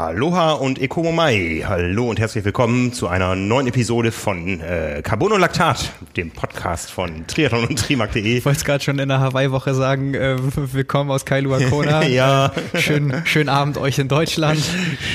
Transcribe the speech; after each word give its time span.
Aloha 0.00 0.52
und 0.52 0.80
Ekomomai. 0.80 1.62
Hallo 1.66 2.08
und 2.08 2.18
herzlich 2.18 2.42
willkommen 2.42 2.94
zu 2.94 3.08
einer 3.08 3.36
neuen 3.36 3.66
Episode 3.66 4.12
von 4.12 4.58
äh, 4.60 5.02
Carbonolactat, 5.04 5.92
dem 6.16 6.30
Podcast 6.30 6.90
von 6.90 7.26
Triathlon 7.26 7.66
und 7.66 7.78
Trimark.de. 7.78 8.38
Ich 8.38 8.46
wollte 8.46 8.60
es 8.60 8.64
gerade 8.64 8.82
schon 8.82 8.98
in 8.98 9.10
der 9.10 9.20
Hawaii-Woche 9.20 9.74
sagen, 9.74 10.14
äh, 10.14 10.38
willkommen 10.72 11.10
aus 11.10 11.26
Kailua 11.26 11.60
Kona. 11.68 12.02
ja. 12.06 12.50
Schön, 12.76 13.12
schönen 13.26 13.50
Abend 13.50 13.76
euch 13.76 13.98
in 13.98 14.08
Deutschland. 14.08 14.62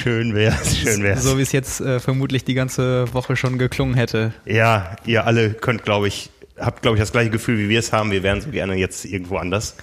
Schön 0.03 0.35
wär's, 0.35 0.77
schön 0.77 1.01
wär's. 1.01 1.23
So 1.23 1.39
wie 1.39 1.41
es 1.41 1.51
jetzt 1.51 1.81
äh, 1.81 1.99
vermutlich 1.99 2.45
die 2.45 2.53
ganze 2.53 3.11
Woche 3.11 3.35
schon 3.35 3.57
geklungen 3.57 3.95
hätte. 3.95 4.33
Ja, 4.45 4.97
ihr 5.07 5.25
alle 5.25 5.49
könnt, 5.49 5.81
glaube 5.81 6.09
ich, 6.09 6.29
habt, 6.59 6.83
glaube 6.83 6.97
ich, 6.97 7.01
das 7.01 7.11
gleiche 7.11 7.31
Gefühl, 7.31 7.57
wie 7.57 7.69
wir 7.69 7.79
es 7.79 7.91
haben. 7.91 8.11
Wir 8.11 8.21
wären 8.21 8.39
so 8.39 8.51
gerne 8.51 8.75
jetzt 8.75 9.03
irgendwo 9.03 9.37
anders. 9.37 9.77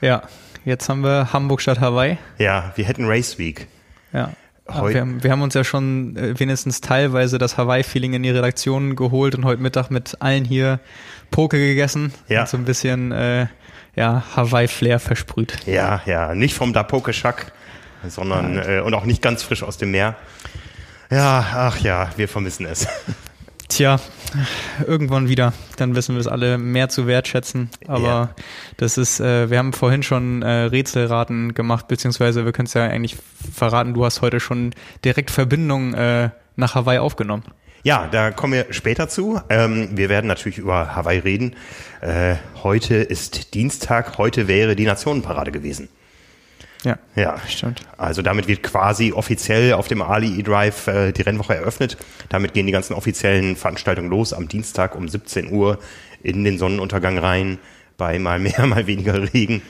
Ja, 0.00 0.24
jetzt 0.64 0.88
haben 0.88 1.04
wir 1.04 1.32
Hamburg 1.32 1.60
statt 1.60 1.78
Hawaii. 1.78 2.18
Ja, 2.38 2.72
wir 2.74 2.84
hätten 2.84 3.04
Race 3.04 3.38
Week. 3.38 3.68
Ja. 4.14 4.30
Wir 4.66 5.00
haben, 5.02 5.22
wir 5.22 5.30
haben, 5.30 5.42
uns 5.42 5.52
ja 5.52 5.62
schon 5.62 6.16
äh, 6.16 6.40
wenigstens 6.40 6.80
teilweise 6.80 7.36
das 7.36 7.58
Hawaii-Feeling 7.58 8.14
in 8.14 8.22
die 8.22 8.30
Redaktion 8.30 8.96
geholt 8.96 9.34
und 9.34 9.44
heute 9.44 9.60
Mittag 9.60 9.90
mit 9.90 10.16
allen 10.22 10.46
hier 10.46 10.80
Poke 11.30 11.58
gegessen. 11.58 12.14
Ja. 12.28 12.42
Und 12.42 12.48
so 12.48 12.56
ein 12.56 12.64
bisschen 12.64 13.12
äh, 13.12 13.46
ja, 13.94 14.24
Hawaii-Flair 14.34 15.00
versprüht. 15.00 15.66
Ja, 15.66 16.00
ja, 16.06 16.34
nicht 16.34 16.54
vom 16.54 16.72
Dapoke-Schack, 16.72 17.52
sondern 18.08 18.58
äh, 18.58 18.80
und 18.80 18.94
auch 18.94 19.04
nicht 19.04 19.20
ganz 19.20 19.42
frisch 19.42 19.62
aus 19.62 19.76
dem 19.76 19.90
Meer. 19.90 20.16
Ja, 21.10 21.46
ach 21.54 21.78
ja, 21.80 22.08
wir 22.16 22.28
vermissen 22.28 22.64
es. 22.64 22.88
Tja, 23.74 23.98
irgendwann 24.86 25.28
wieder. 25.28 25.52
Dann 25.78 25.96
wissen 25.96 26.14
wir 26.14 26.20
es 26.20 26.28
alle 26.28 26.58
mehr 26.58 26.88
zu 26.88 27.08
wertschätzen. 27.08 27.70
Aber 27.88 28.06
Ja. 28.06 28.34
das 28.76 28.98
ist, 28.98 29.18
äh, 29.18 29.50
wir 29.50 29.58
haben 29.58 29.72
vorhin 29.72 30.04
schon 30.04 30.42
äh, 30.42 30.48
Rätselraten 30.66 31.54
gemacht, 31.54 31.88
beziehungsweise 31.88 32.44
wir 32.44 32.52
können 32.52 32.66
es 32.66 32.74
ja 32.74 32.84
eigentlich 32.84 33.16
verraten, 33.52 33.92
du 33.92 34.04
hast 34.04 34.22
heute 34.22 34.38
schon 34.38 34.74
direkt 35.04 35.32
Verbindung 35.32 35.92
äh, 35.94 36.30
nach 36.54 36.76
Hawaii 36.76 36.98
aufgenommen. 36.98 37.42
Ja, 37.82 38.06
da 38.06 38.30
kommen 38.30 38.52
wir 38.52 38.66
später 38.70 39.08
zu. 39.08 39.40
Ähm, 39.50 39.88
wir 39.94 40.08
werden 40.08 40.28
natürlich 40.28 40.58
über 40.58 40.94
Hawaii 40.94 41.18
reden. 41.18 41.56
Äh, 42.00 42.36
heute 42.62 42.94
ist 42.94 43.54
Dienstag, 43.54 44.18
heute 44.18 44.46
wäre 44.46 44.76
die 44.76 44.86
Nationenparade 44.86 45.50
gewesen. 45.50 45.88
Ja, 46.84 46.98
Ja, 47.16 47.38
stimmt. 47.48 47.80
Also 47.96 48.22
damit 48.22 48.46
wird 48.46 48.62
quasi 48.62 49.12
offiziell 49.12 49.72
auf 49.72 49.88
dem 49.88 50.02
Ali 50.02 50.38
E-Drive 50.38 50.86
äh, 50.86 51.12
die 51.12 51.22
Rennwoche 51.22 51.54
eröffnet. 51.54 51.96
Damit 52.28 52.52
gehen 52.52 52.66
die 52.66 52.72
ganzen 52.72 52.94
offiziellen 52.94 53.56
Veranstaltungen 53.56 54.10
los 54.10 54.32
am 54.32 54.48
Dienstag 54.48 54.94
um 54.94 55.08
17 55.08 55.50
Uhr 55.52 55.78
in 56.22 56.44
den 56.44 56.58
Sonnenuntergang 56.58 57.18
rein 57.18 57.58
bei 57.96 58.18
mal 58.18 58.38
mehr, 58.38 58.66
mal 58.66 58.86
weniger 58.86 59.32
Regen. 59.32 59.62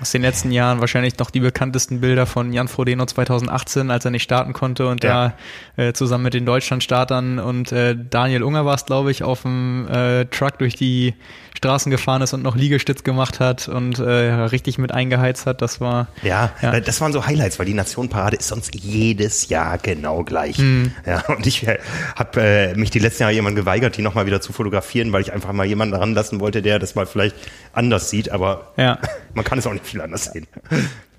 Aus 0.00 0.10
den 0.10 0.22
letzten 0.22 0.50
Jahren 0.50 0.80
wahrscheinlich 0.80 1.18
noch 1.18 1.30
die 1.30 1.40
bekanntesten 1.40 2.00
Bilder 2.00 2.26
von 2.26 2.52
Jan 2.52 2.68
Frodeno 2.68 3.04
2018, 3.06 3.90
als 3.90 4.04
er 4.04 4.10
nicht 4.10 4.22
starten 4.22 4.52
konnte 4.52 4.88
und 4.88 5.04
Ja. 5.04 5.34
da 5.76 5.82
äh, 5.84 5.92
zusammen 5.92 6.24
mit 6.24 6.34
den 6.34 6.46
Deutschlandstartern 6.46 7.38
und 7.38 7.72
äh, 7.72 7.94
Daniel 8.10 8.42
Unger 8.42 8.64
war 8.64 8.74
es, 8.74 8.86
glaube 8.86 9.10
ich, 9.10 9.22
auf 9.22 9.42
dem 9.42 9.86
äh, 9.88 10.24
Truck 10.26 10.58
durch 10.58 10.74
die 10.76 11.14
Straßen 11.56 11.90
gefahren 11.90 12.22
ist 12.22 12.32
und 12.32 12.42
noch 12.42 12.56
Liegestütz 12.56 13.04
gemacht 13.04 13.38
hat 13.38 13.68
und 13.68 13.98
äh, 14.00 14.02
richtig 14.02 14.78
mit 14.78 14.90
eingeheizt 14.92 15.46
hat. 15.46 15.62
Das 15.62 15.80
war 15.80 16.08
Ja, 16.22 16.50
Ja. 16.62 16.80
das 16.80 17.00
waren 17.00 17.12
so 17.12 17.26
Highlights, 17.26 17.58
weil 17.60 17.66
die 17.66 17.74
Nationenparade 17.74 18.36
ist 18.36 18.48
sonst 18.48 18.74
jedes 18.74 19.48
Jahr 19.48 19.78
genau 19.78 20.24
gleich. 20.24 20.58
Mhm. 20.58 20.92
Ja, 21.06 21.20
und 21.28 21.46
ich 21.46 21.66
äh, 21.68 21.78
habe 22.16 22.40
äh, 22.40 22.74
mich 22.74 22.90
die 22.90 22.98
letzten 22.98 23.22
Jahre 23.24 23.34
jemand 23.34 23.54
geweigert, 23.54 23.96
die 23.96 24.02
nochmal 24.02 24.26
wieder 24.26 24.40
zu 24.40 24.52
fotografieren, 24.52 25.12
weil 25.12 25.20
ich 25.22 25.32
einfach 25.32 25.52
mal 25.52 25.66
jemanden 25.66 25.94
ranlassen 25.94 26.40
wollte, 26.40 26.62
der 26.62 26.78
das 26.80 26.94
mal 26.96 27.06
vielleicht 27.06 27.36
anders 27.72 28.10
sieht, 28.10 28.30
aber 28.32 28.72
ja. 28.76 28.98
man 29.34 29.44
kann 29.44 29.58
es 29.58 29.66
auch 29.66 29.72
nicht 29.72 29.86
viel 29.92 30.00
anders 30.00 30.24
sehen. 30.24 30.46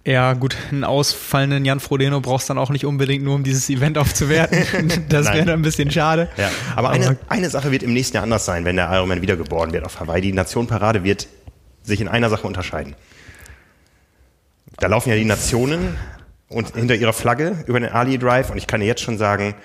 Ja, 0.06 0.34
gut, 0.34 0.58
einen 0.70 0.84
ausfallenden 0.84 1.64
Jan 1.64 1.80
Frodeno 1.80 2.20
brauchst 2.20 2.50
dann 2.50 2.58
auch 2.58 2.70
nicht 2.70 2.86
unbedingt 2.86 3.24
nur, 3.24 3.36
um 3.36 3.44
dieses 3.44 3.70
Event 3.70 3.98
aufzuwerten. 3.98 4.92
Das 5.10 5.28
wäre 5.28 5.46
dann 5.46 5.60
ein 5.60 5.62
bisschen 5.62 5.92
schade. 5.92 6.30
Ja, 6.36 6.50
aber 6.76 6.90
eine, 6.90 7.18
eine 7.30 7.50
Sache 7.50 7.72
wird 7.72 7.84
im 7.84 7.94
nächsten 7.94 8.16
Jahr 8.16 8.24
anders 8.24 8.44
sein, 8.44 8.66
wenn 8.66 8.76
der 8.76 8.92
Ironman 8.92 9.22
wiedergeboren 9.22 9.72
wird 9.72 9.86
auf 9.86 10.00
Hawaii. 10.02 10.22
Die 10.22 10.34
Nationenparade 10.34 11.06
wird 11.06 11.28
sich 11.84 12.02
in 12.02 12.10
einer 12.10 12.30
Sache 12.30 12.46
unterscheiden. 12.46 12.96
Da 14.78 14.88
laufen 14.88 15.10
ja 15.10 15.16
die 15.16 15.26
Nationen 15.26 15.96
und 16.50 16.76
hinter 16.76 16.96
ihrer 16.96 17.14
Flagge 17.14 17.64
über 17.68 17.80
den 17.80 17.90
Ali 17.90 18.18
Drive 18.18 18.50
und 18.50 18.58
ich 18.58 18.68
kann 18.68 18.82
dir 18.82 18.88
jetzt 18.88 19.02
schon 19.02 19.18
sagen, 19.18 19.56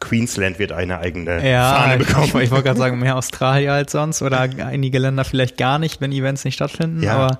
Queensland 0.00 0.58
wird 0.58 0.72
eine 0.72 0.98
eigene 0.98 1.46
Ja, 1.48 1.74
Fahne 1.74 1.96
ich, 2.00 2.06
bekommen. 2.06 2.24
ich, 2.26 2.34
ich 2.34 2.50
wollte 2.50 2.64
gerade 2.64 2.78
sagen, 2.78 2.98
mehr 3.00 3.16
Australier 3.16 3.72
als 3.72 3.92
sonst 3.92 4.22
oder 4.22 4.40
einige 4.40 4.98
Länder 4.98 5.24
vielleicht 5.24 5.56
gar 5.56 5.78
nicht, 5.78 6.00
wenn 6.00 6.12
Events 6.12 6.44
nicht 6.44 6.54
stattfinden. 6.54 7.02
Ja. 7.02 7.14
Aber 7.14 7.38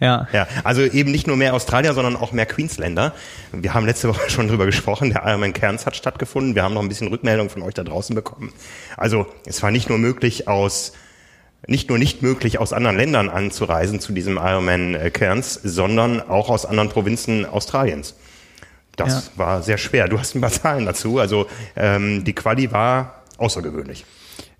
ja, 0.00 0.26
Ja, 0.32 0.46
also 0.64 0.82
eben 0.82 1.10
nicht 1.10 1.26
nur 1.26 1.36
mehr 1.36 1.54
Australier, 1.54 1.94
sondern 1.94 2.16
auch 2.16 2.32
mehr 2.32 2.46
Queensländer. 2.46 3.12
Wir 3.52 3.74
haben 3.74 3.86
letzte 3.86 4.08
Woche 4.14 4.30
schon 4.30 4.48
drüber 4.48 4.66
gesprochen, 4.66 5.10
der 5.10 5.22
Ironman 5.26 5.52
Cairns 5.52 5.86
hat 5.86 5.96
stattgefunden. 5.96 6.54
Wir 6.54 6.62
haben 6.62 6.74
noch 6.74 6.82
ein 6.82 6.88
bisschen 6.88 7.08
Rückmeldung 7.08 7.50
von 7.50 7.62
euch 7.62 7.74
da 7.74 7.84
draußen 7.84 8.14
bekommen. 8.14 8.52
Also 8.96 9.26
es 9.46 9.62
war 9.62 9.70
nicht 9.70 9.88
nur 9.88 9.98
möglich 9.98 10.48
aus 10.48 10.92
nicht 11.68 11.88
nur 11.90 11.98
nicht 11.98 12.22
möglich 12.22 12.58
aus 12.58 12.72
anderen 12.72 12.96
Ländern 12.96 13.28
anzureisen 13.28 14.00
zu 14.00 14.12
diesem 14.12 14.36
Ironman 14.36 14.96
äh, 14.96 15.10
Cairns, 15.10 15.54
sondern 15.62 16.20
auch 16.20 16.50
aus 16.50 16.66
anderen 16.66 16.88
Provinzen 16.88 17.46
Australiens. 17.46 18.16
Das 18.96 19.30
war 19.36 19.62
sehr 19.62 19.78
schwer. 19.78 20.08
Du 20.08 20.18
hast 20.18 20.34
ein 20.34 20.40
paar 20.40 20.50
Zahlen 20.50 20.86
dazu. 20.86 21.18
Also 21.18 21.46
ähm, 21.76 22.24
die 22.24 22.34
Quali 22.34 22.70
war 22.72 23.22
außergewöhnlich. 23.38 24.04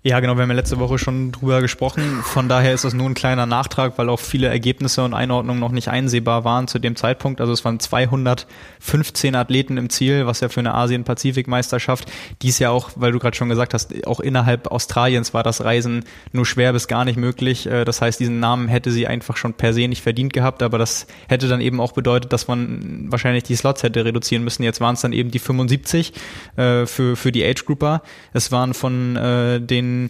Ja, 0.05 0.19
genau, 0.19 0.35
wir 0.35 0.41
haben 0.41 0.49
ja 0.49 0.55
letzte 0.57 0.79
Woche 0.79 0.97
schon 0.99 1.31
drüber 1.31 1.61
gesprochen. 1.61 2.19
Von 2.23 2.49
daher 2.49 2.73
ist 2.73 2.83
das 2.83 2.93
nur 2.93 3.09
ein 3.09 3.13
kleiner 3.13 3.45
Nachtrag, 3.45 3.97
weil 3.97 4.09
auch 4.09 4.19
viele 4.19 4.47
Ergebnisse 4.47 5.01
und 5.01 5.13
Einordnungen 5.13 5.61
noch 5.61 5.71
nicht 5.71 5.87
einsehbar 5.87 6.43
waren 6.43 6.67
zu 6.67 6.77
dem 6.77 6.97
Zeitpunkt. 6.97 7.39
Also 7.39 7.53
es 7.53 7.63
waren 7.63 7.79
215 7.79 9.33
Athleten 9.33 9.77
im 9.77 9.89
Ziel, 9.89 10.25
was 10.25 10.41
ja 10.41 10.49
für 10.49 10.59
eine 10.59 10.73
Asien-Pazifik-Meisterschaft, 10.73 12.11
die 12.41 12.49
ist 12.49 12.59
ja 12.59 12.69
auch, 12.69 12.89
weil 12.97 13.13
du 13.13 13.19
gerade 13.19 13.37
schon 13.37 13.47
gesagt 13.47 13.73
hast, 13.73 14.05
auch 14.05 14.19
innerhalb 14.19 14.67
Australiens 14.67 15.33
war 15.33 15.41
das 15.41 15.63
Reisen 15.63 16.03
nur 16.33 16.45
schwer 16.45 16.73
bis 16.73 16.89
gar 16.89 17.05
nicht 17.05 17.15
möglich. 17.15 17.65
Äh, 17.65 17.85
Das 17.85 18.01
heißt, 18.01 18.19
diesen 18.19 18.41
Namen 18.41 18.67
hätte 18.67 18.91
sie 18.91 19.07
einfach 19.07 19.37
schon 19.37 19.53
per 19.53 19.73
se 19.73 19.87
nicht 19.87 20.03
verdient 20.03 20.33
gehabt, 20.33 20.63
aber 20.63 20.77
das 20.77 21.07
hätte 21.29 21.47
dann 21.47 21.61
eben 21.61 21.79
auch 21.79 21.93
bedeutet, 21.93 22.33
dass 22.33 22.49
man 22.49 23.05
wahrscheinlich 23.07 23.43
die 23.43 23.55
Slots 23.55 23.83
hätte 23.83 24.03
reduzieren 24.03 24.43
müssen. 24.43 24.63
Jetzt 24.63 24.81
waren 24.81 24.95
es 24.95 25.01
dann 25.01 25.13
eben 25.13 25.31
die 25.31 25.39
75 25.39 26.11
äh, 26.57 26.85
für, 26.87 27.15
für 27.15 27.31
die 27.31 27.45
Age-Grupper. 27.45 28.01
Es 28.33 28.51
waren 28.51 28.73
von 28.73 29.15
äh, 29.15 29.61
den 29.93 30.09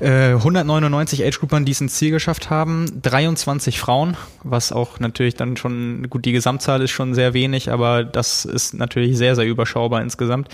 äh, 0.00 0.34
199 0.34 1.24
Age-Groupern, 1.24 1.64
die 1.64 1.72
es 1.72 1.80
ins 1.80 1.94
Ziel 1.94 2.10
geschafft 2.10 2.50
haben, 2.50 2.86
23 3.02 3.80
Frauen, 3.80 4.16
was 4.44 4.70
auch 4.70 5.00
natürlich 5.00 5.34
dann 5.34 5.56
schon, 5.56 6.08
gut, 6.08 6.24
die 6.24 6.32
Gesamtzahl 6.32 6.82
ist 6.82 6.92
schon 6.92 7.14
sehr 7.14 7.34
wenig, 7.34 7.70
aber 7.70 8.04
das 8.04 8.44
ist 8.44 8.74
natürlich 8.74 9.16
sehr, 9.16 9.34
sehr 9.34 9.46
überschaubar 9.46 10.00
insgesamt. 10.00 10.48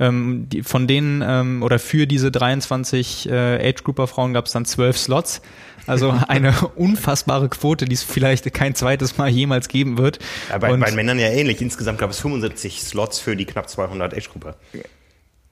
Ähm, 0.00 0.48
die, 0.48 0.62
von 0.62 0.86
denen 0.88 1.22
ähm, 1.24 1.62
oder 1.62 1.78
für 1.78 2.06
diese 2.06 2.30
23 2.32 3.28
äh, 3.28 3.68
Age-Grouper-Frauen 3.68 4.32
gab 4.32 4.46
es 4.46 4.52
dann 4.52 4.64
12 4.64 4.98
Slots. 4.98 5.42
Also 5.86 6.10
eine 6.28 6.52
unfassbare 6.74 7.48
Quote, 7.48 7.84
die 7.84 7.94
es 7.94 8.02
vielleicht 8.02 8.52
kein 8.52 8.74
zweites 8.74 9.16
Mal 9.16 9.28
jemals 9.28 9.68
geben 9.68 9.96
wird. 9.96 10.18
Ja, 10.50 10.58
bei, 10.58 10.76
bei 10.76 10.90
Männern 10.90 11.18
ja 11.18 11.28
ähnlich. 11.28 11.60
Insgesamt 11.62 11.98
gab 11.98 12.10
es 12.10 12.18
75 12.18 12.82
Slots 12.82 13.20
für 13.20 13.36
die 13.36 13.44
knapp 13.44 13.68
200 13.70 14.12
Age-Gruppe. 14.14 14.56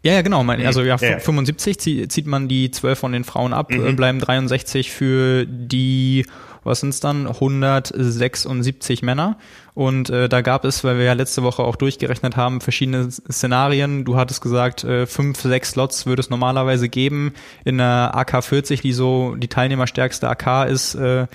Ja, 0.02 0.12
ja, 0.12 0.22
genau. 0.22 0.44
Man, 0.44 0.64
also 0.64 0.82
ja, 0.82 0.96
Ja, 1.00 1.10
ja. 1.10 1.18
75 1.18 1.78
zie- 1.78 2.08
zieht 2.08 2.26
man 2.26 2.46
die 2.48 2.70
12 2.70 2.98
von 2.98 3.12
den 3.12 3.24
Frauen 3.24 3.52
ab, 3.52 3.72
äh, 3.72 3.92
bleiben 3.92 4.20
63 4.20 4.90
für 4.92 5.46
die, 5.46 6.26
was 6.66 6.80
sind's 6.80 7.00
dann, 7.00 7.26
176 7.26 9.02
Männer. 9.02 9.38
Und 9.74 10.08
äh, 10.08 10.28
da 10.30 10.40
gab 10.40 10.64
es, 10.64 10.84
weil 10.84 10.96
wir 10.96 11.04
ja 11.04 11.12
letzte 11.12 11.42
Woche 11.42 11.62
auch 11.62 11.76
durchgerechnet 11.76 12.34
haben, 12.34 12.62
verschiedene 12.62 13.10
Szenarien. 13.10 14.06
Du 14.06 14.16
hattest 14.16 14.40
gesagt, 14.40 14.84
äh, 14.84 15.06
fünf, 15.06 15.38
sechs 15.38 15.72
Slots 15.72 16.06
würde 16.06 16.20
es 16.20 16.30
normalerweise 16.30 16.88
geben 16.88 17.34
in 17.66 17.76
der 17.76 18.12
AK 18.14 18.42
40, 18.42 18.80
die 18.80 18.94
so 18.94 19.34
die 19.34 19.48
teilnehmerstärkste 19.48 20.28
AK 20.30 20.70
ist 20.70 20.96
für 20.96 21.28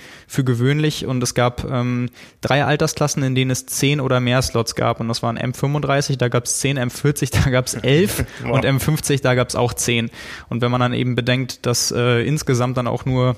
gewöhnlich. 0.44 1.06
Und 1.06 1.22
es 1.22 1.34
gab 1.34 1.64
ähm, 1.70 2.08
drei 2.40 2.64
Altersklassen, 2.64 3.22
in 3.22 3.36
denen 3.36 3.52
es 3.52 3.66
zehn 3.66 4.00
oder 4.00 4.18
mehr 4.18 4.42
Slots 4.42 4.74
gab. 4.74 4.98
Und 4.98 5.06
das 5.06 5.22
waren 5.22 5.38
M35, 5.38 6.18
da 6.18 6.26
gab 6.28 6.44
es 6.44 6.58
10, 6.58 6.78
M40, 6.80 7.44
da 7.44 7.50
gab 7.50 7.66
es 7.66 7.74
11 7.74 8.24
Wow. 8.42 8.52
und 8.52 8.64
M50, 8.64 9.22
da 9.22 9.34
gab 9.36 9.48
es 9.50 9.54
auch 9.54 9.72
10. 9.72 10.10
Und 10.48 10.62
wenn 10.62 10.70
man 10.70 10.80
dann 10.80 10.94
eben 10.94 11.14
bedenkt, 11.14 11.64
dass 11.64 11.92
äh, 11.92 12.26
insgesamt 12.26 12.76
dann 12.76 12.88
auch 12.88 13.04
nur 13.04 13.36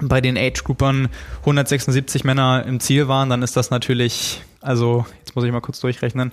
bei 0.00 0.20
den 0.20 0.36
Age-Groupern 0.36 1.08
176 1.40 2.24
Männer 2.24 2.64
im 2.66 2.80
Ziel 2.80 3.08
waren, 3.08 3.28
dann 3.28 3.42
ist 3.42 3.56
das 3.56 3.70
natürlich, 3.70 4.42
also 4.60 5.06
jetzt 5.18 5.34
muss 5.36 5.44
ich 5.44 5.52
mal 5.52 5.60
kurz 5.60 5.80
durchrechnen, 5.80 6.32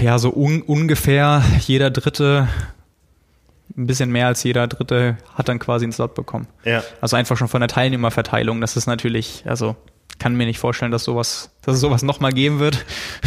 ja, 0.00 0.18
so 0.18 0.32
un 0.34 0.62
ungefähr 0.62 1.42
jeder 1.60 1.90
Dritte, 1.90 2.48
ein 3.76 3.86
bisschen 3.86 4.10
mehr 4.10 4.26
als 4.26 4.42
jeder 4.42 4.66
Dritte 4.66 5.16
hat 5.34 5.48
dann 5.48 5.58
quasi 5.58 5.84
einen 5.84 5.92
Slot 5.92 6.14
bekommen. 6.14 6.48
Ja. 6.64 6.82
Also 7.00 7.16
einfach 7.16 7.36
schon 7.36 7.48
von 7.48 7.60
der 7.60 7.68
Teilnehmerverteilung, 7.68 8.60
das 8.60 8.76
ist 8.76 8.86
natürlich, 8.86 9.44
also 9.46 9.76
kann 10.20 10.36
mir 10.36 10.46
nicht 10.46 10.60
vorstellen, 10.60 10.92
dass 10.92 11.02
sowas, 11.02 11.50
dass 11.62 11.74
es 11.74 11.80
sowas 11.80 12.02
nochmal 12.02 12.32
geben 12.32 12.60
wird. 12.60 12.84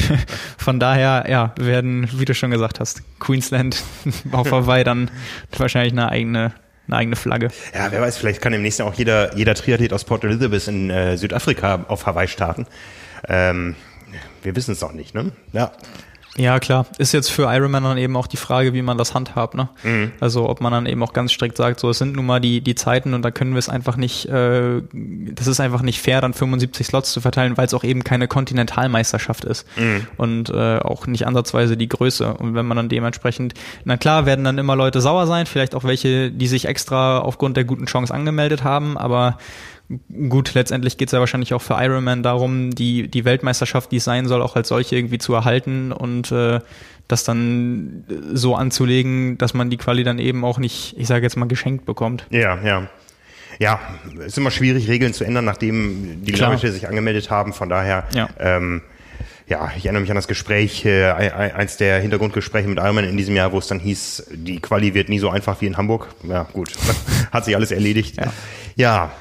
Von 0.58 0.80
daher, 0.80 1.26
ja, 1.28 1.54
werden, 1.58 2.08
wie 2.14 2.24
du 2.24 2.34
schon 2.34 2.52
gesagt 2.52 2.80
hast, 2.80 3.02
Queensland 3.20 3.84
auf 4.32 4.52
Hawaii 4.52 4.86
dann 4.86 5.12
wahrscheinlich 5.58 5.92
eine 5.92 6.10
eigene, 6.10 6.54
eine 6.88 6.98
eigene 6.98 7.16
Flagge. 7.16 7.50
Ja, 7.74 7.92
wer 7.92 8.02
weiß, 8.02 8.18
vielleicht 8.18 8.42
kann 8.42 8.54
im 8.54 8.62
nächsten 8.62 8.84
Jahr 8.84 8.92
auch 8.92 8.96
jeder, 8.96 9.36
jeder 9.36 9.56
Triathlet 9.56 9.94
aus 9.94 10.04
Port 10.04 10.24
Elizabeth 10.24 10.68
in 10.68 10.90
äh, 10.90 11.18
Südafrika 11.18 11.86
auf 11.88 12.06
Hawaii 12.06 12.28
starten. 12.28 12.68
Ähm, 13.28 13.76
wir 14.42 14.56
wissen 14.56 14.74
es 14.74 14.82
noch 14.82 14.94
nicht, 14.94 15.16
ne? 15.16 15.32
Ja. 15.54 15.72
Ja, 16.36 16.60
klar. 16.60 16.88
Ist 16.98 17.12
jetzt 17.12 17.30
für 17.30 17.44
Ironman 17.44 17.84
dann 17.84 17.98
eben 17.98 18.16
auch 18.18 18.26
die 18.26 18.38
Frage, 18.38 18.74
wie 18.74 18.82
man 18.82 18.98
das 18.98 19.14
handhabt. 19.14 19.54
Ne? 19.54 19.70
Mhm. 19.84 20.12
Also 20.20 20.50
ob 20.50 20.62
man 20.62 20.72
dann 20.72 20.86
eben 20.88 21.04
auch 21.04 21.14
ganz 21.14 21.32
strikt 21.32 21.58
sagt, 21.58 21.80
so 21.80 21.90
es 21.90 22.00
sind 22.00 22.16
nun 22.16 22.26
mal 22.26 22.40
die, 22.40 22.62
die 22.62 22.74
Zeiten 22.74 23.14
und 23.14 23.22
da 23.22 23.30
können 23.30 23.52
wir 23.52 23.60
es 23.60 23.70
einfach 23.70 23.98
nicht, 23.98 24.26
äh, 24.26 24.82
das 24.92 25.46
ist 25.46 25.60
einfach 25.60 25.84
nicht 25.84 26.02
fair, 26.02 26.22
dann 26.22 26.34
75 26.34 26.88
Slots 26.88 27.14
zu 27.14 27.22
verteilen, 27.22 27.56
weil 27.58 27.68
es 27.68 27.74
auch 27.76 27.84
eben 27.84 28.04
keine 28.04 28.28
Kontinentalmeisterschaft 28.28 29.46
ist 29.46 29.68
mhm. 29.78 30.08
und 30.18 30.50
äh, 30.50 30.80
auch 30.80 31.06
nicht 31.06 31.28
ansatzweise 31.28 31.78
die 31.78 31.90
Größe. 31.90 32.34
Und 32.34 32.56
wenn 32.56 32.66
man 32.66 32.78
dann 32.78 32.90
dementsprechend, 32.90 33.54
na 33.86 33.98
klar, 33.98 34.26
werden 34.26 34.44
dann 34.44 34.58
immer 34.58 34.76
Leute 34.76 35.02
sauer 35.02 35.28
sein, 35.28 35.46
vielleicht 35.46 35.76
auch 35.76 35.84
welche, 35.84 36.32
die 36.32 36.48
sich 36.48 36.66
extra 36.66 37.20
aufgrund 37.20 37.58
der 37.58 37.64
guten 37.64 37.86
Chance 37.86 38.14
angemeldet 38.14 38.64
haben, 38.64 38.98
aber 38.98 39.38
gut, 40.30 40.54
letztendlich 40.54 40.98
geht 40.98 41.10
es 41.10 41.12
ja 41.12 41.20
wahrscheinlich 41.20 41.54
auch 41.54 41.62
für 41.62 41.76
Ironman 41.76 42.24
darum, 42.24 42.72
die, 42.72 43.08
die 43.08 43.26
Weltmeisterschaft, 43.26 43.92
die 43.92 43.98
es 43.98 44.04
sein 44.04 44.28
soll, 44.28 44.42
auch 44.42 44.56
als 44.56 44.70
solche 44.70 44.96
irgendwie 44.96 45.18
zu 45.18 45.34
erhalten 45.34 45.92
und 45.92 46.32
äh, 46.32 46.60
das 47.08 47.24
dann 47.24 48.06
so 48.34 48.56
anzulegen, 48.56 49.38
dass 49.38 49.54
man 49.54 49.70
die 49.70 49.78
Quali 49.78 50.04
dann 50.04 50.20
eben 50.20 50.46
auch 50.46 50.58
nicht, 50.58 50.96
ich 50.98 51.08
sage 51.08 51.24
jetzt 51.24 51.36
mal, 51.36 51.48
geschenkt 51.48 51.86
bekommt. 51.86 52.26
Ja, 52.30 52.62
ja. 52.64 52.88
Ja, 53.60 53.80
es 54.20 54.28
ist 54.28 54.38
immer 54.40 54.50
schwierig, 54.50 54.88
Regeln 54.88 55.14
zu 55.14 55.24
ändern, 55.24 55.46
nachdem 55.46 56.24
die 56.26 56.32
Klar. 56.32 56.54
Leute 56.54 56.72
sich 56.72 56.88
angemeldet 56.88 57.30
haben. 57.30 57.54
Von 57.54 57.70
daher, 57.70 58.08
ja. 58.14 58.28
Ähm, 58.40 58.82
ja, 59.48 59.72
ich 59.78 59.86
erinnere 59.86 60.02
mich 60.02 60.10
an 60.10 60.16
das 60.16 60.28
Gespräch, 60.28 60.86
äh, 60.86 61.12
eins 61.12 61.78
der 61.78 62.00
Hintergrundgespräche 62.00 62.68
mit 62.68 62.80
Ironman 62.80 63.06
in 63.06 63.18
diesem 63.18 63.36
Jahr, 63.36 63.52
wo 63.52 63.60
es 63.60 63.68
dann 63.68 63.80
hieß, 63.80 64.32
die 64.32 64.60
Quali 64.60 64.94
wird 64.96 65.10
nie 65.10 65.20
so 65.20 65.30
einfach 65.30 65.62
wie 65.62 65.68
in 65.68 65.78
Hamburg. 65.78 66.08
Ja, 66.28 66.48
gut, 66.52 66.72
hat 67.32 67.46
sich 67.46 67.56
alles 67.56 67.72
erledigt. 67.72 68.16
Ja, 68.18 68.34
ja 68.76 69.12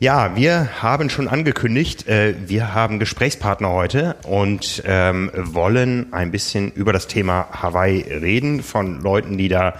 ja, 0.00 0.36
wir 0.36 0.82
haben 0.82 1.10
schon 1.10 1.26
angekündigt, 1.26 2.06
äh, 2.06 2.34
wir 2.46 2.72
haben 2.74 2.98
Gesprächspartner 2.98 3.70
heute 3.70 4.16
und 4.24 4.82
ähm, 4.86 5.30
wollen 5.34 6.12
ein 6.12 6.30
bisschen 6.30 6.70
über 6.72 6.92
das 6.92 7.08
Thema 7.08 7.48
Hawaii 7.50 8.02
reden 8.02 8.62
von 8.62 9.00
Leuten, 9.00 9.38
die 9.38 9.48
da 9.48 9.74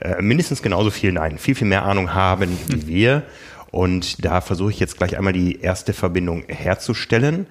äh, 0.00 0.22
mindestens 0.22 0.62
genauso 0.62 0.90
viel, 0.90 1.12
nein, 1.12 1.36
viel, 1.36 1.54
viel 1.54 1.66
mehr 1.66 1.84
Ahnung 1.84 2.14
haben 2.14 2.58
wie 2.68 2.86
wir. 2.86 3.22
Und 3.70 4.24
da 4.24 4.40
versuche 4.40 4.70
ich 4.70 4.80
jetzt 4.80 4.96
gleich 4.96 5.16
einmal 5.16 5.32
die 5.32 5.60
erste 5.60 5.92
Verbindung 5.92 6.44
herzustellen. 6.48 7.46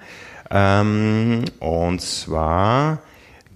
Ähm, 0.50 1.44
und 1.60 2.00
zwar 2.00 2.98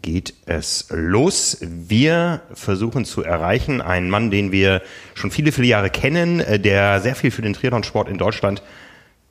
geht 0.04 0.34
es 0.44 0.86
los. 0.90 1.56
Wir 1.62 2.42
versuchen 2.52 3.06
zu 3.06 3.24
erreichen 3.24 3.80
einen 3.80 4.10
Mann, 4.10 4.30
den 4.30 4.52
wir 4.52 4.82
schon 5.14 5.30
viele, 5.30 5.50
viele 5.50 5.66
Jahre 5.66 5.88
kennen, 5.88 6.40
äh, 6.40 6.60
der 6.60 7.00
sehr 7.00 7.16
viel 7.16 7.30
für 7.30 7.40
den 7.40 7.54
Triathlonsport 7.54 8.08
in 8.08 8.18
Deutschland 8.18 8.62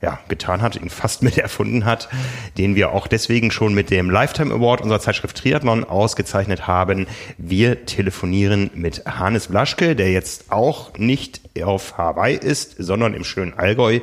ja, 0.02 0.18
getan 0.26 0.62
hat, 0.62 0.74
ihn 0.74 0.90
fast 0.90 1.22
mit 1.22 1.38
erfunden 1.38 1.84
hat, 1.84 2.08
den 2.58 2.74
wir 2.74 2.90
auch 2.90 3.06
deswegen 3.06 3.52
schon 3.52 3.72
mit 3.72 3.90
dem 3.90 4.10
Lifetime 4.10 4.52
Award 4.52 4.80
unserer 4.80 4.98
Zeitschrift 4.98 5.36
Triathlon 5.36 5.84
ausgezeichnet 5.84 6.66
haben. 6.66 7.06
Wir 7.38 7.86
telefonieren 7.86 8.70
mit 8.74 9.06
Hannes 9.06 9.46
Blaschke, 9.46 9.94
der 9.94 10.10
jetzt 10.10 10.50
auch 10.50 10.98
nicht 10.98 11.40
auf 11.62 11.96
Hawaii 11.96 12.36
ist, 12.36 12.74
sondern 12.78 13.14
im 13.14 13.22
schönen 13.22 13.54
Allgäu. 13.54 14.00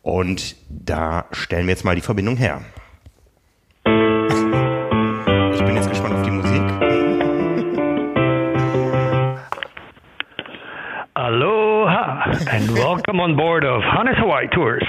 Und 0.00 0.56
da 0.70 1.26
stellen 1.32 1.66
wir 1.66 1.74
jetzt 1.74 1.84
mal 1.84 1.94
die 1.94 2.00
Verbindung 2.00 2.38
her. 2.38 2.62
and 12.42 12.70
welcome 12.72 13.20
on 13.20 13.36
board 13.36 13.64
of 13.64 13.82
Hannes 13.82 14.16
Hawaii 14.18 14.46
Tours. 14.52 14.82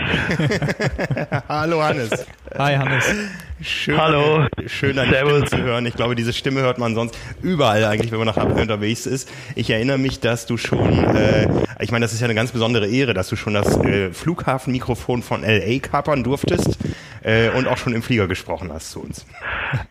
Hello, 1.47 1.79
Hannes. 1.81 2.25
Hi 2.57 2.71
Hannes. 2.71 3.31
Schön, 3.65 3.97
Hallo. 3.97 4.45
Schön 4.67 4.95
deine 4.95 5.11
Servus. 5.11 5.47
Stimme 5.47 5.63
zu 5.63 5.63
hören. 5.63 5.85
Ich 5.87 5.95
glaube, 5.95 6.13
diese 6.13 6.33
Stimme 6.33 6.61
hört 6.61 6.77
man 6.77 6.93
sonst 6.93 7.17
überall 7.41 7.83
eigentlich, 7.85 8.11
wenn 8.11 8.19
man 8.19 8.27
nach 8.27 8.37
Hawaii 8.37 8.61
unterwegs 8.61 9.07
ist. 9.07 9.27
Ich 9.55 9.71
erinnere 9.71 9.97
mich, 9.97 10.19
dass 10.19 10.45
du 10.45 10.55
schon, 10.55 11.03
äh, 11.15 11.47
ich 11.79 11.91
meine, 11.91 12.05
das 12.05 12.13
ist 12.13 12.21
ja 12.21 12.25
eine 12.25 12.35
ganz 12.35 12.51
besondere 12.51 12.87
Ehre, 12.87 13.15
dass 13.15 13.27
du 13.27 13.35
schon 13.35 13.55
das 13.55 13.83
äh, 13.83 14.11
Flughafenmikrofon 14.13 15.23
von 15.23 15.41
LA 15.41 15.79
kapern 15.79 16.23
durftest 16.23 16.77
äh, 17.23 17.49
und 17.49 17.67
auch 17.67 17.77
schon 17.77 17.93
im 17.93 18.03
Flieger 18.03 18.27
gesprochen 18.27 18.71
hast 18.71 18.91
zu 18.91 19.01
uns. 19.01 19.25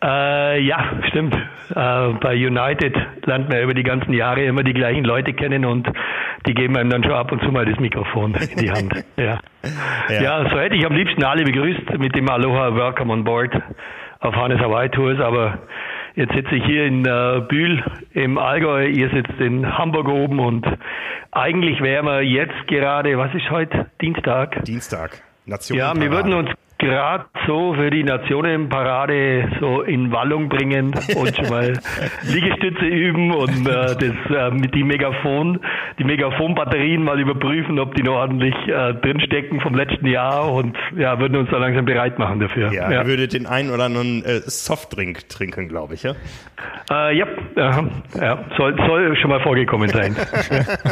Äh, 0.01 0.61
ja, 0.61 0.93
stimmt. 1.09 1.35
Äh, 1.35 2.13
bei 2.21 2.33
United 2.33 2.95
lernt 3.25 3.49
man 3.49 3.61
über 3.61 3.73
die 3.73 3.83
ganzen 3.83 4.13
Jahre 4.13 4.45
immer 4.45 4.63
die 4.63 4.73
gleichen 4.73 5.03
Leute 5.03 5.33
kennen 5.33 5.65
und 5.65 5.85
die 6.47 6.53
geben 6.53 6.77
einem 6.77 6.89
dann 6.89 7.03
schon 7.03 7.13
ab 7.13 7.29
und 7.33 7.41
zu 7.41 7.51
mal 7.51 7.65
das 7.65 7.77
Mikrofon 7.79 8.35
in 8.35 8.57
die 8.57 8.71
Hand. 8.71 8.93
Ja. 9.17 9.39
Ja. 10.09 10.21
ja, 10.21 10.49
so 10.49 10.59
hätte 10.59 10.75
ich 10.75 10.85
am 10.85 10.93
liebsten 10.93 11.23
alle 11.23 11.43
begrüßt 11.43 11.97
mit 11.97 12.15
dem 12.15 12.29
Aloha 12.29 12.75
Welcome 12.75 13.11
on 13.11 13.23
Board 13.23 13.53
auf 14.19 14.35
Hannes 14.35 14.59
Hawaii 14.59 14.89
Tours, 14.89 15.19
aber 15.19 15.59
jetzt 16.15 16.33
sitze 16.33 16.55
ich 16.55 16.65
hier 16.65 16.85
in 16.85 17.05
äh, 17.05 17.41
Bühl 17.47 17.83
im 18.13 18.37
Allgäu, 18.37 18.87
ihr 18.87 19.09
sitzt 19.09 19.39
in 19.39 19.77
Hamburg 19.77 20.07
oben 20.07 20.39
und 20.39 20.65
eigentlich 21.31 21.81
wären 21.81 22.05
wir 22.05 22.21
jetzt 22.21 22.67
gerade, 22.67 23.17
was 23.17 23.33
ist 23.33 23.49
heute? 23.49 23.87
Dienstag? 24.01 24.63
Dienstag. 24.65 25.21
Nation 25.45 25.77
ja, 25.77 25.93
wir 25.95 26.11
würden 26.11 26.33
uns 26.33 26.49
gerade 26.85 27.25
so 27.47 27.73
für 27.73 27.89
die 27.89 28.03
Nationenparade 28.03 29.49
so 29.59 29.81
in 29.81 30.11
Wallung 30.11 30.49
bringen 30.49 30.93
und 31.15 31.35
schon 31.35 31.49
mal 31.49 31.73
Liegestütze 32.23 32.85
üben 32.85 33.31
und 33.31 33.67
äh, 33.67 33.95
das 33.95 34.01
äh, 34.01 34.51
mit 34.51 34.73
die 34.75 34.83
Megafon, 34.83 35.59
die 35.99 36.03
Megafonbatterien 36.03 37.03
mal 37.03 37.19
überprüfen, 37.19 37.79
ob 37.79 37.95
die 37.95 38.03
noch 38.03 38.15
ordentlich 38.15 38.55
äh, 38.67 38.93
drinstecken 38.93 39.61
vom 39.61 39.75
letzten 39.75 40.05
Jahr 40.07 40.51
und 40.51 40.77
ja, 40.95 41.19
würden 41.19 41.37
uns 41.37 41.49
da 41.49 41.57
langsam 41.57 41.85
bereit 41.85 42.19
machen 42.19 42.39
dafür. 42.39 42.71
Ja, 42.71 42.91
ja. 42.91 43.01
ihr 43.01 43.07
würdet 43.07 43.33
den 43.33 43.45
einen 43.45 43.71
oder 43.71 43.85
anderen 43.85 44.23
äh, 44.23 44.41
Softdrink 44.41 45.27
trinken, 45.29 45.67
glaube 45.67 45.95
ich, 45.95 46.03
ja? 46.03 46.13
Äh, 46.91 47.17
ja, 47.17 47.25
ja, 47.55 48.45
soll, 48.57 48.75
soll 48.87 49.15
schon 49.17 49.29
mal 49.29 49.41
vorgekommen 49.41 49.89
sein. 49.89 50.15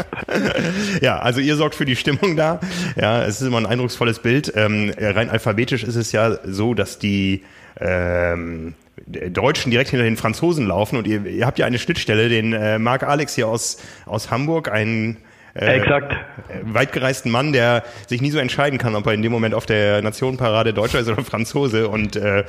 ja, 1.02 1.20
also 1.20 1.40
ihr 1.40 1.56
sorgt 1.56 1.76
für 1.76 1.86
die 1.86 1.96
Stimmung 1.96 2.36
da. 2.36 2.60
Ja, 2.96 3.24
es 3.24 3.42
ist 3.42 3.48
immer 3.48 3.58
ein 3.58 3.66
eindrucksvolles 3.66 4.20
Bild. 4.20 4.52
Ähm, 4.56 4.92
rein 4.98 5.30
alphabetisch 5.30 5.83
ist 5.84 5.96
es 5.96 6.12
ja 6.12 6.38
so, 6.44 6.74
dass 6.74 7.00
die 7.00 7.44
ähm, 7.80 8.76
Deutschen 9.08 9.72
direkt 9.72 9.90
hinter 9.90 10.06
den 10.06 10.18
Franzosen 10.18 10.68
laufen 10.68 10.98
und 10.98 11.08
ihr, 11.08 11.26
ihr 11.26 11.46
habt 11.46 11.60
ja 11.60 11.66
eine 11.66 11.80
Schnittstelle, 11.80 12.30
den 12.30 12.54
äh, 12.54 12.80
Marc 12.80 13.04
Alex 13.04 13.36
hier 13.36 13.48
aus, 13.48 13.78
aus 14.06 14.32
Hamburg, 14.32 14.72
einen 14.72 15.18
äh, 15.56 15.78
Exakt. 15.78 16.16
weitgereisten 16.64 17.32
Mann, 17.32 17.54
der 17.54 17.84
sich 18.08 18.22
nie 18.22 18.32
so 18.32 18.40
entscheiden 18.40 18.80
kann, 18.80 18.96
ob 18.96 19.06
er 19.06 19.14
in 19.14 19.22
dem 19.22 19.32
Moment 19.32 19.54
auf 19.54 19.66
der 19.66 20.02
Nationenparade 20.02 20.74
Deutscher 20.74 21.00
ist 21.00 21.10
oder 21.10 21.24
Franzose 21.24 21.88
und 21.90 22.16
äh, 22.16 22.44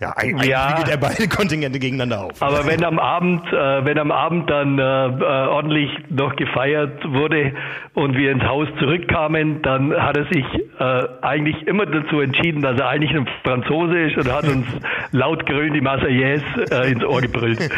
ja, 0.00 0.16
eigentlich 0.16 0.48
ja, 0.48 0.70
wiegelt 0.70 0.88
er 0.88 0.96
beide 0.96 1.28
Kontingente 1.36 1.78
gegeneinander 1.78 2.24
auf. 2.24 2.42
Aber 2.42 2.66
wenn 2.66 2.82
am 2.84 2.98
Abend, 2.98 3.46
äh, 3.52 3.84
wenn 3.84 3.98
am 3.98 4.10
Abend 4.10 4.48
dann 4.48 4.78
äh, 4.78 4.82
äh, 4.82 5.46
ordentlich 5.48 5.90
noch 6.08 6.34
gefeiert 6.36 7.04
wurde 7.04 7.52
und 7.92 8.16
wir 8.16 8.32
ins 8.32 8.42
Haus 8.44 8.66
zurückkamen, 8.78 9.60
dann 9.60 9.92
hat 9.94 10.16
er 10.16 10.24
sich 10.24 10.46
äh, 10.78 11.02
eigentlich 11.20 11.66
immer 11.66 11.84
dazu 11.84 12.20
entschieden, 12.20 12.62
dass 12.62 12.80
er 12.80 12.88
eigentlich 12.88 13.14
ein 13.14 13.28
Franzose 13.44 13.98
ist 13.98 14.16
und 14.16 14.32
hat 14.32 14.44
uns 14.44 14.66
laut 15.12 15.44
grün 15.44 15.74
die 15.74 15.82
Marseillaise 15.82 16.44
äh, 16.70 16.92
ins 16.92 17.04
Ohr 17.04 17.20
gebrüllt. 17.20 17.60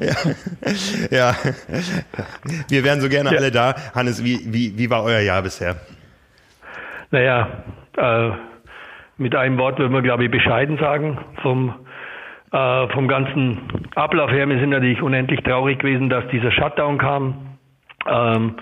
ja. 0.00 0.14
ja, 1.10 1.34
wir 2.68 2.84
wären 2.84 3.00
so 3.00 3.08
gerne 3.08 3.30
ja. 3.30 3.38
alle 3.38 3.50
da. 3.50 3.74
Hannes, 3.94 4.22
wie, 4.22 4.40
wie, 4.52 4.76
wie 4.76 4.90
war 4.90 5.02
euer 5.04 5.20
Jahr 5.20 5.40
bisher? 5.40 5.76
Naja, 7.10 7.48
äh, 7.96 8.30
mit 9.18 9.34
einem 9.34 9.58
Wort 9.58 9.78
würde 9.78 9.92
man, 9.92 10.02
glaube 10.02 10.24
ich, 10.24 10.30
bescheiden 10.30 10.78
sagen 10.78 11.18
vom, 11.42 11.74
äh, 12.52 12.88
vom 12.88 13.08
ganzen 13.08 13.58
Ablauf 13.94 14.30
her. 14.30 14.48
Wir 14.48 14.58
sind 14.58 14.70
natürlich 14.70 15.02
unendlich 15.02 15.40
traurig 15.42 15.78
gewesen, 15.78 16.08
dass 16.08 16.26
dieser 16.28 16.50
Shutdown 16.50 16.98
kam. 16.98 17.58
Ähm, 18.08 18.54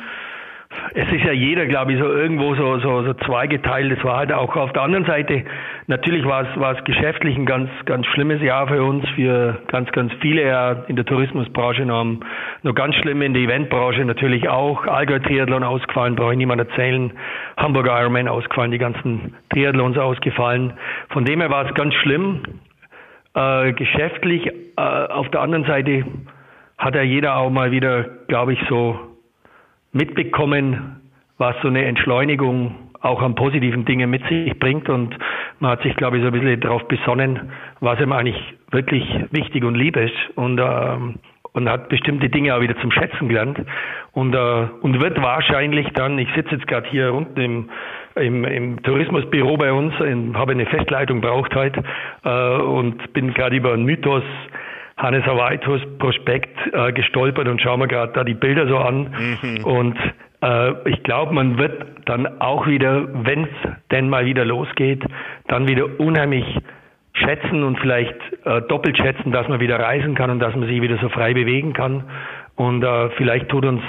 es 0.94 1.10
ist 1.10 1.24
ja 1.24 1.32
jeder, 1.32 1.66
glaube 1.66 1.92
ich, 1.92 1.98
so 1.98 2.06
irgendwo 2.06 2.54
so, 2.54 2.78
so, 2.78 3.02
so 3.02 3.14
zweigeteilt. 3.14 3.96
Es 3.98 4.04
war 4.04 4.18
halt 4.18 4.32
auch 4.32 4.54
auf 4.56 4.72
der 4.72 4.82
anderen 4.82 5.04
Seite, 5.04 5.44
natürlich 5.90 6.24
war 6.24 6.48
es, 6.48 6.60
war 6.60 6.78
es 6.78 6.84
geschäftlich 6.84 7.36
ein 7.36 7.44
ganz, 7.44 7.68
ganz 7.84 8.06
schlimmes 8.06 8.40
Jahr 8.40 8.68
für 8.68 8.82
uns, 8.82 9.06
für 9.10 9.60
ganz, 9.66 9.90
ganz 9.92 10.12
viele 10.20 10.46
ja 10.46 10.72
in 10.86 10.96
der 10.96 11.04
Tourismusbranche 11.04 11.84
noch, 11.84 12.06
noch 12.62 12.74
ganz 12.74 12.94
schlimm 12.94 13.20
in 13.20 13.34
der 13.34 13.42
Eventbranche 13.42 14.04
natürlich 14.04 14.48
auch. 14.48 14.86
Allgäu 14.86 15.18
Triathlon 15.18 15.64
ausgefallen, 15.64 16.14
brauche 16.14 16.32
ich 16.32 16.38
niemand 16.38 16.60
erzählen. 16.60 17.12
Hamburger 17.56 18.00
Ironman 18.00 18.28
ausgefallen, 18.28 18.70
die 18.70 18.78
ganzen 18.78 19.34
Triathlons 19.50 19.98
ausgefallen. 19.98 20.72
Von 21.10 21.24
dem 21.24 21.40
her 21.40 21.50
war 21.50 21.66
es 21.66 21.74
ganz 21.74 21.92
schlimm. 21.94 22.42
Äh, 23.34 23.72
geschäftlich, 23.72 24.46
äh, 24.46 24.80
auf 24.80 25.28
der 25.30 25.40
anderen 25.40 25.64
Seite 25.64 26.04
hat 26.78 26.94
ja 26.94 27.02
jeder 27.02 27.36
auch 27.36 27.50
mal 27.50 27.72
wieder, 27.72 28.04
glaube 28.28 28.52
ich, 28.52 28.60
so 28.68 28.98
mitbekommen, 29.92 31.00
was 31.36 31.56
so 31.62 31.68
eine 31.68 31.84
Entschleunigung 31.84 32.89
auch 33.00 33.22
an 33.22 33.34
positiven 33.34 33.84
Dingen 33.84 34.10
mit 34.10 34.26
sich 34.28 34.58
bringt. 34.58 34.88
Und 34.88 35.16
man 35.58 35.72
hat 35.72 35.82
sich, 35.82 35.96
glaube 35.96 36.18
ich, 36.18 36.22
so 36.22 36.28
ein 36.28 36.32
bisschen 36.32 36.60
darauf 36.60 36.86
besonnen, 36.88 37.50
was 37.80 38.00
ihm 38.00 38.12
eigentlich 38.12 38.36
wirklich 38.70 39.04
wichtig 39.30 39.64
und 39.64 39.74
lieb 39.74 39.96
ist. 39.96 40.14
Und 40.34 40.60
ähm, 40.60 41.16
und 41.52 41.68
hat 41.68 41.88
bestimmte 41.88 42.28
Dinge 42.28 42.54
auch 42.54 42.60
wieder 42.60 42.78
zum 42.80 42.92
Schätzen 42.92 43.28
gelernt 43.28 43.58
und, 44.12 44.34
äh, 44.34 44.66
und 44.82 45.00
wird 45.00 45.20
wahrscheinlich 45.20 45.88
dann, 45.94 46.18
ich 46.18 46.28
sitze 46.34 46.54
jetzt 46.54 46.66
gerade 46.66 46.88
hier 46.88 47.12
unten 47.12 47.40
im, 47.40 47.70
im, 48.14 48.44
im 48.44 48.82
Tourismusbüro 48.82 49.56
bei 49.56 49.72
uns, 49.72 49.92
in, 50.00 50.36
habe 50.36 50.52
eine 50.52 50.66
Festleitung 50.66 51.20
braucht 51.20 51.54
heute 51.54 51.82
äh, 52.24 52.56
und 52.62 53.12
bin 53.12 53.34
gerade 53.34 53.56
über 53.56 53.72
einen 53.72 53.84
Mythos 53.84 54.22
Hannes 54.96 55.24
Hawaitus 55.24 55.80
Prospekt 55.98 56.56
äh, 56.72 56.92
gestolpert 56.92 57.48
und 57.48 57.60
schauen 57.60 57.80
wir 57.80 57.88
gerade 57.88 58.12
da 58.12 58.22
die 58.22 58.34
Bilder 58.34 58.68
so 58.68 58.78
an 58.78 59.14
mhm. 59.42 59.64
und 59.64 59.98
ich 60.86 61.02
glaube, 61.02 61.34
man 61.34 61.58
wird 61.58 61.86
dann 62.06 62.40
auch 62.40 62.66
wieder, 62.66 63.08
wenn 63.26 63.44
es 63.44 63.50
denn 63.90 64.08
mal 64.08 64.24
wieder 64.24 64.44
losgeht, 64.44 65.04
dann 65.48 65.68
wieder 65.68 66.00
unheimlich 66.00 66.44
schätzen 67.12 67.62
und 67.62 67.78
vielleicht 67.78 68.16
äh, 68.44 68.62
doppelt 68.62 68.96
schätzen, 68.96 69.32
dass 69.32 69.48
man 69.48 69.60
wieder 69.60 69.78
reisen 69.78 70.14
kann 70.14 70.30
und 70.30 70.38
dass 70.38 70.54
man 70.54 70.68
sich 70.68 70.80
wieder 70.80 70.98
so 70.98 71.08
frei 71.08 71.34
bewegen 71.34 71.72
kann. 71.72 72.04
Und 72.56 72.82
äh, 72.82 73.10
vielleicht 73.10 73.48
tut 73.48 73.64
uns 73.64 73.82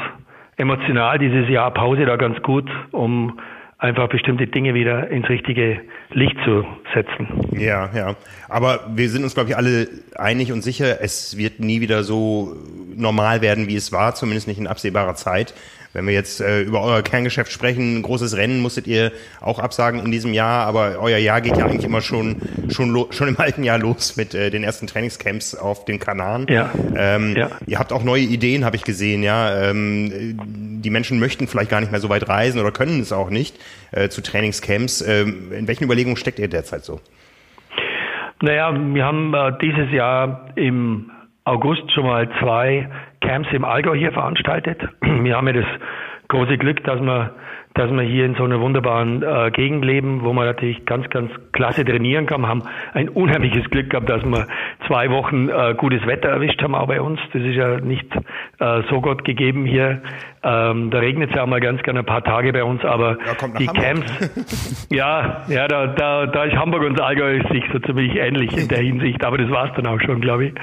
emotional 0.58 1.20
dieses 1.20 1.48
Jahr 1.50 1.72
Pause 1.72 2.06
da 2.06 2.18
ganz 2.18 2.42
gut, 2.42 2.70
um 2.92 3.40
einfach 3.78 4.10
bestimmte 4.10 4.48
Dinge 4.48 4.74
wieder 4.74 5.10
ins 5.10 5.28
richtige 5.30 5.82
Licht 6.14 6.36
zu 6.44 6.66
setzen. 6.94 7.28
Ja, 7.58 7.90
ja. 7.96 8.16
Aber 8.50 8.82
wir 8.94 9.10
sind 9.10 9.24
uns, 9.24 9.34
glaube 9.34 9.50
ich, 9.50 9.58
alle 9.58 9.88
einig 10.16 10.52
und 10.52 10.62
sicher, 10.62 11.02
es 11.02 11.38
wird 11.38 11.60
nie 11.60 11.82
wieder 11.82 12.04
so 12.04 12.56
normal 12.96 13.42
werden, 13.42 13.68
wie 13.68 13.76
es 13.76 13.92
war, 13.92 14.16
zumindest 14.16 14.48
nicht 14.48 14.60
in 14.60 14.68
absehbarer 14.68 15.16
Zeit. 15.16 15.54
Wenn 15.94 16.08
wir 16.08 16.14
jetzt 16.14 16.40
äh, 16.40 16.62
über 16.62 16.82
euer 16.82 17.02
Kerngeschäft 17.02 17.52
sprechen, 17.52 17.98
ein 17.98 18.02
großes 18.02 18.38
Rennen 18.38 18.62
musstet 18.62 18.88
ihr 18.88 19.12
auch 19.42 19.60
absagen 19.60 20.00
in 20.00 20.12
diesem 20.12 20.34
Jahr, 20.34 20.66
aber 20.66 21.00
euer 21.00 21.18
Jahr 21.18 21.42
geht 21.42 21.58
ja 21.58 21.66
eigentlich 21.66 21.84
immer 21.84 22.00
schon 22.02 22.38
schon 22.70 23.08
schon 23.12 23.28
im 23.28 23.38
alten 23.38 23.64
Jahr 23.64 23.78
los 23.78 24.16
mit 24.16 24.34
äh, 24.34 24.50
den 24.50 24.64
ersten 24.64 24.88
Trainingscamps 24.88 25.54
auf 25.54 25.84
den 25.84 26.00
Kanaren. 26.00 26.46
Ja. 26.48 26.72
Ähm, 26.96 27.36
ja. 27.36 27.50
Ihr 27.68 27.78
habt 27.78 27.92
auch 27.92 28.04
neue 28.04 28.22
Ideen, 28.22 28.64
habe 28.64 28.78
ich 28.78 28.84
gesehen. 28.84 29.22
Ja, 29.22 29.70
ähm, 29.70 30.40
die 30.82 30.90
Menschen 30.90 31.20
möchten 31.20 31.48
vielleicht 31.48 31.70
gar 31.70 31.82
nicht 31.82 31.92
mehr 31.92 32.00
so 32.02 32.08
weit 32.08 32.30
reisen 32.30 32.62
oder 32.62 32.72
können 32.72 33.02
es 33.02 33.12
auch 33.12 33.30
nicht 33.30 33.58
äh, 33.92 34.10
zu 34.10 34.22
Trainingscamps. 34.22 35.02
Ähm, 35.02 35.52
in 35.52 35.68
welchen 35.68 35.84
Überlegungen 35.84 36.18
steckt 36.18 36.40
ihr 36.40 36.48
derzeit 36.48 36.84
so? 36.84 37.00
Naja, 38.42 38.74
wir 38.74 39.06
haben 39.06 39.34
äh, 39.34 39.54
dieses 39.62 39.92
Jahr 39.92 40.50
im 40.56 41.12
August 41.44 41.92
schon 41.92 42.06
mal 42.06 42.30
zwei 42.40 42.90
Camps 43.22 43.50
im 43.52 43.66
Allgäu 43.66 43.96
hier 43.96 44.12
veranstaltet. 44.12 44.82
Wir 45.02 45.36
haben 45.36 45.48
ja 45.48 45.54
das 45.54 45.66
große 46.28 46.58
Glück, 46.58 46.84
dass 46.84 47.00
wir 47.02 47.36
dass 47.74 47.90
wir 47.90 48.02
hier 48.02 48.26
in 48.26 48.36
so 48.36 48.44
einer 48.44 48.60
wunderbaren 48.60 49.24
äh, 49.24 49.50
Gegend 49.52 49.86
leben, 49.86 50.24
wo 50.24 50.34
man 50.34 50.46
natürlich 50.46 50.86
ganz, 50.86 51.10
ganz 51.10 51.32
klasse 51.54 51.86
trainieren 51.86 52.26
kann. 52.26 52.42
Wir 52.42 52.50
haben 52.50 52.64
ein 52.94 53.10
unheimliches 53.22 53.70
Glück 53.70 53.90
gehabt, 53.90 54.10
dass 54.10 54.24
wir 54.24 54.48
zwei 54.88 55.10
Wochen 55.10 55.50
äh, 55.50 55.74
gutes 55.78 56.06
Wetter 56.06 56.30
erwischt 56.30 56.62
haben, 56.62 56.76
auch 56.76 56.88
bei 56.88 57.02
uns. 57.02 57.20
Das 57.32 57.42
ist 57.42 57.56
ja 57.56 57.80
nicht 57.80 58.08
äh, 58.60 58.82
so 58.90 59.00
Gott 59.00 59.24
gegeben 59.24 59.66
hier. 59.66 60.02
Ähm, 60.44 60.90
da 60.90 60.98
regnet 60.98 61.30
es 61.30 61.36
ja 61.36 61.44
auch 61.44 61.48
mal 61.48 61.60
ganz 61.60 61.84
gerne 61.84 62.00
ein 62.00 62.06
paar 62.06 62.24
Tage 62.24 62.52
bei 62.52 62.64
uns, 62.64 62.84
aber 62.84 63.18
ja, 63.20 63.48
die 63.60 63.68
Hamburg. 63.68 63.84
Camps, 63.84 64.88
ja, 64.90 65.44
ja, 65.48 65.68
da, 65.68 65.86
da, 65.88 66.26
da 66.26 66.44
ist 66.46 66.56
Hamburg 66.56 66.84
und 66.84 67.00
Allgäu 67.00 67.42
sich 67.52 67.64
so 67.72 67.78
ziemlich 67.78 68.16
ähnlich 68.16 68.58
in 68.58 68.68
der 68.68 68.80
Hinsicht, 68.80 69.24
aber 69.24 69.38
das 69.38 69.52
war 69.52 69.66
es 69.66 69.72
dann 69.76 69.86
auch 69.86 70.02
schon, 70.02 70.20
glaube 70.20 70.46
ich. 70.46 70.54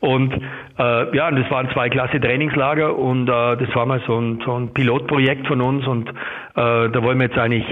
Und 0.00 0.32
äh, 0.32 1.16
ja, 1.16 1.28
und 1.28 1.36
das 1.36 1.50
waren 1.50 1.68
zwei 1.72 1.90
klasse 1.90 2.18
Trainingslager 2.18 2.96
und 2.96 3.28
äh, 3.28 3.56
das 3.58 3.74
war 3.74 3.84
mal 3.84 4.00
so 4.06 4.18
ein, 4.18 4.40
so 4.42 4.58
ein 4.58 4.72
Pilotprojekt 4.72 5.46
von 5.46 5.60
uns 5.60 5.86
und 5.86 6.08
äh, 6.08 6.12
da 6.54 7.02
wollen 7.02 7.18
wir 7.18 7.26
jetzt 7.26 7.38
eigentlich 7.38 7.66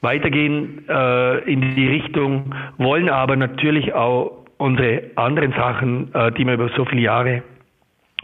weitergehen 0.00 0.84
äh, 0.88 1.38
in 1.50 1.76
die 1.76 1.86
Richtung, 1.86 2.54
wollen 2.76 3.08
aber 3.08 3.36
natürlich 3.36 3.94
auch 3.94 4.46
unsere 4.56 5.02
anderen 5.14 5.52
Sachen, 5.52 6.12
äh, 6.12 6.32
die 6.32 6.44
wir 6.44 6.54
über 6.54 6.70
so 6.76 6.84
viele 6.84 7.02
Jahre 7.02 7.42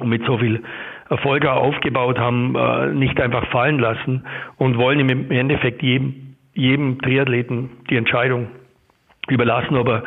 und 0.00 0.08
mit 0.08 0.24
so 0.26 0.38
viel 0.38 0.60
Erfolg 1.10 1.46
aufgebaut 1.46 2.18
haben, 2.18 2.54
äh, 2.56 2.86
nicht 2.94 3.20
einfach 3.20 3.46
fallen 3.48 3.78
lassen 3.78 4.24
und 4.56 4.78
wollen 4.78 5.00
im 5.00 5.30
Endeffekt 5.30 5.82
jedem, 5.82 6.36
jedem 6.54 7.00
Triathleten 7.00 7.70
die 7.90 7.96
Entscheidung 7.96 8.48
überlassen, 9.28 9.76
ob 9.76 9.88
er 9.88 10.02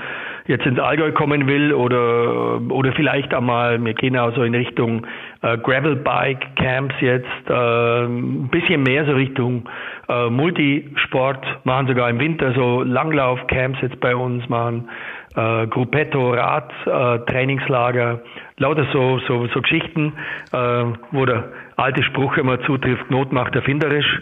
jetzt 0.48 0.66
ins 0.66 0.80
Allgäu 0.80 1.12
kommen 1.12 1.48
will 1.48 1.74
oder, 1.74 2.62
oder 2.72 2.94
vielleicht 2.94 3.34
einmal, 3.34 3.84
wir 3.84 3.94
gehen 3.94 4.18
auch 4.18 4.34
so 4.34 4.44
in 4.44 4.56
Richtung 4.56 5.06
äh, 5.42 5.58
Gravelbike 5.58 6.56
Camps 6.56 6.96
jetzt, 7.02 7.50
äh, 7.50 8.06
ein 8.06 8.48
bisschen 8.50 8.84
mehr 8.84 9.06
so 9.06 9.12
Richtung 9.12 9.68
äh, 10.08 10.30
Multisport, 10.30 11.46
machen 11.66 11.88
sogar 11.88 12.10
im 12.10 12.20
Winter 12.20 12.54
so 12.54 12.82
Langlauf 12.82 13.46
Camps 13.48 13.80
jetzt 13.82 14.00
bei 14.00 14.16
uns, 14.16 14.48
machen 14.48 14.90
äh, 15.38 15.68
Gruppetto, 15.68 16.34
Rad, 16.34 16.72
äh, 16.86 17.20
Trainingslager, 17.32 18.22
lauter 18.58 18.88
so, 18.92 19.20
so, 19.28 19.48
so 19.48 19.62
Geschichten, 19.62 20.14
äh, 20.52 20.84
wo 21.12 21.26
der 21.26 21.46
alte 21.76 22.04
Spruch 22.04 22.38
immer 22.38 22.60
zutrifft, 22.62 23.10
Not 23.12 23.32
macht 23.32 23.56
erfinderisch. 23.56 24.22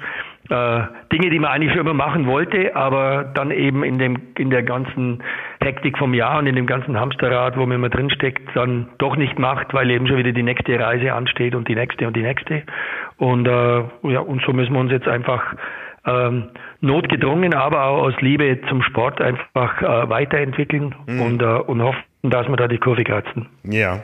Äh, 0.49 0.81
Dinge, 1.11 1.31
die 1.31 1.39
man 1.39 1.51
eigentlich 1.51 1.71
schon 1.71 1.79
immer 1.79 1.95
machen 1.95 2.27
wollte, 2.27 2.75
aber 2.75 3.23
dann 3.33 3.49
eben 3.49 3.83
in 3.83 3.97
dem 3.97 4.17
in 4.37 4.51
der 4.51 4.61
ganzen 4.61 5.23
Hektik 5.59 5.97
vom 5.97 6.13
Jahr 6.13 6.37
und 6.37 6.45
in 6.45 6.55
dem 6.55 6.67
ganzen 6.67 6.99
Hamsterrad, 6.99 7.57
wo 7.57 7.61
man 7.61 7.77
immer 7.77 7.89
drinsteckt, 7.89 8.55
dann 8.55 8.89
doch 8.99 9.15
nicht 9.15 9.39
macht, 9.39 9.73
weil 9.73 9.89
eben 9.89 10.05
schon 10.05 10.17
wieder 10.17 10.33
die 10.33 10.43
nächste 10.43 10.79
Reise 10.79 11.13
ansteht 11.13 11.55
und 11.55 11.67
die 11.67 11.73
nächste 11.73 12.05
und 12.05 12.15
die 12.15 12.21
nächste. 12.21 12.61
Und 13.17 13.47
äh, 13.47 13.83
ja, 14.03 14.19
und 14.19 14.43
so 14.45 14.53
müssen 14.53 14.73
wir 14.73 14.81
uns 14.81 14.91
jetzt 14.91 15.07
einfach 15.07 15.41
ähm, 16.05 16.49
notgedrungen, 16.81 17.53
aber 17.53 17.85
auch 17.85 18.03
aus 18.03 18.13
Liebe 18.19 18.59
zum 18.69 18.81
Sport 18.83 19.21
einfach 19.21 19.81
äh, 19.81 20.09
weiterentwickeln 20.09 20.95
mhm. 21.07 21.21
und, 21.21 21.41
äh, 21.41 21.45
und 21.45 21.81
hoffen, 21.81 22.03
dass 22.23 22.47
wir 22.47 22.55
da 22.55 22.67
die 22.67 22.77
Kurve 22.77 23.03
kratzen. 23.03 23.47
Ja. 23.63 24.01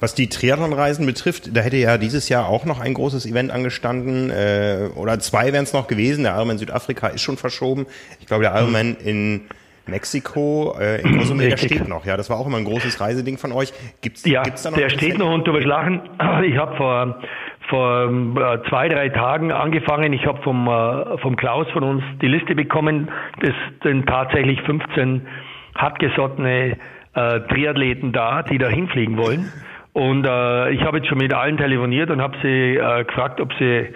Was 0.00 0.14
die 0.14 0.28
Triathlon-Reisen 0.28 1.06
betrifft, 1.06 1.56
da 1.56 1.60
hätte 1.60 1.76
ja 1.76 1.98
dieses 1.98 2.28
Jahr 2.28 2.48
auch 2.48 2.64
noch 2.64 2.78
ein 2.78 2.94
großes 2.94 3.26
Event 3.26 3.50
angestanden, 3.50 4.30
äh, 4.30 4.90
oder 4.94 5.18
zwei 5.18 5.52
wären 5.52 5.64
es 5.64 5.72
noch 5.72 5.88
gewesen. 5.88 6.22
Der 6.22 6.34
Ironman 6.36 6.58
Südafrika 6.58 7.08
ist 7.08 7.22
schon 7.22 7.36
verschoben. 7.36 7.86
Ich 8.20 8.26
glaube, 8.26 8.44
der 8.44 8.54
Ironman 8.54 8.96
in 9.04 9.42
Mexiko, 9.88 10.76
äh, 10.78 11.00
in 11.00 11.18
Cozumel, 11.18 11.48
der 11.50 11.56
steht 11.56 11.88
noch. 11.88 12.04
Ja, 12.04 12.16
das 12.16 12.30
war 12.30 12.38
auch 12.38 12.46
immer 12.46 12.58
ein 12.58 12.64
großes 12.64 13.00
Reiseding 13.00 13.38
von 13.38 13.52
euch. 13.52 13.72
Gibt's, 14.00 14.24
ja, 14.24 14.42
gibt's 14.42 14.62
da 14.62 14.70
noch 14.70 14.78
der 14.78 14.90
steht 14.90 15.18
noch 15.18 15.32
und 15.32 15.46
du 15.46 15.52
wirst 15.52 15.66
lachen. 15.66 16.02
Ich 16.44 16.56
habe 16.56 16.76
vor 16.76 17.20
vor 17.68 18.10
äh, 18.10 18.68
zwei, 18.68 18.88
drei 18.88 19.08
Tagen 19.10 19.52
angefangen. 19.52 20.12
Ich 20.12 20.26
habe 20.26 20.42
vom, 20.42 20.66
äh, 20.66 21.18
vom 21.18 21.36
Klaus 21.36 21.70
von 21.70 21.82
uns 21.82 22.02
die 22.20 22.28
Liste 22.28 22.54
bekommen. 22.54 23.08
Das 23.40 23.54
sind 23.82 24.06
tatsächlich 24.08 24.60
15 24.62 25.26
hartgesottene 25.76 26.76
äh, 27.14 27.40
Triathleten 27.48 28.12
da, 28.12 28.42
die 28.42 28.58
da 28.58 28.68
hinfliegen 28.68 29.16
wollen. 29.16 29.52
Und 29.92 30.26
äh, 30.26 30.70
ich 30.70 30.82
habe 30.82 30.98
jetzt 30.98 31.08
schon 31.08 31.18
mit 31.18 31.34
allen 31.34 31.56
telefoniert 31.56 32.10
und 32.10 32.20
habe 32.20 32.36
sie 32.42 32.76
äh, 32.76 33.04
gefragt, 33.04 33.40
ob 33.40 33.52
sie 33.54 33.88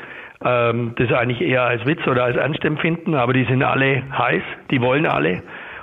ähm, 0.45 0.95
das 0.97 1.13
eigentlich 1.13 1.41
eher 1.41 1.63
als 1.63 1.87
Witz 1.87 2.07
oder 2.07 2.25
als 2.25 2.37
Ernst 2.37 2.65
empfinden. 2.65 3.15
Aber 3.15 3.33
die 3.33 3.45
sind 3.45 3.63
alle 3.63 4.03
heiß, 4.17 4.43
die 4.71 4.81
wollen 4.81 5.07
alle. 5.07 5.43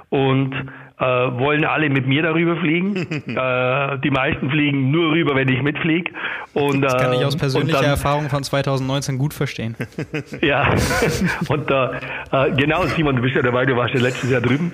Und 0.10 0.53
äh, 1.00 1.03
wollen 1.03 1.63
alle 1.63 1.89
mit 1.89 2.08
mir 2.08 2.24
darüber 2.24 2.58
fliegen. 2.58 2.96
äh, 3.27 4.00
die 4.00 4.12
meisten 4.12 4.50
fliegen 4.50 4.91
nur 4.91 5.12
rüber, 5.12 5.36
wenn 5.36 5.48
ich 5.48 5.62
mitfliege. 5.62 6.12
Und, 6.53 6.82
das 6.82 6.98
kann 6.98 7.13
ich 7.13 7.24
aus 7.24 7.36
ähm, 7.36 7.39
persönlicher 7.39 7.82
dann, 7.82 7.89
Erfahrung 7.89 8.29
von 8.29 8.44
2019 8.44 9.18
gut 9.18 9.34
verstehen. 9.34 9.75
ja, 10.41 10.70
und 11.48 11.72
äh, 11.72 11.86
äh, 12.32 12.51
genau, 12.58 12.84
Simon, 12.84 13.15
du 13.15 13.22
bist 13.22 13.36
ja 13.36 13.41
dabei, 13.41 13.65
du 13.65 13.75
warst 13.77 13.94
ja 13.94 14.01
letztes 14.01 14.29
Jahr 14.29 14.41
drüben. 14.41 14.74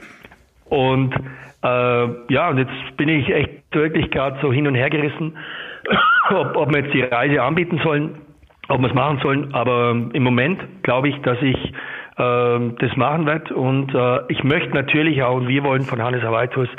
Und 0.66 1.14
äh, 1.14 2.34
ja, 2.34 2.50
und 2.50 2.58
jetzt 2.58 2.98
bin 2.98 3.10
ich 3.10 3.30
echt 3.30 3.52
wirklich 3.72 4.10
gerade 4.10 4.40
so 4.42 4.52
hin 4.52 4.68
und 4.68 4.76
her 4.76 4.90
gerissen, 4.90 5.38
ob, 6.32 6.56
ob 6.56 6.74
wir 6.74 6.82
jetzt 6.82 6.94
die 6.94 7.02
Reise 7.02 7.42
anbieten 7.44 7.80
sollen, 7.84 8.16
ob 8.68 8.82
wir 8.82 8.88
es 8.88 8.96
machen 8.96 9.20
sollen. 9.22 9.54
Aber 9.54 9.92
im 9.92 10.24
Moment 10.24 10.60
glaube 10.82 11.10
ich, 11.10 11.22
dass 11.22 11.38
ich 11.42 11.56
das 12.18 12.96
machen 12.96 13.26
wird. 13.26 13.52
Und 13.52 13.94
äh, 13.94 14.20
ich 14.30 14.44
möchte 14.44 14.74
natürlich 14.74 15.22
auch, 15.24 15.36
und 15.36 15.48
wir 15.48 15.64
wollen 15.64 15.82
von 15.82 16.02
Hannes 16.02 16.24
Awaitus 16.24 16.70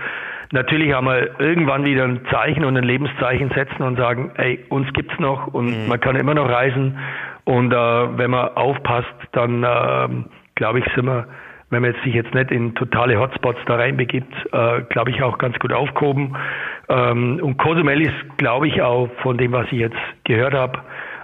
natürlich 0.53 0.95
einmal 0.95 1.31
irgendwann 1.39 1.85
wieder 1.85 2.05
ein 2.05 2.21
Zeichen 2.31 2.65
und 2.65 2.77
ein 2.77 2.85
Lebenszeichen 2.85 3.51
setzen 3.51 3.83
und 3.83 3.97
sagen, 3.97 4.31
ey, 4.37 4.65
uns 4.69 4.93
gibt's 4.93 5.19
noch 5.19 5.49
und 5.49 5.67
mhm. 5.67 5.89
man 5.89 6.01
kann 6.01 6.17
immer 6.17 6.35
noch 6.35 6.49
reisen. 6.49 6.99
Und 7.45 7.73
äh, 7.73 7.77
wenn 7.77 8.31
man 8.31 8.49
aufpasst, 8.57 9.15
dann 9.33 9.63
äh, 9.63 10.09
glaube 10.55 10.81
ich, 10.81 10.85
sind 10.95 11.07
wir, 11.07 11.27
wenn 11.71 11.83
man 11.83 11.93
jetzt 11.93 12.03
sich 12.05 12.15
jetzt 12.15 12.35
nicht 12.35 12.51
in 12.51 12.75
totale 12.75 13.19
Hotspots 13.19 13.59
da 13.67 13.77
reinbegibt, 13.77 14.33
äh, 14.53 14.83
glaube 14.89 15.11
ich 15.11 15.23
auch 15.23 15.39
ganz 15.39 15.59
gut 15.59 15.73
aufgehoben. 15.73 16.37
Ähm, 16.89 17.41
und 17.43 17.57
Cozumel 17.59 18.03
ist, 18.03 18.39
glaube 18.39 18.69
ich, 18.69 18.83
auch 18.83 19.09
von 19.23 19.39
dem, 19.39 19.53
was 19.53 19.67
ich 19.67 19.79
jetzt 19.79 19.97
gehört 20.25 20.55
habe, 20.55 20.79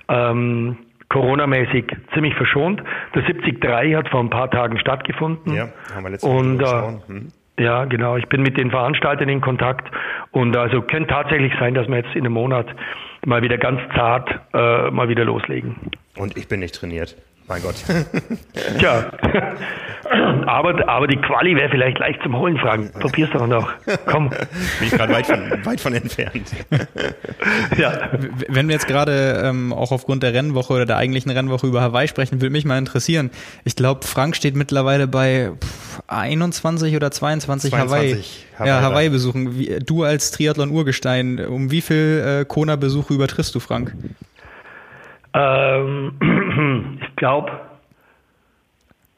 ähm, 0.09 0.77
Corona-mäßig 1.13 1.85
ziemlich 2.15 2.35
verschont. 2.35 2.83
Der 3.15 3.23
73 3.23 3.95
hat 3.95 4.09
vor 4.09 4.21
ein 4.21 4.31
paar 4.31 4.51
Tagen 4.51 4.79
stattgefunden. 4.79 5.55
Ja, 5.55 5.69
haben 5.95 6.05
wir 6.05 6.11
letztes 6.11 6.29
und, 6.29 6.57
Mal 6.59 7.01
äh, 7.07 7.09
hm. 7.09 7.33
Ja, 7.59 7.85
genau. 7.85 8.17
Ich 8.17 8.27
bin 8.29 8.43
mit 8.43 8.57
den 8.57 8.71
Veranstaltern 8.71 9.29
in 9.29 9.43
Kontakt 9.43 9.87
und 10.31 10.57
also 10.57 10.81
könnte 10.81 11.11
tatsächlich 11.11 11.53
sein, 11.61 11.75
dass 11.75 11.87
wir 11.87 11.97
jetzt 11.97 12.15
in 12.15 12.25
einem 12.25 12.33
Monat 12.33 12.67
mal 13.27 13.43
wieder 13.43 13.59
ganz 13.59 13.81
zart 13.95 14.31
äh, 14.55 14.91
mal 14.91 15.09
wieder 15.09 15.25
loslegen. 15.25 15.77
Und 16.17 16.37
ich 16.37 16.49
bin 16.49 16.61
nicht 16.61 16.75
trainiert. 16.75 17.15
Mein 17.53 17.63
Gott. 17.63 17.75
Tja. 18.79 19.13
aber, 20.47 20.89
aber 20.89 21.07
die 21.07 21.19
Quali 21.19 21.55
wäre 21.55 21.69
vielleicht 21.69 21.99
leicht 21.99 22.23
zum 22.23 22.35
Holen, 22.35 22.57
Frank. 22.57 22.99
Probier's 22.99 23.29
doch 23.31 23.47
noch. 23.47 23.71
Komm. 24.07 24.31
Bin 24.31 24.39
ich 24.81 24.91
gerade 24.91 25.13
weit 25.13 25.27
von, 25.27 25.67
weit 25.67 25.79
von 25.79 25.93
entfernt. 25.93 26.51
ja. 27.77 28.09
Wenn 28.49 28.69
wir 28.69 28.73
jetzt 28.73 28.89
gerade 28.89 29.43
ähm, 29.45 29.75
auch 29.75 29.93
aufgrund 29.93 30.23
der 30.23 30.33
Rennwoche 30.33 30.73
oder 30.73 30.87
der 30.87 30.97
eigentlichen 30.97 31.31
Rennwoche 31.31 31.67
über 31.67 31.83
Hawaii 31.83 32.09
sprechen, 32.09 32.41
würde 32.41 32.53
mich 32.53 32.65
mal 32.65 32.79
interessieren. 32.79 33.31
Ich 33.65 33.77
glaube, 33.77 34.07
Frank 34.07 34.35
steht 34.35 34.57
mittlerweile 34.57 35.07
bei 35.07 35.51
21 36.07 36.97
oder 36.97 37.11
22, 37.11 37.71
22 37.71 37.93
Hawaii. 37.93 38.25
Hawaii. 38.57 38.67
Ja, 38.67 38.81
Hawaii 38.81 39.11
besuchen. 39.11 39.59
Wie, 39.59 39.79
du 39.85 40.05
als 40.05 40.31
Triathlon-Urgestein, 40.31 41.39
um 41.45 41.71
wie 41.71 41.83
viel 41.83 42.25
äh, 42.41 42.45
Kona-Besuche 42.47 43.13
übertriffst 43.13 43.55
du, 43.55 43.61
Frank? 43.61 43.95
Ähm, 45.35 46.13
ich 47.23 47.29
glaube, 47.29 47.53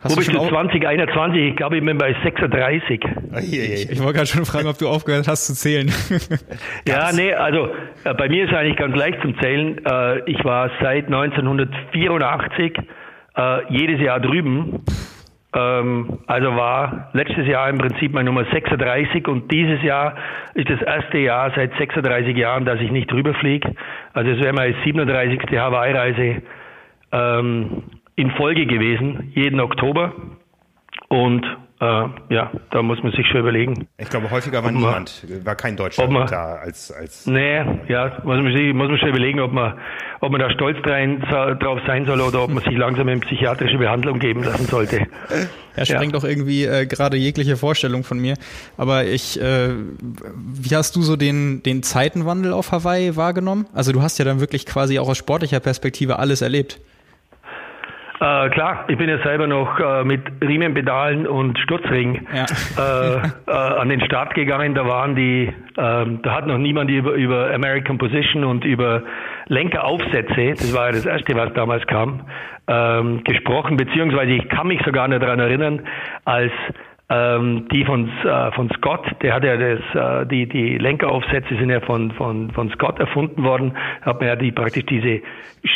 wo 0.02 0.14
bist 0.16 0.30
du 0.30 0.38
2021? 0.38 1.40
Ich 1.40 1.56
glaube, 1.56 1.78
ich 1.78 1.84
bin 1.84 1.96
bei 1.96 2.14
36. 2.22 3.00
Ich, 3.40 3.90
ich 3.90 3.98
wollte 4.02 4.12
gerade 4.12 4.26
schon 4.26 4.44
fragen, 4.44 4.68
ob 4.68 4.76
du 4.76 4.88
aufgehört 4.88 5.26
hast 5.26 5.46
zu 5.46 5.54
zählen. 5.54 5.90
ja, 6.86 7.10
nee, 7.12 7.32
also 7.32 7.70
äh, 8.04 8.12
bei 8.12 8.28
mir 8.28 8.44
ist 8.44 8.50
es 8.50 8.56
eigentlich 8.58 8.76
ganz 8.76 8.94
leicht 8.94 9.22
zum 9.22 9.40
Zählen. 9.40 9.78
Äh, 9.86 10.30
ich 10.30 10.44
war 10.44 10.70
seit 10.82 11.06
1984 11.06 12.76
äh, 13.36 13.72
jedes 13.72 13.98
Jahr 14.02 14.20
drüben. 14.20 14.84
Ähm, 15.54 16.18
also 16.26 16.54
war 16.54 17.08
letztes 17.14 17.46
Jahr 17.46 17.70
im 17.70 17.78
Prinzip 17.78 18.12
meine 18.12 18.28
Nummer 18.28 18.44
36 18.52 19.26
und 19.28 19.50
dieses 19.50 19.82
Jahr 19.82 20.16
ist 20.52 20.68
das 20.68 20.82
erste 20.82 21.16
Jahr 21.16 21.50
seit 21.56 21.72
36 21.78 22.36
Jahren, 22.36 22.66
dass 22.66 22.78
ich 22.80 22.90
nicht 22.90 23.10
drüber 23.10 23.32
fliege. 23.32 23.74
Also 24.12 24.32
es 24.32 24.40
wäre 24.40 24.52
meine 24.52 24.74
37. 24.84 25.40
Hawaii-Reise. 25.58 26.42
Ähm, 27.14 27.84
in 28.16 28.30
Folge 28.32 28.66
gewesen, 28.66 29.32
jeden 29.34 29.60
Oktober. 29.60 30.12
Und 31.08 31.44
äh, 31.80 32.34
ja, 32.34 32.50
da 32.70 32.82
muss 32.82 33.02
man 33.02 33.12
sich 33.12 33.26
schon 33.26 33.40
überlegen. 33.40 33.88
Ich 33.98 34.08
glaube, 34.08 34.30
häufiger 34.30 34.62
war 34.62 34.70
niemand, 34.70 35.26
war 35.44 35.54
kein 35.54 35.76
Deutscher 35.76 36.06
man, 36.06 36.26
da 36.28 36.54
als, 36.54 36.90
als. 36.92 37.26
Nee, 37.26 37.56
ja, 37.88 38.12
muss 38.24 38.42
man, 38.42 38.56
sich, 38.56 38.72
muss 38.72 38.88
man 38.88 38.98
schon 38.98 39.08
überlegen, 39.08 39.40
ob 39.40 39.52
man, 39.52 39.78
ob 40.20 40.30
man 40.32 40.40
da 40.40 40.50
stolz 40.50 40.78
rein, 40.84 41.20
drauf 41.20 41.80
sein 41.86 42.06
soll 42.06 42.20
oder 42.20 42.44
ob 42.44 42.50
man 42.50 42.62
sich 42.62 42.76
langsam 42.76 43.08
in 43.08 43.20
psychiatrische 43.20 43.78
Behandlung 43.78 44.18
geben 44.18 44.42
lassen 44.44 44.66
sollte. 44.66 45.06
Er 45.76 45.86
sprengt 45.86 46.12
ja. 46.12 46.20
doch 46.20 46.24
irgendwie 46.24 46.66
äh, 46.66 46.86
gerade 46.86 47.16
jegliche 47.16 47.56
Vorstellung 47.56 48.04
von 48.04 48.20
mir. 48.20 48.36
Aber 48.76 49.06
ich, 49.06 49.40
äh, 49.40 49.70
wie 49.72 50.76
hast 50.76 50.94
du 50.94 51.02
so 51.02 51.16
den, 51.16 51.64
den 51.64 51.82
Zeitenwandel 51.82 52.52
auf 52.52 52.70
Hawaii 52.70 53.16
wahrgenommen? 53.16 53.66
Also 53.74 53.90
du 53.90 54.00
hast 54.00 54.16
ja 54.20 54.24
dann 54.24 54.38
wirklich 54.38 54.66
quasi 54.66 55.00
auch 55.00 55.08
aus 55.08 55.18
sportlicher 55.18 55.58
Perspektive 55.58 56.20
alles 56.20 56.42
erlebt. 56.42 56.78
Äh, 58.20 58.48
klar, 58.50 58.84
ich 58.86 58.96
bin 58.96 59.08
ja 59.08 59.18
selber 59.24 59.46
noch 59.46 59.78
äh, 59.80 60.04
mit 60.04 60.22
Riemenpedalen 60.40 61.26
und 61.26 61.58
Sturzring 61.58 62.26
ja. 62.32 62.46
äh, 62.78 63.16
äh, 63.46 63.50
an 63.50 63.88
den 63.88 64.00
Start 64.02 64.34
gegangen. 64.34 64.74
Da 64.74 64.86
waren 64.86 65.16
die, 65.16 65.52
ähm, 65.76 66.20
da 66.22 66.34
hat 66.34 66.46
noch 66.46 66.58
niemand 66.58 66.90
über, 66.90 67.12
über 67.14 67.52
American 67.52 67.98
Position 67.98 68.44
und 68.44 68.64
über 68.64 69.02
Lenkeraufsätze, 69.48 70.52
das 70.52 70.72
war 70.74 70.86
ja 70.86 70.92
das 70.92 71.06
erste, 71.06 71.34
was 71.34 71.52
damals 71.54 71.84
kam, 71.86 72.22
ähm, 72.68 73.24
gesprochen, 73.24 73.76
beziehungsweise 73.76 74.30
ich 74.30 74.48
kann 74.48 74.68
mich 74.68 74.80
sogar 74.84 75.08
nicht 75.08 75.22
daran 75.22 75.40
erinnern, 75.40 75.82
als 76.24 76.52
ähm, 77.10 77.68
die 77.70 77.84
von, 77.84 78.08
äh, 78.24 78.50
von 78.52 78.70
Scott, 78.70 79.04
der 79.20 79.34
hat 79.34 79.44
ja 79.44 79.56
das, 79.56 79.80
äh, 79.94 80.26
die, 80.26 80.48
die 80.48 80.78
Lenkeraufsätze 80.78 81.54
sind 81.56 81.68
ja 81.68 81.80
von, 81.80 82.12
von, 82.12 82.50
von 82.52 82.70
Scott 82.70 82.98
erfunden 82.98 83.44
worden, 83.44 83.76
hat 84.02 84.20
man 84.20 84.28
ja 84.28 84.36
die 84.36 84.52
praktisch 84.52 84.86
diese 84.86 85.20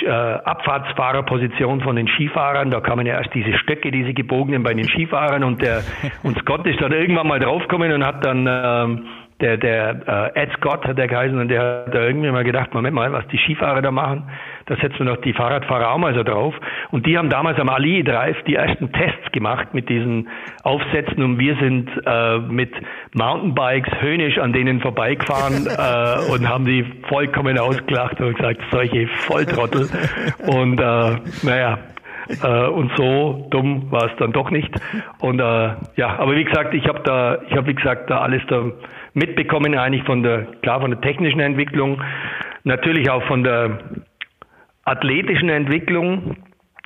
äh, 0.04 0.08
Abfahrtsfahrerposition 0.08 1.82
von 1.82 1.96
den 1.96 2.08
Skifahrern, 2.08 2.70
da 2.70 2.80
kamen 2.80 3.06
ja 3.06 3.18
erst 3.18 3.34
diese 3.34 3.52
Stöcke, 3.58 3.90
diese 3.90 4.14
gebogenen 4.14 4.62
bei 4.62 4.72
den 4.72 4.88
Skifahrern. 4.88 5.44
Und 5.44 5.60
der 5.60 5.82
und 6.22 6.38
Scott 6.38 6.66
ist 6.66 6.80
dann 6.80 6.92
irgendwann 6.92 7.28
mal 7.28 7.40
draufgekommen 7.40 7.92
und 7.92 8.06
hat 8.06 8.24
dann 8.24 8.48
ähm, 8.48 9.06
der, 9.40 9.56
der 9.56 10.32
äh, 10.34 10.42
Ed 10.42 10.52
Scott 10.54 10.84
hat 10.86 10.98
der 10.98 11.08
geheißen 11.08 11.38
und 11.38 11.48
der 11.48 11.60
hat 11.60 11.94
da 11.94 12.02
irgendwie 12.02 12.30
mal 12.30 12.44
gedacht, 12.44 12.74
Moment 12.74 12.94
mal, 12.94 13.12
was 13.12 13.26
die 13.28 13.38
Skifahrer 13.38 13.82
da 13.82 13.90
machen, 13.90 14.24
da 14.68 14.76
setzen 14.76 14.98
wir 14.98 15.06
noch 15.06 15.20
die 15.22 15.32
Fahrradfahrer 15.32 15.92
auch 15.92 15.98
mal 15.98 16.14
so 16.14 16.22
drauf. 16.22 16.54
Und 16.90 17.06
die 17.06 17.16
haben 17.16 17.30
damals 17.30 17.58
am 17.58 17.70
Ali 17.70 18.04
Drive 18.04 18.36
die 18.46 18.54
ersten 18.54 18.92
Tests 18.92 19.32
gemacht 19.32 19.72
mit 19.72 19.88
diesen 19.88 20.28
Aufsätzen 20.62 21.22
und 21.22 21.38
wir 21.38 21.56
sind 21.56 21.88
äh, 22.04 22.38
mit 22.38 22.72
Mountainbikes 23.14 23.90
höhnisch 24.00 24.38
an 24.38 24.52
denen 24.52 24.80
vorbeigefahren 24.80 25.66
äh, 25.66 26.32
und 26.32 26.46
haben 26.46 26.66
die 26.66 26.84
vollkommen 27.08 27.58
ausgelacht 27.58 28.20
und 28.20 28.36
gesagt, 28.36 28.60
solche 28.70 29.08
Volltrottel. 29.08 29.88
Und 30.46 30.78
äh, 30.78 31.16
naja, 31.42 31.78
äh, 32.42 32.66
und 32.66 32.92
so 32.96 33.46
dumm 33.50 33.90
war 33.90 34.10
es 34.10 34.16
dann 34.18 34.32
doch 34.32 34.50
nicht. 34.50 34.70
Und 35.20 35.40
äh, 35.40 35.70
ja, 35.96 36.18
aber 36.18 36.36
wie 36.36 36.44
gesagt, 36.44 36.74
ich 36.74 36.86
habe 36.86 37.00
da, 37.04 37.38
ich 37.48 37.56
habe 37.56 37.68
wie 37.68 37.74
gesagt 37.74 38.10
da 38.10 38.20
alles 38.20 38.42
da 38.48 38.64
mitbekommen, 39.14 39.78
eigentlich 39.78 40.04
von 40.04 40.22
der, 40.22 40.46
klar 40.62 40.80
von 40.82 40.90
der 40.90 41.00
technischen 41.00 41.40
Entwicklung, 41.40 42.02
natürlich 42.64 43.10
auch 43.10 43.22
von 43.24 43.42
der 43.42 43.78
athletischen 44.88 45.48
Entwicklung. 45.48 46.36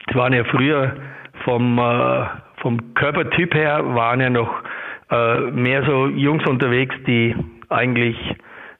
Es 0.08 0.14
waren 0.14 0.32
ja 0.32 0.44
früher 0.44 0.96
vom, 1.44 1.78
äh, 1.78 2.24
vom 2.60 2.94
Körpertyp 2.94 3.54
her, 3.54 3.94
waren 3.94 4.20
ja 4.20 4.30
noch 4.30 4.62
äh, 5.10 5.40
mehr 5.50 5.84
so 5.84 6.08
Jungs 6.08 6.46
unterwegs, 6.46 6.94
die 7.06 7.34
eigentlich 7.68 8.16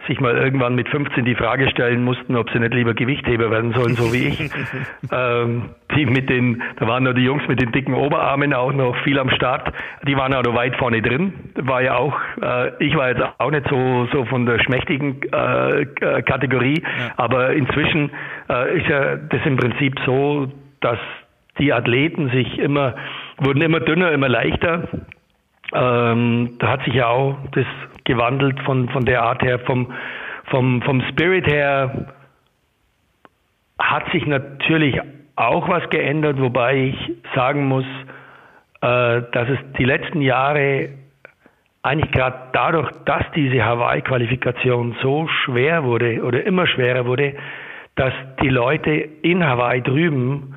sich 0.07 0.21
mal 0.21 0.37
irgendwann 0.37 0.75
mit 0.75 0.89
15 0.89 1.25
die 1.25 1.35
Frage 1.35 1.71
stellen 1.71 2.03
mussten, 2.05 2.37
ob 2.37 2.51
sie 2.51 2.59
nicht 2.59 2.75
lieber 2.75 2.95
Gewichtheber 2.95 3.51
werden 3.51 3.73
sollen, 3.73 3.95
so 3.95 4.13
wie 4.13 4.29
ich. 4.29 4.51
ähm, 5.13 5.71
die 5.95 6.07
mit 6.07 6.29
den, 6.29 6.63
da 6.77 6.89
waren 6.89 7.05
nur 7.05 7.15
die 7.15 7.23
Jungs 7.23 7.47
mit 7.49 7.61
den 7.61 7.73
dicken 7.73 7.95
Oberarmen 7.95 8.55
auch 8.55 8.73
noch 8.73 8.97
viel 9.05 9.19
am 9.19 9.31
Start. 9.31 9.73
Die 10.07 10.17
waren 10.17 10.35
auch 10.35 10.43
noch 10.43 10.55
weit 10.55 10.77
vorne 10.77 11.03
drin. 11.03 11.33
War 11.55 11.83
ja 11.83 11.97
auch, 11.97 12.19
äh, 12.41 12.85
ich 12.85 12.97
war 12.97 13.11
jetzt 13.11 13.23
auch 13.39 13.51
nicht 13.51 13.69
so 13.69 14.09
so 14.13 14.25
von 14.25 14.47
der 14.47 14.59
schmächtigen 14.61 15.21
äh, 15.33 15.87
Kategorie, 16.23 16.83
ja. 16.83 17.13
aber 17.17 17.53
inzwischen 17.53 18.11
äh, 18.49 18.79
ist 18.79 18.89
ja 18.89 19.17
das 19.17 19.41
im 19.45 19.57
Prinzip 19.57 19.99
so, 20.05 20.51
dass 20.81 20.99
die 21.59 21.73
Athleten 21.73 22.31
sich 22.31 22.59
immer 22.59 22.95
wurden 23.39 23.63
immer 23.63 23.81
dünner, 23.81 24.13
immer 24.13 24.29
leichter 24.29 24.89
ähm, 25.75 26.57
da 26.59 26.69
hat 26.69 26.85
sich 26.85 26.95
ja 26.95 27.09
auch 27.09 27.37
das 27.53 27.67
gewandelt 28.05 28.61
von, 28.63 28.89
von 28.89 29.05
der 29.05 29.23
Art 29.23 29.43
her, 29.43 29.59
vom, 29.61 29.93
vom, 30.51 30.83
vom 30.83 31.03
Spirit 31.11 31.47
her 31.47 32.07
hat 33.79 34.11
sich 34.13 34.27
natürlich 34.27 35.01
auch 35.37 35.69
was 35.69 35.89
geändert, 35.91 36.41
wobei 36.41 36.77
ich 36.77 37.13
sagen 37.35 37.67
muss, 37.67 37.85
äh, 38.81 39.23
dass 39.33 39.49
es 39.49 39.59
die 39.79 39.85
letzten 39.85 40.21
Jahre 40.21 40.91
eigentlich 41.83 42.13
gerade 42.13 42.37
dadurch, 42.53 42.91
dass 43.07 43.25
diese 43.35 43.65
Hawaii-Qualifikation 43.65 44.97
so 45.03 45.27
schwer 45.27 45.85
wurde 45.85 46.23
oder 46.23 46.45
immer 46.45 46.67
schwerer 46.67 47.07
wurde, 47.07 47.35
dass 47.97 48.13
die 48.43 48.49
Leute 48.49 48.91
in 48.91 49.45
Hawaii 49.45 49.83
drüben 49.83 50.55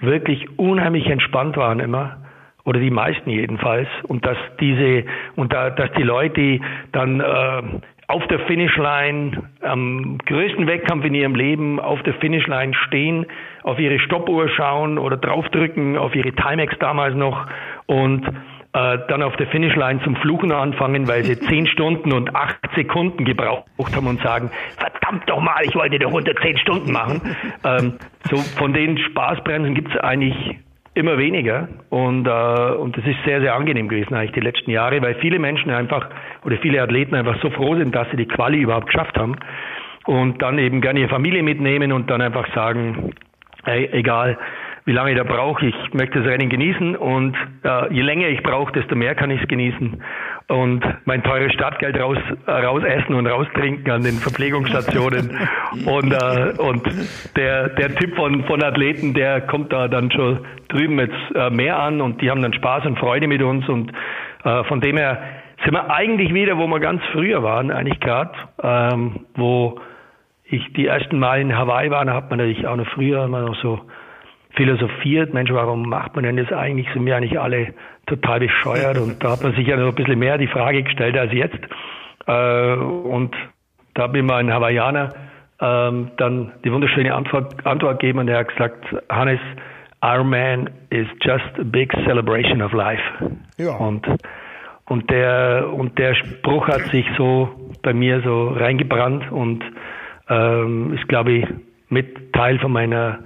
wirklich 0.00 0.58
unheimlich 0.58 1.06
entspannt 1.06 1.56
waren 1.56 1.80
immer 1.80 2.18
oder 2.66 2.80
die 2.80 2.90
meisten 2.90 3.30
jedenfalls 3.30 3.88
und 4.02 4.26
dass 4.26 4.36
diese 4.60 5.04
und 5.36 5.52
da, 5.52 5.70
dass 5.70 5.90
die 5.92 6.02
Leute 6.02 6.60
dann 6.92 7.20
äh, 7.20 7.62
auf 8.08 8.26
der 8.26 8.40
Finishline 8.40 9.44
am 9.62 10.18
größten 10.18 10.66
Wettkampf 10.66 11.04
in 11.04 11.14
ihrem 11.14 11.34
Leben 11.34 11.80
auf 11.80 12.02
der 12.02 12.14
Finishline 12.14 12.74
stehen, 12.86 13.26
auf 13.62 13.78
ihre 13.78 13.98
Stoppuhr 14.00 14.48
schauen 14.48 14.98
oder 14.98 15.16
draufdrücken 15.16 15.96
auf 15.96 16.14
ihre 16.14 16.32
Timex 16.32 16.76
damals 16.78 17.14
noch 17.14 17.46
und 17.86 18.26
äh, 18.72 18.98
dann 19.08 19.22
auf 19.22 19.36
der 19.36 19.46
Finishline 19.46 20.02
zum 20.02 20.16
Fluchen 20.16 20.50
anfangen, 20.50 21.06
weil 21.08 21.24
sie 21.24 21.38
zehn 21.48 21.66
Stunden 21.68 22.12
und 22.12 22.34
acht 22.34 22.58
Sekunden 22.74 23.24
gebraucht 23.24 23.64
haben 23.94 24.06
und 24.08 24.20
sagen, 24.22 24.50
verdammt 24.76 25.28
doch 25.30 25.40
mal, 25.40 25.62
ich 25.62 25.74
wollte 25.76 25.98
doch 26.00 26.12
unter 26.12 26.34
zehn 26.36 26.58
Stunden 26.58 26.92
machen. 26.92 27.22
Ähm, 27.64 27.94
so 28.28 28.36
von 28.58 28.72
den 28.72 28.98
Spaßbremsen 28.98 29.74
gibt 29.74 29.94
es 29.94 30.00
eigentlich 30.00 30.58
immer 30.96 31.18
weniger. 31.18 31.68
Und, 31.90 32.26
äh, 32.26 32.74
und 32.74 32.96
das 32.96 33.04
ist 33.04 33.16
sehr, 33.24 33.40
sehr 33.40 33.54
angenehm 33.54 33.88
gewesen 33.88 34.14
eigentlich 34.14 34.32
die 34.32 34.40
letzten 34.40 34.70
Jahre, 34.70 35.00
weil 35.02 35.14
viele 35.16 35.38
Menschen 35.38 35.70
einfach 35.70 36.08
oder 36.44 36.56
viele 36.58 36.82
Athleten 36.82 37.14
einfach 37.14 37.40
so 37.42 37.50
froh 37.50 37.76
sind, 37.76 37.94
dass 37.94 38.10
sie 38.10 38.16
die 38.16 38.26
Quali 38.26 38.58
überhaupt 38.58 38.86
geschafft 38.86 39.18
haben 39.18 39.36
und 40.06 40.40
dann 40.40 40.58
eben 40.58 40.80
gerne 40.80 41.00
ihre 41.00 41.08
Familie 41.08 41.42
mitnehmen 41.42 41.92
und 41.92 42.10
dann 42.10 42.20
einfach 42.20 42.52
sagen, 42.54 43.12
ey, 43.64 43.88
egal, 43.92 44.38
wie 44.86 44.92
lange 44.92 45.10
ich 45.10 45.16
da 45.16 45.24
brauche. 45.24 45.66
Ich 45.66 45.74
möchte 45.94 46.20
das 46.20 46.28
Rennen 46.28 46.48
genießen 46.48 46.94
und 46.96 47.36
äh, 47.64 47.92
je 47.92 48.02
länger 48.02 48.28
ich 48.28 48.42
brauche, 48.42 48.72
desto 48.72 48.94
mehr 48.94 49.16
kann 49.16 49.30
ich 49.30 49.42
es 49.42 49.48
genießen 49.48 50.00
und 50.46 50.84
mein 51.04 51.24
teures 51.24 51.52
Stadtgeld 51.52 52.00
raus, 52.00 52.18
äh, 52.46 52.50
rausessen 52.50 53.14
und 53.14 53.26
raustrinken 53.26 53.90
an 53.90 54.02
den 54.02 54.14
Verpflegungsstationen. 54.14 55.36
und 55.86 56.12
äh, 56.12 56.52
und 56.58 56.82
der, 57.36 57.70
der 57.70 57.96
Typ 57.96 58.14
von, 58.14 58.44
von 58.44 58.62
Athleten, 58.62 59.12
der 59.12 59.40
kommt 59.40 59.72
da 59.72 59.88
dann 59.88 60.10
schon 60.12 60.38
drüben 60.68 61.00
jetzt 61.00 61.34
äh, 61.34 61.50
mehr 61.50 61.78
an 61.80 62.00
und 62.00 62.22
die 62.22 62.30
haben 62.30 62.40
dann 62.40 62.54
Spaß 62.54 62.86
und 62.86 62.98
Freude 62.98 63.26
mit 63.26 63.42
uns 63.42 63.68
und 63.68 63.92
äh, 64.44 64.62
von 64.64 64.80
dem 64.80 64.96
her 64.96 65.20
sind 65.64 65.72
wir 65.72 65.90
eigentlich 65.90 66.32
wieder, 66.32 66.58
wo 66.58 66.68
wir 66.68 66.78
ganz 66.78 67.02
früher 67.12 67.42
waren, 67.42 67.72
eigentlich 67.72 67.98
gerade, 67.98 68.32
ähm, 68.62 69.26
wo 69.34 69.80
ich 70.44 70.62
die 70.74 70.86
ersten 70.86 71.18
Mal 71.18 71.40
in 71.40 71.56
Hawaii 71.56 71.90
war, 71.90 72.04
da 72.04 72.14
hat 72.14 72.30
man 72.30 72.38
natürlich 72.38 72.68
auch 72.68 72.76
noch 72.76 72.86
früher 72.88 73.24
immer 73.24 73.40
noch 73.40 73.56
so 73.56 73.80
philosophiert, 74.56 75.34
Mensch, 75.34 75.52
warum 75.52 75.88
macht 75.88 76.14
man 76.16 76.24
denn 76.24 76.36
das 76.36 76.52
eigentlich? 76.52 76.88
Sind 76.92 77.06
wir 77.06 77.16
eigentlich 77.16 77.38
alle 77.38 77.74
total 78.06 78.40
bescheuert? 78.40 78.98
Und 78.98 79.22
da 79.22 79.32
hat 79.32 79.42
man 79.42 79.54
sich 79.54 79.66
ja 79.66 79.76
noch 79.76 79.88
ein 79.88 79.94
bisschen 79.94 80.18
mehr 80.18 80.38
die 80.38 80.46
Frage 80.46 80.82
gestellt 80.82 81.16
als 81.16 81.32
jetzt. 81.32 81.60
Äh, 82.26 82.74
und 82.74 83.34
da 83.94 84.04
habe 84.04 84.18
ich 84.18 84.24
mal 84.24 84.38
einen 84.38 84.52
Hawaiianer 84.52 85.14
ähm, 85.60 86.10
dann 86.16 86.52
die 86.64 86.72
wunderschöne 86.72 87.14
Antwort, 87.14 87.66
Antwort 87.66 88.00
gegeben 88.00 88.18
und 88.18 88.28
er 88.28 88.38
hat 88.40 88.48
gesagt, 88.48 88.84
Hannes, 89.10 89.40
Our 90.04 90.24
Man 90.24 90.70
is 90.90 91.06
just 91.22 91.58
a 91.58 91.64
big 91.64 91.92
celebration 92.04 92.60
of 92.60 92.72
life. 92.72 93.02
Ja. 93.56 93.76
Und, 93.76 94.06
und, 94.86 95.10
der, 95.10 95.72
und 95.72 95.98
der 95.98 96.14
Spruch 96.14 96.68
hat 96.68 96.82
sich 96.90 97.06
so 97.16 97.48
bei 97.82 97.94
mir 97.94 98.20
so 98.22 98.48
reingebrannt 98.48 99.32
und 99.32 99.64
ähm, 100.28 100.94
ist, 100.94 101.08
glaube 101.08 101.32
ich, 101.32 101.46
mit 101.88 102.32
Teil 102.32 102.58
von 102.58 102.72
meiner 102.72 103.20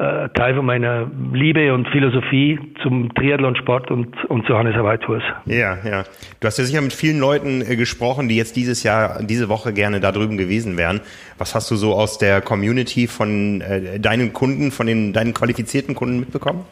äh, 0.00 0.30
Teil 0.30 0.54
von 0.54 0.64
meiner 0.64 1.10
Liebe 1.32 1.74
und 1.74 1.86
Philosophie 1.88 2.58
zum 2.82 3.12
Triathlonsport 3.14 3.90
und, 3.90 4.24
und 4.30 4.46
zu 4.46 4.56
Hannes 4.56 4.74
Hawaii 4.74 4.96
Tours. 4.96 5.22
Ja, 5.44 5.76
ja. 5.84 6.04
Du 6.40 6.46
hast 6.46 6.58
ja 6.58 6.64
sicher 6.64 6.80
mit 6.80 6.94
vielen 6.94 7.20
Leuten 7.20 7.60
äh, 7.60 7.76
gesprochen, 7.76 8.26
die 8.26 8.36
jetzt 8.36 8.56
dieses 8.56 8.82
Jahr, 8.82 9.22
diese 9.22 9.50
Woche 9.50 9.74
gerne 9.74 10.00
da 10.00 10.10
drüben 10.10 10.38
gewesen 10.38 10.78
wären. 10.78 11.02
Was 11.36 11.54
hast 11.54 11.70
du 11.70 11.76
so 11.76 11.92
aus 11.92 12.16
der 12.16 12.40
Community 12.40 13.08
von 13.08 13.60
äh, 13.60 14.00
deinen 14.00 14.32
Kunden, 14.32 14.70
von 14.70 14.86
den 14.86 15.12
deinen 15.12 15.34
qualifizierten 15.34 15.94
Kunden 15.94 16.20
mitbekommen? 16.20 16.64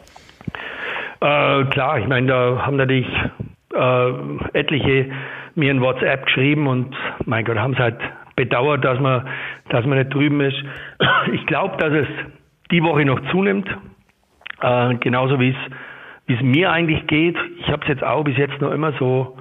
Äh, 1.21 1.65
klar, 1.65 1.99
ich 1.99 2.07
meine, 2.07 2.25
da 2.25 2.65
haben 2.65 2.77
natürlich 2.77 3.07
äh, 3.75 4.57
etliche 4.57 5.11
mir 5.53 5.69
in 5.69 5.81
WhatsApp 5.81 6.25
geschrieben 6.25 6.65
und 6.65 6.95
mein 7.25 7.45
Gott, 7.45 7.57
haben 7.57 7.73
es 7.73 7.79
halt 7.79 7.99
bedauert, 8.35 8.83
dass 8.83 8.99
man, 8.99 9.27
dass 9.69 9.85
man 9.85 9.99
nicht 9.99 10.13
drüben 10.13 10.41
ist. 10.41 10.57
Ich 11.33 11.45
glaube, 11.45 11.77
dass 11.77 11.93
es 11.93 12.07
die 12.71 12.83
Woche 12.83 13.05
noch 13.05 13.19
zunimmt. 13.31 13.67
Äh, 14.61 14.95
genauso 14.95 15.39
wie 15.39 15.55
es 16.27 16.41
mir 16.41 16.71
eigentlich 16.71 17.07
geht. 17.07 17.37
Ich 17.59 17.67
habe 17.69 17.81
es 17.83 17.87
jetzt 17.87 18.03
auch 18.03 18.23
bis 18.23 18.37
jetzt 18.37 18.59
noch 18.61 18.71
immer 18.71 18.93
so 18.99 19.37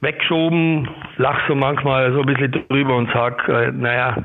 weggeschoben, 0.00 0.88
lach 1.16 1.46
so 1.46 1.54
manchmal 1.54 2.12
so 2.12 2.20
ein 2.20 2.26
bisschen 2.26 2.52
drüber 2.68 2.96
und 2.96 3.10
sag, 3.12 3.46
äh, 3.48 3.70
naja, 3.70 4.16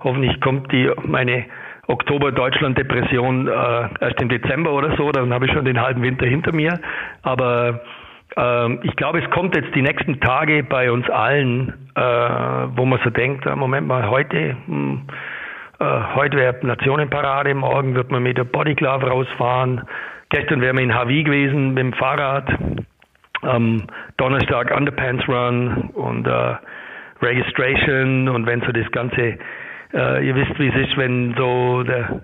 hoffentlich 0.00 0.38
kommt 0.40 0.70
die 0.72 0.90
meine 1.04 1.46
Oktober-Deutschland-Depression 1.86 3.48
äh, 3.48 3.88
erst 4.00 4.20
im 4.20 4.28
Dezember 4.28 4.72
oder 4.72 4.96
so, 4.96 5.10
dann 5.10 5.32
habe 5.32 5.46
ich 5.46 5.52
schon 5.52 5.64
den 5.64 5.80
halben 5.80 6.02
Winter 6.02 6.26
hinter 6.26 6.52
mir. 6.52 6.78
Aber 7.22 7.80
äh, 8.36 8.74
ich 8.86 8.94
glaube, 8.96 9.20
es 9.20 9.30
kommt 9.30 9.56
jetzt 9.56 9.74
die 9.74 9.82
nächsten 9.82 10.20
Tage 10.20 10.62
bei 10.62 10.90
uns 10.90 11.08
allen, 11.08 11.72
äh, 11.94 12.00
wo 12.00 12.84
man 12.84 13.00
so 13.02 13.10
denkt, 13.10 13.46
äh, 13.46 13.56
Moment 13.56 13.86
mal, 13.86 14.08
heute, 14.08 14.56
hm, 14.66 15.02
äh, 15.08 15.41
heute 16.14 16.36
wäre 16.36 16.56
Nationenparade, 16.62 17.54
morgen 17.54 17.94
wird 17.94 18.10
man 18.10 18.22
mit 18.22 18.38
der 18.38 18.44
Bodyglove 18.44 19.06
rausfahren. 19.06 19.82
Gestern 20.28 20.60
wären 20.60 20.76
wir 20.76 20.84
in 20.84 20.94
Hawaii 20.94 21.24
gewesen 21.24 21.74
mit 21.74 21.78
dem 21.78 21.92
Fahrrad. 21.92 22.48
Am 23.42 23.86
Donnerstag 24.16 24.74
Underpants 24.76 25.26
Run 25.28 25.90
und 25.94 26.26
äh, 26.26 26.54
Registration 27.20 28.28
und 28.28 28.46
wenn 28.46 28.60
so 28.60 28.72
das 28.72 28.90
Ganze, 28.92 29.38
äh, 29.92 30.26
ihr 30.26 30.34
wisst 30.36 30.58
wie 30.58 30.68
es 30.68 30.88
ist, 30.88 30.96
wenn 30.96 31.34
so 31.36 31.82
der 31.82 32.20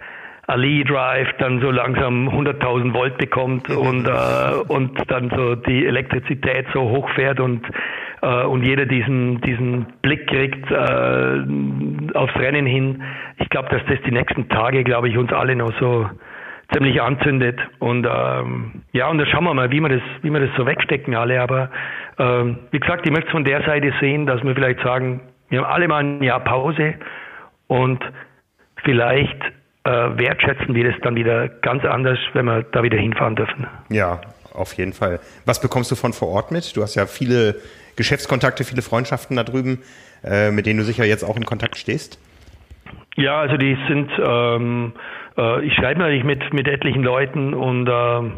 Ali 0.47 0.83
Drive 0.85 1.29
dann 1.39 1.61
so 1.61 1.71
langsam 1.71 2.29
100.000 2.29 2.95
Volt 2.95 3.19
bekommt 3.19 3.69
und, 3.69 4.07
äh, 4.09 4.55
und 4.69 4.99
dann 5.11 5.31
so 5.37 5.55
die 5.57 5.85
Elektrizität 5.87 6.67
so 6.73 6.89
hochfährt 6.89 7.39
und 7.39 7.67
äh, 8.23 8.45
und 8.45 8.65
jeder 8.65 8.87
diesen, 8.87 9.41
diesen 9.41 9.87
Blick 10.03 10.27
kriegt 10.27 10.71
äh, 10.71 12.15
aufs 12.15 12.35
Rennen 12.37 12.67
hin. 12.67 13.03
Ich 13.39 13.49
glaube, 13.49 13.69
dass 13.71 13.83
das 13.87 13.99
die 14.07 14.13
nächsten 14.13 14.49
Tage, 14.49 14.85
glaube 14.85 15.09
ich, 15.09 15.17
uns 15.17 15.33
alle 15.33 15.57
noch 15.57 15.73
so 15.79 16.09
ziemlich 16.73 17.01
anzündet. 17.01 17.59
Und 17.79 18.07
ähm, 18.11 18.83
ja, 18.93 19.09
und 19.09 19.19
dann 19.19 19.27
schauen 19.29 19.45
wir 19.45 19.55
mal, 19.55 19.71
wie 19.71 19.81
wir 19.81 19.89
das, 19.89 20.03
wie 20.23 20.31
wir 20.31 20.41
das 20.41 20.51
so 20.57 20.67
wegstecken 20.67 21.15
alle. 21.15 21.41
Aber 21.41 21.71
ähm, 22.19 22.59
wie 22.71 22.81
gesagt, 22.81 23.07
ich 23.07 23.13
möchte 23.13 23.27
es 23.27 23.33
von 23.33 23.45
der 23.45 23.63
Seite 23.63 23.93
sehen, 24.01 24.27
dass 24.27 24.43
wir 24.43 24.55
vielleicht 24.55 24.81
sagen, 24.81 25.21
wir 25.49 25.61
haben 25.61 25.73
alle 25.73 25.89
mal 25.89 26.05
ein 26.05 26.23
Jahr 26.23 26.41
Pause 26.41 26.95
und 27.69 28.05
vielleicht 28.85 29.41
äh, 29.85 29.91
wertschätzen 29.91 30.75
wir 30.75 30.91
das 30.91 31.01
dann 31.03 31.17
wieder 31.17 31.49
ganz 31.49 31.85
anders, 31.85 32.19
wenn 32.35 32.45
wir 32.45 32.63
da 32.65 32.83
wieder 32.83 32.99
hinfahren 32.99 33.37
dürfen. 33.37 33.67
Ja, 33.89 34.21
auf 34.53 34.75
jeden 34.75 34.93
Fall. 34.93 35.21
Was 35.47 35.61
bekommst 35.61 35.91
du 35.91 35.97
von 35.97 36.13
vor 36.13 36.29
Ort 36.29 36.51
mit? 36.51 36.77
Du 36.77 36.83
hast 36.83 36.95
ja 36.97 37.07
viele 37.07 37.57
Geschäftskontakte, 37.99 38.65
viele 38.65 38.81
Freundschaften 38.81 39.37
da 39.37 39.45
drüben, 39.45 39.81
äh, 40.25 40.51
mit 40.51 40.65
denen 40.65 40.79
du 40.79 40.85
sicher 40.85 41.05
jetzt 41.05 41.23
auch 41.23 41.37
in 41.37 41.45
Kontakt 41.45 41.77
stehst? 41.77 42.19
Ja, 43.17 43.41
also 43.41 43.57
die 43.57 43.77
sind, 43.89 44.11
ähm, 44.25 44.93
äh, 45.37 45.65
ich 45.67 45.75
schreibe 45.75 46.01
natürlich 46.01 46.25
mit, 46.25 46.55
mit 46.55 46.69
etlichen 46.69 47.03
Leuten 47.03 47.53
und 47.53 47.89
ähm, 47.91 48.35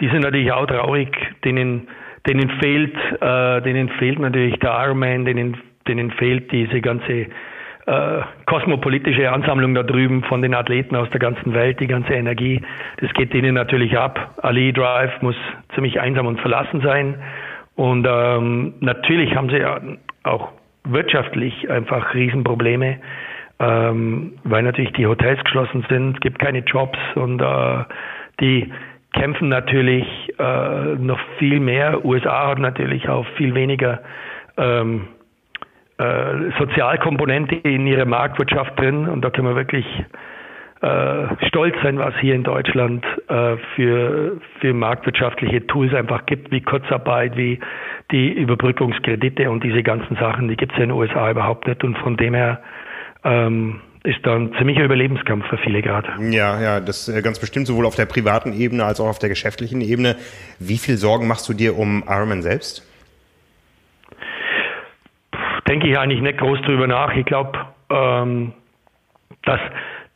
die 0.00 0.08
sind 0.08 0.22
natürlich 0.22 0.50
auch 0.50 0.66
traurig, 0.66 1.14
denen, 1.44 1.88
denen 2.26 2.50
fehlt, 2.58 2.96
äh, 3.20 3.60
denen 3.60 3.90
fehlt 3.90 4.18
natürlich 4.18 4.58
der 4.58 4.70
Ironman, 4.70 5.26
denen, 5.26 5.58
denen 5.86 6.10
fehlt 6.12 6.50
diese 6.50 6.80
ganze 6.80 7.26
äh, 7.84 8.22
kosmopolitische 8.46 9.30
Ansammlung 9.30 9.74
da 9.74 9.82
drüben 9.82 10.22
von 10.24 10.40
den 10.40 10.54
Athleten 10.54 10.96
aus 10.96 11.10
der 11.10 11.20
ganzen 11.20 11.52
Welt, 11.52 11.80
die 11.80 11.88
ganze 11.88 12.14
Energie. 12.14 12.62
Das 13.00 13.12
geht 13.12 13.32
denen 13.34 13.54
natürlich 13.54 13.98
ab. 13.98 14.38
Ali 14.40 14.72
Drive 14.72 15.20
muss 15.20 15.36
ziemlich 15.74 16.00
einsam 16.00 16.26
und 16.26 16.40
verlassen 16.40 16.80
sein. 16.80 17.16
Und 17.76 18.06
ähm, 18.08 18.74
natürlich 18.80 19.34
haben 19.34 19.48
sie 19.50 19.64
auch 20.24 20.52
wirtschaftlich 20.84 21.70
einfach 21.70 22.14
Riesenprobleme, 22.14 22.98
ähm, 23.58 24.34
weil 24.44 24.62
natürlich 24.62 24.92
die 24.92 25.06
Hotels 25.06 25.42
geschlossen 25.44 25.84
sind, 25.88 26.14
es 26.14 26.20
gibt 26.20 26.38
keine 26.38 26.58
Jobs 26.60 26.98
und 27.14 27.40
äh, 27.40 27.84
die 28.40 28.72
kämpfen 29.12 29.48
natürlich 29.48 30.06
äh, 30.38 30.94
noch 30.96 31.20
viel 31.38 31.60
mehr. 31.60 32.04
USA 32.04 32.48
hat 32.48 32.58
natürlich 32.58 33.08
auch 33.08 33.26
viel 33.36 33.54
weniger 33.54 34.00
ähm, 34.56 35.08
äh, 35.98 36.50
Sozialkomponente 36.58 37.54
in 37.56 37.86
ihrer 37.86 38.06
Marktwirtschaft 38.06 38.78
drin 38.78 39.08
und 39.08 39.22
da 39.22 39.30
können 39.30 39.48
wir 39.48 39.56
wirklich 39.56 39.86
äh, 40.82 41.46
stolz 41.46 41.76
sein, 41.84 41.98
was 41.98 42.12
hier 42.20 42.34
in 42.34 42.42
Deutschland 42.42 43.04
äh, 43.28 43.56
für, 43.76 44.40
für 44.60 44.74
marktwirtschaftliche 44.74 45.64
Tools 45.68 45.94
einfach 45.94 46.26
gibt, 46.26 46.50
wie 46.50 46.60
Kurzarbeit, 46.60 47.36
wie 47.36 47.60
die 48.10 48.32
Überbrückungskredite 48.32 49.48
und 49.48 49.62
diese 49.62 49.84
ganzen 49.84 50.16
Sachen, 50.16 50.48
die 50.48 50.56
gibt 50.56 50.72
es 50.72 50.78
ja 50.78 50.84
in 50.84 50.90
den 50.90 50.98
USA 50.98 51.30
überhaupt 51.30 51.68
nicht. 51.68 51.84
Und 51.84 51.96
von 51.98 52.16
dem 52.16 52.34
her 52.34 52.60
ähm, 53.22 53.80
ist 54.02 54.18
da 54.24 54.34
ein 54.34 54.52
ziemlicher 54.58 54.82
Überlebenskampf 54.82 55.46
für 55.46 55.58
viele 55.58 55.82
gerade. 55.82 56.08
Ja, 56.30 56.60
ja, 56.60 56.80
das 56.80 57.08
äh, 57.08 57.22
ganz 57.22 57.38
bestimmt 57.38 57.68
sowohl 57.68 57.86
auf 57.86 57.94
der 57.94 58.06
privaten 58.06 58.52
Ebene 58.52 58.84
als 58.84 59.00
auch 59.00 59.08
auf 59.08 59.20
der 59.20 59.28
geschäftlichen 59.28 59.80
Ebene. 59.80 60.16
Wie 60.58 60.78
viel 60.78 60.96
Sorgen 60.96 61.28
machst 61.28 61.48
du 61.48 61.54
dir 61.54 61.78
um 61.78 62.02
Ironman 62.08 62.42
selbst? 62.42 62.88
Denke 65.68 65.86
ich 65.86 65.96
eigentlich 65.96 66.22
nicht 66.22 66.38
groß 66.38 66.60
drüber 66.62 66.88
nach. 66.88 67.14
Ich 67.14 67.24
glaube, 67.24 67.66
ähm, 67.88 68.52
dass 69.44 69.60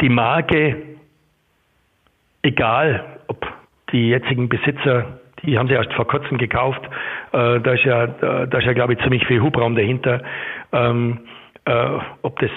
die 0.00 0.08
Marke, 0.08 0.76
egal 2.42 3.04
ob 3.28 3.46
die 3.92 4.10
jetzigen 4.10 4.48
Besitzer, 4.48 5.20
die 5.42 5.58
haben 5.58 5.68
sie 5.68 5.74
erst 5.74 5.92
vor 5.92 6.06
kurzem 6.06 6.38
gekauft, 6.38 6.82
äh, 7.32 7.60
da 7.60 7.72
ist 7.72 7.84
ja, 7.84 8.06
da 8.06 8.58
ist 8.58 8.64
ja, 8.64 8.72
glaube 8.72 8.94
ich, 8.94 9.00
ziemlich 9.00 9.26
viel 9.26 9.40
Hubraum 9.40 9.76
dahinter. 9.76 10.22
Ähm, 10.72 11.20
äh, 11.64 11.98
ob 12.22 12.38
das 12.40 12.50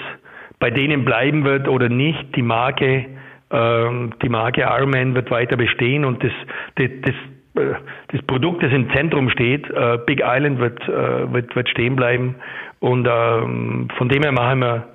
bei 0.58 0.70
denen 0.70 1.04
bleiben 1.04 1.44
wird 1.44 1.68
oder 1.68 1.88
nicht, 1.88 2.36
die 2.36 2.42
Marke, 2.42 3.06
ähm, 3.50 4.12
die 4.22 4.28
Marke 4.28 4.62
Ironman 4.62 5.14
wird 5.14 5.30
weiter 5.30 5.56
bestehen 5.56 6.04
und 6.04 6.22
das, 6.22 6.32
das, 6.76 6.90
das, 7.02 7.64
äh, 7.64 7.74
das 8.12 8.22
Produkt, 8.26 8.62
das 8.62 8.72
im 8.72 8.90
Zentrum 8.92 9.30
steht, 9.30 9.68
äh, 9.70 9.98
Big 10.06 10.22
Island 10.24 10.60
wird, 10.60 10.80
äh, 10.88 11.32
wird, 11.32 11.54
wird 11.56 11.68
stehen 11.68 11.96
bleiben. 11.96 12.36
Und 12.80 13.08
ähm, 13.10 13.88
von 13.96 14.08
dem 14.08 14.22
her 14.22 14.32
machen 14.32 14.60
wir 14.60 14.88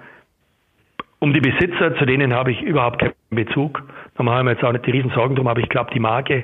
um 1.25 1.33
die 1.33 1.41
Besitzer, 1.41 1.95
zu 1.95 2.05
denen 2.05 2.35
habe 2.35 2.51
ich 2.51 2.61
überhaupt 2.61 2.99
keinen 2.99 3.13
Bezug. 3.31 3.81
Da 4.15 4.21
machen 4.21 4.45
wir 4.45 4.51
jetzt 4.51 4.63
auch 4.63 4.71
nicht 4.71 4.85
die 4.85 4.91
Riesensorgen 4.91 5.35
drum, 5.35 5.47
aber 5.47 5.59
ich 5.59 5.69
glaube, 5.69 5.89
die 5.91 5.99
Marke, 5.99 6.43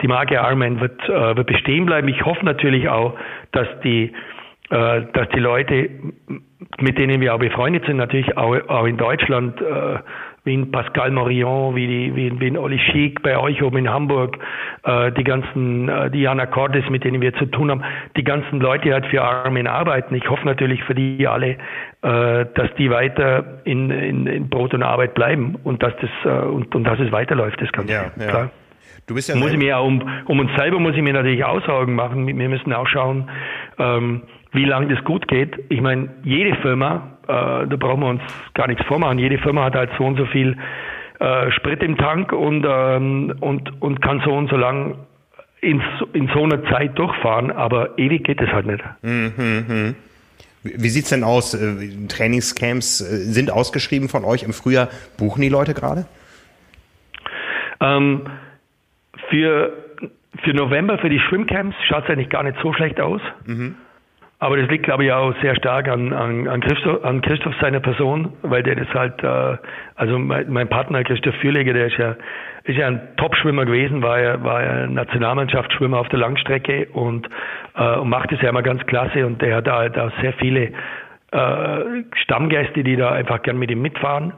die 0.00 0.08
Marke 0.08 0.36
Ironman 0.36 0.80
wird, 0.80 1.06
äh, 1.06 1.36
wird 1.36 1.46
bestehen 1.46 1.84
bleiben. 1.84 2.08
Ich 2.08 2.24
hoffe 2.24 2.42
natürlich 2.42 2.88
auch, 2.88 3.14
dass 3.52 3.68
die, 3.84 4.10
äh, 4.70 5.02
dass 5.12 5.28
die 5.34 5.38
Leute, 5.38 5.90
mit 6.80 6.96
denen 6.96 7.20
wir 7.20 7.34
auch 7.34 7.40
befreundet 7.40 7.84
sind, 7.84 7.98
natürlich 7.98 8.38
auch, 8.38 8.56
auch 8.70 8.86
in 8.86 8.96
Deutschland, 8.96 9.60
äh, 9.60 9.98
wie 10.44 10.54
in 10.54 10.72
Pascal 10.72 11.10
Morion, 11.12 11.76
wie, 11.76 11.86
die, 11.86 12.16
wie, 12.16 12.40
wie 12.40 12.48
in 12.48 12.58
Olli 12.58 12.78
Schick 12.78 13.22
bei 13.22 13.38
euch 13.38 13.62
oben 13.62 13.78
in 13.78 13.88
Hamburg, 13.88 14.38
äh, 14.82 15.12
die 15.12 15.22
ganzen, 15.22 15.88
äh, 15.88 16.10
die 16.10 16.22
Jana 16.22 16.46
Cordes, 16.46 16.88
mit 16.90 17.04
denen 17.04 17.20
wir 17.20 17.32
zu 17.34 17.46
tun 17.46 17.70
haben, 17.70 17.84
die 18.16 18.24
ganzen 18.24 18.60
Leute 18.60 18.92
halt 18.92 19.06
für 19.06 19.22
Armin 19.22 19.68
arbeiten. 19.68 20.14
Ich 20.16 20.28
hoffe 20.28 20.44
natürlich 20.44 20.82
für 20.84 20.94
die 20.94 21.28
alle, 21.28 21.50
äh, 21.50 22.46
dass 22.54 22.74
die 22.76 22.90
weiter 22.90 23.60
in, 23.64 23.90
in, 23.90 24.26
in 24.26 24.48
Brot 24.48 24.74
und 24.74 24.82
Arbeit 24.82 25.14
bleiben 25.14 25.56
und 25.62 25.82
dass 25.82 25.92
das 26.00 26.10
äh, 26.24 26.46
und, 26.46 26.74
und 26.74 26.84
dass 26.84 26.98
es 26.98 27.12
weiterläuft, 27.12 27.60
das 27.60 27.70
Ganze. 27.70 27.92
Ja, 27.92 28.10
ja. 28.18 28.26
Klar. 28.26 28.50
Du 29.06 29.14
bist 29.14 29.28
ja 29.28 29.36
muss 29.36 29.52
ich 29.52 29.58
mir 29.58 29.78
auch 29.78 29.86
um, 29.86 30.02
um 30.26 30.38
uns 30.38 30.50
selber 30.56 30.78
muss 30.78 30.94
ich 30.94 31.02
mir 31.02 31.12
natürlich 31.12 31.44
auch 31.44 31.64
Sorgen 31.66 31.94
machen. 31.94 32.26
Wir 32.26 32.48
müssen 32.48 32.72
auch 32.72 32.86
schauen, 32.86 33.28
ähm, 33.78 34.22
wie 34.52 34.64
lange 34.64 34.94
das 34.94 35.02
gut 35.04 35.28
geht. 35.28 35.58
Ich 35.68 35.80
meine, 35.80 36.10
jede 36.22 36.54
Firma, 36.56 37.18
äh, 37.24 37.66
da 37.66 37.76
brauchen 37.78 38.00
wir 38.00 38.08
uns 38.08 38.22
gar 38.54 38.68
nichts 38.68 38.84
vormachen, 38.86 39.18
jede 39.18 39.38
Firma 39.38 39.64
hat 39.64 39.74
halt 39.74 39.90
so 39.98 40.04
und 40.04 40.16
so 40.16 40.26
viel 40.26 40.56
äh, 41.18 41.50
Sprit 41.52 41.82
im 41.82 41.96
Tank 41.96 42.32
und, 42.32 42.66
ähm, 42.68 43.34
und, 43.40 43.82
und 43.82 44.02
kann 44.02 44.20
so 44.24 44.32
und 44.32 44.50
so 44.50 44.56
lang 44.56 44.96
in, 45.60 45.80
in 46.12 46.28
so 46.34 46.42
einer 46.42 46.64
Zeit 46.64 46.98
durchfahren, 46.98 47.50
aber 47.50 47.98
ewig 47.98 48.24
geht 48.24 48.40
es 48.40 48.48
halt 48.48 48.66
nicht. 48.66 48.82
Mhm. 49.02 49.94
Wie 50.64 50.88
sieht's 50.88 51.10
denn 51.10 51.24
aus? 51.24 51.54
Äh, 51.54 52.06
Trainingscamps 52.08 53.00
äh, 53.00 53.04
sind 53.04 53.50
ausgeschrieben 53.50 54.08
von 54.08 54.24
euch 54.24 54.42
im 54.42 54.52
Frühjahr. 54.52 54.88
Buchen 55.18 55.42
die 55.42 55.48
Leute 55.48 55.74
gerade? 55.74 56.06
Ähm, 57.80 58.22
für, 59.28 59.72
für 60.44 60.54
November, 60.54 60.98
für 60.98 61.08
die 61.08 61.18
Schwimmcamps, 61.18 61.76
schaut 61.88 62.04
es 62.04 62.10
eigentlich 62.10 62.30
gar 62.30 62.42
nicht 62.42 62.58
so 62.62 62.72
schlecht 62.72 63.00
aus. 63.00 63.20
Mhm. 63.46 63.76
Aber 64.42 64.56
das 64.56 64.68
liegt, 64.70 64.82
glaube 64.86 65.04
ich, 65.04 65.12
auch 65.12 65.32
sehr 65.40 65.54
stark 65.54 65.86
an, 65.86 66.12
an, 66.12 66.48
an, 66.48 66.60
Christoph, 66.60 67.04
an 67.04 67.20
Christoph 67.20 67.54
seiner 67.60 67.78
Person, 67.78 68.32
weil 68.42 68.64
der 68.64 68.74
das 68.74 68.88
halt, 68.92 69.22
äh, 69.22 69.56
also 69.94 70.18
mein, 70.18 70.52
mein, 70.52 70.68
Partner 70.68 71.04
Christoph 71.04 71.36
Fürleger, 71.36 71.72
der 71.72 71.86
ist 71.86 71.96
ja, 71.96 72.16
ist 72.64 72.76
ja 72.76 72.88
ein 72.88 73.00
Top-Schwimmer 73.18 73.66
gewesen, 73.66 74.02
war 74.02 74.18
ja, 74.18 74.42
war 74.42 74.60
ja 74.64 74.86
Nationalmannschaftsschwimmer 74.88 75.96
auf 75.96 76.08
der 76.08 76.18
Langstrecke 76.18 76.88
und, 76.92 77.28
äh, 77.76 77.98
und 77.98 78.08
macht 78.08 78.32
es 78.32 78.42
ja 78.42 78.48
immer 78.48 78.64
ganz 78.64 78.84
klasse 78.86 79.24
und 79.24 79.40
der 79.40 79.54
hat 79.54 79.68
halt 79.68 79.96
auch 79.96 80.10
sehr 80.20 80.32
viele 80.32 80.72
äh, 81.32 82.04
Stammgäste, 82.14 82.84
die 82.84 82.96
da 82.96 83.10
einfach 83.10 83.42
gern 83.42 83.58
mit 83.58 83.70
ihm 83.70 83.82
mitfahren. 83.82 84.34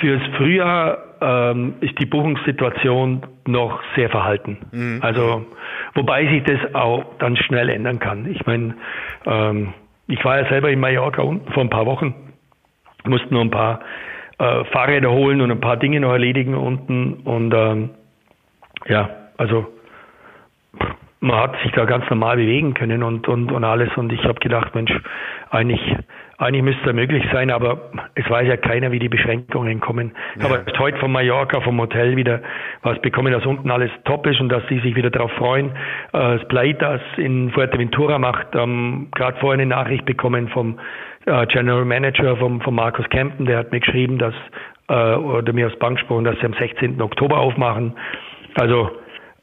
Fürs 0.00 0.22
Frühjahr 0.36 0.98
ähm, 1.20 1.74
ist 1.80 1.98
die 1.98 2.06
Buchungssituation 2.06 3.26
noch 3.46 3.80
sehr 3.94 4.08
verhalten. 4.08 4.58
Mhm. 4.72 4.98
Also 5.02 5.46
wobei 5.94 6.26
sich 6.26 6.42
das 6.44 6.74
auch 6.74 7.04
dann 7.18 7.36
schnell 7.36 7.68
ändern 7.68 7.98
kann. 7.98 8.26
Ich 8.30 8.46
meine, 8.46 8.74
ähm, 9.26 9.74
ich 10.06 10.24
war 10.24 10.40
ja 10.40 10.48
selber 10.48 10.70
in 10.70 10.80
Mallorca 10.80 11.22
unten 11.22 11.52
vor 11.52 11.62
ein 11.62 11.70
paar 11.70 11.86
Wochen, 11.86 12.14
musste 13.04 13.32
nur 13.32 13.42
ein 13.42 13.50
paar 13.50 13.80
äh, 14.38 14.64
Fahrräder 14.66 15.10
holen 15.10 15.40
und 15.42 15.50
ein 15.50 15.60
paar 15.60 15.76
Dinge 15.76 16.00
noch 16.00 16.12
erledigen 16.12 16.54
unten 16.54 17.14
und 17.24 17.52
ähm, 17.54 17.90
ja, 18.86 19.10
also 19.36 19.66
man 21.20 21.40
hat 21.40 21.56
sich 21.62 21.72
da 21.72 21.84
ganz 21.84 22.08
normal 22.10 22.36
bewegen 22.36 22.74
können 22.74 23.02
und, 23.02 23.26
und, 23.28 23.50
und 23.50 23.64
alles. 23.64 23.90
Und 23.96 24.12
ich 24.12 24.22
habe 24.24 24.38
gedacht, 24.38 24.74
Mensch, 24.74 24.92
eigentlich, 25.50 25.80
eigentlich 26.38 26.62
müsste 26.62 26.88
es 26.88 26.94
möglich 26.94 27.24
sein, 27.32 27.50
aber 27.50 27.90
es 28.14 28.28
weiß 28.30 28.46
ja 28.46 28.56
keiner, 28.56 28.92
wie 28.92 29.00
die 29.00 29.08
Beschränkungen 29.08 29.80
kommen. 29.80 30.12
Ja. 30.38 30.46
Aber 30.46 30.64
heute 30.78 30.98
von 30.98 31.10
Mallorca, 31.10 31.60
vom 31.60 31.80
Hotel 31.80 32.16
wieder 32.16 32.40
was 32.82 33.00
bekommen, 33.00 33.32
dass 33.32 33.44
unten 33.44 33.70
alles 33.70 33.90
top 34.04 34.24
ist 34.26 34.40
und 34.40 34.48
dass 34.48 34.62
sie 34.68 34.78
sich 34.78 34.94
wieder 34.94 35.10
darauf 35.10 35.32
freuen. 35.32 35.70
Äh, 36.12 36.38
das 36.38 36.46
Pleitas 36.46 37.00
in 37.16 37.50
Fuerteventura 37.50 38.18
macht 38.20 38.46
ähm, 38.54 39.08
gerade 39.16 39.36
vorher 39.40 39.60
eine 39.60 39.66
Nachricht 39.66 40.04
bekommen 40.04 40.48
vom 40.48 40.78
äh, 41.26 41.44
General 41.46 41.84
Manager 41.84 42.36
vom, 42.36 42.60
vom 42.60 42.74
Markus 42.76 43.08
Kempen, 43.10 43.44
der 43.44 43.58
hat 43.58 43.72
mir 43.72 43.80
geschrieben, 43.80 44.18
dass 44.18 44.34
äh, 44.88 45.14
oder 45.16 45.52
mir 45.52 45.66
aus 45.66 45.78
Bank 45.80 45.98
gesprochen, 45.98 46.24
dass 46.24 46.36
sie 46.38 46.46
am 46.46 46.54
16. 46.54 47.02
Oktober 47.02 47.38
aufmachen. 47.38 47.94
Also 48.54 48.90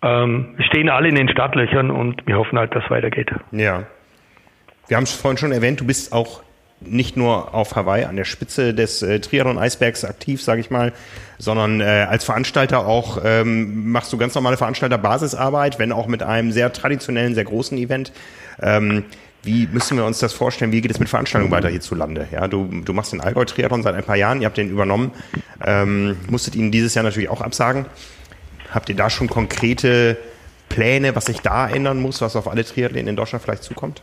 ähm, 0.02 0.56
stehen 0.60 0.90
alle 0.90 1.10
in 1.10 1.16
den 1.16 1.28
Startlöchern 1.28 1.92
und 1.92 2.26
wir 2.26 2.38
hoffen 2.38 2.58
halt, 2.58 2.74
dass 2.74 2.86
es 2.86 2.90
weitergeht. 2.90 3.32
Ja. 3.52 3.84
Wir 4.88 4.98
haben 4.98 5.04
es 5.04 5.20
vorhin 5.20 5.38
schon 5.38 5.52
erwähnt, 5.52 5.82
du 5.82 5.86
bist 5.86 6.14
auch 6.14 6.45
nicht 6.82 7.18
nur 7.18 7.54
auf 7.54 7.76
Hawaii 7.76 8.06
an 8.06 8.16
der 8.16 8.26
Spitze 8.26 8.74
des 8.74 9.02
äh, 9.02 9.20
Triathlon-Eisbergs 9.20 10.06
aktiv, 10.06 10.42
sage 10.42 10.62
ich 10.62 10.70
mal, 10.70 10.94
sondern 11.38 11.82
äh, 11.82 12.06
als 12.10 12.24
Veranstalter 12.24 12.86
auch 12.86 13.20
ähm, 13.24 13.92
machst 13.92 14.12
du 14.14 14.18
ganz 14.18 14.36
normale 14.36 14.58
Veranstalter-Basisarbeit, 14.58 15.80
wenn 15.80 15.92
auch 15.92 16.08
mit 16.08 16.24
einem 16.24 16.52
sehr 16.52 16.72
traditionellen, 16.74 17.34
sehr 17.34 17.46
großen 17.46 17.78
Event. 17.78 18.12
Ähm, 18.62 19.06
wie 19.44 19.68
müssen 19.68 19.98
wir 19.98 20.06
uns 20.06 20.20
das 20.20 20.34
vorstellen? 20.34 20.72
Wie 20.72 20.82
geht 20.82 20.92
es 20.92 21.00
mit 21.00 21.08
Veranstaltungen 21.08 21.52
weiter 21.52 21.70
hierzulande? 21.70 22.28
Ja, 22.32 22.48
du, 22.48 22.68
du 22.84 22.94
machst 22.94 23.14
den 23.14 23.22
Allgäu-Triathlon 23.22 23.84
seit 23.84 23.96
ein 23.96 24.04
paar 24.04 24.16
Jahren, 24.16 24.42
ihr 24.42 24.48
habt 24.48 24.58
den 24.58 24.70
übernommen, 24.70 25.12
ähm, 25.64 26.18
musstet 26.30 26.56
ihn 26.56 26.72
dieses 26.72 26.96
Jahr 26.96 27.04
natürlich 27.04 27.30
auch 27.30 27.42
absagen. 27.42 27.86
Habt 28.72 28.90
ihr 28.90 28.96
da 28.96 29.10
schon 29.10 29.30
konkrete 29.30 30.18
Pläne, 30.68 31.16
was 31.16 31.26
sich 31.26 31.42
da 31.42 31.70
ändern 31.70 32.02
muss, 32.02 32.22
was 32.22 32.36
auf 32.36 32.48
alle 32.48 32.66
Triathleten 32.66 33.08
in 33.08 33.16
Deutschland 33.16 33.44
vielleicht 33.44 33.64
zukommt? 33.64 34.02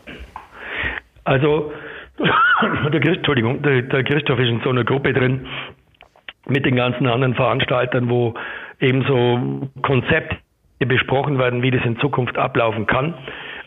Also, 1.24 1.72
der, 2.92 3.04
Entschuldigung, 3.04 3.62
der, 3.62 3.82
der 3.82 4.04
Christoph 4.04 4.38
ist 4.38 4.48
in 4.48 4.60
so 4.60 4.70
einer 4.70 4.84
Gruppe 4.84 5.12
drin 5.12 5.46
mit 6.48 6.64
den 6.66 6.76
ganzen 6.76 7.06
anderen 7.06 7.34
Veranstaltern, 7.34 8.10
wo 8.10 8.34
eben 8.80 9.04
so 9.04 9.68
Konzepte 9.82 10.36
besprochen 10.80 11.38
werden, 11.38 11.62
wie 11.62 11.70
das 11.70 11.84
in 11.84 11.98
Zukunft 11.98 12.36
ablaufen 12.36 12.86
kann. 12.86 13.14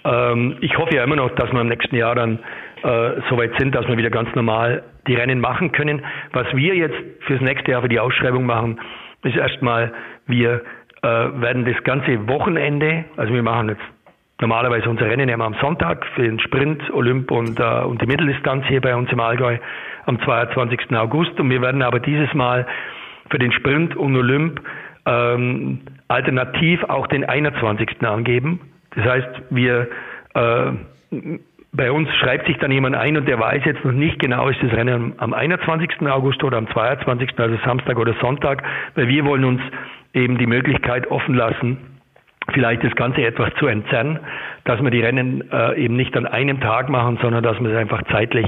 Ähm, 0.03 0.57
ich 0.61 0.77
hoffe 0.77 0.95
ja 0.95 1.03
immer 1.03 1.15
noch, 1.15 1.33
dass 1.35 1.51
wir 1.51 1.61
im 1.61 1.69
nächsten 1.69 1.95
Jahr 1.95 2.15
dann 2.15 2.39
äh, 2.83 3.21
soweit 3.29 3.57
sind, 3.57 3.73
dass 3.73 3.87
wir 3.87 3.97
wieder 3.97 4.09
ganz 4.09 4.33
normal 4.35 4.83
die 5.07 5.15
Rennen 5.15 5.39
machen 5.39 5.71
können. 5.71 6.03
Was 6.33 6.47
wir 6.53 6.75
jetzt 6.75 6.95
fürs 7.21 7.41
nächste 7.41 7.71
Jahr 7.71 7.81
für 7.81 7.89
die 7.89 7.99
Ausschreibung 7.99 8.45
machen, 8.45 8.79
ist 9.23 9.37
erstmal, 9.37 9.93
wir 10.27 10.61
äh, 11.01 11.07
werden 11.07 11.65
das 11.65 11.81
ganze 11.83 12.27
Wochenende, 12.27 13.05
also 13.17 13.33
wir 13.33 13.43
machen 13.43 13.69
jetzt 13.69 13.81
normalerweise 14.39 14.89
unsere 14.89 15.09
Rennen 15.09 15.29
immer 15.29 15.45
am 15.45 15.55
Sonntag 15.61 16.05
für 16.15 16.23
den 16.23 16.39
Sprint, 16.39 16.81
Olymp 16.93 17.31
und, 17.31 17.59
äh, 17.59 17.83
und 17.83 18.01
die 18.01 18.05
Mitteldistanz 18.05 18.65
hier 18.67 18.81
bei 18.81 18.95
uns 18.95 19.11
im 19.11 19.19
Allgäu 19.19 19.57
am 20.05 20.19
22. 20.21 20.95
August. 20.95 21.39
Und 21.39 21.49
wir 21.49 21.61
werden 21.61 21.81
aber 21.81 21.99
dieses 21.99 22.33
Mal 22.33 22.65
für 23.29 23.39
den 23.39 23.51
Sprint 23.51 23.95
und 23.95 24.15
Olymp 24.15 24.61
ähm, 25.05 25.81
alternativ 26.07 26.83
auch 26.83 27.07
den 27.07 27.23
21. 27.23 28.03
angeben. 28.03 28.59
Das 28.95 29.05
heißt, 29.05 29.29
wir 29.49 29.87
äh, 30.33 30.71
bei 31.75 31.91
uns 31.91 32.09
schreibt 32.15 32.47
sich 32.47 32.57
dann 32.57 32.71
jemand 32.71 32.95
ein 32.95 33.17
und 33.17 33.27
der 33.27 33.39
weiß 33.39 33.63
jetzt 33.65 33.83
noch 33.83 33.91
nicht 33.91 34.19
genau, 34.19 34.47
ist 34.49 34.61
das 34.61 34.71
Rennen 34.71 35.13
am 35.17 35.33
21. 35.33 36.01
August 36.07 36.43
oder 36.43 36.57
am 36.57 36.67
22., 36.69 37.37
also 37.37 37.57
Samstag 37.65 37.97
oder 37.97 38.13
Sonntag, 38.21 38.63
weil 38.95 39.07
wir 39.07 39.25
wollen 39.25 39.43
uns 39.43 39.61
eben 40.13 40.37
die 40.37 40.45
Möglichkeit 40.45 41.07
offen 41.07 41.35
lassen, 41.35 41.94
vielleicht 42.53 42.83
das 42.83 42.95
Ganze 42.95 43.25
etwas 43.25 43.53
zu 43.59 43.67
entzerren, 43.67 44.19
dass 44.63 44.81
wir 44.81 44.91
die 44.91 45.01
Rennen 45.01 45.49
äh, 45.51 45.75
eben 45.83 45.95
nicht 45.95 46.15
an 46.15 46.25
einem 46.25 46.59
Tag 46.59 46.89
machen, 46.89 47.17
sondern 47.21 47.43
dass 47.43 47.59
wir 47.59 47.69
es 47.69 47.77
einfach 47.77 48.03
zeitlich 48.11 48.45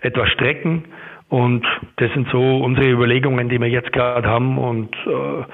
etwas 0.00 0.28
strecken. 0.30 0.84
Und 1.28 1.66
das 1.96 2.12
sind 2.12 2.28
so 2.30 2.58
unsere 2.58 2.88
Überlegungen, 2.90 3.48
die 3.48 3.60
wir 3.60 3.68
jetzt 3.68 3.92
gerade 3.92 4.28
haben. 4.28 4.58
Und, 4.58 4.94
äh, 5.06 5.44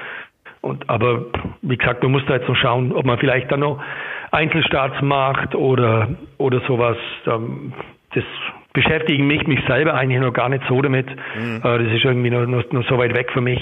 und 0.60 0.88
aber 0.90 1.26
wie 1.62 1.76
gesagt, 1.76 2.02
man 2.02 2.12
muss 2.12 2.22
da 2.26 2.34
jetzt 2.34 2.48
noch 2.48 2.56
schauen, 2.56 2.92
ob 2.92 3.04
man 3.06 3.18
vielleicht 3.18 3.50
dann 3.50 3.60
noch 3.60 3.82
Einzelstarts 4.30 5.00
macht 5.02 5.54
oder 5.54 6.08
oder 6.38 6.60
sowas. 6.66 6.96
Ähm, 7.26 7.72
das 8.14 8.24
beschäftigt 8.72 9.22
mich 9.22 9.46
mich 9.46 9.60
selber 9.66 9.94
eigentlich 9.94 10.20
noch 10.20 10.32
gar 10.32 10.48
nicht 10.48 10.64
so 10.68 10.80
damit. 10.82 11.06
Mhm. 11.08 11.60
Äh, 11.64 11.84
das 11.84 11.92
ist 11.92 12.04
irgendwie 12.04 12.30
noch, 12.30 12.46
noch, 12.46 12.70
noch 12.72 12.86
so 12.88 12.98
weit 12.98 13.14
weg 13.14 13.30
für 13.32 13.40
mich. 13.40 13.60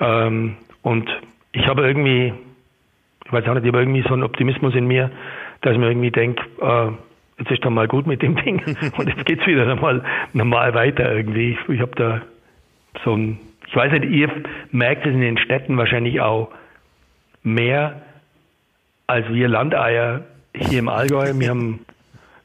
Ähm, 0.00 0.56
und 0.82 1.08
ich 1.52 1.66
habe 1.66 1.82
irgendwie, 1.82 2.32
ich 3.30 3.32
weiß 3.32 3.46
auch 3.46 3.54
nicht, 3.54 3.64
ich 3.64 3.68
habe 3.68 3.78
irgendwie 3.78 4.02
so 4.02 4.12
einen 4.12 4.24
Optimismus 4.24 4.74
in 4.74 4.88
mir, 4.88 5.08
dass 5.60 5.72
ich 5.72 5.78
mir 5.78 5.88
irgendwie 5.88 6.10
denke, 6.10 6.42
äh, 6.60 6.88
jetzt 7.38 7.52
ist 7.52 7.64
dann 7.64 7.74
mal 7.74 7.86
gut 7.86 8.08
mit 8.08 8.22
dem 8.22 8.34
Ding 8.34 8.60
und 8.98 9.08
jetzt 9.08 9.24
geht's 9.24 9.46
wieder 9.46 9.66
normal, 9.66 10.02
normal 10.32 10.74
weiter 10.74 11.14
irgendwie. 11.14 11.52
Ich, 11.52 11.68
ich 11.68 11.80
habe 11.80 11.92
da 11.94 12.22
so 13.04 13.14
ein, 13.14 13.38
ich 13.68 13.76
weiß 13.76 13.92
nicht, 13.92 14.06
ihr 14.06 14.28
merkt 14.72 15.06
es 15.06 15.12
in 15.12 15.20
den 15.20 15.38
Städten 15.38 15.76
wahrscheinlich 15.76 16.20
auch 16.20 16.50
mehr 17.44 18.02
als 19.06 19.32
wir 19.32 19.48
Landeier 19.48 20.22
hier 20.52 20.80
im 20.80 20.88
Allgäu. 20.88 21.32
Wir 21.38 21.50
haben, 21.50 21.80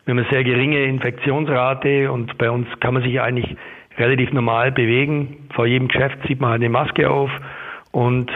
wir 0.05 0.11
haben 0.11 0.19
eine 0.19 0.29
sehr 0.29 0.43
geringe 0.43 0.83
Infektionsrate 0.83 2.11
und 2.11 2.37
bei 2.37 2.51
uns 2.51 2.67
kann 2.79 2.93
man 2.93 3.01
sich 3.01 3.19
eigentlich 3.19 3.57
relativ 3.97 4.31
normal 4.33 4.71
bewegen. 4.71 5.47
Vor 5.55 5.65
jedem 5.65 5.87
Geschäft 5.87 6.19
sieht 6.27 6.39
man 6.39 6.53
eine 6.53 6.69
Maske 6.69 7.09
auf 7.09 7.31
und 7.91 8.31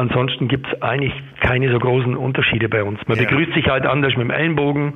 ansonsten 0.00 0.48
gibt 0.48 0.66
es 0.66 0.82
eigentlich 0.82 1.12
keine 1.40 1.70
so 1.70 1.78
großen 1.78 2.16
Unterschiede 2.16 2.68
bei 2.68 2.82
uns. 2.82 2.98
Man 3.06 3.18
ja. 3.18 3.24
begrüßt 3.24 3.52
sich 3.54 3.66
halt 3.66 3.86
anders 3.86 4.16
mit 4.16 4.24
dem 4.24 4.30
Ellenbogen. 4.30 4.94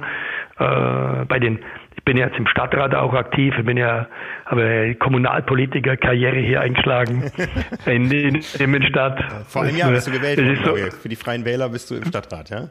Äh, 0.58 1.24
bei 1.26 1.38
den, 1.38 1.58
ich 1.96 2.04
bin 2.04 2.16
jetzt 2.16 2.36
im 2.36 2.46
Stadtrat 2.46 2.94
auch 2.94 3.12
aktiv, 3.12 3.54
ich 3.58 3.64
bin 3.64 3.76
ja, 3.76 4.06
habe 4.46 4.62
eine 4.62 4.94
Kommunalpolitiker-Karriere 4.94 6.36
hier 6.36 6.60
eingeschlagen 6.60 7.30
in, 7.86 8.10
in, 8.10 8.42
in 8.58 8.82
Stadt. 8.84 9.22
Vor 9.46 9.62
einem 9.62 9.76
Jahr 9.76 9.90
bist 9.90 10.06
du 10.06 10.12
gewählt 10.12 10.38
worden, 10.38 10.58
so, 10.64 10.96
Für 10.98 11.08
die 11.08 11.16
Freien 11.16 11.44
Wähler 11.44 11.68
bist 11.68 11.90
du 11.90 11.96
im 11.96 12.04
Stadtrat, 12.04 12.50
ja? 12.50 12.68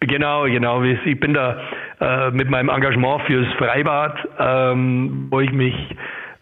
Genau, 0.00 0.44
genau. 0.44 0.82
Ich 0.82 1.20
bin 1.20 1.32
da 1.32 1.58
äh, 2.00 2.30
mit 2.30 2.50
meinem 2.50 2.68
Engagement 2.68 3.22
fürs 3.22 3.50
Freibad, 3.54 4.16
ähm, 4.38 5.28
wo 5.30 5.40
ich 5.40 5.52
mich 5.52 5.74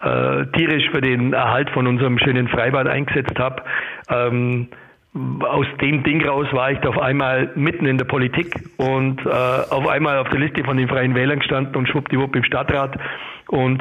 äh, 0.02 0.46
tierisch 0.56 0.90
für 0.90 1.00
den 1.00 1.32
Erhalt 1.32 1.70
von 1.70 1.86
unserem 1.86 2.18
schönen 2.18 2.48
Freibad 2.48 2.88
eingesetzt 2.88 3.38
habe. 3.38 3.62
Ähm, 4.10 4.68
aus 5.14 5.66
dem 5.80 6.02
Ding 6.02 6.26
raus 6.26 6.48
war 6.52 6.72
ich 6.72 6.84
auf 6.84 6.98
einmal 6.98 7.52
mitten 7.54 7.86
in 7.86 7.98
der 7.98 8.04
Politik 8.04 8.52
und 8.78 9.24
äh, 9.24 9.28
auf 9.28 9.86
einmal 9.86 10.18
auf 10.18 10.28
der 10.30 10.40
Liste 10.40 10.64
von 10.64 10.76
den 10.76 10.88
Freien 10.88 11.14
Wählern 11.14 11.38
gestanden 11.38 11.76
und 11.76 11.88
schwuppdiwupp 11.88 12.34
im 12.34 12.42
Stadtrat 12.42 12.98
und 13.46 13.80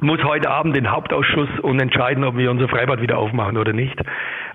muss 0.00 0.22
heute 0.24 0.50
Abend 0.50 0.74
den 0.74 0.90
Hauptausschuss 0.90 1.48
und 1.60 1.80
entscheiden, 1.80 2.24
ob 2.24 2.36
wir 2.36 2.50
unser 2.50 2.68
Freibad 2.68 3.00
wieder 3.02 3.18
aufmachen 3.18 3.58
oder 3.58 3.72
nicht. 3.72 3.98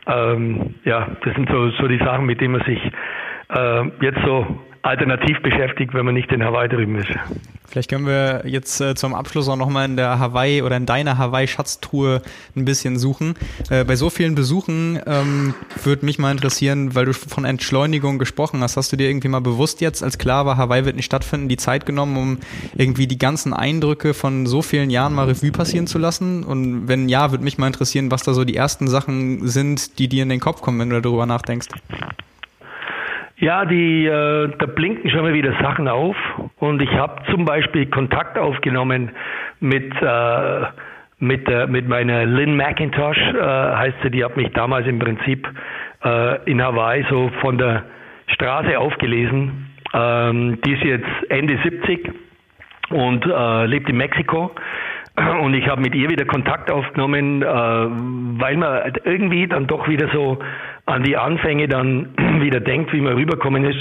Ähm, 0.07 0.75
ja, 0.85 1.07
das 1.23 1.35
sind 1.35 1.49
so, 1.49 1.69
so 1.71 1.87
die 1.87 1.99
Sachen, 1.99 2.25
mit 2.25 2.41
denen 2.41 2.53
man 2.53 2.63
sich 2.63 2.79
äh, 3.49 3.83
jetzt 4.01 4.21
so 4.25 4.59
alternativ 4.83 5.41
beschäftigt, 5.41 5.93
wenn 5.93 6.05
man 6.05 6.15
nicht 6.15 6.31
in 6.31 6.43
Hawaii 6.43 6.67
drüben 6.67 6.95
ist. 6.95 7.09
Vielleicht 7.71 7.89
können 7.89 8.05
wir 8.05 8.41
jetzt 8.45 8.81
äh, 8.81 8.95
zum 8.95 9.13
Abschluss 9.13 9.47
auch 9.47 9.55
nochmal 9.55 9.85
in 9.85 9.95
der 9.95 10.19
Hawaii 10.19 10.61
oder 10.61 10.75
in 10.75 10.85
deiner 10.85 11.17
Hawaii-Schatztruhe 11.17 12.21
ein 12.55 12.65
bisschen 12.65 12.99
suchen. 12.99 13.35
Äh, 13.69 13.85
bei 13.85 13.95
so 13.95 14.09
vielen 14.09 14.35
Besuchen 14.35 14.99
ähm, 15.05 15.53
würde 15.81 16.05
mich 16.05 16.19
mal 16.19 16.31
interessieren, 16.31 16.95
weil 16.95 17.05
du 17.05 17.13
von 17.13 17.45
Entschleunigung 17.45 18.19
gesprochen 18.19 18.61
hast, 18.61 18.75
hast 18.75 18.91
du 18.91 18.97
dir 18.97 19.07
irgendwie 19.07 19.29
mal 19.29 19.39
bewusst 19.39 19.79
jetzt, 19.79 20.03
als 20.03 20.17
klar 20.17 20.45
war, 20.45 20.57
Hawaii 20.57 20.83
wird 20.83 20.97
nicht 20.97 21.05
stattfinden, 21.05 21.47
die 21.47 21.55
Zeit 21.55 21.85
genommen, 21.85 22.17
um 22.17 22.37
irgendwie 22.75 23.07
die 23.07 23.17
ganzen 23.17 23.53
Eindrücke 23.53 24.13
von 24.13 24.47
so 24.47 24.61
vielen 24.61 24.89
Jahren 24.89 25.13
mal 25.13 25.27
Revue 25.27 25.51
passieren 25.51 25.87
zu 25.87 25.97
lassen? 25.97 26.43
Und 26.43 26.89
wenn 26.89 27.07
ja, 27.07 27.31
würde 27.31 27.45
mich 27.45 27.57
mal 27.57 27.67
interessieren, 27.67 28.11
was 28.11 28.23
da 28.23 28.33
so 28.33 28.43
die 28.43 28.57
ersten 28.57 28.89
Sachen 28.89 29.47
sind, 29.47 29.97
die 29.97 30.09
dir 30.09 30.23
in 30.23 30.29
den 30.29 30.41
Kopf 30.41 30.61
kommen, 30.61 30.79
wenn 30.79 30.89
du 30.89 31.01
darüber 31.01 31.25
nachdenkst. 31.25 31.69
Ja, 33.41 33.65
die, 33.65 34.05
äh, 34.05 34.49
da 34.55 34.65
blinken 34.67 35.09
schon 35.09 35.21
mal 35.21 35.33
wieder 35.33 35.53
Sachen 35.63 35.87
auf 35.87 36.15
und 36.59 36.79
ich 36.79 36.91
habe 36.91 37.23
zum 37.31 37.43
Beispiel 37.43 37.87
Kontakt 37.87 38.37
aufgenommen 38.37 39.09
mit 39.59 39.91
äh, 39.99 40.65
mit 41.17 41.49
äh, 41.49 41.65
mit 41.65 41.87
meiner 41.87 42.27
Lynn 42.27 42.55
McIntosh 42.55 43.17
äh, 43.17 43.41
heißt 43.41 43.97
sie, 44.03 44.11
die 44.11 44.23
hat 44.23 44.37
mich 44.37 44.53
damals 44.53 44.85
im 44.85 44.99
Prinzip 44.99 45.47
äh, 46.03 46.51
in 46.51 46.61
Hawaii 46.61 47.03
so 47.09 47.31
von 47.41 47.57
der 47.57 47.85
Straße 48.27 48.77
aufgelesen. 48.77 49.71
Ähm, 49.91 50.59
die 50.63 50.73
ist 50.73 50.83
jetzt 50.83 51.09
Ende 51.29 51.57
70 51.63 52.11
und 52.91 53.25
äh, 53.25 53.65
lebt 53.65 53.89
in 53.89 53.97
Mexiko. 53.97 54.51
Und 55.41 55.55
ich 55.55 55.67
habe 55.67 55.81
mit 55.81 55.95
ihr 55.95 56.09
wieder 56.09 56.25
Kontakt 56.25 56.71
aufgenommen, 56.71 57.41
äh, 57.41 57.45
weil 57.45 58.55
man 58.55 58.93
irgendwie 59.03 59.47
dann 59.47 59.65
doch 59.65 59.87
wieder 59.89 60.09
so 60.13 60.37
an 60.91 61.03
die 61.03 61.17
Anfänge 61.17 61.67
dann 61.67 62.09
wieder 62.41 62.59
denkt, 62.59 62.93
wie 62.93 63.01
man 63.01 63.13
rüberkommen 63.13 63.65
ist. 63.65 63.79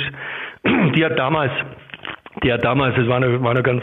Die 0.94 1.04
hat 1.04 1.18
damals, 1.18 1.52
die 2.44 2.52
hat 2.52 2.64
damals, 2.64 2.94
das 2.96 3.08
war 3.08 3.20
noch, 3.20 3.42
war 3.42 3.54
noch 3.54 3.62
ganz, 3.62 3.82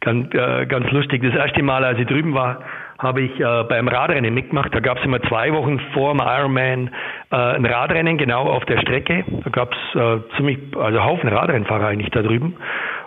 ganz, 0.00 0.34
äh, 0.34 0.66
ganz 0.66 0.90
lustig. 0.90 1.22
Das 1.22 1.34
erste 1.34 1.62
Mal, 1.62 1.84
als 1.84 1.98
ich 1.98 2.06
drüben 2.06 2.34
war, 2.34 2.60
habe 2.98 3.22
ich 3.22 3.40
äh, 3.40 3.64
beim 3.68 3.88
Radrennen 3.88 4.32
mitgemacht. 4.32 4.74
Da 4.74 4.80
gab 4.80 4.98
es 4.98 5.04
immer 5.04 5.20
zwei 5.22 5.52
Wochen 5.52 5.80
vor 5.92 6.12
dem 6.12 6.20
Ironman 6.20 6.90
äh, 7.30 7.36
ein 7.36 7.66
Radrennen 7.66 8.18
genau 8.18 8.44
auf 8.44 8.64
der 8.64 8.78
Strecke. 8.80 9.24
Da 9.44 9.50
gab 9.50 9.72
es 9.72 10.00
äh, 10.00 10.36
ziemlich, 10.36 10.58
also 10.76 11.04
Haufen 11.04 11.28
Radrennfahrer 11.28 11.86
eigentlich 11.86 12.10
da 12.10 12.22
drüben. 12.22 12.56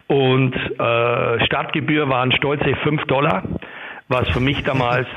Und 0.08 0.56
äh, 0.56 1.45
Startgebühr 1.45 2.10
waren 2.10 2.32
stolze 2.32 2.75
5 2.84 3.03
Dollar, 3.06 3.43
was 4.08 4.30
für 4.30 4.39
mich 4.39 4.63
damals 4.63 5.08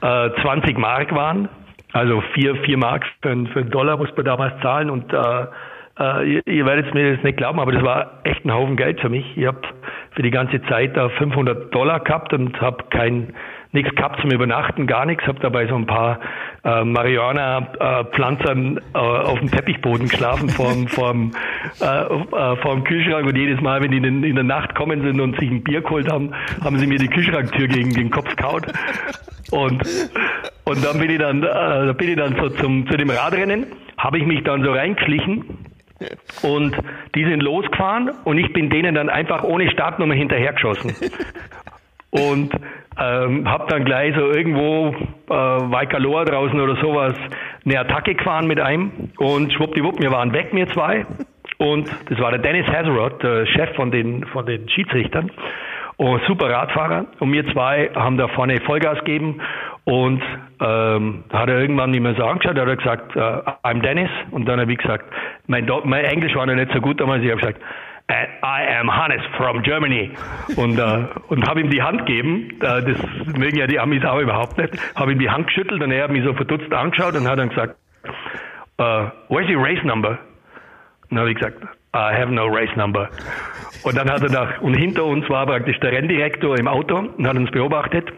äh, 0.00 0.30
20 0.42 0.78
Mark 0.78 1.14
waren. 1.14 1.48
Also 1.92 2.22
vier, 2.34 2.56
vier 2.64 2.78
Mark 2.78 3.04
für, 3.20 3.46
für 3.46 3.60
einen 3.60 3.70
Dollar 3.70 3.96
muss 3.96 4.14
man 4.16 4.24
damals 4.24 4.60
zahlen 4.62 4.90
und 4.90 5.12
äh, 5.12 5.46
äh, 6.00 6.40
ihr, 6.46 6.64
werdet 6.64 6.94
mir 6.94 7.14
das 7.14 7.22
nicht 7.22 7.36
glauben, 7.36 7.60
aber 7.60 7.72
das 7.72 7.82
war 7.82 8.20
echt 8.24 8.44
ein 8.44 8.52
Haufen 8.52 8.76
Geld 8.76 9.00
für 9.00 9.10
mich. 9.10 9.24
Ich 9.36 9.46
habe 9.46 9.60
für 10.12 10.22
die 10.22 10.30
ganze 10.30 10.62
Zeit 10.62 10.96
da 10.96 11.10
500 11.10 11.74
Dollar 11.74 12.00
gehabt 12.00 12.32
und 12.32 12.58
habe 12.60 12.84
kein 12.90 13.34
nichts 13.72 13.94
gehabt 13.94 14.20
zum 14.20 14.30
Übernachten, 14.30 14.86
gar 14.86 15.06
nichts. 15.06 15.26
Habe 15.26 15.40
dabei 15.40 15.66
so 15.66 15.74
ein 15.74 15.86
paar 15.86 16.20
äh, 16.64 16.84
Marihuana-Pflanzern 16.84 18.78
äh, 18.94 18.98
auf 18.98 19.38
dem 19.38 19.50
Teppichboden 19.50 20.08
geschlafen 20.08 20.48
vorm, 20.48 20.88
vorm, 20.88 21.32
äh, 21.80 21.84
äh, 21.84 22.56
vorm 22.56 22.84
Kühlschrank 22.84 23.26
und 23.26 23.36
jedes 23.36 23.60
Mal, 23.60 23.82
wenn 23.82 23.90
die 23.90 23.98
in, 23.98 24.22
in 24.22 24.34
der 24.34 24.44
Nacht 24.44 24.74
kommen 24.74 25.02
sind 25.02 25.20
und 25.20 25.38
sich 25.40 25.50
ein 25.50 25.62
Bier 25.62 25.80
geholt 25.80 26.10
haben, 26.10 26.32
haben 26.62 26.78
sie 26.78 26.86
mir 26.86 26.98
die 26.98 27.08
Kühlschranktür 27.08 27.68
gegen 27.68 27.90
den 27.90 28.10
Kopf 28.10 28.36
kaut. 28.36 28.66
Und, 29.50 29.82
und 30.64 30.84
dann 30.84 30.98
bin 30.98 31.10
ich 31.10 31.18
dann, 31.18 31.42
äh, 31.42 31.94
bin 31.94 32.10
ich 32.10 32.16
dann 32.16 32.36
so 32.36 32.48
zum, 32.50 32.86
zu 32.86 32.96
dem 32.96 33.10
Radrennen, 33.10 33.66
habe 33.98 34.18
ich 34.18 34.26
mich 34.26 34.42
dann 34.44 34.64
so 34.64 34.72
reingeschlichen 34.72 35.44
und 36.42 36.76
die 37.14 37.24
sind 37.24 37.42
losgefahren 37.42 38.10
und 38.24 38.38
ich 38.38 38.52
bin 38.52 38.70
denen 38.70 38.94
dann 38.94 39.08
einfach 39.08 39.44
ohne 39.44 39.70
Startnummer 39.70 40.14
hinterhergeschossen. 40.14 40.94
Und 42.12 42.52
ähm, 42.98 43.48
habe 43.48 43.66
dann 43.68 43.84
gleich 43.84 44.14
so 44.14 44.30
irgendwo 44.30 44.88
äh, 44.88 45.32
Waikaloa 45.32 46.24
draußen 46.24 46.60
oder 46.60 46.76
sowas 46.76 47.14
eine 47.64 47.80
Attacke 47.80 48.14
gefahren 48.14 48.46
mit 48.46 48.60
einem 48.60 49.10
und 49.16 49.52
schwuppdiwupp, 49.52 49.98
wir 50.00 50.10
waren 50.10 50.32
weg, 50.32 50.48
wir 50.52 50.68
zwei. 50.68 51.06
Und 51.56 51.88
das 52.10 52.18
war 52.18 52.30
der 52.30 52.40
Dennis 52.40 52.66
Hazerod, 52.66 53.22
der 53.22 53.46
Chef 53.46 53.74
von 53.76 53.90
den, 53.90 54.26
von 54.26 54.44
den 54.44 54.68
Schiedsrichtern. 54.68 55.30
Und 55.96 56.20
super 56.26 56.50
Radfahrer. 56.50 57.06
Und 57.20 57.32
wir 57.32 57.46
zwei 57.52 57.90
haben 57.94 58.18
da 58.18 58.28
vorne 58.28 58.60
Vollgas 58.60 58.98
gegeben. 58.98 59.40
Und 59.84 60.22
ähm, 60.60 61.24
hat 61.32 61.48
er 61.48 61.60
irgendwann 61.60 61.92
nicht 61.92 62.00
mehr 62.00 62.14
so 62.14 62.24
angeschaut, 62.24 62.58
hat 62.58 62.68
er 62.68 62.76
gesagt, 62.76 63.16
uh, 63.16 63.20
I'm 63.66 63.80
Dennis. 63.82 64.10
Und 64.30 64.46
dann 64.46 64.60
habe 64.60 64.72
ich 64.72 64.78
gesagt, 64.78 65.04
mein, 65.46 65.68
mein 65.84 66.04
Englisch 66.04 66.34
war 66.34 66.46
noch 66.46 66.54
nicht 66.54 66.72
so 66.72 66.80
gut 66.80 67.00
damals, 67.00 67.24
ich 67.24 67.30
habe 67.30 67.40
gesagt, 67.40 67.60
I 68.42 68.78
am 68.78 68.94
Hannes 68.94 69.22
from 69.36 69.62
Germany 69.62 70.10
und, 70.56 70.78
äh, 70.78 71.06
und 71.28 71.46
habe 71.46 71.60
ihm 71.60 71.70
die 71.70 71.82
Hand 71.82 72.06
gegeben. 72.06 72.50
Äh, 72.60 72.82
das 72.82 73.36
mögen 73.36 73.58
ja 73.58 73.66
die 73.66 73.78
Amis 73.78 74.04
auch 74.04 74.20
überhaupt 74.20 74.58
nicht. 74.58 74.74
Habe 74.94 75.12
ihm 75.12 75.18
die 75.18 75.30
Hand 75.30 75.46
geschüttelt 75.46 75.82
und 75.82 75.90
er 75.90 76.04
hat 76.04 76.10
mich 76.10 76.24
so 76.24 76.34
verdutzt 76.34 76.72
angeschaut 76.72 77.14
und 77.14 77.28
hat 77.28 77.38
dann 77.38 77.48
gesagt, 77.48 77.76
uh, 78.78 79.10
where's 79.28 79.48
your 79.48 79.62
race 79.62 79.82
number? 79.84 80.18
Und 81.10 81.18
habe 81.18 81.30
ich 81.30 81.36
gesagt, 81.36 81.62
I 81.94 82.14
have 82.14 82.32
no 82.32 82.46
race 82.46 82.74
number. 82.76 83.10
Und 83.84 83.96
dann 83.96 84.10
hat 84.10 84.22
er 84.22 84.30
nach, 84.30 84.60
und 84.60 84.74
hinter 84.74 85.04
uns 85.04 85.28
war 85.28 85.46
praktisch 85.46 85.78
der 85.80 85.92
Renndirektor 85.92 86.58
im 86.58 86.68
Auto 86.68 86.96
und 86.98 87.26
hat 87.26 87.36
uns 87.36 87.50
beobachtet. 87.50 88.12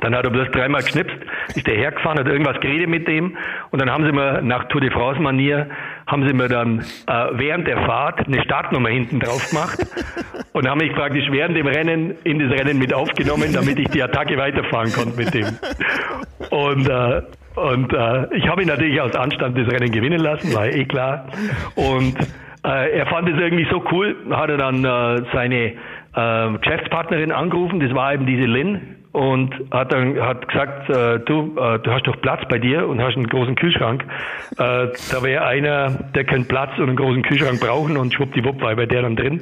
Dann 0.00 0.14
hat 0.14 0.24
er 0.24 0.30
bloß 0.30 0.50
dreimal 0.50 0.82
geschnipst, 0.82 1.16
ist 1.54 1.66
der 1.66 1.74
hergefahren, 1.74 2.18
hat 2.18 2.26
irgendwas 2.26 2.60
geredet 2.60 2.88
mit 2.88 3.08
dem 3.08 3.36
und 3.70 3.80
dann 3.80 3.90
haben 3.90 4.04
sie 4.04 4.12
mir 4.12 4.42
nach 4.42 4.64
Tour 4.68 4.80
de 4.80 4.90
France 4.90 5.20
Manier 5.20 5.68
haben 6.06 6.26
sie 6.26 6.34
mir 6.34 6.48
dann 6.48 6.80
äh, 6.80 7.26
während 7.32 7.66
der 7.66 7.78
Fahrt 7.84 8.26
eine 8.26 8.42
Startnummer 8.42 8.90
hinten 8.90 9.20
drauf 9.20 9.50
gemacht 9.50 9.78
und 10.52 10.68
haben 10.68 10.78
mich 10.78 10.92
praktisch 10.94 11.26
während 11.30 11.56
dem 11.56 11.66
Rennen 11.66 12.14
in 12.24 12.38
das 12.38 12.50
Rennen 12.58 12.78
mit 12.78 12.92
aufgenommen, 12.92 13.52
damit 13.52 13.78
ich 13.78 13.88
die 13.88 14.02
Attacke 14.02 14.36
weiterfahren 14.36 14.92
konnte 14.92 15.16
mit 15.16 15.34
dem. 15.34 15.46
Und 16.50 16.88
äh, 16.88 17.22
und 17.56 17.90
äh, 17.90 18.34
ich 18.36 18.46
habe 18.48 18.62
ihn 18.62 18.68
natürlich 18.68 19.00
aus 19.00 19.14
Anstand 19.14 19.56
das 19.56 19.66
Rennen 19.72 19.90
gewinnen 19.90 20.20
lassen, 20.20 20.54
war 20.54 20.66
eh 20.66 20.84
klar. 20.84 21.26
Und 21.74 22.14
äh, 22.62 22.98
er 22.98 23.06
fand 23.06 23.28
es 23.30 23.38
irgendwie 23.38 23.66
so 23.70 23.82
cool, 23.90 24.14
hat 24.30 24.50
er 24.50 24.58
dann 24.58 24.84
äh, 24.84 25.22
seine 25.32 25.72
äh, 26.14 26.58
Geschäftspartnerin 26.58 27.32
angerufen, 27.32 27.80
das 27.80 27.94
war 27.94 28.12
eben 28.12 28.26
diese 28.26 28.44
Lynn, 28.44 28.95
und 29.16 29.54
hat 29.70 29.94
dann 29.94 30.20
hat 30.20 30.46
gesagt, 30.46 30.90
äh, 30.90 31.18
du, 31.20 31.56
äh, 31.58 31.78
du 31.78 31.90
hast 31.90 32.06
doch 32.06 32.20
Platz 32.20 32.42
bei 32.50 32.58
dir 32.58 32.86
und 32.86 33.00
hast 33.00 33.16
einen 33.16 33.26
großen 33.26 33.54
Kühlschrank. 33.54 34.04
Äh, 34.58 34.88
da 35.10 35.22
wäre 35.22 35.46
einer, 35.46 35.88
der 36.14 36.24
keinen 36.24 36.46
Platz 36.46 36.72
und 36.76 36.88
einen 36.88 36.96
großen 36.96 37.22
Kühlschrank 37.22 37.58
brauchen 37.58 37.96
und 37.96 38.12
schwuppdiwupp 38.12 38.60
war 38.60 38.76
bei 38.76 38.84
der 38.84 39.00
dann 39.00 39.16
drin. 39.16 39.40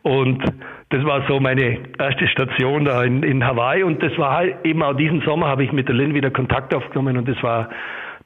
Und 0.00 0.42
das 0.88 1.04
war 1.04 1.26
so 1.28 1.38
meine 1.38 1.80
erste 1.98 2.28
Station 2.28 2.86
da 2.86 3.04
in, 3.04 3.22
in 3.22 3.44
Hawaii 3.44 3.82
und 3.82 4.02
das 4.02 4.16
war 4.16 4.34
halt 4.34 4.54
eben 4.64 4.82
auch 4.82 4.94
diesen 4.94 5.20
Sommer 5.20 5.48
habe 5.48 5.64
ich 5.64 5.72
mit 5.72 5.86
der 5.86 5.96
Lynn 5.96 6.14
wieder 6.14 6.30
Kontakt 6.30 6.74
aufgenommen 6.74 7.18
und 7.18 7.28
das 7.28 7.42
war 7.42 7.68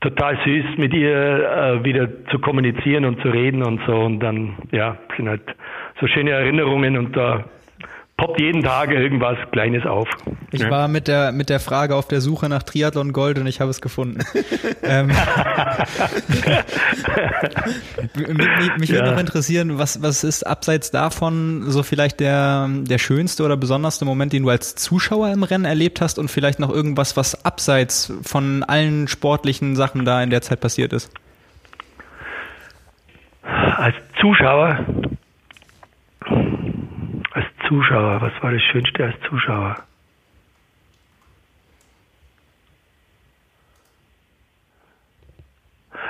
total 0.00 0.38
süß, 0.44 0.78
mit 0.78 0.94
ihr 0.94 1.10
äh, 1.10 1.84
wieder 1.84 2.08
zu 2.30 2.38
kommunizieren 2.38 3.04
und 3.04 3.20
zu 3.20 3.30
reden 3.30 3.64
und 3.64 3.80
so 3.84 3.96
und 3.96 4.20
dann, 4.20 4.54
ja, 4.70 4.96
sind 5.16 5.28
halt 5.28 5.42
so 6.00 6.06
schöne 6.06 6.30
Erinnerungen 6.30 6.96
und 6.96 7.16
da 7.16 7.46
poppt 8.16 8.40
jeden 8.40 8.62
Tag 8.62 8.90
irgendwas 8.90 9.36
Kleines 9.50 9.84
auf. 9.86 10.08
Ich 10.52 10.60
ja. 10.60 10.70
war 10.70 10.86
mit 10.86 11.08
der, 11.08 11.32
mit 11.32 11.48
der 11.50 11.58
Frage 11.58 11.96
auf 11.96 12.06
der 12.06 12.20
Suche 12.20 12.48
nach 12.48 12.62
Triathlon 12.62 13.12
Gold 13.12 13.38
und 13.38 13.46
ich 13.48 13.60
habe 13.60 13.70
es 13.70 13.80
gefunden. 13.80 14.20
ähm, 14.82 15.08
mich, 18.14 18.76
mich 18.78 18.90
ja. 18.90 18.96
würde 18.96 19.10
noch 19.12 19.18
interessieren, 19.18 19.78
was, 19.78 20.00
was 20.02 20.22
ist 20.22 20.46
abseits 20.46 20.92
davon 20.92 21.64
so 21.70 21.82
vielleicht 21.82 22.20
der, 22.20 22.68
der 22.70 22.98
schönste 22.98 23.42
oder 23.44 23.56
besonderste 23.56 24.04
Moment, 24.04 24.32
den 24.32 24.44
du 24.44 24.48
als 24.50 24.76
Zuschauer 24.76 25.30
im 25.30 25.42
Rennen 25.42 25.64
erlebt 25.64 26.00
hast 26.00 26.20
und 26.20 26.30
vielleicht 26.30 26.60
noch 26.60 26.70
irgendwas, 26.70 27.16
was 27.16 27.44
abseits 27.44 28.12
von 28.22 28.62
allen 28.62 29.08
sportlichen 29.08 29.74
Sachen 29.74 30.04
da 30.04 30.22
in 30.22 30.30
der 30.30 30.42
Zeit 30.42 30.60
passiert 30.60 30.92
ist? 30.92 31.10
Als 33.42 33.96
Zuschauer 34.20 34.78
Zuschauer, 37.68 38.20
was 38.20 38.32
war 38.42 38.52
das 38.52 38.62
Schönste 38.62 39.04
als 39.04 39.20
Zuschauer? 39.28 39.76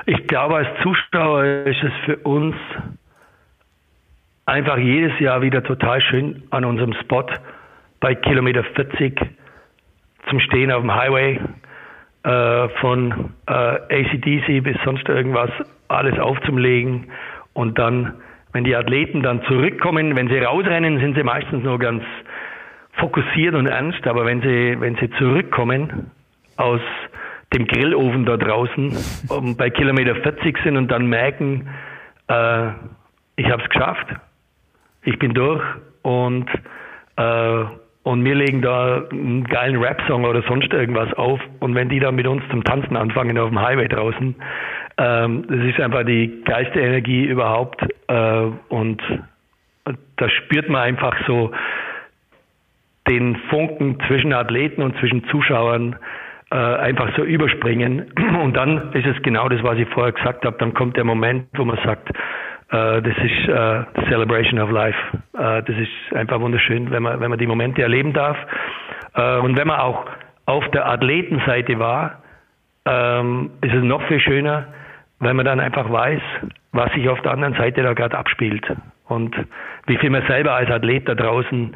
Ich 0.06 0.26
glaube, 0.26 0.56
als 0.56 0.68
Zuschauer 0.82 1.44
ist 1.44 1.82
es 1.82 1.92
für 2.04 2.16
uns 2.18 2.54
einfach 4.46 4.76
jedes 4.76 5.18
Jahr 5.20 5.40
wieder 5.40 5.62
total 5.62 6.00
schön 6.02 6.42
an 6.50 6.64
unserem 6.64 6.92
Spot 6.94 7.26
bei 8.00 8.14
Kilometer 8.14 8.64
40 8.64 9.18
zum 10.28 10.40
Stehen 10.40 10.70
auf 10.70 10.82
dem 10.82 10.94
Highway 10.94 11.40
äh, 12.24 12.68
von 12.80 13.32
äh, 13.46 13.52
ACDC 13.52 14.62
bis 14.62 14.76
sonst 14.84 15.08
irgendwas 15.08 15.50
alles 15.88 16.18
aufzulegen 16.18 17.10
und 17.54 17.78
dann 17.78 18.14
wenn 18.54 18.64
die 18.64 18.74
Athleten 18.74 19.22
dann 19.22 19.42
zurückkommen, 19.42 20.16
wenn 20.16 20.28
sie 20.28 20.38
rausrennen, 20.38 20.98
sind 20.98 21.14
sie 21.14 21.22
meistens 21.22 21.62
nur 21.62 21.78
ganz 21.78 22.02
fokussiert 22.94 23.54
und 23.54 23.66
ernst, 23.66 24.06
aber 24.06 24.24
wenn 24.24 24.40
sie, 24.40 24.80
wenn 24.80 24.96
sie 24.96 25.10
zurückkommen 25.18 26.10
aus 26.56 26.80
dem 27.52 27.66
Grillofen 27.66 28.24
da 28.24 28.38
draußen 28.38 28.96
um, 29.28 29.56
bei 29.56 29.68
Kilometer 29.68 30.14
40 30.14 30.56
sind 30.64 30.78
und 30.78 30.90
dann 30.90 31.06
merken, 31.06 31.68
äh, 32.28 32.68
ich 33.36 33.50
habe 33.50 33.62
es 33.62 33.68
geschafft 33.68 34.08
ich 35.04 35.18
bin 35.18 35.34
durch 35.34 35.62
und 36.02 36.48
äh, 37.16 37.64
und 38.02 38.22
wir 38.22 38.34
legen 38.34 38.60
da 38.60 39.02
einen 39.10 39.44
geilen 39.44 39.82
Rap-Song 39.82 40.26
oder 40.26 40.42
sonst 40.42 40.70
irgendwas 40.74 41.10
auf. 41.14 41.40
Und 41.60 41.74
wenn 41.74 41.88
die 41.88 42.00
dann 42.00 42.14
mit 42.16 42.26
uns 42.26 42.42
zum 42.50 42.62
Tanzen 42.62 42.98
anfangen 42.98 43.38
auf 43.38 43.48
dem 43.48 43.58
Highway 43.58 43.88
draußen, 43.88 44.34
ähm, 44.96 45.44
ist 45.48 45.80
einfach 45.80 46.04
die 46.04 46.42
geilste 46.44 46.80
Energie 46.80 47.24
überhaupt 47.24 47.82
äh, 48.08 48.46
und 48.68 49.02
da 50.16 50.28
spürt 50.28 50.68
man 50.68 50.82
einfach 50.82 51.14
so 51.26 51.50
den 53.08 53.36
Funken 53.50 53.98
zwischen 54.06 54.32
Athleten 54.32 54.82
und 54.82 54.96
zwischen 54.98 55.24
Zuschauern 55.28 55.96
äh, 56.50 56.56
einfach 56.56 57.14
so 57.16 57.24
überspringen 57.24 58.12
und 58.42 58.54
dann 58.56 58.92
ist 58.92 59.06
es 59.06 59.20
genau 59.22 59.48
das, 59.48 59.62
was 59.62 59.78
ich 59.78 59.88
vorher 59.88 60.12
gesagt 60.12 60.44
habe, 60.44 60.56
dann 60.58 60.72
kommt 60.74 60.96
der 60.96 61.04
Moment, 61.04 61.46
wo 61.54 61.64
man 61.64 61.78
sagt, 61.84 62.10
äh, 62.70 63.02
das 63.02 63.16
ist 63.18 63.48
äh, 63.48 64.08
Celebration 64.08 64.58
of 64.58 64.70
Life. 64.70 64.98
Äh, 65.34 65.62
das 65.62 65.76
ist 65.76 66.16
einfach 66.16 66.40
wunderschön, 66.40 66.90
wenn 66.90 67.02
man, 67.02 67.20
wenn 67.20 67.30
man 67.30 67.38
die 67.38 67.46
Momente 67.46 67.82
erleben 67.82 68.12
darf. 68.12 68.36
Äh, 69.14 69.38
und 69.38 69.56
wenn 69.56 69.66
man 69.66 69.80
auch 69.80 70.06
auf 70.46 70.68
der 70.70 70.88
Athletenseite 70.88 71.78
war, 71.78 72.22
ähm, 72.86 73.50
ist 73.60 73.74
es 73.74 73.82
noch 73.82 74.02
viel 74.08 74.20
schöner, 74.20 74.66
weil 75.24 75.34
man 75.34 75.44
dann 75.44 75.60
einfach 75.60 75.90
weiß, 75.90 76.20
was 76.72 76.92
sich 76.92 77.08
auf 77.08 77.20
der 77.22 77.32
anderen 77.32 77.54
Seite 77.54 77.82
da 77.82 77.94
gerade 77.94 78.16
abspielt 78.16 78.64
und 79.08 79.34
wie 79.86 79.96
viel 79.96 80.10
man 80.10 80.26
selber 80.26 80.54
als 80.54 80.70
Athlet 80.70 81.08
da 81.08 81.14
draußen 81.14 81.74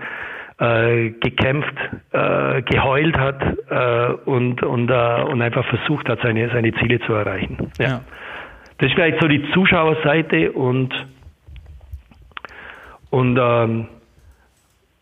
äh, 0.58 1.10
gekämpft, 1.10 1.74
äh, 2.12 2.62
geheult 2.62 3.16
hat 3.16 3.42
äh, 3.70 4.12
und, 4.28 4.62
und, 4.62 4.90
äh, 4.90 5.22
und 5.22 5.40
einfach 5.40 5.64
versucht 5.66 6.08
hat, 6.08 6.20
seine, 6.22 6.50
seine 6.50 6.72
Ziele 6.74 7.00
zu 7.00 7.12
erreichen. 7.12 7.70
Ja. 7.78 7.86
ja. 7.86 8.00
Das 8.78 8.88
ist 8.88 8.94
vielleicht 8.94 9.20
so 9.20 9.28
die 9.28 9.50
Zuschauerseite 9.52 10.52
und, 10.52 10.94
und 13.10 13.38
ähm, 13.40 13.88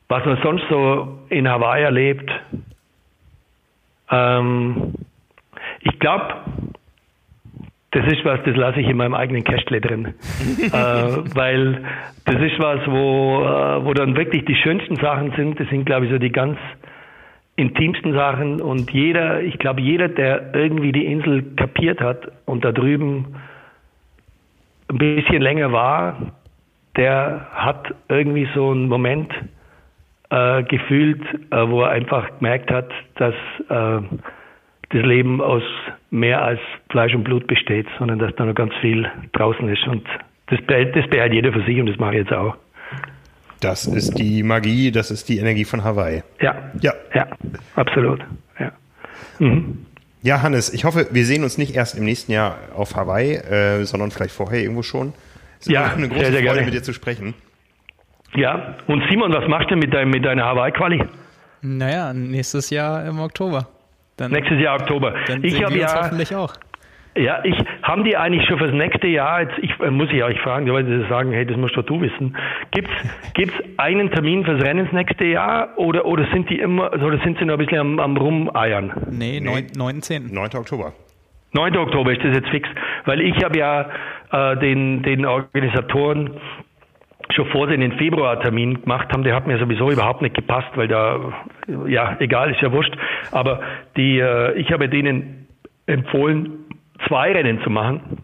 was 0.09 0.25
man 0.25 0.39
sonst 0.43 0.65
so 0.71 1.19
in 1.29 1.49
Hawaii 1.49 1.83
erlebt. 1.83 2.31
Ähm, 4.11 4.95
ich 5.81 5.99
glaube, 5.99 6.35
das 7.97 8.13
ist 8.13 8.27
was, 8.27 8.39
das 8.45 8.55
lasse 8.57 8.79
ich 8.79 8.89
in 8.89 8.99
meinem 8.99 9.15
eigenen 9.15 9.43
Kästle 9.43 9.81
drin. 9.81 10.05
äh, 10.61 10.71
weil 10.71 11.83
das 12.27 12.37
ist 12.43 12.59
was, 12.59 12.87
wo, 12.87 13.43
äh, 13.43 13.85
wo 13.87 13.95
dann 13.95 14.15
wirklich 14.17 14.45
die 14.45 14.55
schönsten 14.55 14.97
Sachen 14.97 15.33
sind. 15.33 15.59
Das 15.59 15.67
sind, 15.71 15.87
glaube 15.87 16.05
ich, 16.05 16.13
so 16.13 16.19
die 16.19 16.31
ganz 16.31 16.59
intimsten 17.57 18.13
Sachen. 18.13 18.61
Und 18.61 18.91
jeder, 18.91 19.41
ich 19.41 19.59
glaube, 19.59 19.81
jeder, 19.81 20.09
der 20.09 20.55
irgendwie 20.55 20.93
die 20.93 21.07
Insel 21.07 21.43
kapiert 21.57 22.03
hat 22.03 22.31
und 22.45 22.67
da 22.67 22.73
drüben 22.73 23.35
ein 24.89 24.99
bisschen 24.99 25.41
länger 25.41 25.73
war, 25.73 26.33
der 26.97 27.47
hat 27.55 27.95
irgendwie 28.11 28.47
so 28.55 28.73
einen 28.73 28.89
Moment 28.89 29.33
äh, 30.29 30.65
gefühlt, 30.65 31.23
äh, 31.51 31.67
wo 31.67 31.81
er 31.81 31.93
einfach 31.93 32.29
gemerkt 32.41 32.71
hat, 32.71 32.91
dass 33.15 33.35
äh, 33.71 34.03
das 34.91 35.03
Leben 35.03 35.41
aus 35.41 35.63
mehr 36.11 36.43
als 36.43 36.61
Fleisch 36.91 37.15
und 37.15 37.25
Blut 37.25 37.47
besteht, 37.47 37.87
sondern 37.99 38.19
dass 38.19 38.35
da 38.37 38.45
noch 38.45 38.55
ganz 38.55 38.73
viel 38.81 39.11
draußen 39.33 39.69
ist. 39.69 39.87
Und 39.87 40.07
das, 40.47 40.61
das 40.69 41.09
behält 41.11 41.33
jeder 41.33 41.53
für 41.53 41.65
sich 41.65 41.79
und 41.81 41.87
das 41.87 41.99
mache 41.99 42.13
ich 42.13 42.19
jetzt 42.21 42.33
auch. 42.33 42.57
Das 43.61 43.87
ist 43.87 44.19
die 44.19 44.43
Magie, 44.43 44.93
das 44.93 45.11
ist 45.11 45.29
die 45.29 45.39
Energie 45.39 45.65
von 45.65 45.83
Hawaii. 45.83 46.23
Ja. 46.41 46.55
Ja. 46.81 46.93
Ja, 47.15 47.27
absolut. 47.75 48.21
Ja. 48.59 48.73
Mhm. 49.39 49.87
Ja, 50.23 50.43
Hannes, 50.43 50.73
ich 50.73 50.85
hoffe, 50.85 51.09
wir 51.11 51.25
sehen 51.25 51.43
uns 51.43 51.57
nicht 51.57 51.75
erst 51.75 51.97
im 51.97 52.05
nächsten 52.05 52.33
Jahr 52.33 52.59
auf 52.75 52.97
Hawaii, 52.97 53.35
äh, 53.37 53.85
sondern 53.85 54.11
vielleicht 54.11 54.35
vorher 54.35 54.61
irgendwo 54.61 54.83
schon. 54.83 55.15
Es 55.61 55.67
ist 55.67 55.73
ja, 55.73 55.85
eine 55.85 56.09
große 56.09 56.21
sehr, 56.21 56.33
sehr 56.33 56.41
Freude, 56.41 56.43
gerne. 56.43 56.65
mit 56.67 56.75
dir 56.75 56.83
zu 56.83 56.93
sprechen. 56.93 57.35
Ja, 58.35 58.77
und 58.87 59.03
Simon, 59.09 59.33
was 59.33 59.49
machst 59.49 59.71
du 59.71 59.77
mit, 59.77 59.95
dein, 59.95 60.11
mit 60.11 60.25
deiner 60.25 60.45
Hawaii-Quali? 60.45 61.03
Naja, 61.63 62.13
nächstes 62.13 62.71
Jahr 62.71 63.07
im 63.07 63.19
Oktober. 63.21 63.69
Dann, 64.17 64.33
nächstes 64.33 64.61
Jahr 64.61 64.81
Oktober. 64.81 65.15
Dann 65.27 65.45
ich 65.45 65.63
habe 65.63 65.77
ja 65.77 66.05
hoffentlich 66.05 66.35
auch. 66.35 66.55
Ja, 67.17 67.43
ich 67.45 67.57
haben 67.83 68.05
die 68.05 68.15
eigentlich 68.17 68.47
schon 68.47 68.59
fürs 68.59 68.73
nächste 68.73 69.07
Jahr, 69.07 69.41
jetzt 69.41 69.55
ich, 69.63 69.71
äh, 69.81 69.91
muss 69.91 70.09
ich 70.13 70.23
euch 70.23 70.39
fragen, 70.41 70.71
weil 70.71 70.85
sie 70.85 71.09
sagen, 71.09 71.33
hey, 71.33 71.47
das 71.47 71.57
musst 71.57 71.75
doch 71.77 71.85
du 71.85 72.01
wissen. 72.01 72.37
Gibt's 72.73 72.93
gibt's 73.33 73.55
einen 73.79 74.11
Termin 74.11 74.45
fürs 74.45 74.63
Rennen 74.63 74.85
das 74.85 74.93
nächste 74.93 75.25
Jahr 75.25 75.79
oder 75.79 76.05
oder 76.05 76.27
sind 76.33 76.51
die 76.51 76.59
immer 76.59 76.93
oder 76.93 77.19
sind 77.25 77.39
sie 77.39 77.47
noch 77.47 77.55
ein 77.55 77.59
bisschen 77.59 77.79
am, 77.79 78.01
am 78.01 78.17
rumeiern? 78.19 78.93
Nee, 79.11 79.41
nee. 79.41 79.49
9.10. 79.49 80.33
9. 80.33 80.51
Oktober. 80.57 80.93
9. 81.53 81.77
Oktober 81.79 82.13
ist 82.13 82.23
das 82.23 82.37
jetzt 82.37 82.51
fix, 82.51 82.69
weil 83.07 83.23
ich 83.23 83.43
habe 83.43 83.59
ja 83.59 83.89
äh, 84.33 84.57
den 84.59 85.03
den 85.03 85.25
Organisatoren 85.25 86.33
schon 87.37 87.47
vor 87.49 87.69
sie 87.69 87.77
den 87.77 87.93
Februar-Termin 87.93 88.83
gemacht 88.83 89.13
haben, 89.13 89.23
der 89.23 89.35
hat 89.35 89.47
mir 89.47 89.59
sowieso 89.59 89.91
überhaupt 89.91 90.23
nicht 90.23 90.35
gepasst, 90.35 90.69
weil 90.75 90.89
da, 90.89 91.33
ja, 91.87 92.17
egal, 92.19 92.51
ist 92.51 92.61
ja 92.61 92.73
wurscht. 92.73 92.95
Aber 93.31 93.61
die, 93.97 94.19
äh, 94.19 94.55
ich 94.55 94.73
habe 94.73 94.89
denen 94.89 95.47
empfohlen, 95.87 96.65
zwei 97.07 97.33
Rennen 97.33 97.61
zu 97.63 97.71
machen 97.71 98.23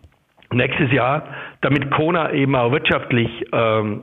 nächstes 0.52 0.92
Jahr, 0.92 1.24
damit 1.60 1.90
Kona 1.90 2.32
eben 2.32 2.54
auch 2.56 2.72
wirtschaftlich 2.72 3.28
ähm, 3.52 4.02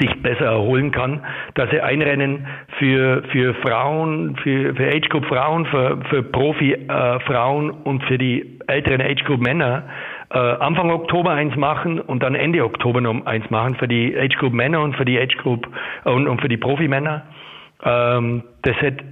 sich 0.00 0.22
besser 0.22 0.46
erholen 0.46 0.90
kann, 0.90 1.24
dass 1.54 1.70
er 1.72 1.84
ein 1.84 2.00
Rennen 2.02 2.46
für, 2.78 3.22
für 3.30 3.54
Frauen, 3.54 4.36
für, 4.36 4.74
für 4.74 4.88
Age 4.88 5.08
Group 5.08 5.26
Frauen, 5.26 5.66
für, 5.66 5.98
für 6.08 6.22
Profi 6.22 6.72
äh, 6.72 7.20
Frauen 7.20 7.70
und 7.70 8.02
für 8.04 8.18
die 8.18 8.58
älteren 8.66 9.00
Age 9.00 9.24
Group 9.24 9.40
Männer 9.40 9.84
äh, 10.32 10.38
Anfang 10.38 10.90
Oktober 10.90 11.30
eins 11.30 11.54
machen 11.56 12.00
und 12.00 12.22
dann 12.22 12.34
Ende 12.34 12.64
Oktober 12.64 13.00
noch 13.00 13.26
eins 13.26 13.48
machen 13.50 13.76
für 13.76 13.88
die 13.88 14.16
Age 14.16 14.36
Group 14.38 14.52
Männer 14.52 14.80
und 14.80 14.96
für 14.96 15.04
die 15.04 15.18
Age 15.18 15.36
Group 15.38 15.68
äh, 16.04 16.10
und, 16.10 16.26
und 16.26 16.40
für 16.40 16.48
die 16.48 16.56
Profi 16.56 16.88
Männer. 16.88 17.22
Ähm, 17.84 18.42
das 18.62 18.76
hätte 18.80 19.04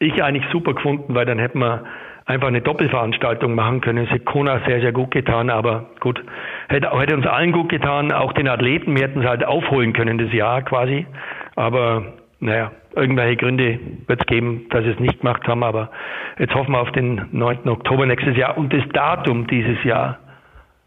ich 0.00 0.22
eigentlich 0.22 0.44
super 0.50 0.74
gefunden, 0.74 1.14
weil 1.14 1.26
dann 1.26 1.38
hätten 1.38 1.58
wir 1.60 1.84
einfach 2.26 2.48
eine 2.48 2.60
Doppelveranstaltung 2.60 3.54
machen 3.54 3.80
können. 3.80 4.04
Es 4.04 4.10
hätte 4.10 4.24
Kona 4.24 4.60
sehr, 4.66 4.80
sehr 4.80 4.92
gut 4.92 5.10
getan, 5.10 5.50
aber 5.50 5.90
gut, 6.00 6.22
hätte, 6.68 6.90
hätte 6.98 7.16
uns 7.16 7.26
allen 7.26 7.52
gut 7.52 7.68
getan, 7.68 8.12
auch 8.12 8.32
den 8.32 8.48
Athleten. 8.48 8.96
Wir 8.96 9.04
hätten 9.04 9.20
es 9.20 9.26
halt 9.26 9.44
aufholen 9.44 9.92
können, 9.92 10.18
das 10.18 10.32
Jahr 10.32 10.62
quasi. 10.62 11.06
Aber 11.54 12.14
naja, 12.40 12.72
irgendwelche 12.96 13.36
Gründe 13.36 13.78
wird 14.06 14.20
es 14.20 14.26
geben, 14.26 14.66
dass 14.70 14.84
sie 14.84 14.90
es 14.90 14.98
nicht 14.98 15.20
gemacht 15.20 15.46
haben. 15.46 15.62
Aber 15.62 15.90
jetzt 16.38 16.54
hoffen 16.54 16.72
wir 16.72 16.80
auf 16.80 16.92
den 16.92 17.26
9. 17.32 17.68
Oktober 17.68 18.06
nächstes 18.06 18.36
Jahr. 18.36 18.56
Und 18.56 18.72
das 18.72 18.82
Datum 18.92 19.46
dieses 19.46 19.82
Jahr, 19.84 20.18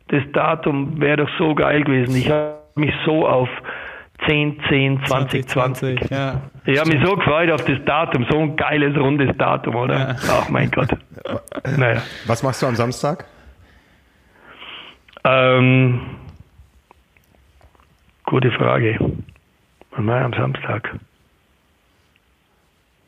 das 0.10 0.24
Datum 0.34 0.99
wäre 0.99 1.18
doch 1.18 1.30
so 1.38 1.55
geil 1.55 1.84
gewesen. 1.84 2.16
Ich 2.16 2.30
habe 2.30 2.58
mich 2.76 2.93
so 3.05 3.28
auf 3.28 3.49
10, 4.26 4.60
10, 4.68 5.05
20, 5.05 5.47
20. 5.47 5.99
20 5.99 6.12
ja. 6.12 6.41
Ich 6.66 6.80
habe 6.80 6.89
mich 6.89 7.05
so 7.05 7.16
gefreut 7.16 7.51
auf 7.51 7.64
das 7.66 7.78
Datum, 7.86 8.26
so 8.30 8.39
ein 8.39 8.55
geiles, 8.55 8.97
rundes 8.97 9.36
Datum, 9.38 9.76
oder? 9.76 9.97
Ja. 9.97 10.16
Ach 10.32 10.49
mein 10.49 10.72
Gott. 10.72 10.89
Naja. 11.78 12.01
Was 12.26 12.41
machst 12.43 12.62
du 12.62 12.68
am 12.68 12.76
Samstag? 12.76 13.26
Ähm, 15.24 16.01
gute 18.26 18.51
Frage. 18.51 18.97
Was 19.91 19.99
mache 19.99 20.20
ich 20.20 20.26
am 20.26 20.34
Samstag? 20.34 20.99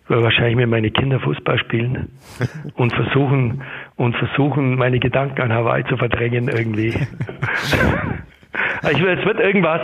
Wahrscheinlich 0.09 0.55
mit 0.55 0.69
meinen 0.69 0.91
Kindern 0.91 1.19
Fußball 1.19 1.59
spielen 1.59 2.09
und 2.75 2.93
versuchen, 2.93 3.61
und 3.95 4.15
versuchen, 4.15 4.75
meine 4.75 4.99
Gedanken 4.99 5.41
an 5.41 5.53
Hawaii 5.53 5.85
zu 5.85 5.97
verdrängen 5.97 6.47
irgendwie. 6.47 6.89
ich 8.91 9.03
will, 9.03 9.19
es 9.19 9.25
wird 9.25 9.39
irgendwas, 9.39 9.81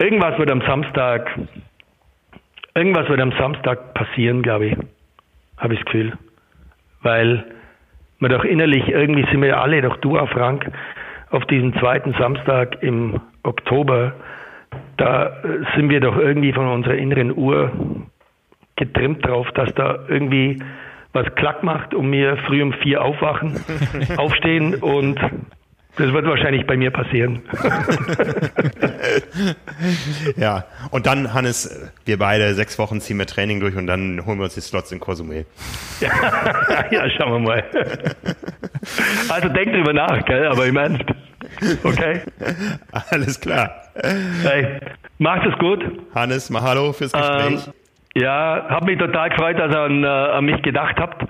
Irgendwas 0.00 0.38
wird 0.38 0.48
am 0.52 0.60
Samstag, 0.60 1.28
irgendwas 2.72 3.08
wird 3.08 3.20
am 3.20 3.32
Samstag 3.32 3.94
passieren, 3.94 4.42
glaube 4.42 4.66
ich. 4.66 4.76
Habe 5.56 5.74
ich 5.74 5.80
das 5.80 5.86
Gefühl. 5.86 6.12
Weil 7.02 7.44
wir 8.20 8.28
doch 8.28 8.44
innerlich, 8.44 8.88
irgendwie 8.88 9.28
sind 9.28 9.42
wir 9.42 9.60
alle, 9.60 9.82
doch 9.82 9.96
du 9.96 10.16
auch 10.16 10.28
Frank, 10.28 10.70
auf 11.30 11.44
diesen 11.46 11.74
zweiten 11.78 12.12
Samstag 12.12 12.80
im 12.80 13.20
Oktober, 13.42 14.12
da 14.98 15.36
sind 15.74 15.90
wir 15.90 15.98
doch 15.98 16.16
irgendwie 16.16 16.52
von 16.52 16.68
unserer 16.68 16.94
inneren 16.94 17.36
Uhr 17.36 17.72
getrimmt 18.78 19.26
drauf, 19.26 19.48
dass 19.54 19.74
da 19.74 19.98
irgendwie 20.08 20.62
was 21.12 21.26
klack 21.34 21.62
macht 21.62 21.94
und 21.94 22.10
wir 22.12 22.36
früh 22.46 22.62
um 22.62 22.72
vier 22.72 23.02
aufwachen, 23.02 23.60
aufstehen 24.16 24.76
und 24.76 25.18
das 25.98 26.12
wird 26.12 26.26
wahrscheinlich 26.26 26.64
bei 26.64 26.76
mir 26.76 26.92
passieren. 26.92 27.42
ja, 30.36 30.64
und 30.92 31.06
dann, 31.06 31.34
Hannes, 31.34 31.90
wir 32.04 32.18
beide 32.18 32.54
sechs 32.54 32.78
Wochen 32.78 33.00
ziehen 33.00 33.18
wir 33.18 33.26
Training 33.26 33.58
durch 33.58 33.74
und 33.74 33.88
dann 33.88 34.24
holen 34.24 34.38
wir 34.38 34.44
uns 34.44 34.54
die 34.54 34.60
Slots 34.60 34.92
in 34.92 35.00
Cozumel. 35.00 35.44
ja, 36.00 36.10
ja, 36.92 37.10
schauen 37.10 37.32
wir 37.32 37.38
mal. 37.40 37.64
Also 39.28 39.48
denk 39.48 39.72
drüber 39.72 39.92
nach, 39.92 40.24
gell? 40.24 40.46
aber 40.46 40.66
im 40.66 40.76
Ernst. 40.76 41.04
Okay? 41.82 42.20
Alles 43.10 43.40
klar. 43.40 43.82
Hey, 44.44 44.78
macht 45.18 45.46
es 45.46 45.58
gut. 45.58 45.84
Hannes, 46.14 46.48
mahalo 46.48 46.92
fürs 46.92 47.12
Gespräch. 47.12 47.66
Ähm, 47.66 47.72
ja, 48.20 48.66
habe 48.68 48.86
mich 48.86 48.98
total 48.98 49.30
gefreut, 49.30 49.58
dass 49.58 49.74
ihr 49.74 49.80
an, 49.80 50.04
äh, 50.04 50.06
an 50.06 50.44
mich 50.44 50.62
gedacht 50.62 50.96
habt. 50.98 51.22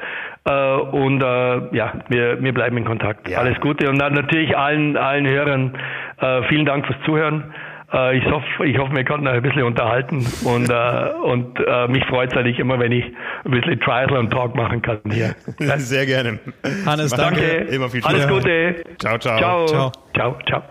Äh, 0.45 0.75
und 0.77 1.23
äh, 1.23 1.77
ja, 1.77 1.95
wir, 2.09 2.43
wir 2.43 2.55
bleiben 2.55 2.77
in 2.77 2.85
Kontakt. 2.85 3.29
Ja. 3.29 3.39
Alles 3.39 3.61
Gute 3.61 3.89
und 3.89 3.99
dann 3.99 4.15
natürlich 4.15 4.57
allen, 4.57 4.97
allen 4.97 5.27
Hörern 5.27 5.77
äh, 6.21 6.43
vielen 6.45 6.67
Dank 6.67 6.87
fürs 6.87 6.99
Zuhören. 7.05 7.53
Äh, 7.93 8.19
ich, 8.19 8.25
hoffe, 8.27 8.67
ich 8.67 8.79
hoffe, 8.79 8.95
wir 8.95 9.05
konnten 9.05 9.27
ein 9.27 9.43
bisschen 9.43 9.63
unterhalten 9.63 10.27
und, 10.45 10.71
äh, 10.71 11.11
und 11.23 11.59
äh, 11.59 11.89
mich 11.89 12.05
freut 12.07 12.33
es 12.33 12.39
eigentlich 12.39 12.59
immer, 12.59 12.79
wenn 12.79 12.93
ich 12.93 13.05
ein 13.45 13.51
bisschen 13.51 13.81
Triathlon 13.81 14.31
Talk 14.31 14.55
machen 14.55 14.83
kann 14.83 15.01
hier. 15.11 15.35
Sehr 15.79 16.07
gerne. 16.07 16.39
Hannes, 16.85 17.13
danke. 17.13 17.41
Danke. 17.41 17.75
Immer 17.75 17.89
viel 17.89 18.01
Spaß. 18.03 18.15
Alles 18.15 18.29
Gute. 18.29 18.85
Ciao, 18.99 19.19
ciao. 19.19 19.39
Ciao. 19.39 19.67
Ciao. 19.67 19.93
Ciao, 20.15 20.39
ciao. 20.47 20.63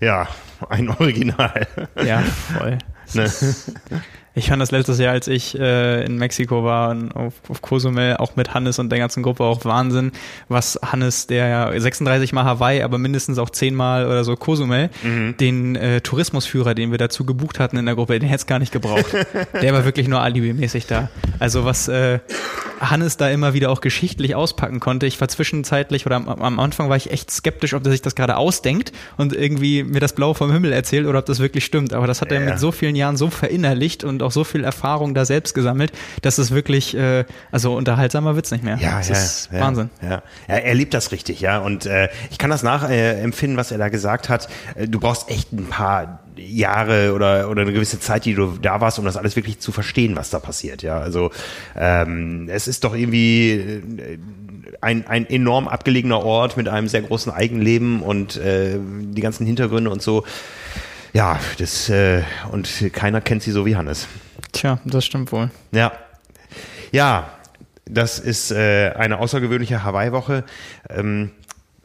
Ja, 0.00 0.26
ein 0.68 0.88
Original. 0.88 1.66
Ja, 2.04 2.18
voll. 2.58 2.78
No. 3.14 3.26
Ich 4.34 4.48
fand 4.48 4.62
das 4.62 4.70
letztes 4.70 4.98
Jahr, 4.98 5.12
als 5.12 5.28
ich 5.28 5.58
äh, 5.58 6.04
in 6.04 6.16
Mexiko 6.16 6.64
war 6.64 6.90
und 6.90 7.12
auf, 7.14 7.34
auf 7.50 7.60
Cozumel, 7.60 8.16
auch 8.16 8.34
mit 8.34 8.54
Hannes 8.54 8.78
und 8.78 8.88
der 8.90 8.98
ganzen 8.98 9.22
Gruppe 9.22 9.44
auch 9.44 9.64
Wahnsinn, 9.66 10.10
was 10.48 10.78
Hannes, 10.82 11.26
der 11.26 11.48
ja 11.48 11.78
36 11.80 12.32
Mal 12.32 12.44
Hawaii, 12.44 12.80
aber 12.82 12.96
mindestens 12.96 13.38
auch 13.38 13.50
10 13.50 13.74
Mal 13.74 14.06
oder 14.06 14.24
so 14.24 14.34
Cozumel, 14.36 14.88
den 15.38 15.76
äh, 15.76 16.00
Tourismusführer, 16.00 16.74
den 16.74 16.90
wir 16.92 16.98
dazu 16.98 17.26
gebucht 17.26 17.58
hatten 17.60 17.76
in 17.76 17.84
der 17.84 17.94
Gruppe, 17.94 18.18
den 18.18 18.26
hätte 18.28 18.40
es 18.40 18.46
gar 18.46 18.58
nicht 18.58 18.72
gebraucht. 18.72 19.04
der 19.60 19.74
war 19.74 19.84
wirklich 19.84 20.08
nur 20.08 20.20
alibimäßig 20.22 20.86
da. 20.86 21.10
Also 21.38 21.66
was 21.66 21.88
äh, 21.88 22.20
Hannes 22.80 23.18
da 23.18 23.28
immer 23.28 23.52
wieder 23.52 23.70
auch 23.70 23.82
geschichtlich 23.82 24.34
auspacken 24.34 24.80
konnte. 24.80 25.06
Ich 25.06 25.20
war 25.20 25.28
zwischenzeitlich 25.28 26.06
oder 26.06 26.16
am, 26.16 26.26
am 26.28 26.58
Anfang 26.58 26.88
war 26.88 26.96
ich 26.96 27.10
echt 27.10 27.30
skeptisch, 27.30 27.74
ob 27.74 27.82
der 27.82 27.92
sich 27.92 28.02
das 28.02 28.14
gerade 28.14 28.36
ausdenkt 28.38 28.92
und 29.18 29.34
irgendwie 29.34 29.84
mir 29.84 30.00
das 30.00 30.14
Blau 30.14 30.32
vom 30.34 30.50
Himmel 30.50 30.72
erzählt 30.72 31.06
oder 31.06 31.18
ob 31.18 31.26
das 31.26 31.38
wirklich 31.38 31.64
stimmt. 31.66 31.92
Aber 31.92 32.06
das 32.06 32.22
hat 32.22 32.32
er 32.32 32.40
Ja. 32.40 32.46
mit 32.50 32.58
so 32.58 32.72
vielen 32.72 32.96
Jahren 32.96 33.16
so 33.18 33.28
verinnerlicht 33.30 34.04
und 34.04 34.21
auch 34.22 34.32
so 34.32 34.44
viel 34.44 34.64
Erfahrung 34.64 35.14
da 35.14 35.24
selbst 35.24 35.54
gesammelt, 35.54 35.92
dass 36.22 36.38
es 36.38 36.50
wirklich, 36.50 36.96
äh, 36.96 37.24
also 37.50 37.74
unterhaltsamer 37.74 38.36
wird's 38.36 38.50
nicht 38.50 38.64
mehr. 38.64 38.76
Ja, 38.76 38.98
das 38.98 39.08
ja, 39.08 39.14
ist 39.14 39.48
ja, 39.52 39.60
Wahnsinn. 39.60 39.90
Ja. 40.02 40.22
ja, 40.48 40.54
er 40.56 40.74
liebt 40.74 40.94
das 40.94 41.12
richtig, 41.12 41.40
ja. 41.40 41.58
Und 41.58 41.86
äh, 41.86 42.08
ich 42.30 42.38
kann 42.38 42.50
das 42.50 42.62
nachempfinden, 42.62 43.56
was 43.56 43.70
er 43.72 43.78
da 43.78 43.88
gesagt 43.88 44.28
hat. 44.28 44.48
Äh, 44.74 44.88
Du 44.92 45.00
brauchst 45.00 45.30
echt 45.30 45.52
ein 45.52 45.66
paar 45.66 46.20
Jahre 46.36 47.12
oder 47.14 47.48
oder 47.50 47.62
eine 47.62 47.72
gewisse 47.72 48.00
Zeit, 48.00 48.24
die 48.24 48.34
du 48.34 48.58
da 48.60 48.80
warst, 48.80 48.98
um 48.98 49.04
das 49.04 49.16
alles 49.16 49.36
wirklich 49.36 49.58
zu 49.58 49.72
verstehen, 49.72 50.16
was 50.16 50.30
da 50.30 50.38
passiert. 50.38 50.82
Ja, 50.82 50.98
also 50.98 51.30
ähm, 51.76 52.48
es 52.50 52.68
ist 52.68 52.84
doch 52.84 52.94
irgendwie 52.94 53.50
äh, 53.52 54.18
ein, 54.80 55.06
ein 55.06 55.28
enorm 55.28 55.68
abgelegener 55.68 56.22
Ort 56.22 56.56
mit 56.56 56.68
einem 56.68 56.88
sehr 56.88 57.02
großen 57.02 57.32
Eigenleben 57.32 58.02
und 58.02 58.36
äh, 58.36 58.78
die 58.78 59.20
ganzen 59.20 59.46
Hintergründe 59.46 59.90
und 59.90 60.02
so. 60.02 60.24
Ja, 61.12 61.38
das 61.58 61.90
äh, 61.90 62.22
und 62.50 62.68
keiner 62.92 63.20
kennt 63.20 63.42
sie 63.42 63.50
so 63.50 63.66
wie 63.66 63.76
Hannes. 63.76 64.08
Tja, 64.52 64.78
das 64.84 65.04
stimmt 65.04 65.32
wohl. 65.32 65.50
Ja. 65.72 65.92
Ja, 66.90 67.30
das 67.84 68.18
ist 68.18 68.50
äh, 68.50 68.92
eine 68.96 69.18
außergewöhnliche 69.18 69.84
Hawaii-Woche. 69.84 70.44
Ähm, 70.88 71.30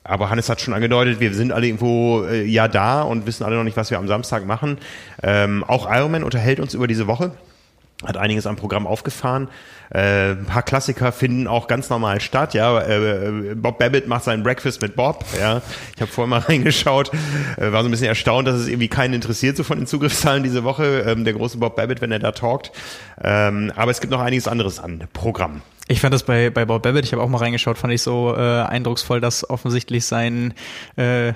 aber 0.03 0.29
Hannes 0.29 0.47
hat 0.47 0.61
schon 0.61 0.73
angedeutet, 0.73 1.19
wir 1.19 1.33
sind 1.33 1.51
alle 1.51 1.67
irgendwo 1.67 2.23
äh, 2.23 2.43
ja 2.43 2.69
da 2.69 3.01
und 3.01 3.25
wissen 3.25 3.43
alle 3.43 3.57
noch 3.57 3.65
nicht, 3.65 3.75
was 3.75 3.91
wir 3.91 3.97
am 3.97 4.07
Samstag 4.07 4.45
machen. 4.45 4.77
Ähm, 5.21 5.65
auch 5.65 5.89
Ironman 5.91 6.23
unterhält 6.23 6.61
uns 6.61 6.73
über 6.73 6.87
diese 6.87 7.07
Woche. 7.07 7.31
Hat 8.05 8.15
einiges 8.15 8.45
am 8.45 8.55
Programm 8.55 8.85
aufgefahren. 8.85 9.47
Äh, 9.89 10.31
ein 10.31 10.45
paar 10.45 10.61
Klassiker 10.61 11.11
finden 11.11 11.47
auch 11.47 11.67
ganz 11.67 11.89
normal 11.89 12.21
statt. 12.21 12.53
Ja, 12.53 12.79
äh, 12.79 13.55
Bob 13.55 13.79
Babbitt 13.79 14.07
macht 14.07 14.23
seinen 14.23 14.43
Breakfast 14.43 14.81
mit 14.81 14.95
Bob. 14.95 15.25
Ja, 15.39 15.61
ich 15.95 16.01
habe 16.01 16.11
vorher 16.11 16.29
mal 16.29 16.39
reingeschaut, 16.47 17.11
äh, 17.57 17.71
war 17.71 17.81
so 17.81 17.87
ein 17.87 17.91
bisschen 17.91 18.07
erstaunt, 18.07 18.47
dass 18.47 18.55
es 18.55 18.67
irgendwie 18.67 18.87
keinen 18.87 19.15
interessiert 19.15 19.57
so 19.57 19.63
von 19.63 19.79
den 19.79 19.87
Zugriffszahlen 19.87 20.43
diese 20.43 20.63
Woche. 20.63 21.05
Ähm, 21.07 21.23
der 21.23 21.33
große 21.33 21.57
Bob 21.57 21.75
Babbitt, 21.75 22.01
wenn 22.01 22.11
er 22.11 22.19
da 22.19 22.33
talkt. 22.33 22.71
Ähm, 23.23 23.71
aber 23.75 23.89
es 23.89 23.99
gibt 23.99 24.11
noch 24.11 24.21
einiges 24.21 24.47
anderes 24.47 24.79
an 24.79 25.07
Programm. 25.13 25.61
Ich 25.89 26.01
fand 26.01 26.13
das 26.13 26.23
bei, 26.23 26.49
bei 26.49 26.65
Bob 26.65 26.83
Babbitt, 26.83 27.05
ich 27.05 27.13
habe 27.13 27.23
auch 27.23 27.29
mal 27.29 27.37
reingeschaut, 27.37 27.77
fand 27.77 27.93
ich 27.93 28.01
so 28.01 28.35
äh, 28.35 28.39
eindrucksvoll, 28.41 29.21
dass 29.21 29.49
offensichtlich 29.49 30.05
sein 30.05 30.53
äh, 30.97 31.31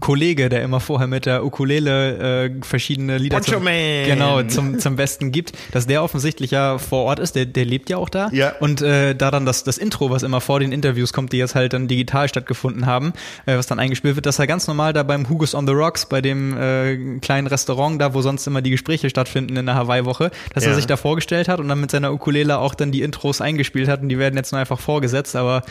Kollege, 0.00 0.48
der 0.48 0.62
immer 0.62 0.80
vorher 0.80 1.06
mit 1.06 1.26
der 1.26 1.44
Ukulele 1.44 2.46
äh, 2.46 2.50
verschiedene 2.62 3.18
Lieder 3.18 3.36
Poncho 3.36 3.52
zum, 3.56 3.64
Man. 3.64 4.06
genau, 4.06 4.42
zum, 4.44 4.78
zum 4.78 4.96
Besten 4.96 5.30
gibt, 5.30 5.52
dass 5.72 5.86
der 5.86 6.02
offensichtlich 6.02 6.52
ja 6.52 6.78
vor 6.78 7.04
Ort 7.04 7.18
ist, 7.18 7.36
der, 7.36 7.44
der 7.44 7.66
lebt 7.66 7.90
ja 7.90 7.98
auch 7.98 8.08
da. 8.08 8.30
Ja. 8.32 8.54
Und 8.60 8.80
äh, 8.80 9.14
da 9.14 9.30
dann 9.30 9.44
das, 9.44 9.62
das 9.62 9.76
Intro, 9.76 10.08
was 10.10 10.22
immer 10.22 10.40
vor 10.40 10.60
den 10.60 10.72
Interviews 10.72 11.12
kommt, 11.12 11.32
die 11.34 11.36
jetzt 11.36 11.54
halt 11.54 11.74
dann 11.74 11.86
digital 11.86 12.28
stattgefunden 12.30 12.86
haben, 12.86 13.12
äh, 13.44 13.58
was 13.58 13.66
dann 13.66 13.78
eingespielt 13.78 14.16
wird, 14.16 14.24
dass 14.24 14.38
er 14.38 14.46
ganz 14.46 14.66
normal 14.68 14.94
da 14.94 15.02
beim 15.02 15.28
Hugo's 15.28 15.54
on 15.54 15.66
the 15.66 15.72
Rocks, 15.74 16.06
bei 16.06 16.22
dem 16.22 16.56
äh, 16.56 17.18
kleinen 17.20 17.46
Restaurant 17.46 18.00
da, 18.00 18.14
wo 18.14 18.22
sonst 18.22 18.46
immer 18.46 18.62
die 18.62 18.70
Gespräche 18.70 19.10
stattfinden 19.10 19.54
in 19.56 19.66
der 19.66 19.74
Hawaii-Woche, 19.74 20.30
dass 20.54 20.64
Ja. 20.64 20.70
er 20.70 20.76
sich 20.76 20.86
da 20.86 20.96
vorgestellt 20.96 21.48
hat 21.48 21.60
und 21.60 21.68
dann 21.68 21.78
mit 21.80 21.90
seiner 21.90 22.10
Ukulele 22.10 22.56
auch 22.56 22.74
dann 22.74 22.90
die 22.90 23.02
Intros 23.02 23.42
eingespielt 23.42 23.81
hat 23.88 24.00
und 24.02 24.08
die 24.08 24.18
werden 24.18 24.36
jetzt 24.36 24.52
nur 24.52 24.60
einfach 24.60 24.80
vorgesetzt, 24.80 25.36
aber 25.36 25.62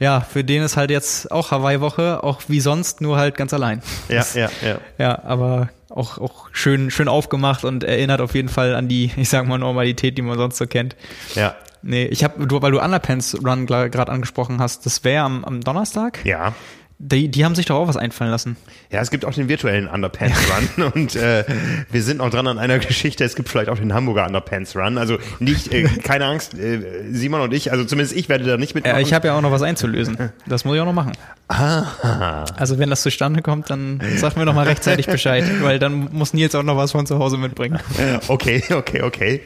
ja, 0.00 0.20
für 0.20 0.42
den 0.42 0.62
ist 0.62 0.76
halt 0.76 0.90
jetzt 0.90 1.30
auch 1.30 1.50
Hawaii-Woche, 1.50 2.22
auch 2.24 2.42
wie 2.48 2.60
sonst, 2.60 3.00
nur 3.00 3.16
halt 3.16 3.36
ganz 3.36 3.54
allein. 3.54 3.80
Ja, 4.08 4.24
ja, 4.34 4.50
ja. 4.64 4.78
Ja, 4.98 5.22
aber 5.24 5.68
auch, 5.88 6.18
auch 6.18 6.48
schön, 6.52 6.90
schön 6.90 7.06
aufgemacht 7.08 7.64
und 7.64 7.84
erinnert 7.84 8.20
auf 8.20 8.34
jeden 8.34 8.48
Fall 8.48 8.74
an 8.74 8.88
die, 8.88 9.12
ich 9.16 9.28
sag 9.28 9.46
mal, 9.46 9.58
Normalität, 9.58 10.18
die 10.18 10.22
man 10.22 10.36
sonst 10.36 10.58
so 10.58 10.66
kennt. 10.66 10.96
Ja, 11.34 11.54
Nee, 11.86 12.06
ich 12.06 12.24
habe, 12.24 12.46
du, 12.46 12.62
weil 12.62 12.72
du 12.72 12.80
Underpants 12.80 13.36
Run 13.44 13.66
gerade 13.66 14.10
angesprochen 14.10 14.58
hast, 14.58 14.86
das 14.86 15.04
wäre 15.04 15.22
am, 15.22 15.44
am 15.44 15.60
Donnerstag. 15.60 16.24
ja. 16.24 16.54
Die, 16.98 17.28
die 17.28 17.44
haben 17.44 17.54
sich 17.56 17.66
doch 17.66 17.76
auch 17.76 17.88
was 17.88 17.96
einfallen 17.96 18.30
lassen. 18.30 18.56
Ja, 18.90 19.00
es 19.00 19.10
gibt 19.10 19.24
auch 19.24 19.34
den 19.34 19.48
virtuellen 19.48 19.88
Underpants 19.88 20.38
Run 20.78 20.92
und 20.92 21.16
äh, 21.16 21.44
wir 21.90 22.02
sind 22.02 22.18
noch 22.18 22.30
dran 22.30 22.46
an 22.46 22.58
einer 22.58 22.78
Geschichte. 22.78 23.24
Es 23.24 23.34
gibt 23.34 23.48
vielleicht 23.48 23.68
auch 23.68 23.78
den 23.78 23.92
Hamburger 23.92 24.26
Underpants 24.26 24.76
Run. 24.76 24.96
Also 24.96 25.18
nicht, 25.40 25.72
äh, 25.72 25.82
keine 26.04 26.26
Angst, 26.26 26.54
äh, 26.54 26.80
Simon 27.10 27.40
und 27.40 27.52
ich, 27.52 27.72
also 27.72 27.84
zumindest 27.84 28.16
ich 28.16 28.28
werde 28.28 28.44
da 28.44 28.56
nicht 28.56 28.74
mitmachen. 28.76 28.96
Äh, 28.96 29.02
ich 29.02 29.12
habe 29.12 29.26
ja 29.26 29.36
auch 29.36 29.42
noch 29.42 29.50
was 29.50 29.62
einzulösen. 29.62 30.30
Das 30.46 30.64
muss 30.64 30.76
ich 30.76 30.80
auch 30.80 30.86
noch 30.86 30.92
machen. 30.92 31.12
Also 31.48 32.78
wenn 32.78 32.90
das 32.90 33.02
zustande 33.02 33.42
kommt, 33.42 33.70
dann 33.70 34.00
sag 34.16 34.36
mir 34.36 34.44
noch 34.44 34.54
mal 34.54 34.66
rechtzeitig 34.66 35.06
Bescheid, 35.06 35.44
weil 35.62 35.78
dann 35.78 36.08
muss 36.12 36.32
Nils 36.32 36.54
auch 36.54 36.62
noch 36.62 36.76
was 36.76 36.92
von 36.92 37.06
zu 37.06 37.18
Hause 37.18 37.36
mitbringen. 37.38 37.80
Okay, 38.28 38.62
okay, 38.72 39.02
okay. 39.02 39.40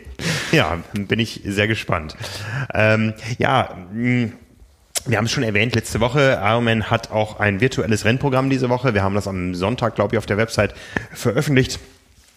Ja, 0.53 0.79
bin 0.93 1.19
ich 1.19 1.41
sehr 1.45 1.67
gespannt. 1.67 2.15
Ähm, 2.73 3.15
ja, 3.39 3.77
mh, 3.93 4.31
wir 5.09 5.17
haben 5.17 5.25
es 5.25 5.33
schon 5.33 5.43
erwähnt 5.43 5.75
letzte 5.75 6.01
Woche. 6.01 6.39
Ironman 6.43 6.91
hat 6.91 7.11
auch 7.11 7.41
ein 7.41 7.63
virtuelles 7.63 8.05
Rennprogramm 8.05 8.51
diese 8.51 8.69
Woche. 8.69 8.93
Wir 8.93 9.03
haben 9.03 9.15
das 9.15 9.27
am 9.27 9.55
Sonntag, 9.55 9.95
glaube 9.95 10.15
ich, 10.15 10.19
auf 10.19 10.27
der 10.27 10.37
Website 10.37 10.75
veröffentlicht. 11.15 11.81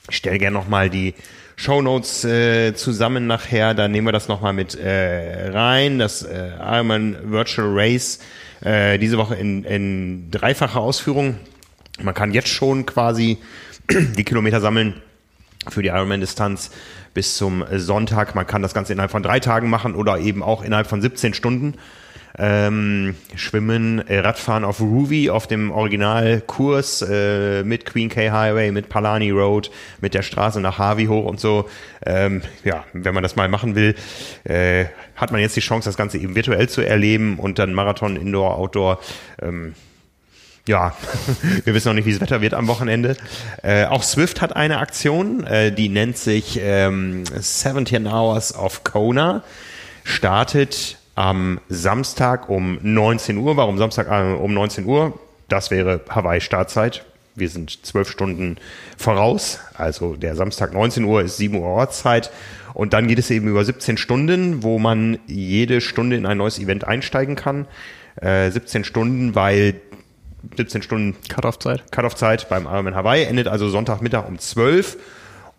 Ich 0.09 0.15
stelle 0.15 0.37
gerne 0.37 0.57
nochmal 0.57 0.89
die 0.89 1.13
Shownotes 1.57 2.23
äh, 2.23 2.73
zusammen 2.73 3.27
nachher. 3.27 3.73
Da 3.73 3.89
nehmen 3.89 4.07
wir 4.07 4.13
das 4.13 4.29
nochmal 4.29 4.53
mit 4.53 4.75
äh, 4.75 5.49
rein. 5.49 5.99
Das 5.99 6.23
äh, 6.23 6.51
Ironman 6.59 7.17
Virtual 7.31 7.67
Race 7.69 8.19
äh, 8.61 8.97
diese 8.97 9.17
Woche 9.17 9.35
in, 9.35 9.65
in 9.65 10.31
dreifacher 10.31 10.79
Ausführung. 10.79 11.35
Man 12.01 12.13
kann 12.13 12.31
jetzt 12.31 12.49
schon 12.49 12.85
quasi 12.85 13.37
die 13.89 14.23
Kilometer 14.23 14.61
sammeln 14.61 15.01
für 15.67 15.83
die 15.83 15.89
Ironman-Distanz 15.89 16.71
bis 17.13 17.35
zum 17.35 17.65
Sonntag. 17.69 18.33
Man 18.33 18.47
kann 18.47 18.61
das 18.61 18.73
Ganze 18.73 18.93
innerhalb 18.93 19.11
von 19.11 19.23
drei 19.23 19.41
Tagen 19.41 19.69
machen 19.69 19.93
oder 19.93 20.19
eben 20.19 20.41
auch 20.41 20.63
innerhalb 20.63 20.87
von 20.87 21.01
17 21.01 21.33
Stunden. 21.33 21.75
Ähm, 22.37 23.15
Schwimmen, 23.35 23.99
äh, 24.07 24.19
Radfahren 24.19 24.63
auf 24.63 24.79
Ruby, 24.79 25.29
auf 25.29 25.47
dem 25.47 25.71
Originalkurs 25.71 27.01
äh, 27.01 27.63
mit 27.63 27.85
Queen 27.85 28.09
K 28.09 28.31
Highway, 28.31 28.71
mit 28.71 28.89
Palani 28.89 29.31
Road, 29.31 29.69
mit 29.99 30.13
der 30.13 30.21
Straße 30.21 30.61
nach 30.61 30.77
Harvey 30.77 31.07
hoch 31.07 31.25
und 31.25 31.39
so. 31.39 31.69
Ähm, 32.05 32.41
ja, 32.63 32.85
wenn 32.93 33.13
man 33.13 33.23
das 33.23 33.35
mal 33.35 33.49
machen 33.49 33.75
will, 33.75 33.95
äh, 34.43 34.85
hat 35.15 35.31
man 35.31 35.41
jetzt 35.41 35.55
die 35.55 35.61
Chance, 35.61 35.89
das 35.89 35.97
Ganze 35.97 36.17
eben 36.17 36.35
virtuell 36.35 36.69
zu 36.69 36.81
erleben 36.81 37.37
und 37.37 37.59
dann 37.59 37.73
Marathon, 37.73 38.15
Indoor, 38.15 38.57
Outdoor. 38.57 38.99
Ähm, 39.41 39.75
ja, 40.67 40.95
wir 41.65 41.73
wissen 41.73 41.89
noch 41.89 41.95
nicht, 41.95 42.05
wie 42.05 42.11
das 42.11 42.21
Wetter 42.21 42.41
wird 42.41 42.53
am 42.53 42.67
Wochenende. 42.67 43.17
Äh, 43.63 43.85
auch 43.85 44.03
Swift 44.03 44.41
hat 44.41 44.55
eine 44.55 44.77
Aktion, 44.77 45.43
äh, 45.43 45.71
die 45.71 45.89
nennt 45.89 46.17
sich 46.17 46.59
ähm, 46.61 47.23
17 47.25 48.07
Hours 48.07 48.55
of 48.55 48.83
Kona. 48.83 49.43
Startet 50.03 50.97
am 51.21 51.59
Samstag 51.69 52.49
um 52.49 52.79
19 52.81 53.37
Uhr. 53.37 53.55
Warum 53.55 53.77
Samstag 53.77 54.07
äh, 54.09 54.33
um 54.33 54.55
19 54.55 54.85
Uhr? 54.85 55.19
Das 55.49 55.69
wäre 55.69 56.01
Hawaii-Startzeit. 56.09 57.05
Wir 57.35 57.47
sind 57.47 57.85
zwölf 57.85 58.09
Stunden 58.09 58.57
voraus. 58.97 59.59
Also 59.75 60.15
der 60.15 60.35
Samstag 60.35 60.73
19 60.73 61.03
Uhr 61.03 61.21
ist 61.21 61.37
7 61.37 61.59
Uhr 61.59 61.67
Ortszeit. 61.67 62.31
Und 62.73 62.93
dann 62.93 63.07
geht 63.07 63.19
es 63.19 63.29
eben 63.29 63.47
über 63.47 63.63
17 63.63 63.97
Stunden, 63.97 64.63
wo 64.63 64.79
man 64.79 65.19
jede 65.27 65.79
Stunde 65.79 66.15
in 66.15 66.25
ein 66.25 66.39
neues 66.39 66.57
Event 66.57 66.87
einsteigen 66.87 67.35
kann. 67.35 67.67
Äh, 68.15 68.49
17 68.49 68.83
Stunden, 68.83 69.35
weil 69.35 69.75
17 70.57 70.81
Stunden 70.81 71.15
Cut-Off-Zeit. 71.29 71.91
Cut-Off-Zeit 71.91 72.49
beim 72.49 72.63
Ironman 72.63 72.95
Hawaii 72.95 73.25
endet 73.25 73.47
also 73.47 73.69
Sonntagmittag 73.69 74.27
um 74.27 74.39
12 74.39 74.97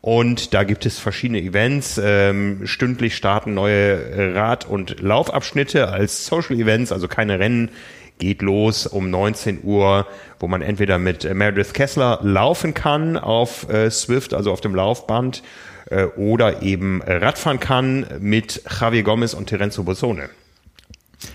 und 0.02 0.52
da 0.52 0.64
gibt 0.64 0.84
es 0.84 0.98
verschiedene 0.98 1.40
Events. 1.40 1.98
Ähm, 2.02 2.62
stündlich 2.64 3.16
starten 3.16 3.54
neue 3.54 4.34
Rad- 4.34 4.66
und 4.68 5.00
Laufabschnitte 5.00 5.88
als 5.88 6.26
Social 6.26 6.58
Events, 6.58 6.90
also 6.90 7.06
keine 7.06 7.38
Rennen. 7.38 7.70
Geht 8.18 8.42
los 8.42 8.88
um 8.88 9.10
19 9.10 9.60
Uhr, 9.62 10.08
wo 10.40 10.48
man 10.48 10.60
entweder 10.60 10.98
mit 10.98 11.24
äh, 11.24 11.34
Meredith 11.34 11.72
Kessler 11.72 12.18
laufen 12.22 12.74
kann 12.74 13.16
auf 13.16 13.70
äh, 13.70 13.90
Swift, 13.92 14.34
also 14.34 14.50
auf 14.50 14.60
dem 14.60 14.74
Laufband, 14.74 15.44
äh, 15.88 16.04
oder 16.16 16.62
eben 16.62 17.00
Radfahren 17.00 17.60
kann 17.60 18.04
mit 18.18 18.60
Javier 18.80 19.04
Gomez 19.04 19.34
und 19.34 19.46
Terenzo 19.46 19.84
Bossone. 19.84 20.28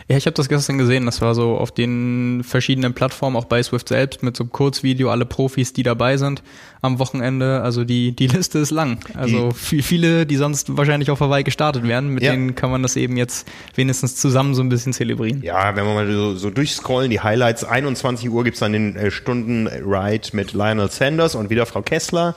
Ja, 0.07 0.17
ich 0.17 0.25
habe 0.25 0.33
das 0.33 0.49
gestern 0.49 0.77
gesehen. 0.77 1.05
Das 1.05 1.21
war 1.21 1.35
so 1.35 1.57
auf 1.57 1.71
den 1.71 2.43
verschiedenen 2.43 2.93
Plattformen, 2.93 3.35
auch 3.35 3.45
bei 3.45 3.61
Swift 3.61 3.89
selbst, 3.89 4.23
mit 4.23 4.37
so 4.37 4.43
einem 4.43 4.51
Kurzvideo, 4.51 5.09
alle 5.09 5.25
Profis, 5.25 5.73
die 5.73 5.83
dabei 5.83 6.17
sind 6.17 6.43
am 6.81 6.99
Wochenende. 6.99 7.61
Also 7.61 7.83
die, 7.83 8.13
die 8.13 8.27
Liste 8.37 8.59
ist 8.59 8.71
lang. 8.71 8.99
Also 9.13 9.53
die, 9.71 9.81
viele, 9.81 10.25
die 10.25 10.35
sonst 10.35 10.77
wahrscheinlich 10.77 11.11
auf 11.11 11.19
Hawaii 11.19 11.43
gestartet 11.43 11.83
wären, 11.83 12.09
mit 12.09 12.23
ja. 12.23 12.31
denen 12.31 12.55
kann 12.55 12.71
man 12.71 12.83
das 12.83 12.95
eben 12.95 13.17
jetzt 13.17 13.47
wenigstens 13.75 14.15
zusammen 14.15 14.53
so 14.53 14.61
ein 14.61 14.69
bisschen 14.69 14.93
zelebrieren. 14.93 15.41
Ja, 15.41 15.75
wenn 15.75 15.85
wir 15.85 15.93
mal 15.93 16.11
so, 16.11 16.35
so 16.35 16.49
durchscrollen, 16.49 17.09
die 17.09 17.19
Highlights, 17.19 17.63
21 17.63 18.29
Uhr 18.29 18.43
gibt's 18.43 18.59
dann 18.59 18.73
den 18.73 18.95
äh, 18.95 19.11
Stunden-Ride 19.11 20.29
mit 20.33 20.53
Lionel 20.53 20.89
Sanders 20.89 21.35
und 21.35 21.49
wieder 21.49 21.65
Frau 21.65 21.81
Kessler. 21.81 22.35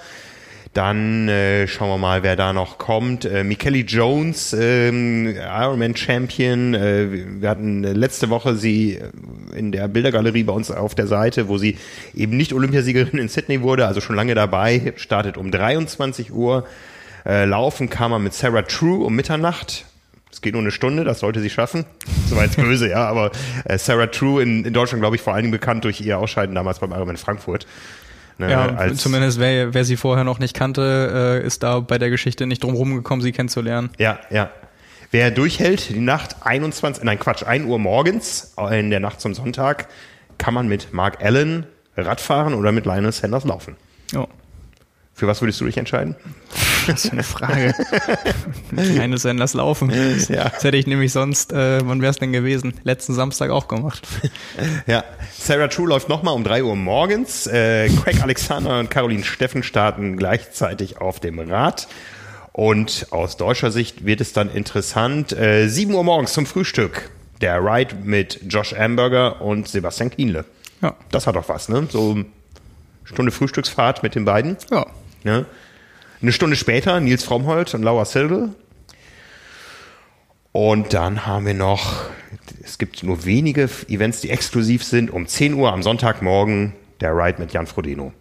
Dann 0.73 1.29
äh, 1.29 1.67
schauen 1.67 1.89
wir 1.89 1.99
mal, 1.99 2.23
wer 2.23 2.37
da 2.37 2.53
noch 2.53 2.79
kommt. 2.79 3.25
Äh, 3.25 3.43
Michele 3.43 3.79
Jones, 3.79 4.53
ähm, 4.53 5.35
Ironman 5.35 5.97
Champion. 5.97 6.75
Äh, 6.75 7.41
wir 7.41 7.49
hatten 7.49 7.83
letzte 7.83 8.31
Woche 8.31 8.55
sie 8.55 9.01
in 9.53 9.73
der 9.73 9.89
Bildergalerie 9.89 10.45
bei 10.45 10.53
uns 10.53 10.71
auf 10.71 10.95
der 10.95 11.09
Seite, 11.09 11.49
wo 11.49 11.59
sie 11.59 11.77
eben 12.15 12.37
nicht 12.37 12.53
Olympiasiegerin 12.53 13.19
in 13.19 13.29
Sydney 13.29 13.63
wurde, 13.63 13.87
also 13.87 14.01
schon 14.01 14.15
lange 14.15 14.37
dabei. 14.37 14.93
Startet 14.95 15.37
um 15.37 15.51
23 15.51 16.33
Uhr. 16.33 16.65
Äh, 17.27 17.47
laufen 17.47 17.91
kam 17.91 18.13
er 18.13 18.21
mit 18.21 18.35
Sarah 18.35 18.63
True 18.63 19.05
um 19.05 19.17
Mitternacht. 19.17 19.87
Es 20.31 20.41
geht 20.41 20.53
nur 20.53 20.63
eine 20.63 20.71
Stunde, 20.71 21.03
das 21.03 21.19
sollte 21.19 21.41
sie 21.41 21.51
schaffen. 21.51 21.85
Soweit 22.29 22.55
böse, 22.57 22.89
ja. 22.89 23.09
Aber 23.09 23.33
äh, 23.65 23.77
Sarah 23.77 24.07
True 24.07 24.41
in, 24.41 24.65
in 24.65 24.73
Deutschland, 24.73 25.03
glaube 25.03 25.17
ich, 25.17 25.23
vor 25.23 25.35
allen 25.35 25.43
Dingen 25.43 25.53
bekannt 25.53 25.85
durch 25.85 26.01
ihr 26.01 26.19
Ausscheiden 26.21 26.55
damals 26.55 26.79
beim 26.79 26.93
Ironman 26.93 27.17
Frankfurt. 27.17 27.67
Ne, 28.41 28.51
ja, 28.51 28.75
als 28.75 29.03
zumindest 29.03 29.39
wer, 29.39 29.75
wer 29.75 29.85
sie 29.85 29.99
vorher 29.99 30.25
noch 30.25 30.39
nicht 30.39 30.55
kannte, 30.57 31.41
äh, 31.43 31.47
ist 31.47 31.63
da 31.63 31.81
bei 31.81 31.99
der 31.99 32.09
Geschichte 32.09 32.47
nicht 32.47 32.65
drum 32.65 32.75
rumgekommen, 32.75 33.23
sie 33.23 33.33
kennenzulernen. 33.33 33.91
Ja, 33.99 34.19
ja. 34.31 34.49
Wer 35.11 35.31
durchhält, 35.31 35.91
die 35.91 35.99
Nacht 35.99 36.37
21, 36.41 37.05
nein 37.05 37.19
Quatsch, 37.19 37.43
1 37.43 37.67
Uhr 37.67 37.79
morgens 37.79 38.55
in 38.71 38.89
der 38.89 39.01
Nacht 39.01 39.21
zum 39.21 39.35
Sonntag, 39.35 39.89
kann 40.39 40.55
man 40.55 40.69
mit 40.69 40.95
Mark 40.95 41.23
Allen 41.23 41.67
Radfahren 41.99 42.55
oder 42.55 42.73
mit 42.73 42.87
Lionel 42.87 43.13
Sanders 43.13 43.45
laufen. 43.45 43.77
Ja. 44.13 44.27
Für 45.21 45.27
was 45.27 45.43
würdest 45.43 45.61
du 45.61 45.67
dich 45.67 45.77
entscheiden? 45.77 46.17
Das 46.87 47.05
ist 47.05 47.13
eine 47.13 47.23
Frage. 47.23 47.75
Keine 48.97 49.19
Senders 49.19 49.53
laufen. 49.53 49.93
Ja. 50.31 50.45
Das 50.45 50.65
hätte 50.65 50.79
ich 50.79 50.87
nämlich 50.87 51.13
sonst, 51.13 51.53
äh, 51.53 51.87
wann 51.87 52.01
wäre 52.01 52.09
es 52.11 52.17
denn 52.17 52.33
gewesen? 52.33 52.73
Letzten 52.85 53.13
Samstag 53.13 53.51
auch 53.51 53.69
gemacht. 53.69 54.09
Ja, 54.87 55.05
Sarah 55.39 55.69
True 55.69 55.91
läuft 55.91 56.09
nochmal 56.09 56.33
um 56.33 56.43
drei 56.43 56.65
Uhr 56.65 56.75
morgens. 56.75 57.47
Äh, 57.47 57.91
Craig 57.91 58.23
Alexander 58.23 58.79
und 58.81 58.91
Caroline 58.91 59.23
Steffen 59.23 59.63
starten 59.63 60.17
gleichzeitig 60.17 61.03
auf 61.03 61.21
dem 61.21 61.39
Rad. 61.39 61.87
Und 62.53 63.09
aus 63.11 63.37
deutscher 63.37 63.71
Sicht 63.71 64.07
wird 64.07 64.23
es 64.23 64.33
dann 64.33 64.51
interessant. 64.51 65.33
Äh, 65.33 65.69
7 65.69 65.93
Uhr 65.93 66.03
morgens 66.03 66.33
zum 66.33 66.47
Frühstück. 66.47 67.11
Der 67.43 67.63
Ride 67.63 67.95
mit 68.05 68.41
Josh 68.49 68.73
Amberger 68.73 69.43
und 69.43 69.69
Sebastian 69.69 70.09
Kienle. 70.09 70.47
Ja. 70.81 70.95
Das 71.11 71.27
hat 71.27 71.37
doch 71.37 71.51
was, 71.51 71.69
ne? 71.69 71.87
So 71.91 72.25
Stunde 73.05 73.33
Frühstücksfahrt 73.33 74.03
mit 74.03 74.15
den 74.15 74.25
beiden. 74.25 74.57
Ja. 74.71 74.87
Ja. 75.25 75.45
Eine 76.23 76.33
Stunde 76.33 76.57
später 76.57 77.01
Nils 77.01 77.25
Frommholt 77.25 77.75
und 77.75 77.83
Laura 77.83 78.05
Sildel. 78.05 78.51
Und 80.53 80.93
dann 80.93 81.27
haben 81.27 81.47
wir 81.47 81.55
noch, 81.55 82.05
es 82.63 82.79
gibt 82.79 83.03
nur 83.03 83.25
wenige 83.25 83.71
Events, 83.89 84.21
die 84.21 84.31
exklusiv 84.31 84.85
sind. 84.85 85.11
Um 85.11 85.27
10 85.27 85.55
Uhr 85.55 85.73
am 85.73 85.83
Sonntagmorgen 85.83 86.75
der 87.01 87.17
Ride 87.17 87.41
mit 87.41 87.53
Jan 87.53 87.67
Frodeno. 87.67 88.13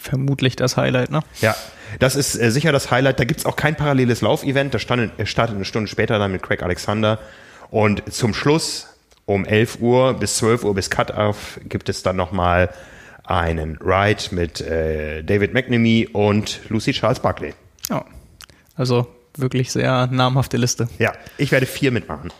Vermutlich 0.00 0.56
das 0.56 0.76
Highlight, 0.76 1.10
ne? 1.10 1.20
Ja, 1.40 1.54
das 1.98 2.16
ist 2.16 2.36
äh, 2.36 2.50
sicher 2.50 2.72
das 2.72 2.90
Highlight. 2.90 3.20
Da 3.20 3.24
gibt's 3.24 3.46
auch 3.46 3.56
kein 3.56 3.76
paralleles 3.76 4.22
Laufevent. 4.22 4.74
Das 4.74 4.82
startet, 4.82 5.28
startet 5.28 5.56
eine 5.56 5.64
Stunde 5.64 5.88
später 5.88 6.18
dann 6.18 6.32
mit 6.32 6.42
Craig 6.42 6.62
Alexander. 6.62 7.18
Und 7.70 8.02
zum 8.12 8.34
Schluss 8.34 8.88
um 9.26 9.44
11 9.44 9.80
Uhr 9.80 10.14
bis 10.14 10.36
12 10.38 10.64
Uhr 10.64 10.74
bis 10.74 10.90
Cut-Off 10.90 11.60
gibt 11.68 11.88
es 11.88 12.02
dann 12.02 12.16
nochmal 12.16 12.70
einen 13.24 13.78
Ride 13.78 14.22
mit 14.32 14.60
äh, 14.60 15.22
David 15.22 15.54
McNamee 15.54 16.08
und 16.12 16.60
Lucy 16.68 16.92
Charles 16.92 17.20
Buckley. 17.20 17.54
Ja, 17.88 18.04
also 18.76 19.06
wirklich 19.36 19.72
sehr 19.72 20.06
namhafte 20.08 20.56
Liste. 20.56 20.88
Ja, 20.98 21.12
ich 21.38 21.52
werde 21.52 21.66
vier 21.66 21.90
mitmachen. 21.90 22.32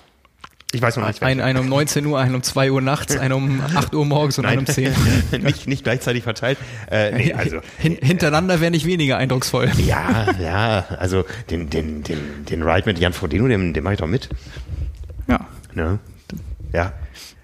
Ich 0.74 0.82
weiß 0.82 0.96
noch 0.96 1.06
nicht. 1.06 1.22
Ein, 1.22 1.40
ein 1.40 1.56
um 1.56 1.68
19 1.68 2.04
Uhr, 2.04 2.18
ein 2.18 2.34
um 2.34 2.42
2 2.42 2.72
Uhr 2.72 2.80
nachts, 2.80 3.16
ein 3.16 3.32
um 3.32 3.60
8 3.60 3.94
Uhr 3.94 4.04
morgens 4.04 4.38
und 4.38 4.44
Nein. 4.44 4.54
ein 4.54 4.58
um 4.60 4.66
10. 4.66 4.92
nicht, 5.42 5.68
nicht 5.68 5.84
gleichzeitig 5.84 6.24
verteilt. 6.24 6.58
Äh, 6.90 7.12
nee, 7.12 7.32
also, 7.32 7.60
Hin, 7.78 7.96
hintereinander 8.02 8.60
wäre 8.60 8.72
nicht 8.72 8.84
weniger 8.84 9.16
eindrucksvoll. 9.16 9.70
Ja, 9.78 10.26
ja, 10.42 10.84
also 10.98 11.24
den, 11.50 11.70
den, 11.70 12.02
den, 12.02 12.44
den 12.50 12.62
Ride 12.64 12.86
mit 12.86 12.98
Jan 12.98 13.12
Frodeno, 13.12 13.46
den, 13.46 13.72
den 13.72 13.84
mache 13.84 13.94
ich 13.94 14.00
doch 14.00 14.08
mit. 14.08 14.28
Ja. 15.28 15.46
Ne? 15.74 16.00
Ja, 16.72 16.92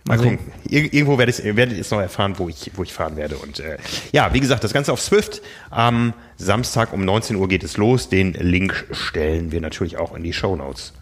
Mal 0.05 0.15
also, 0.15 0.25
gucken. 0.31 0.53
Ir 0.69 0.93
irgendwo 0.93 1.19
werdet 1.19 1.39
ihr, 1.41 1.57
werdet 1.57 1.79
es 1.79 1.91
noch 1.91 2.01
erfahren, 2.01 2.35
wo 2.39 2.49
ich, 2.49 2.71
wo 2.75 2.83
ich 2.83 2.93
fahren 2.93 3.17
werde. 3.17 3.37
Und 3.37 3.61
äh, 3.61 3.77
ja, 4.13 4.33
wie 4.33 4.41
gesagt, 4.41 4.65
das 4.65 4.73
Ganze 4.73 4.93
auf 4.93 5.01
Swift. 5.01 5.43
Am 5.71 6.15
Samstag 6.37 6.93
um 6.93 7.05
19 7.05 7.37
Uhr 7.37 7.49
geht 7.49 7.65
es 7.65 7.77
los. 7.77 8.09
Den 8.09 8.33
Link 8.33 8.87
stellen 8.93 9.53
wir 9.53 9.61
natürlich 9.61 9.99
auch 9.99 10.15
in 10.15 10.23
die 10.23 10.33
Show 10.33 10.57
Notes. 10.57 10.93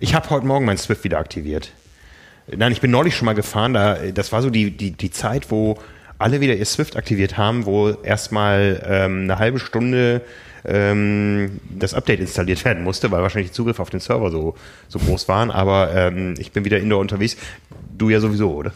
Ich 0.00 0.14
habe 0.14 0.30
heute 0.30 0.46
Morgen 0.46 0.64
mein 0.64 0.78
Swift 0.78 1.04
wieder 1.04 1.18
aktiviert. 1.18 1.72
Nein, 2.54 2.72
ich 2.72 2.80
bin 2.80 2.90
neulich 2.90 3.16
schon 3.16 3.26
mal 3.26 3.34
gefahren. 3.34 3.74
Da, 3.74 3.96
das 4.12 4.32
war 4.32 4.42
so 4.42 4.50
die, 4.50 4.70
die, 4.70 4.92
die 4.92 5.10
Zeit, 5.10 5.50
wo 5.50 5.78
alle 6.18 6.40
wieder 6.40 6.54
ihr 6.54 6.64
Swift 6.64 6.96
aktiviert 6.96 7.36
haben, 7.36 7.66
wo 7.66 7.90
erstmal 7.90 8.82
ähm, 8.86 9.22
eine 9.24 9.38
halbe 9.38 9.58
Stunde 9.58 10.22
ähm, 10.68 11.60
das 11.70 11.94
Update 11.94 12.20
installiert 12.20 12.64
werden 12.64 12.84
musste, 12.84 13.10
weil 13.10 13.22
wahrscheinlich 13.22 13.50
die 13.50 13.54
Zugriff 13.54 13.80
auf 13.80 13.90
den 13.90 14.00
Server 14.00 14.30
so, 14.30 14.54
so 14.88 14.98
groß 14.98 15.28
waren. 15.28 15.50
Aber 15.50 15.94
ähm, 15.94 16.34
ich 16.38 16.52
bin 16.52 16.64
wieder 16.64 16.78
indoor 16.78 17.00
unterwegs. 17.00 17.36
Du 17.96 18.10
ja 18.10 18.20
sowieso, 18.20 18.52
oder? 18.52 18.72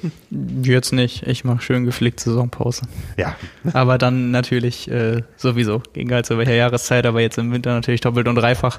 Jetzt 0.62 0.92
nicht. 0.92 1.26
Ich 1.28 1.44
mache 1.44 1.62
schön 1.62 1.84
gepflegt 1.84 2.18
Saisonpause. 2.18 2.82
Ja. 3.16 3.36
Aber 3.72 3.98
dann 3.98 4.32
natürlich 4.32 4.90
äh, 4.90 5.22
sowieso. 5.36 5.82
Gegen 5.92 6.12
halt 6.12 6.26
zu 6.26 6.38
welcher 6.38 6.54
Jahreszeit, 6.54 7.06
aber 7.06 7.20
jetzt 7.20 7.38
im 7.38 7.52
Winter 7.52 7.72
natürlich 7.72 8.00
doppelt 8.00 8.26
und 8.26 8.34
dreifach. 8.34 8.78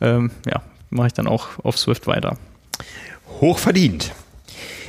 Ähm, 0.00 0.32
ja, 0.46 0.62
mache 0.90 1.08
ich 1.08 1.12
dann 1.12 1.28
auch 1.28 1.48
auf 1.62 1.78
Swift 1.78 2.06
weiter. 2.06 2.36
Hochverdient. 3.40 4.12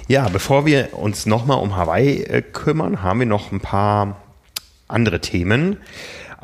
Ja, 0.08 0.30
bevor 0.30 0.66
wir 0.66 0.90
uns 0.94 1.26
nochmal 1.26 1.60
um 1.60 1.76
Hawaii 1.76 2.24
äh, 2.24 2.42
kümmern, 2.42 3.02
haben 3.02 3.20
wir 3.20 3.28
noch 3.28 3.52
ein 3.52 3.60
paar 3.60 4.18
andere 4.88 5.20
Themen. 5.20 5.78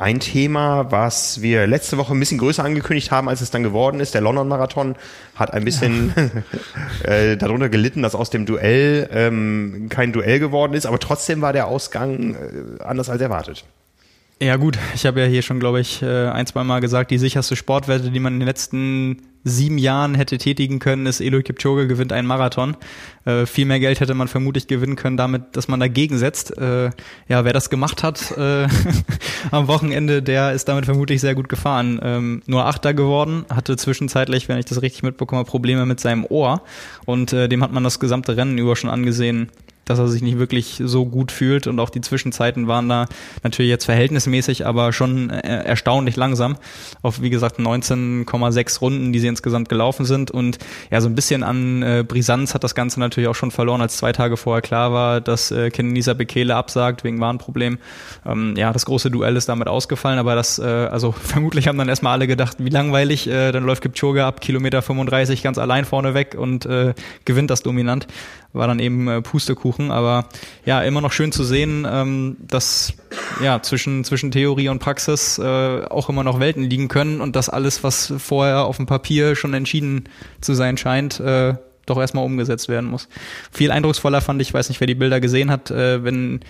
Ein 0.02 0.20
Thema, 0.20 0.92
was 0.92 1.44
wir 1.44 1.68
letzte 1.68 1.96
Woche 2.00 2.12
ein 2.16 2.20
bisschen 2.20 2.40
größer 2.40 2.64
angekündigt 2.64 3.12
haben, 3.12 3.30
als 3.30 3.42
es 3.42 3.52
dann 3.52 3.62
geworden 3.62 4.00
ist, 4.00 4.16
der 4.16 4.22
London-Marathon 4.22 4.96
hat 5.36 5.54
ein 5.54 5.64
bisschen 5.64 6.12
äh, 7.04 7.38
darunter 7.38 7.70
gelitten, 7.70 8.02
dass 8.02 8.16
aus 8.16 8.32
dem 8.32 8.48
Duell 8.48 9.08
ähm, 9.14 9.90
kein 9.90 10.12
Duell 10.12 10.40
geworden 10.40 10.74
ist, 10.74 10.88
aber 10.88 10.98
trotzdem 10.98 11.42
war 11.42 11.54
der 11.54 11.68
Ausgang 11.68 12.34
äh, 12.34 12.84
anders 12.84 13.12
als 13.12 13.22
erwartet. 13.22 13.64
Ja 14.42 14.56
gut, 14.56 14.80
ich 14.96 15.06
habe 15.06 15.22
ja 15.22 15.28
hier 15.28 15.44
schon, 15.44 15.60
glaube 15.60 15.82
ich, 15.82 16.02
äh, 16.02 16.30
ein, 16.30 16.48
zwei 16.48 16.64
Mal 16.64 16.80
gesagt, 16.80 17.12
die 17.12 17.20
sicherste 17.20 17.56
Sportwette, 17.56 18.10
die 18.10 18.20
man 18.20 18.34
in 18.34 18.40
den 18.40 18.48
letzten 18.48 19.22
sieben 19.44 19.78
Jahren 19.78 20.16
hätte 20.16 20.40
tätigen 20.40 20.80
können, 20.80 21.06
ist 21.06 21.22
Eloy 21.22 21.44
Kipchoge 21.44 21.86
gewinnt 21.86 22.12
einen 22.12 22.28
Marathon. 22.28 22.76
Äh, 23.26 23.46
viel 23.46 23.66
mehr 23.66 23.80
Geld 23.80 24.00
hätte 24.00 24.16
man 24.16 24.28
vermutlich 24.28 24.66
gewinnen 24.66 24.96
können 24.96 25.16
damit, 25.16 25.56
dass 25.56 25.68
man 25.68 25.80
dagegen 25.80 26.18
setzt. 26.18 26.58
Äh, 26.58 26.90
ja, 27.28 27.46
wer 27.46 27.54
das 27.54 27.70
gemacht 27.70 28.02
hat 28.02 28.32
äh, 28.36 28.68
am 29.52 29.68
Wochenende, 29.68 30.24
der 30.24 30.54
ist 30.54 30.68
damit 30.68 30.86
vermutlich 30.86 31.22
sehr 31.22 31.36
gut 31.36 31.48
gefahren. 31.48 32.00
Ähm, 32.02 32.42
nur 32.48 32.66
Achter 32.66 32.96
geworden, 32.96 33.46
hatte 33.48 33.78
zwischenzeitlich, 33.78 34.50
wenn 34.50 34.58
ich 34.58 34.66
das 34.66 34.82
richtig 34.82 35.04
mitbekomme, 35.04 35.44
Probleme 35.44 35.86
mit 35.86 36.00
seinem 36.00 36.26
Ohr 36.26 36.64
und 37.06 37.32
äh, 37.32 37.48
dem 37.48 37.62
hat 37.62 37.72
man 37.72 37.84
das 37.84 38.00
gesamte 38.00 38.38
Rennen 38.38 38.58
über 38.58 38.76
schon 38.76 38.90
angesehen, 38.90 39.52
dass 39.92 40.00
er 40.00 40.08
sich 40.08 40.22
nicht 40.22 40.40
wirklich 40.40 40.82
so 40.84 41.06
gut 41.06 41.32
fühlt 41.32 41.68
und 41.68 41.80
auch 41.80 41.90
die 41.90 42.02
Zwischenzeiten 42.02 42.68
waren 42.68 42.88
da 42.88 43.08
natürlich 43.44 43.70
jetzt 43.70 43.86
verhältnismäßig, 43.86 44.66
aber 44.66 44.94
schon 44.94 45.30
äh, 45.30 45.64
erstaunlich 45.64 46.16
langsam 46.16 46.56
auf 47.02 47.22
wie 47.22 47.30
gesagt 47.30 47.60
19,6 47.60 48.80
Runden, 48.80 49.14
die 49.14 49.20
sie 49.20 49.28
insgesamt 49.28 49.70
gelaufen 49.70 50.06
sind 50.06 50.32
und 50.32 50.60
ja 50.90 51.02
so 51.02 51.10
ein 51.10 51.16
bisschen 51.16 51.44
an 51.44 51.84
äh, 51.84 52.06
Brisanz 52.08 52.54
hat 52.54 52.64
das 52.64 52.74
Ganze 52.74 53.00
natürlich 53.00 53.28
auch 53.28 53.36
schon 53.36 53.52
verloren, 53.52 53.82
als 53.82 53.98
zwei 53.98 54.14
Tage 54.14 54.38
vorher 54.38 54.62
klar 54.62 54.94
war, 54.94 55.20
dass 55.20 55.52
äh, 55.52 55.70
Kenenisa 55.70 56.14
Bekele 56.14 56.56
absagt 56.56 57.04
wegen 57.04 57.20
Warnproblem. 57.20 57.78
Ähm, 58.26 58.56
ja, 58.56 58.72
das 58.72 58.86
große 58.86 59.12
Duell 59.12 59.36
ist 59.36 59.50
damit 59.50 59.68
ausgefallen, 59.68 60.20
aber 60.20 60.36
das 60.36 60.58
äh, 60.58 60.64
also 60.64 61.12
vermutlich 61.22 61.68
haben 61.68 61.78
dann 61.78 61.90
erstmal 61.90 62.14
alle 62.14 62.28
gedacht, 62.28 62.58
wie 62.60 62.70
langweilig, 62.70 63.28
äh, 63.28 63.52
dann 63.52 63.66
läuft 63.66 63.84
Kipchoge 63.84 64.24
ab 64.24 64.40
Kilometer 64.40 64.82
35 64.82 65.44
ganz 65.44 65.58
allein 65.58 65.84
vorne 65.84 66.14
weg 66.14 66.36
und 66.38 66.66
äh, 66.66 66.94
gewinnt 67.26 67.52
das 67.52 67.62
dominant 67.62 68.08
war 68.54 68.68
dann 68.68 68.80
eben 68.80 69.08
äh, 69.08 69.22
Pustekuchen. 69.22 69.81
Aber 69.90 70.28
ja, 70.66 70.82
immer 70.82 71.02
noch 71.02 71.14
schön 71.14 71.32
zu 71.32 71.44
sehen, 71.44 71.88
ähm, 71.90 72.38
dass 72.40 72.94
ja 73.42 73.62
zwischen, 73.62 74.04
zwischen 74.04 74.32
Theorie 74.32 74.70
und 74.70 74.80
Praxis 74.80 75.40
äh, 75.40 75.86
auch 75.86 76.10
immer 76.10 76.24
noch 76.24 76.40
Welten 76.40 76.64
liegen 76.64 76.90
können 76.90 77.22
und 77.22 77.36
dass 77.36 77.50
alles, 77.50 77.84
was 77.84 78.14
vorher 78.18 78.66
auf 78.66 78.78
dem 78.78 78.86
Papier 78.86 79.36
schon 79.36 79.54
entschieden 79.54 80.10
zu 80.42 80.54
sein 80.54 80.78
scheint, 80.78 81.20
äh, 81.20 81.56
doch 81.86 81.98
erstmal 81.98 82.26
umgesetzt 82.26 82.70
werden 82.70 82.90
muss. 82.90 83.08
Viel 83.52 83.72
eindrucksvoller 83.72 84.22
fand 84.22 84.42
ich, 84.42 84.54
weiß 84.54 84.70
nicht, 84.70 84.80
wer 84.80 84.88
die 84.88 84.96
Bilder 84.96 85.20
gesehen 85.20 85.50
hat, 85.50 85.72
äh, 85.72 86.04
wenn 86.04 86.42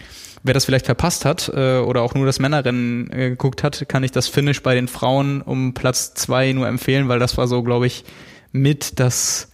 wer 0.44 0.54
das 0.54 0.66
vielleicht 0.66 0.86
verpasst 0.86 1.26
hat 1.26 1.52
äh, 1.54 1.78
oder 1.78 2.02
auch 2.02 2.16
nur 2.16 2.26
das 2.26 2.40
Männerrennen 2.40 3.12
äh, 3.12 3.30
geguckt 3.30 3.64
hat, 3.64 3.88
kann 3.88 4.04
ich 4.04 4.12
das 4.12 4.28
Finish 4.28 4.64
bei 4.64 4.76
den 4.76 4.88
Frauen 4.88 5.42
um 5.42 5.74
Platz 5.74 6.14
zwei 6.14 6.52
nur 6.54 6.68
empfehlen, 6.68 7.10
weil 7.10 7.20
das 7.20 7.38
war 7.38 7.48
so, 7.48 7.64
glaube 7.64 7.88
ich, 7.88 8.04
mit 8.52 9.00
das 9.00 9.51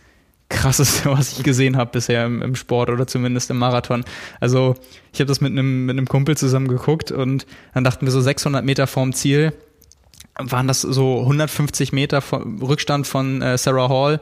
krasseste, 0.49 1.09
was 1.11 1.37
ich 1.37 1.43
gesehen 1.43 1.77
habe 1.77 1.91
bisher 1.91 2.25
im, 2.25 2.41
im, 2.41 2.55
Sport 2.55 2.89
oder 2.89 3.07
zumindest 3.07 3.49
im 3.49 3.57
Marathon. 3.57 4.03
Also 4.39 4.75
ich 5.13 5.19
habe 5.19 5.27
das 5.27 5.41
mit 5.41 5.51
einem 5.51 5.85
mit 5.85 5.97
einem 5.97 6.07
Kumpel 6.07 6.37
zusammen 6.37 6.67
geguckt 6.67 7.11
und 7.11 7.45
dann 7.73 7.83
dachten 7.83 8.05
wir 8.05 8.11
so 8.11 8.21
600 8.21 8.63
Meter 8.63 8.87
vorm 8.87 9.13
Ziel 9.13 9.53
waren 10.39 10.67
das 10.67 10.81
so 10.81 11.21
150 11.21 11.93
Meter 11.93 12.21
Rückstand 12.31 13.07
von 13.07 13.41
äh, 13.41 13.57
Sarah 13.57 13.89
Hall 13.89 14.21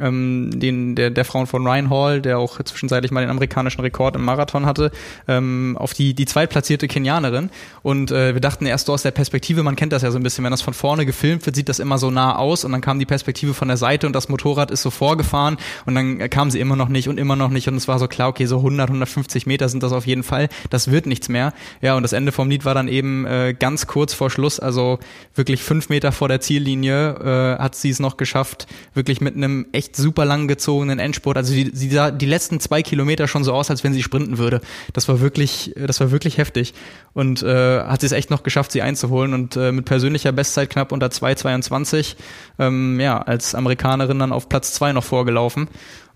ähm, 0.00 0.50
den, 0.54 0.94
der, 0.94 1.10
der 1.10 1.24
Frauen 1.24 1.46
von 1.46 1.66
Ryan 1.66 1.90
Hall, 1.90 2.22
der 2.22 2.38
auch 2.38 2.62
zwischenzeitlich 2.62 3.12
mal 3.12 3.20
den 3.20 3.30
amerikanischen 3.30 3.80
Rekord 3.82 4.16
im 4.16 4.24
Marathon 4.24 4.64
hatte, 4.64 4.90
ähm, 5.28 5.76
auf 5.78 5.92
die, 5.92 6.14
die 6.14 6.24
zweitplatzierte 6.24 6.88
Kenianerin. 6.88 7.50
Und 7.82 8.10
äh, 8.10 8.34
wir 8.34 8.40
dachten 8.40 8.66
erst 8.66 8.86
so 8.86 8.94
aus 8.94 9.02
der 9.02 9.10
Perspektive, 9.10 9.62
man 9.62 9.76
kennt 9.76 9.92
das 9.92 10.02
ja 10.02 10.10
so 10.10 10.18
ein 10.18 10.22
bisschen, 10.22 10.44
wenn 10.44 10.50
das 10.50 10.62
von 10.62 10.74
vorne 10.74 11.04
gefilmt 11.04 11.44
wird, 11.44 11.56
sieht 11.56 11.68
das 11.68 11.78
immer 11.78 11.98
so 11.98 12.10
nah 12.10 12.36
aus 12.36 12.64
und 12.64 12.72
dann 12.72 12.80
kam 12.80 12.98
die 12.98 13.06
Perspektive 13.06 13.54
von 13.54 13.68
der 13.68 13.76
Seite 13.76 14.06
und 14.06 14.14
das 14.14 14.28
Motorrad 14.28 14.70
ist 14.70 14.82
so 14.82 14.90
vorgefahren 14.90 15.58
und 15.86 15.94
dann 15.94 16.30
kam 16.30 16.50
sie 16.50 16.60
immer 16.60 16.76
noch 16.76 16.88
nicht 16.88 17.08
und 17.08 17.18
immer 17.18 17.36
noch 17.36 17.50
nicht 17.50 17.68
und 17.68 17.76
es 17.76 17.88
war 17.88 17.98
so 17.98 18.08
klar, 18.08 18.28
okay, 18.28 18.46
so 18.46 18.58
100, 18.58 18.88
150 18.88 19.46
Meter 19.46 19.68
sind 19.68 19.82
das 19.82 19.92
auf 19.92 20.06
jeden 20.06 20.22
Fall, 20.22 20.48
das 20.70 20.90
wird 20.90 21.06
nichts 21.06 21.28
mehr. 21.28 21.52
Ja, 21.80 21.96
und 21.96 22.02
das 22.02 22.12
Ende 22.12 22.32
vom 22.32 22.48
Lied 22.48 22.64
war 22.64 22.74
dann 22.74 22.88
eben 22.88 23.26
äh, 23.26 23.54
ganz 23.58 23.86
kurz 23.86 24.14
vor 24.14 24.30
Schluss, 24.30 24.58
also 24.58 24.98
wirklich 25.34 25.62
fünf 25.62 25.88
Meter 25.88 26.12
vor 26.12 26.28
der 26.28 26.40
Ziellinie 26.40 27.56
äh, 27.58 27.62
hat 27.62 27.74
sie 27.74 27.90
es 27.90 28.00
noch 28.00 28.16
geschafft, 28.16 28.66
wirklich 28.94 29.20
mit 29.20 29.36
einem 29.36 29.66
echt 29.82 29.96
super 29.96 30.24
lang 30.24 30.46
gezogenen 30.46 30.98
Endspurt. 30.98 31.36
Also 31.36 31.52
sie, 31.52 31.70
sie 31.74 31.90
sah 31.90 32.10
die 32.10 32.26
letzten 32.26 32.60
zwei 32.60 32.82
Kilometer 32.82 33.26
schon 33.26 33.42
so 33.42 33.52
aus, 33.52 33.70
als 33.70 33.82
wenn 33.82 33.92
sie 33.92 34.02
sprinten 34.02 34.38
würde. 34.38 34.60
Das 34.92 35.08
war 35.08 35.20
wirklich, 35.20 35.74
das 35.76 35.98
war 36.00 36.10
wirklich 36.10 36.38
heftig. 36.38 36.74
Und 37.14 37.42
äh, 37.42 37.80
hat 37.80 38.00
sie 38.00 38.06
es 38.06 38.12
echt 38.12 38.30
noch 38.30 38.42
geschafft, 38.42 38.72
sie 38.72 38.82
einzuholen 38.82 39.34
und 39.34 39.56
äh, 39.56 39.72
mit 39.72 39.84
persönlicher 39.84 40.32
Bestzeit 40.32 40.70
knapp 40.70 40.92
unter 40.92 41.08
2,22 41.08 42.14
ähm, 42.58 43.00
ja, 43.00 43.20
als 43.20 43.54
Amerikanerin 43.54 44.18
dann 44.18 44.32
auf 44.32 44.48
Platz 44.48 44.72
zwei 44.72 44.92
noch 44.92 45.04
vorgelaufen. 45.04 45.68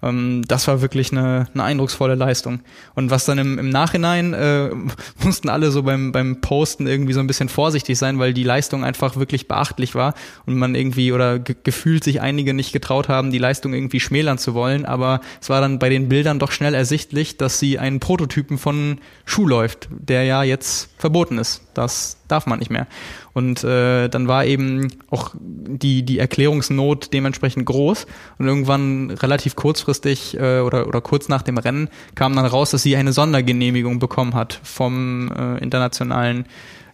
Ähm, 0.02 0.42
das 0.46 0.68
war 0.68 0.82
wirklich 0.82 1.12
eine, 1.12 1.48
eine 1.54 1.62
eindrucksvolle 1.62 2.14
Leistung. 2.14 2.60
Und 2.94 3.10
was 3.10 3.24
dann 3.24 3.38
im, 3.38 3.58
im 3.58 3.68
Nachhinein 3.68 4.34
äh, 4.34 4.70
mussten 5.24 5.48
alle 5.48 5.70
so 5.70 5.82
beim, 5.82 6.12
beim 6.12 6.40
Posten 6.40 6.86
irgendwie 6.86 7.12
so 7.12 7.20
ein 7.20 7.26
bisschen 7.26 7.48
vorsichtig 7.48 7.98
sein, 7.98 8.18
weil 8.18 8.34
die 8.34 8.44
Leistung 8.44 8.84
einfach 8.84 9.16
wirklich 9.16 9.48
beachtlich 9.48 9.94
war 9.94 10.14
und 10.46 10.56
man 10.56 10.74
irgendwie 10.74 11.12
oder 11.12 11.38
ge 11.38 11.56
gefühlt 11.62 12.04
sich 12.04 12.20
einige 12.20 12.54
nicht 12.54 12.72
getraut 12.72 13.08
haben, 13.08 13.30
die 13.30 13.38
Leistung 13.38 13.72
irgendwie 13.72 14.00
schmälern 14.00 14.38
zu 14.38 14.54
wollen. 14.54 14.84
Aber 14.84 15.20
es 15.40 15.48
war 15.48 15.60
dann 15.60 15.78
bei 15.78 15.88
den 15.88 16.08
Bildern 16.08 16.38
doch 16.38 16.52
schnell 16.52 16.74
ersichtlich, 16.74 17.36
dass 17.36 17.58
sie 17.58 17.78
einen 17.78 18.00
Prototypen 18.00 18.58
von 18.58 18.98
Schuh 19.24 19.46
läuft, 19.46 19.88
der 19.90 20.24
ja 20.24 20.42
jetzt 20.42 20.90
verboten 20.98 21.38
ist. 21.38 21.62
Das 21.74 22.15
darf 22.28 22.46
man 22.46 22.58
nicht 22.58 22.70
mehr. 22.70 22.86
Und 23.32 23.64
äh, 23.64 24.08
dann 24.08 24.28
war 24.28 24.44
eben 24.44 24.88
auch 25.10 25.34
die, 25.40 26.02
die 26.02 26.18
Erklärungsnot 26.18 27.12
dementsprechend 27.12 27.66
groß. 27.66 28.06
Und 28.38 28.46
irgendwann 28.46 29.10
relativ 29.10 29.56
kurzfristig 29.56 30.36
äh, 30.38 30.60
oder, 30.60 30.86
oder 30.86 31.00
kurz 31.00 31.28
nach 31.28 31.42
dem 31.42 31.58
Rennen 31.58 31.88
kam 32.14 32.34
dann 32.36 32.46
raus, 32.46 32.70
dass 32.70 32.82
sie 32.82 32.96
eine 32.96 33.12
Sondergenehmigung 33.12 33.98
bekommen 33.98 34.34
hat 34.34 34.60
vom 34.62 35.30
äh, 35.32 35.58
internationalen 35.58 36.46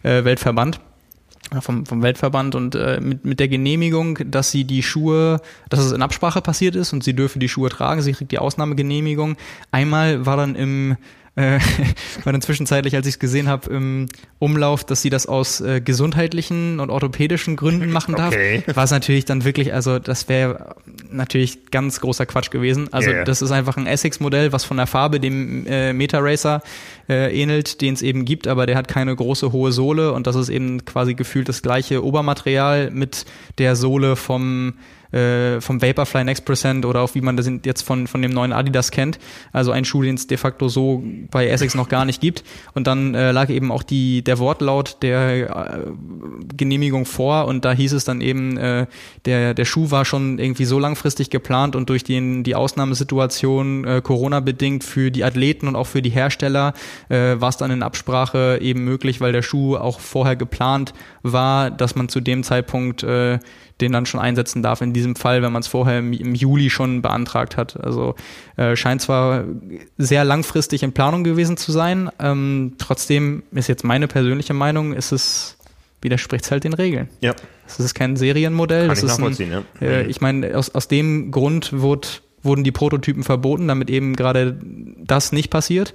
äh, 0.03 0.23
Weltverband 0.23 0.79
vom, 1.61 1.85
vom 1.85 2.01
Weltverband 2.01 2.55
und 2.55 2.75
äh, 2.75 2.99
mit, 3.01 3.25
mit 3.25 3.39
der 3.39 3.47
Genehmigung, 3.47 4.19
dass 4.25 4.51
sie 4.51 4.63
die 4.63 4.83
Schuhe, 4.83 5.41
dass 5.69 5.79
es 5.79 5.91
in 5.91 6.01
Absprache 6.01 6.41
passiert 6.41 6.75
ist 6.75 6.93
und 6.93 7.03
sie 7.03 7.13
dürfe 7.13 7.39
die 7.39 7.49
Schuhe 7.49 7.69
tragen, 7.69 8.01
sie 8.01 8.13
kriegt 8.13 8.31
die 8.31 8.39
Ausnahmegenehmigung. 8.39 9.35
Einmal 9.71 10.25
war 10.25 10.37
dann 10.37 10.55
im 10.55 10.97
äh, 11.35 11.59
war 12.23 12.31
dann 12.31 12.41
zwischenzeitlich, 12.41 12.95
als 12.95 13.07
ich 13.07 13.15
es 13.15 13.19
gesehen 13.19 13.47
habe, 13.47 13.69
im 13.73 14.07
Umlauf, 14.37 14.83
dass 14.83 15.01
sie 15.01 15.09
das 15.09 15.25
aus 15.25 15.61
äh, 15.61 15.81
gesundheitlichen 15.81 16.79
und 16.79 16.89
orthopädischen 16.89 17.55
Gründen 17.55 17.89
machen 17.91 18.15
darf. 18.15 18.33
Okay. 18.33 18.63
War 18.73 18.83
es 18.83 18.91
natürlich 18.91 19.25
dann 19.25 19.43
wirklich, 19.43 19.73
also 19.73 19.97
das 19.99 20.29
wäre 20.29 20.75
natürlich 21.09 21.71
ganz 21.71 21.99
großer 21.99 22.25
Quatsch 22.25 22.51
gewesen. 22.51 22.89
Also 22.91 23.09
yeah. 23.09 23.23
das 23.23 23.41
ist 23.41 23.51
einfach 23.51 23.77
ein 23.77 23.87
Essex-Modell, 23.87 24.51
was 24.51 24.63
von 24.63 24.77
der 24.77 24.87
Farbe 24.87 25.19
dem 25.19 25.65
äh, 25.65 25.91
Meta 25.93 26.19
Racer 26.19 26.61
äh, 27.09 27.35
ähnelt, 27.35 27.81
den 27.81 27.95
es 27.95 28.01
eben 28.01 28.25
gibt, 28.25 28.47
aber 28.47 28.65
der 28.65 28.75
hat 28.75 28.87
keine 28.87 29.15
große 29.15 29.51
hohe 29.51 29.71
Sohle 29.71 30.13
und 30.13 30.27
das 30.27 30.35
ist 30.35 30.49
eben 30.49 30.85
quasi 30.85 31.15
gefühlt 31.15 31.49
das 31.49 31.61
gleiche 31.61 32.03
Obermaterial 32.03 32.91
mit 32.91 33.25
der 33.57 33.75
Sohle 33.75 34.15
vom 34.15 34.75
äh, 35.13 35.61
vom 35.61 35.81
Vaporfly 35.81 36.23
Next 36.23 36.45
Percent 36.45 36.85
oder 36.85 37.01
auch 37.01 37.15
wie 37.15 37.21
man 37.21 37.37
das 37.37 37.49
jetzt 37.63 37.83
von, 37.83 38.07
von 38.07 38.21
dem 38.21 38.31
neuen 38.31 38.53
Adidas 38.53 38.91
kennt. 38.91 39.19
Also 39.51 39.71
ein 39.71 39.85
Schuh, 39.85 40.01
den 40.01 40.15
es 40.15 40.27
de 40.27 40.37
facto 40.37 40.69
so 40.69 41.03
bei 41.31 41.47
Essex 41.47 41.75
noch 41.75 41.89
gar 41.89 42.05
nicht 42.05 42.21
gibt. 42.21 42.43
Und 42.73 42.87
dann 42.87 43.13
äh, 43.15 43.31
lag 43.31 43.49
eben 43.49 43.71
auch 43.71 43.83
die, 43.83 44.23
der 44.23 44.39
Wortlaut 44.39 44.97
der 45.01 45.49
äh, 45.49 45.79
Genehmigung 46.55 47.05
vor 47.05 47.45
und 47.45 47.65
da 47.65 47.71
hieß 47.71 47.93
es 47.93 48.05
dann 48.05 48.21
eben, 48.21 48.57
äh, 48.57 48.87
der, 49.25 49.53
der 49.53 49.65
Schuh 49.65 49.91
war 49.91 50.05
schon 50.05 50.39
irgendwie 50.39 50.65
so 50.65 50.79
langfristig 50.79 51.29
geplant 51.29 51.75
und 51.75 51.89
durch 51.89 52.03
den, 52.03 52.43
die 52.43 52.55
Ausnahmesituation 52.55 53.85
äh, 53.85 54.01
Corona-bedingt 54.03 54.83
für 54.83 55.11
die 55.11 55.23
Athleten 55.23 55.67
und 55.67 55.75
auch 55.75 55.87
für 55.87 56.01
die 56.01 56.09
Hersteller 56.09 56.73
äh, 57.09 57.35
war 57.39 57.49
es 57.49 57.57
dann 57.57 57.71
in 57.71 57.83
Absprache 57.83 58.59
eben 58.61 58.83
möglich, 58.83 59.21
weil 59.21 59.31
der 59.31 59.41
Schuh 59.41 59.75
auch 59.75 59.99
vorher 59.99 60.35
geplant 60.35 60.93
war, 61.21 61.71
dass 61.71 61.95
man 61.95 62.09
zu 62.09 62.19
dem 62.19 62.43
Zeitpunkt 62.43 63.03
äh, 63.03 63.39
den 63.81 63.91
dann 63.91 64.05
schon 64.05 64.19
einsetzen 64.19 64.61
darf. 64.61 64.81
In 64.81 64.93
diesem 64.93 65.15
Fall, 65.15 65.41
wenn 65.41 65.51
man 65.51 65.61
es 65.61 65.67
vorher 65.67 65.99
im, 65.99 66.13
im, 66.13 66.35
Juli 66.35 66.69
schon 66.69 67.01
beantragt 67.01 67.57
hat. 67.57 67.79
Also 67.83 68.15
äh, 68.55 68.75
scheint 68.75 69.01
zwar 69.01 69.43
sehr 69.97 70.23
langfristig 70.23 70.83
in 70.83 70.93
Planung 70.93 71.23
gewesen 71.23 71.57
zu 71.57 71.71
sein. 71.71 72.09
Ähm, 72.19 72.73
trotzdem 72.77 73.43
ist 73.51 73.67
jetzt 73.67 73.83
meine 73.83 74.07
persönliche 74.07 74.53
Meinung, 74.53 74.93
ist 74.93 75.11
es 75.11 75.57
widerspricht 76.03 76.49
halt 76.51 76.63
den 76.63 76.73
Regeln. 76.73 77.09
Ja. 77.21 77.33
Das 77.65 77.79
ist 77.79 77.93
kein 77.93 78.15
Serienmodell. 78.15 78.87
Kann 78.87 78.89
das 78.89 78.99
ich 78.99 79.05
ist 79.05 79.17
nachvollziehen, 79.17 79.53
ein, 79.53 79.65
ja. 79.79 79.87
Äh, 79.87 80.03
mhm. 80.03 80.09
ich 80.09 80.21
meine, 80.21 80.57
aus, 80.57 80.75
aus 80.75 80.87
dem 80.87 81.31
Grund 81.31 81.71
wurde, 81.73 82.07
wurden 82.43 82.63
die 82.63 82.71
Prototypen 82.71 83.23
verboten, 83.23 83.67
damit 83.67 83.89
eben 83.89 84.15
gerade 84.15 84.57
das 84.97 85.31
nicht 85.31 85.49
passiert. 85.49 85.93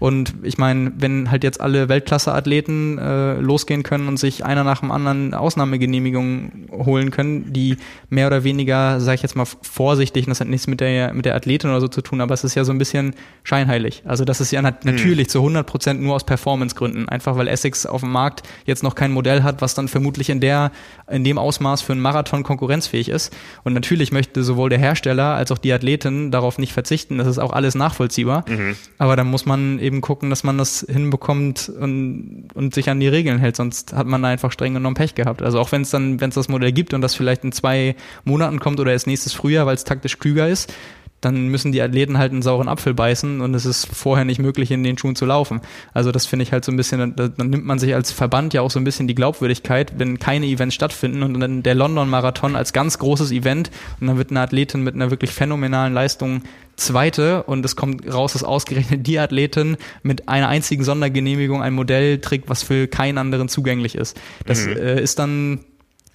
Und 0.00 0.34
ich 0.42 0.56
meine, 0.56 0.92
wenn 0.96 1.30
halt 1.30 1.44
jetzt 1.44 1.60
alle 1.60 1.90
Weltklasse-Athleten 1.90 2.98
äh, 2.98 3.34
losgehen 3.34 3.82
können 3.82 4.08
und 4.08 4.16
sich 4.16 4.46
einer 4.46 4.64
nach 4.64 4.80
dem 4.80 4.90
anderen 4.90 5.34
Ausnahmegenehmigungen 5.34 6.68
holen 6.72 7.10
können, 7.10 7.52
die 7.52 7.76
mehr 8.08 8.26
oder 8.26 8.42
weniger, 8.42 8.98
sage 8.98 9.16
ich 9.16 9.22
jetzt 9.22 9.36
mal 9.36 9.44
vorsichtig, 9.44 10.24
das 10.24 10.40
hat 10.40 10.48
nichts 10.48 10.66
mit 10.66 10.80
der 10.80 11.12
mit 11.12 11.26
der 11.26 11.34
Athletin 11.34 11.68
oder 11.68 11.82
so 11.82 11.88
zu 11.88 12.00
tun, 12.00 12.22
aber 12.22 12.32
es 12.32 12.44
ist 12.44 12.54
ja 12.54 12.64
so 12.64 12.72
ein 12.72 12.78
bisschen 12.78 13.14
scheinheilig. 13.42 14.02
Also 14.06 14.24
das 14.24 14.40
ist 14.40 14.50
ja 14.50 14.62
nat 14.62 14.86
mhm. 14.86 14.92
natürlich 14.92 15.28
zu 15.28 15.40
100 15.40 15.66
Prozent 15.66 16.00
nur 16.00 16.14
aus 16.14 16.24
Performance-Gründen, 16.24 17.06
einfach 17.10 17.36
weil 17.36 17.46
Essex 17.46 17.84
auf 17.84 18.00
dem 18.00 18.10
Markt 18.10 18.42
jetzt 18.64 18.82
noch 18.82 18.94
kein 18.94 19.12
Modell 19.12 19.42
hat, 19.42 19.60
was 19.60 19.74
dann 19.74 19.86
vermutlich 19.86 20.30
in 20.30 20.40
der 20.40 20.72
in 21.10 21.24
dem 21.24 21.38
Ausmaß 21.38 21.82
für 21.82 21.92
einen 21.92 22.00
Marathon 22.00 22.42
konkurrenzfähig 22.42 23.08
ist. 23.08 23.36
Und 23.64 23.72
natürlich 23.72 24.12
möchte 24.12 24.42
sowohl 24.42 24.70
der 24.70 24.78
Hersteller 24.78 25.34
als 25.34 25.52
auch 25.52 25.58
die 25.58 25.72
Athletin 25.72 26.30
darauf 26.30 26.58
nicht 26.58 26.72
verzichten. 26.72 27.18
Das 27.18 27.26
ist 27.26 27.38
auch 27.38 27.52
alles 27.52 27.74
nachvollziehbar. 27.74 28.44
Mhm. 28.48 28.76
Aber 28.98 29.16
dann 29.16 29.26
muss 29.26 29.46
man 29.46 29.78
eben 29.78 30.00
gucken, 30.00 30.30
dass 30.30 30.44
man 30.44 30.58
das 30.58 30.86
hinbekommt 30.88 31.68
und, 31.68 32.48
und 32.54 32.74
sich 32.74 32.90
an 32.90 33.00
die 33.00 33.08
Regeln 33.08 33.38
hält, 33.38 33.56
sonst 33.56 33.92
hat 33.92 34.06
man 34.06 34.24
einfach 34.24 34.52
streng 34.52 34.74
genommen 34.74 34.94
Pech 34.94 35.14
gehabt. 35.14 35.42
Also 35.42 35.58
auch 35.58 35.72
wenn 35.72 35.82
es 35.82 35.90
dann, 35.90 36.20
wenn 36.20 36.30
es 36.30 36.34
das 36.34 36.48
Modell 36.48 36.72
gibt 36.72 36.94
und 36.94 37.00
das 37.00 37.14
vielleicht 37.14 37.44
in 37.44 37.52
zwei 37.52 37.96
Monaten 38.24 38.60
kommt 38.60 38.80
oder 38.80 38.92
erst 38.92 39.06
nächstes 39.06 39.32
Frühjahr, 39.32 39.66
weil 39.66 39.74
es 39.74 39.84
taktisch 39.84 40.18
klüger 40.18 40.48
ist, 40.48 40.72
dann 41.20 41.48
müssen 41.48 41.72
die 41.72 41.82
Athleten 41.82 42.18
halt 42.18 42.32
einen 42.32 42.42
sauren 42.42 42.68
Apfel 42.68 42.94
beißen 42.94 43.40
und 43.40 43.54
es 43.54 43.66
ist 43.66 43.86
vorher 43.86 44.24
nicht 44.24 44.38
möglich, 44.38 44.70
in 44.70 44.82
den 44.82 44.96
Schuhen 44.96 45.16
zu 45.16 45.26
laufen. 45.26 45.60
Also 45.92 46.12
das 46.12 46.26
finde 46.26 46.44
ich 46.44 46.52
halt 46.52 46.64
so 46.64 46.72
ein 46.72 46.76
bisschen, 46.76 47.14
dann, 47.14 47.50
nimmt 47.50 47.66
man 47.66 47.78
sich 47.78 47.94
als 47.94 48.12
Verband 48.12 48.54
ja 48.54 48.62
auch 48.62 48.70
so 48.70 48.78
ein 48.78 48.84
bisschen 48.84 49.06
die 49.06 49.14
Glaubwürdigkeit, 49.14 49.94
wenn 49.98 50.18
keine 50.18 50.46
Events 50.46 50.74
stattfinden 50.74 51.22
und 51.22 51.38
dann 51.38 51.62
der 51.62 51.74
London-Marathon 51.74 52.56
als 52.56 52.72
ganz 52.72 52.98
großes 52.98 53.32
Event 53.32 53.70
und 54.00 54.06
dann 54.06 54.18
wird 54.18 54.30
eine 54.30 54.40
Athletin 54.40 54.82
mit 54.82 54.94
einer 54.94 55.10
wirklich 55.10 55.30
phänomenalen 55.30 55.92
Leistung 55.92 56.42
Zweite 56.76 57.42
und 57.42 57.64
es 57.64 57.76
kommt 57.76 58.10
raus, 58.10 58.32
dass 58.32 58.42
ausgerechnet 58.42 59.06
die 59.06 59.18
Athletin 59.18 59.76
mit 60.02 60.28
einer 60.28 60.48
einzigen 60.48 60.82
Sondergenehmigung 60.82 61.62
ein 61.62 61.74
Modell 61.74 62.20
trägt, 62.20 62.48
was 62.48 62.62
für 62.62 62.88
keinen 62.88 63.18
anderen 63.18 63.48
zugänglich 63.48 63.94
ist. 63.94 64.18
Das 64.46 64.66
mhm. 64.66 64.72
äh, 64.72 65.00
ist 65.00 65.18
dann 65.18 65.60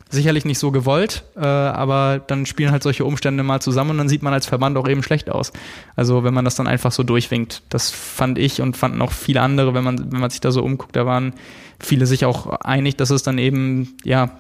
sicherlich 0.10 0.46
nicht 0.46 0.60
so 0.60 0.72
gewollt, 0.72 1.24
äh, 1.36 1.46
aber 1.46 2.22
dann 2.26 2.46
spielen 2.46 2.72
halt 2.72 2.84
solche 2.84 3.06
Umstände 3.06 3.44
mal 3.44 3.60
zusammen 3.60 3.92
und 3.92 3.98
dann 3.98 4.10
sieht 4.10 4.22
man 4.22 4.34
als 4.34 4.46
Verband 4.46 4.78
auch 4.78 4.88
eben 4.88 5.04
schlecht 5.04 5.30
aus. 5.30 5.52
Also 5.96 6.24
wenn 6.24 6.34
man 6.34 6.46
das 6.46 6.56
dann 6.56 6.68
einfach 6.68 6.92
so 6.92 7.04
durchwinkt. 7.04 7.64
Das 7.70 7.92
fand 7.92 8.38
ich 8.38 8.62
und 8.62 8.78
fanden 8.78 9.02
auch 9.02 9.12
viele 9.12 9.42
andere, 9.42 9.74
wenn 9.74 9.84
man, 9.84 10.12
wenn 10.12 10.20
man 10.20 10.30
sich 10.30 10.42
da 10.42 10.52
so 10.52 10.64
umguckt, 10.64 10.96
da 10.96 11.06
waren 11.06 11.34
viele 11.80 12.06
sich 12.06 12.26
auch 12.26 12.48
einig, 12.48 12.96
dass 12.98 13.10
es 13.10 13.24
dann 13.24 13.38
eben, 13.38 13.96
ja, 14.04 14.40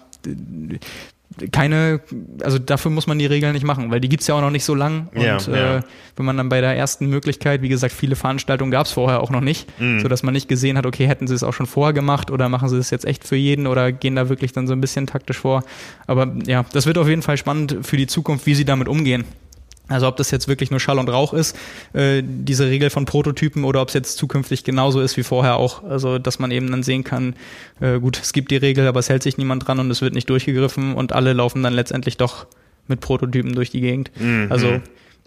keine, 1.51 2.01
also 2.41 2.59
dafür 2.59 2.91
muss 2.91 3.07
man 3.07 3.19
die 3.19 3.25
Regeln 3.25 3.53
nicht 3.53 3.65
machen, 3.65 3.91
weil 3.91 3.99
die 3.99 4.09
gibt's 4.09 4.27
ja 4.27 4.35
auch 4.35 4.41
noch 4.41 4.51
nicht 4.51 4.63
so 4.63 4.73
lang. 4.73 5.09
Und 5.13 5.21
ja, 5.21 5.37
ja. 5.37 5.77
Äh, 5.77 5.81
wenn 6.15 6.25
man 6.25 6.37
dann 6.37 6.49
bei 6.49 6.61
der 6.61 6.75
ersten 6.75 7.07
Möglichkeit, 7.07 7.61
wie 7.61 7.69
gesagt, 7.69 7.93
viele 7.93 8.15
Veranstaltungen 8.15 8.71
gab's 8.71 8.91
vorher 8.91 9.21
auch 9.21 9.29
noch 9.29 9.41
nicht, 9.41 9.67
mhm. 9.79 9.99
so 9.99 10.07
dass 10.07 10.23
man 10.23 10.33
nicht 10.33 10.47
gesehen 10.47 10.77
hat, 10.77 10.85
okay, 10.85 11.07
hätten 11.07 11.27
sie 11.27 11.35
es 11.35 11.43
auch 11.43 11.53
schon 11.53 11.65
vorher 11.65 11.93
gemacht 11.93 12.31
oder 12.31 12.47
machen 12.49 12.69
sie 12.69 12.77
es 12.77 12.89
jetzt 12.89 13.05
echt 13.05 13.27
für 13.27 13.35
jeden 13.35 13.67
oder 13.67 13.91
gehen 13.91 14.15
da 14.15 14.29
wirklich 14.29 14.53
dann 14.53 14.67
so 14.67 14.73
ein 14.73 14.81
bisschen 14.81 15.07
taktisch 15.07 15.37
vor. 15.37 15.63
Aber 16.07 16.33
ja, 16.45 16.65
das 16.71 16.85
wird 16.85 16.97
auf 16.97 17.07
jeden 17.07 17.21
Fall 17.21 17.37
spannend 17.37 17.77
für 17.81 17.97
die 17.97 18.07
Zukunft, 18.07 18.45
wie 18.45 18.55
sie 18.55 18.65
damit 18.65 18.87
umgehen. 18.87 19.25
Also 19.87 20.07
ob 20.07 20.17
das 20.17 20.31
jetzt 20.31 20.47
wirklich 20.47 20.71
nur 20.71 20.79
Schall 20.79 20.99
und 20.99 21.09
Rauch 21.09 21.33
ist, 21.33 21.55
äh, 21.93 22.23
diese 22.25 22.67
Regel 22.67 22.89
von 22.89 23.05
Prototypen, 23.05 23.63
oder 23.63 23.81
ob 23.81 23.89
es 23.89 23.93
jetzt 23.93 24.17
zukünftig 24.17 24.63
genauso 24.63 25.01
ist 25.01 25.17
wie 25.17 25.23
vorher 25.23 25.57
auch. 25.57 25.83
Also 25.83 26.17
dass 26.17 26.39
man 26.39 26.51
eben 26.51 26.71
dann 26.71 26.83
sehen 26.83 27.03
kann, 27.03 27.35
äh, 27.79 27.99
gut, 27.99 28.19
es 28.21 28.33
gibt 28.33 28.51
die 28.51 28.57
Regel, 28.57 28.87
aber 28.87 28.99
es 28.99 29.09
hält 29.09 29.23
sich 29.23 29.37
niemand 29.37 29.67
dran 29.67 29.79
und 29.79 29.91
es 29.91 30.01
wird 30.01 30.13
nicht 30.13 30.29
durchgegriffen 30.29 30.95
und 30.95 31.13
alle 31.13 31.33
laufen 31.33 31.61
dann 31.63 31.73
letztendlich 31.73 32.17
doch 32.17 32.47
mit 32.87 32.99
Prototypen 32.99 33.53
durch 33.53 33.69
die 33.69 33.81
Gegend. 33.81 34.11
Mhm. 34.19 34.47
Also 34.49 34.79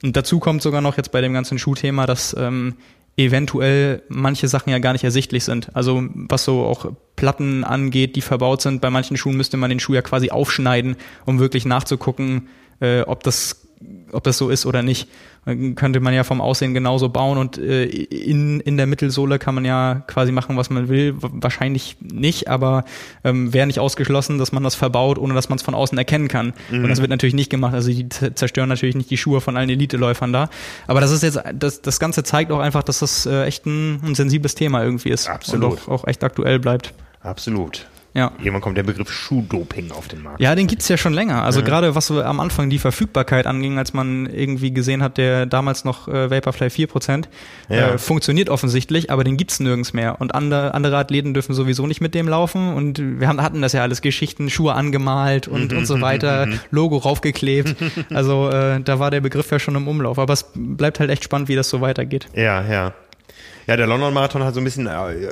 Und 0.02 0.16
dazu 0.16 0.38
kommt 0.38 0.62
sogar 0.62 0.80
noch 0.80 0.96
jetzt 0.96 1.10
bei 1.10 1.20
dem 1.20 1.32
ganzen 1.32 1.58
Schuhthema, 1.58 2.06
dass 2.06 2.34
ähm, 2.38 2.74
eventuell 3.16 4.02
manche 4.08 4.46
Sachen 4.46 4.70
ja 4.70 4.78
gar 4.78 4.92
nicht 4.92 5.04
ersichtlich 5.04 5.44
sind. 5.44 5.74
Also 5.74 6.04
was 6.14 6.44
so 6.44 6.64
auch 6.64 6.92
Platten 7.16 7.64
angeht, 7.64 8.14
die 8.14 8.20
verbaut 8.20 8.62
sind, 8.62 8.80
bei 8.80 8.90
manchen 8.90 9.16
Schuhen 9.16 9.36
müsste 9.36 9.56
man 9.56 9.70
den 9.70 9.80
Schuh 9.80 9.94
ja 9.94 10.02
quasi 10.02 10.30
aufschneiden, 10.30 10.96
um 11.26 11.40
wirklich 11.40 11.64
nachzugucken, 11.64 12.48
äh, 12.80 13.00
ob 13.00 13.24
das 13.24 13.67
ob 14.12 14.24
das 14.24 14.38
so 14.38 14.48
ist 14.50 14.66
oder 14.66 14.82
nicht. 14.82 15.08
Dann 15.44 15.74
könnte 15.74 16.00
man 16.00 16.12
ja 16.12 16.24
vom 16.24 16.40
Aussehen 16.40 16.74
genauso 16.74 17.08
bauen 17.08 17.38
und 17.38 17.58
äh, 17.58 17.84
in, 17.84 18.60
in 18.60 18.76
der 18.76 18.86
Mittelsohle 18.86 19.38
kann 19.38 19.54
man 19.54 19.64
ja 19.64 20.02
quasi 20.06 20.32
machen, 20.32 20.56
was 20.56 20.68
man 20.68 20.88
will. 20.88 21.14
Wahrscheinlich 21.18 21.96
nicht, 22.00 22.48
aber 22.48 22.84
ähm, 23.24 23.52
wäre 23.52 23.66
nicht 23.66 23.78
ausgeschlossen, 23.78 24.38
dass 24.38 24.52
man 24.52 24.62
das 24.62 24.74
verbaut, 24.74 25.18
ohne 25.18 25.34
dass 25.34 25.48
man 25.48 25.56
es 25.56 25.62
von 25.62 25.74
außen 25.74 25.96
erkennen 25.96 26.28
kann. 26.28 26.54
Mhm. 26.70 26.84
Und 26.84 26.88
das 26.88 27.00
wird 27.00 27.10
natürlich 27.10 27.34
nicht 27.34 27.50
gemacht. 27.50 27.74
Also 27.74 27.90
die 27.90 28.08
zerstören 28.08 28.68
natürlich 28.68 28.96
nicht 28.96 29.10
die 29.10 29.16
Schuhe 29.16 29.40
von 29.40 29.56
allen 29.56 29.70
Elite-Läufern 29.70 30.32
da. 30.32 30.50
Aber 30.86 31.00
das 31.00 31.10
ist 31.10 31.22
jetzt, 31.22 31.40
das, 31.54 31.80
das 31.80 32.00
Ganze 32.00 32.24
zeigt 32.24 32.50
auch 32.52 32.60
einfach, 32.60 32.82
dass 32.82 32.98
das 32.98 33.26
äh, 33.26 33.44
echt 33.44 33.64
ein, 33.66 34.00
ein 34.02 34.14
sensibles 34.14 34.54
Thema 34.54 34.82
irgendwie 34.82 35.10
ist. 35.10 35.28
Absolut. 35.28 35.72
Und 35.72 35.78
auch, 35.78 35.88
auch 35.88 36.06
echt 36.06 36.24
aktuell 36.24 36.58
bleibt. 36.58 36.92
Absolut. 37.20 37.86
Ja. 38.14 38.32
Irgendwann 38.38 38.62
kommt 38.62 38.76
der 38.76 38.82
Begriff 38.82 39.12
Schuhdoping 39.12 39.92
auf 39.92 40.08
den 40.08 40.22
Markt. 40.22 40.40
Ja, 40.40 40.54
den 40.54 40.66
gibt's 40.66 40.88
ja 40.88 40.96
schon 40.96 41.12
länger. 41.12 41.44
Also 41.44 41.60
ja. 41.60 41.66
gerade 41.66 41.94
was 41.94 42.06
so 42.06 42.22
am 42.22 42.40
Anfang 42.40 42.70
die 42.70 42.78
Verfügbarkeit 42.78 43.46
anging, 43.46 43.78
als 43.78 43.92
man 43.92 44.26
irgendwie 44.26 44.72
gesehen 44.72 45.02
hat, 45.02 45.18
der 45.18 45.46
damals 45.46 45.84
noch 45.84 46.08
äh, 46.08 46.30
Vaporfly 46.30 46.68
4%, 46.68 47.24
ja. 47.68 47.76
äh, 47.76 47.98
funktioniert 47.98 48.48
offensichtlich, 48.48 49.10
aber 49.10 49.24
den 49.24 49.36
gibt's 49.36 49.60
nirgends 49.60 49.92
mehr. 49.92 50.20
Und 50.20 50.34
andere, 50.34 50.74
andere 50.74 50.96
Athleten 50.96 51.34
dürfen 51.34 51.54
sowieso 51.54 51.86
nicht 51.86 52.00
mit 52.00 52.14
dem 52.14 52.28
laufen. 52.28 52.74
Und 52.74 52.98
wir 52.98 53.28
haben, 53.28 53.42
hatten 53.42 53.62
das 53.62 53.72
ja 53.72 53.82
alles, 53.82 54.00
Geschichten, 54.00 54.48
Schuhe 54.50 54.74
angemalt 54.74 55.46
und, 55.48 55.72
und 55.72 55.86
so 55.86 56.00
weiter, 56.00 56.48
Logo 56.70 56.96
raufgeklebt. 56.96 57.76
Also 58.10 58.48
äh, 58.50 58.80
da 58.80 58.98
war 58.98 59.10
der 59.10 59.20
Begriff 59.20 59.50
ja 59.50 59.58
schon 59.58 59.74
im 59.74 59.86
Umlauf. 59.86 60.18
Aber 60.18 60.32
es 60.32 60.46
bleibt 60.54 60.98
halt 60.98 61.10
echt 61.10 61.24
spannend, 61.24 61.48
wie 61.48 61.56
das 61.56 61.68
so 61.68 61.80
weitergeht. 61.80 62.26
Ja, 62.34 62.64
ja. 62.64 62.94
Ja, 63.68 63.76
der 63.76 63.86
London 63.86 64.14
Marathon 64.14 64.42
hat 64.44 64.54
so 64.54 64.62
ein 64.62 64.64
bisschen 64.64 64.86
äh, 64.86 65.28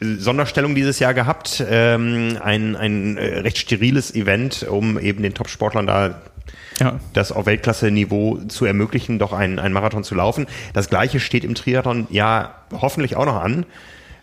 Sonderstellung 0.00 0.76
dieses 0.76 1.00
Jahr 1.00 1.14
gehabt. 1.14 1.64
Ähm, 1.68 2.38
ein 2.40 2.76
ein 2.76 3.16
äh, 3.16 3.40
recht 3.40 3.58
steriles 3.58 4.14
Event, 4.14 4.62
um 4.62 5.00
eben 5.00 5.20
den 5.24 5.34
Top-Sportlern 5.34 5.84
da 5.84 6.22
ja. 6.78 7.00
das 7.12 7.32
auf 7.32 7.46
Weltklasse-Niveau 7.46 8.38
zu 8.46 8.66
ermöglichen, 8.66 9.18
doch 9.18 9.32
einen, 9.32 9.58
einen 9.58 9.74
Marathon 9.74 10.04
zu 10.04 10.14
laufen. 10.14 10.46
Das 10.74 10.88
gleiche 10.88 11.18
steht 11.18 11.42
im 11.42 11.56
Triathlon 11.56 12.06
ja 12.08 12.54
hoffentlich 12.70 13.16
auch 13.16 13.26
noch 13.26 13.42
an. 13.42 13.66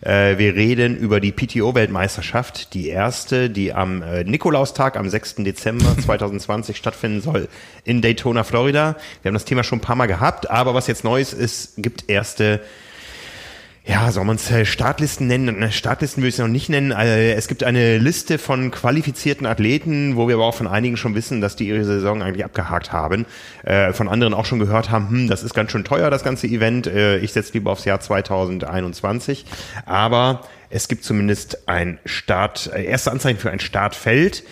Äh, 0.00 0.38
wir 0.38 0.54
reden 0.54 0.96
über 0.96 1.20
die 1.20 1.32
PTO-Weltmeisterschaft, 1.32 2.72
die 2.72 2.88
erste, 2.88 3.50
die 3.50 3.74
am 3.74 4.00
äh, 4.00 4.24
Nikolaustag 4.24 4.96
am 4.96 5.10
6. 5.10 5.36
Dezember 5.40 5.94
2020 6.02 6.78
stattfinden 6.78 7.20
soll 7.20 7.48
in 7.84 8.00
Daytona, 8.00 8.42
Florida. 8.42 8.96
Wir 9.20 9.28
haben 9.28 9.34
das 9.34 9.44
Thema 9.44 9.64
schon 9.64 9.80
ein 9.80 9.82
paar 9.82 9.96
Mal 9.96 10.06
gehabt, 10.06 10.50
aber 10.50 10.72
was 10.72 10.86
jetzt 10.86 11.04
neu 11.04 11.20
ist, 11.20 11.34
es 11.34 11.74
gibt 11.76 12.08
erste 12.08 12.62
ja, 13.86 14.10
soll 14.10 14.24
man 14.24 14.36
es 14.36 14.50
äh, 14.50 14.64
Startlisten 14.64 15.26
nennen? 15.26 15.70
Startlisten 15.70 16.22
würde 16.22 16.28
ich 16.28 16.36
es 16.36 16.38
noch 16.38 16.48
nicht 16.48 16.70
nennen. 16.70 16.90
Äh, 16.90 17.34
es 17.34 17.48
gibt 17.48 17.62
eine 17.64 17.98
Liste 17.98 18.38
von 18.38 18.70
qualifizierten 18.70 19.46
Athleten, 19.46 20.16
wo 20.16 20.26
wir 20.26 20.36
aber 20.36 20.46
auch 20.46 20.54
von 20.54 20.66
einigen 20.66 20.96
schon 20.96 21.14
wissen, 21.14 21.42
dass 21.42 21.54
die 21.54 21.68
ihre 21.68 21.84
Saison 21.84 22.22
eigentlich 22.22 22.46
abgehakt 22.46 22.92
haben. 22.92 23.26
Äh, 23.62 23.92
von 23.92 24.08
anderen 24.08 24.32
auch 24.32 24.46
schon 24.46 24.58
gehört 24.58 24.90
haben, 24.90 25.10
hm, 25.10 25.28
das 25.28 25.42
ist 25.42 25.52
ganz 25.52 25.70
schön 25.70 25.84
teuer, 25.84 26.08
das 26.08 26.24
ganze 26.24 26.46
Event. 26.46 26.86
Ich 26.86 27.32
setze 27.32 27.52
lieber 27.52 27.72
aufs 27.72 27.84
Jahr 27.84 28.00
2021. 28.00 29.44
Aber 29.84 30.40
es 30.70 30.88
gibt 30.88 31.04
zumindest 31.04 31.68
ein 31.68 31.98
Start, 32.06 32.70
erste 32.74 33.10
Anzeichen 33.10 33.38
für 33.38 33.50
ein 33.50 33.60
Startfeld. 33.60 34.44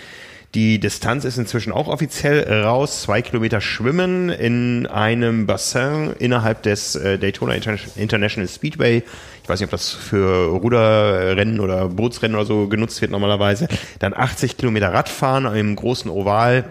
Die 0.55 0.78
Distanz 0.78 1.24
ist 1.24 1.38
inzwischen 1.38 1.72
auch 1.72 1.88
offiziell 1.88 2.62
raus. 2.62 3.03
Zwei 3.03 3.22
Kilometer 3.22 3.62
Schwimmen 3.62 4.28
in 4.28 4.86
einem 4.86 5.46
Bassin 5.46 6.12
innerhalb 6.18 6.62
des 6.62 6.94
äh, 6.94 7.18
Daytona 7.18 7.55
International 7.55 8.48
Speedway. 8.48 9.03
Ich 9.42 9.48
weiß 9.48 9.61
nicht, 9.61 9.68
ob 9.68 9.70
das 9.70 9.92
für 9.92 10.50
Ruderrennen 10.50 11.59
oder 11.59 11.88
Bootsrennen 11.88 12.36
oder 12.36 12.44
so 12.44 12.68
genutzt 12.68 13.00
wird 13.00 13.12
normalerweise. 13.12 13.66
Dann 13.98 14.12
80 14.12 14.59
Kilometer 14.59 14.92
Radfahren 14.92 15.46
im 15.57 15.74
großen 15.74 16.11
Oval 16.11 16.66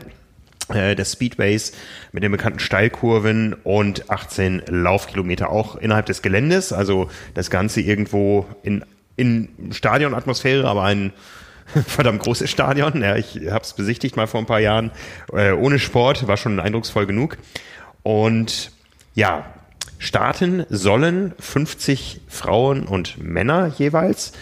äh, 0.69 0.95
des 0.95 1.13
Speedways 1.13 1.71
mit 2.11 2.21
den 2.21 2.31
bekannten 2.31 2.59
Steilkurven 2.59 3.55
und 3.63 4.11
18 4.11 4.61
Laufkilometer 4.67 5.49
auch 5.49 5.75
innerhalb 5.75 6.05
des 6.05 6.21
Geländes. 6.21 6.71
Also 6.71 7.09
das 7.33 7.49
Ganze 7.49 7.81
irgendwo 7.81 8.45
in, 8.61 8.85
in 9.15 9.49
Stadionatmosphäre, 9.71 10.67
aber 10.67 10.83
ein 10.83 11.13
verdammt 11.87 12.21
großes 12.21 12.49
Stadion. 12.49 13.01
Ja, 13.01 13.15
ich 13.15 13.35
habe 13.49 13.63
es 13.63 13.73
besichtigt 13.73 14.15
mal 14.15 14.27
vor 14.27 14.39
ein 14.39 14.45
paar 14.45 14.59
Jahren. 14.59 14.91
Äh, 15.33 15.51
ohne 15.51 15.79
Sport 15.79 16.27
war 16.27 16.37
schon 16.37 16.59
eindrucksvoll 16.59 17.05
genug. 17.05 17.37
Und 18.03 18.71
ja, 19.13 19.45
starten 19.99 20.65
sollen 20.69 21.33
50 21.39 22.21
Frauen 22.27 22.83
und 22.83 23.21
Männer 23.23 23.71
jeweils. 23.77 24.33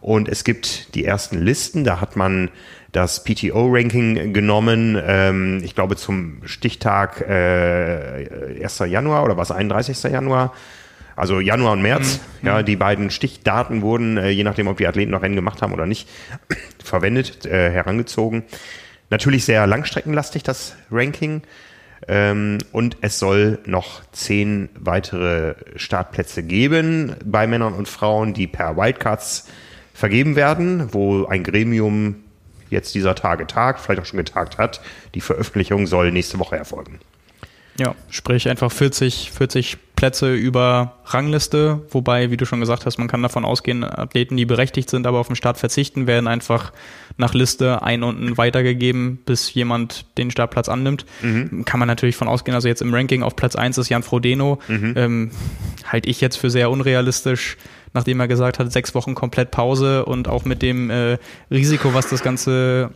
Und 0.00 0.28
es 0.28 0.44
gibt 0.44 0.94
die 0.94 1.04
ersten 1.04 1.38
Listen. 1.38 1.84
Da 1.84 2.00
hat 2.00 2.16
man 2.16 2.50
das 2.92 3.24
PTO-Ranking 3.24 4.32
genommen, 4.32 5.00
ähm, 5.04 5.60
ich 5.64 5.74
glaube 5.74 5.96
zum 5.96 6.42
Stichtag 6.44 7.22
äh, 7.22 8.62
1. 8.62 8.78
Januar 8.86 9.24
oder 9.24 9.36
was 9.36 9.50
31. 9.50 10.00
Januar 10.04 10.52
also 11.16 11.40
Januar 11.40 11.72
und 11.72 11.82
März, 11.82 12.20
mhm. 12.42 12.48
ja, 12.48 12.62
die 12.62 12.76
beiden 12.76 13.10
Stichdaten 13.10 13.82
wurden, 13.82 14.16
äh, 14.16 14.30
je 14.30 14.44
nachdem, 14.44 14.68
ob 14.68 14.78
die 14.78 14.86
Athleten 14.86 15.12
noch 15.12 15.22
Rennen 15.22 15.36
gemacht 15.36 15.62
haben 15.62 15.72
oder 15.72 15.86
nicht, 15.86 16.08
verwendet, 16.84 17.46
äh, 17.46 17.70
herangezogen. 17.70 18.44
Natürlich 19.10 19.44
sehr 19.44 19.66
langstreckenlastig, 19.66 20.42
das 20.42 20.76
Ranking. 20.90 21.42
Ähm, 22.08 22.58
und 22.72 22.98
es 23.00 23.18
soll 23.18 23.60
noch 23.64 24.02
zehn 24.12 24.68
weitere 24.74 25.54
Startplätze 25.76 26.42
geben 26.42 27.16
bei 27.24 27.46
Männern 27.46 27.74
und 27.74 27.88
Frauen, 27.88 28.34
die 28.34 28.46
per 28.46 28.76
Wildcards 28.76 29.48
vergeben 29.94 30.36
werden, 30.36 30.92
wo 30.92 31.26
ein 31.26 31.44
Gremium 31.44 32.16
jetzt 32.70 32.94
dieser 32.94 33.14
Tage 33.14 33.46
tagt, 33.46 33.80
vielleicht 33.80 34.02
auch 34.02 34.06
schon 34.06 34.18
getagt 34.18 34.58
hat. 34.58 34.80
Die 35.14 35.20
Veröffentlichung 35.20 35.86
soll 35.86 36.10
nächste 36.10 36.38
Woche 36.38 36.56
erfolgen. 36.56 36.98
Ja, 37.78 37.94
sprich 38.08 38.48
einfach 38.48 38.70
40, 38.70 39.32
40 39.32 39.78
Plätze 39.96 40.34
über 40.34 40.96
Rangliste, 41.06 41.82
wobei, 41.90 42.30
wie 42.30 42.36
du 42.36 42.46
schon 42.46 42.60
gesagt 42.60 42.86
hast, 42.86 42.98
man 42.98 43.08
kann 43.08 43.22
davon 43.22 43.44
ausgehen, 43.44 43.84
Athleten, 43.84 44.36
die 44.36 44.44
berechtigt 44.44 44.90
sind, 44.90 45.06
aber 45.06 45.18
auf 45.18 45.28
den 45.28 45.36
Start 45.36 45.56
verzichten, 45.56 46.06
werden 46.06 46.26
einfach 46.26 46.72
nach 47.16 47.34
Liste 47.34 47.82
ein 47.82 48.02
und 48.02 48.36
weitergegeben, 48.36 49.18
bis 49.24 49.54
jemand 49.54 50.06
den 50.18 50.30
Startplatz 50.30 50.68
annimmt. 50.68 51.06
Mhm. 51.22 51.64
Kann 51.64 51.78
man 51.78 51.88
natürlich 51.88 52.16
von 52.16 52.28
ausgehen, 52.28 52.54
also 52.54 52.68
jetzt 52.68 52.82
im 52.82 52.92
Ranking 52.92 53.22
auf 53.22 53.36
Platz 53.36 53.56
eins 53.56 53.78
ist 53.78 53.88
Jan 53.88 54.02
Frodeno, 54.02 54.60
mhm. 54.68 54.94
ähm, 54.96 55.30
halte 55.86 56.08
ich 56.08 56.20
jetzt 56.20 56.36
für 56.36 56.50
sehr 56.50 56.70
unrealistisch, 56.70 57.56
nachdem 57.92 58.20
er 58.20 58.28
gesagt 58.28 58.58
hat, 58.58 58.70
sechs 58.72 58.94
Wochen 58.94 59.14
komplett 59.14 59.50
Pause 59.52 60.04
und 60.04 60.28
auch 60.28 60.44
mit 60.44 60.62
dem 60.62 60.90
äh, 60.90 61.18
Risiko, 61.50 61.94
was 61.94 62.08
das 62.08 62.22
Ganze 62.22 62.90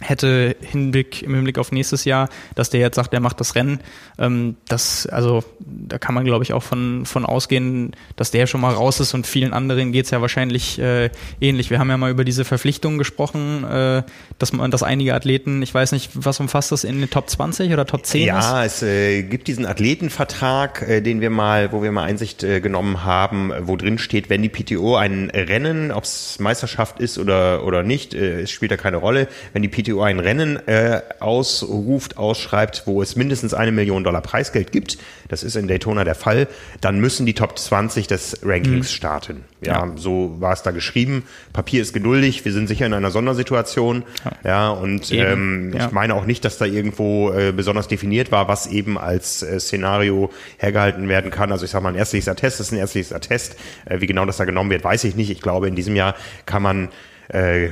hätte 0.00 0.56
Hinblick, 0.60 1.22
im 1.22 1.34
Hinblick 1.34 1.58
auf 1.58 1.72
nächstes 1.72 2.04
Jahr, 2.04 2.28
dass 2.54 2.70
der 2.70 2.80
jetzt 2.80 2.96
sagt, 2.96 3.12
der 3.12 3.20
macht 3.20 3.40
das 3.40 3.54
Rennen. 3.54 3.80
Ähm, 4.18 4.56
das, 4.68 5.06
also 5.06 5.44
da 5.58 5.98
kann 5.98 6.14
man, 6.14 6.24
glaube 6.24 6.44
ich, 6.44 6.52
auch 6.52 6.62
von, 6.62 7.04
von 7.06 7.24
ausgehen, 7.24 7.92
dass 8.16 8.30
der 8.30 8.46
schon 8.46 8.60
mal 8.60 8.74
raus 8.74 9.00
ist 9.00 9.14
und 9.14 9.26
vielen 9.26 9.52
anderen 9.52 9.92
geht's 9.92 10.10
ja 10.10 10.20
wahrscheinlich 10.20 10.78
äh, 10.78 11.10
ähnlich. 11.40 11.70
Wir 11.70 11.78
haben 11.78 11.90
ja 11.90 11.96
mal 11.96 12.10
über 12.10 12.24
diese 12.24 12.44
Verpflichtungen 12.44 12.98
gesprochen, 12.98 13.64
äh, 13.64 14.02
dass 14.38 14.52
man, 14.52 14.70
dass 14.70 14.82
einige 14.82 15.14
Athleten, 15.14 15.62
ich 15.62 15.72
weiß 15.72 15.92
nicht, 15.92 16.10
was 16.14 16.40
umfasst 16.40 16.72
das 16.72 16.84
in 16.84 17.00
den 17.00 17.10
Top 17.10 17.28
20 17.28 17.72
oder 17.72 17.86
Top 17.86 18.06
10? 18.06 18.26
Ja, 18.26 18.62
ist? 18.62 18.76
es 18.76 18.82
äh, 18.82 19.22
gibt 19.22 19.48
diesen 19.48 19.66
Athletenvertrag, 19.66 20.82
äh, 20.88 21.00
den 21.00 21.20
wir 21.20 21.30
mal, 21.30 21.72
wo 21.72 21.82
wir 21.82 21.92
mal 21.92 22.04
Einsicht 22.04 22.42
äh, 22.42 22.60
genommen 22.60 23.04
haben, 23.04 23.52
wo 23.62 23.76
drin 23.76 23.98
steht, 23.98 24.30
wenn 24.30 24.42
die 24.42 24.48
PTO 24.48 24.96
ein 24.96 25.30
Rennen, 25.30 25.92
ob 25.92 26.04
es 26.04 26.38
Meisterschaft 26.38 27.00
ist 27.00 27.18
oder, 27.18 27.64
oder 27.64 27.82
nicht, 27.82 28.14
äh, 28.14 28.42
es 28.42 28.50
spielt 28.50 28.70
da 28.70 28.76
keine 28.76 28.96
Rolle, 28.96 29.28
wenn 29.52 29.62
die 29.62 29.68
PTO 29.68 29.89
PTO 29.90 30.02
ein 30.02 30.18
Rennen 30.18 30.56
äh, 30.66 31.00
ausruft, 31.20 32.16
ausschreibt, 32.16 32.82
wo 32.86 33.02
es 33.02 33.16
mindestens 33.16 33.54
eine 33.54 33.72
Million 33.72 34.04
Dollar 34.04 34.20
Preisgeld 34.20 34.72
gibt, 34.72 34.98
das 35.28 35.42
ist 35.42 35.56
in 35.56 35.68
Daytona 35.68 36.04
der 36.04 36.14
Fall, 36.14 36.48
dann 36.80 37.00
müssen 37.00 37.26
die 37.26 37.34
Top 37.34 37.58
20 37.58 38.06
des 38.06 38.40
Rankings 38.44 38.88
mhm. 38.88 38.94
starten. 38.94 39.44
Ja, 39.62 39.86
ja, 39.86 39.92
so 39.96 40.36
war 40.40 40.52
es 40.52 40.62
da 40.62 40.70
geschrieben. 40.70 41.24
Papier 41.52 41.82
ist 41.82 41.92
geduldig, 41.92 42.44
wir 42.44 42.52
sind 42.52 42.66
sicher 42.66 42.86
in 42.86 42.94
einer 42.94 43.10
Sondersituation. 43.10 44.04
Ja, 44.24 44.32
ja 44.44 44.70
und 44.70 45.12
ähm, 45.12 45.72
ja. 45.74 45.86
ich 45.86 45.92
meine 45.92 46.14
auch 46.14 46.24
nicht, 46.24 46.44
dass 46.44 46.58
da 46.58 46.64
irgendwo 46.64 47.30
äh, 47.30 47.52
besonders 47.52 47.86
definiert 47.86 48.32
war, 48.32 48.48
was 48.48 48.66
eben 48.66 48.98
als 48.98 49.42
äh, 49.42 49.60
Szenario 49.60 50.30
hergehalten 50.58 51.08
werden 51.08 51.30
kann. 51.30 51.52
Also 51.52 51.64
ich 51.64 51.70
sage 51.70 51.84
mal, 51.84 51.90
ein 51.90 51.96
ärztliches 51.96 52.28
Attest 52.28 52.60
ist 52.60 52.72
ein 52.72 52.78
ärztliches 52.78 53.12
Attest. 53.12 53.56
Äh, 53.84 54.00
wie 54.00 54.06
genau 54.06 54.24
das 54.24 54.38
da 54.38 54.44
genommen 54.44 54.70
wird, 54.70 54.82
weiß 54.82 55.04
ich 55.04 55.14
nicht. 55.14 55.30
Ich 55.30 55.42
glaube, 55.42 55.68
in 55.68 55.74
diesem 55.74 55.94
Jahr 55.94 56.14
kann 56.46 56.62
man 56.62 56.88
äh, 57.28 57.68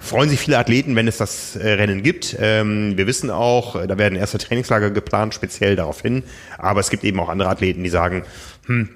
freuen 0.00 0.28
sich 0.28 0.40
viele 0.40 0.58
Athleten, 0.58 0.96
wenn 0.96 1.08
es 1.08 1.18
das 1.18 1.56
äh, 1.56 1.72
Rennen 1.72 2.02
gibt. 2.02 2.36
Ähm, 2.40 2.96
wir 2.96 3.06
wissen 3.06 3.30
auch, 3.30 3.76
äh, 3.76 3.86
da 3.86 3.98
werden 3.98 4.16
erste 4.16 4.38
Trainingslager 4.38 4.90
geplant, 4.90 5.34
speziell 5.34 5.76
darauf 5.76 6.02
hin. 6.02 6.22
Aber 6.58 6.80
es 6.80 6.90
gibt 6.90 7.04
eben 7.04 7.20
auch 7.20 7.28
andere 7.28 7.48
Athleten, 7.48 7.82
die 7.82 7.90
sagen, 7.90 8.24
hm, 8.66 8.88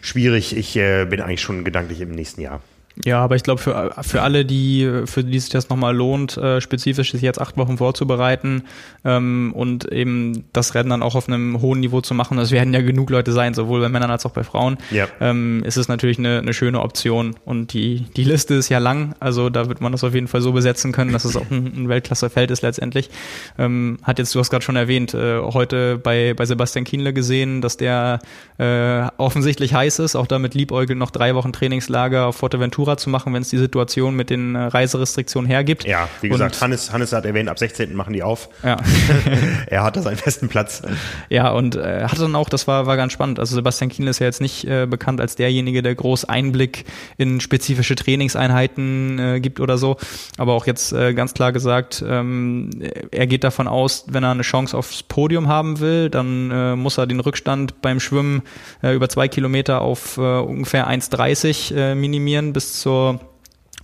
schwierig, 0.00 0.56
ich 0.56 0.76
äh, 0.76 1.04
bin 1.06 1.20
eigentlich 1.20 1.42
schon 1.42 1.64
gedanklich 1.64 2.00
im 2.00 2.12
nächsten 2.12 2.40
Jahr. 2.40 2.60
Ja, 3.04 3.22
aber 3.22 3.36
ich 3.36 3.42
glaube, 3.42 3.60
für, 3.60 3.94
für 4.00 4.22
alle, 4.22 4.44
die, 4.46 5.02
für 5.04 5.22
die 5.22 5.38
sich 5.38 5.50
das 5.50 5.68
nochmal 5.68 5.94
lohnt, 5.94 6.36
äh, 6.38 6.62
spezifisch 6.62 7.12
sich 7.12 7.20
jetzt 7.20 7.38
acht 7.40 7.56
Wochen 7.58 7.76
vorzubereiten 7.76 8.62
ähm, 9.04 9.52
und 9.54 9.84
eben 9.92 10.44
das 10.54 10.74
Rennen 10.74 10.88
dann 10.88 11.02
auch 11.02 11.14
auf 11.14 11.28
einem 11.28 11.60
hohen 11.60 11.80
Niveau 11.80 12.00
zu 12.00 12.14
machen, 12.14 12.38
das 12.38 12.52
werden 12.52 12.72
ja 12.72 12.80
genug 12.80 13.10
Leute 13.10 13.32
sein, 13.32 13.52
sowohl 13.52 13.80
bei 13.82 13.90
Männern 13.90 14.10
als 14.10 14.24
auch 14.24 14.30
bei 14.30 14.44
Frauen, 14.44 14.78
Ja. 14.90 15.08
ähm, 15.20 15.62
ist 15.64 15.76
es 15.76 15.88
natürlich 15.88 16.18
eine, 16.18 16.38
eine 16.38 16.54
schöne 16.54 16.80
Option. 16.80 17.36
Und 17.44 17.74
die, 17.74 18.06
die 18.16 18.24
Liste 18.24 18.54
ist 18.54 18.70
ja 18.70 18.78
lang, 18.78 19.14
also 19.20 19.50
da 19.50 19.68
wird 19.68 19.82
man 19.82 19.92
das 19.92 20.02
auf 20.02 20.14
jeden 20.14 20.28
Fall 20.28 20.40
so 20.40 20.52
besetzen 20.52 20.92
können, 20.92 21.12
dass 21.12 21.26
es 21.26 21.36
auch 21.36 21.50
ein, 21.50 21.66
ein 21.76 21.88
Weltklassefeld 21.90 22.50
ist 22.50 22.62
letztendlich. 22.62 23.10
Ähm, 23.58 23.98
hat 24.04 24.18
jetzt, 24.18 24.34
du 24.34 24.38
hast 24.40 24.48
gerade 24.48 24.64
schon 24.64 24.76
erwähnt, 24.76 25.12
äh, 25.12 25.38
heute 25.40 25.98
bei, 25.98 26.32
bei 26.34 26.46
Sebastian 26.46 26.84
Kienle 26.86 27.12
gesehen, 27.12 27.60
dass 27.60 27.76
der 27.76 28.20
äh, 28.56 29.02
offensichtlich 29.18 29.74
heiß 29.74 29.98
ist, 29.98 30.16
auch 30.16 30.26
damit 30.26 30.54
liebäugelt 30.54 30.98
noch 30.98 31.10
drei 31.10 31.34
Wochen 31.34 31.52
Trainingslager 31.52 32.26
auf 32.28 32.36
Forteventura 32.36 32.85
zu 32.96 33.10
machen, 33.10 33.34
wenn 33.34 33.42
es 33.42 33.50
die 33.50 33.58
Situation 33.58 34.14
mit 34.14 34.30
den 34.30 34.54
äh, 34.54 34.58
Reiserestriktionen 34.64 35.48
hergibt. 35.50 35.84
Ja, 35.84 36.08
wie 36.20 36.28
gesagt, 36.28 36.54
Und- 36.54 36.62
Hannes, 36.62 36.92
Hannes 36.92 37.12
hat 37.12 37.24
erwähnt, 37.24 37.48
ab 37.48 37.58
16. 37.58 37.94
machen 37.94 38.12
die 38.12 38.22
auf. 38.22 38.48
Ja. 38.62 38.76
er 39.66 39.82
hat 39.82 39.96
da 39.96 40.02
seinen 40.02 40.16
festen 40.16 40.48
Platz. 40.48 40.82
Ja, 41.28 41.50
und 41.50 41.74
äh, 41.76 42.04
hatte 42.04 42.20
dann 42.20 42.36
auch, 42.36 42.48
das 42.48 42.66
war, 42.68 42.86
war 42.86 42.96
ganz 42.96 43.12
spannend. 43.12 43.40
Also 43.40 43.54
Sebastian 43.54 43.90
Kienle 43.90 44.10
ist 44.10 44.20
ja 44.20 44.26
jetzt 44.26 44.40
nicht 44.40 44.64
äh, 44.66 44.86
bekannt 44.86 45.20
als 45.20 45.34
derjenige, 45.36 45.82
der 45.82 45.94
groß 45.94 46.24
Einblick 46.26 46.84
in 47.16 47.40
spezifische 47.40 47.94
Trainingseinheiten 47.94 49.18
äh, 49.18 49.40
gibt 49.40 49.60
oder 49.60 49.78
so. 49.78 49.96
Aber 50.38 50.54
auch 50.54 50.66
jetzt 50.66 50.92
äh, 50.92 51.14
ganz 51.14 51.34
klar 51.34 51.52
gesagt, 51.52 52.04
ähm, 52.06 52.70
er 53.10 53.26
geht 53.26 53.44
davon 53.44 53.68
aus, 53.68 54.04
wenn 54.08 54.22
er 54.22 54.30
eine 54.30 54.42
Chance 54.42 54.76
aufs 54.76 55.02
Podium 55.02 55.48
haben 55.48 55.80
will, 55.80 56.10
dann 56.10 56.50
äh, 56.50 56.76
muss 56.76 56.98
er 56.98 57.06
den 57.06 57.20
Rückstand 57.20 57.80
beim 57.82 58.00
Schwimmen 58.00 58.42
äh, 58.82 58.94
über 58.94 59.08
zwei 59.08 59.28
Kilometer 59.28 59.80
auf 59.80 60.18
äh, 60.18 60.20
ungefähr 60.20 60.88
1,30 60.88 61.74
äh, 61.74 61.94
minimieren 61.94 62.52
bis 62.52 62.75
zur 62.80 63.20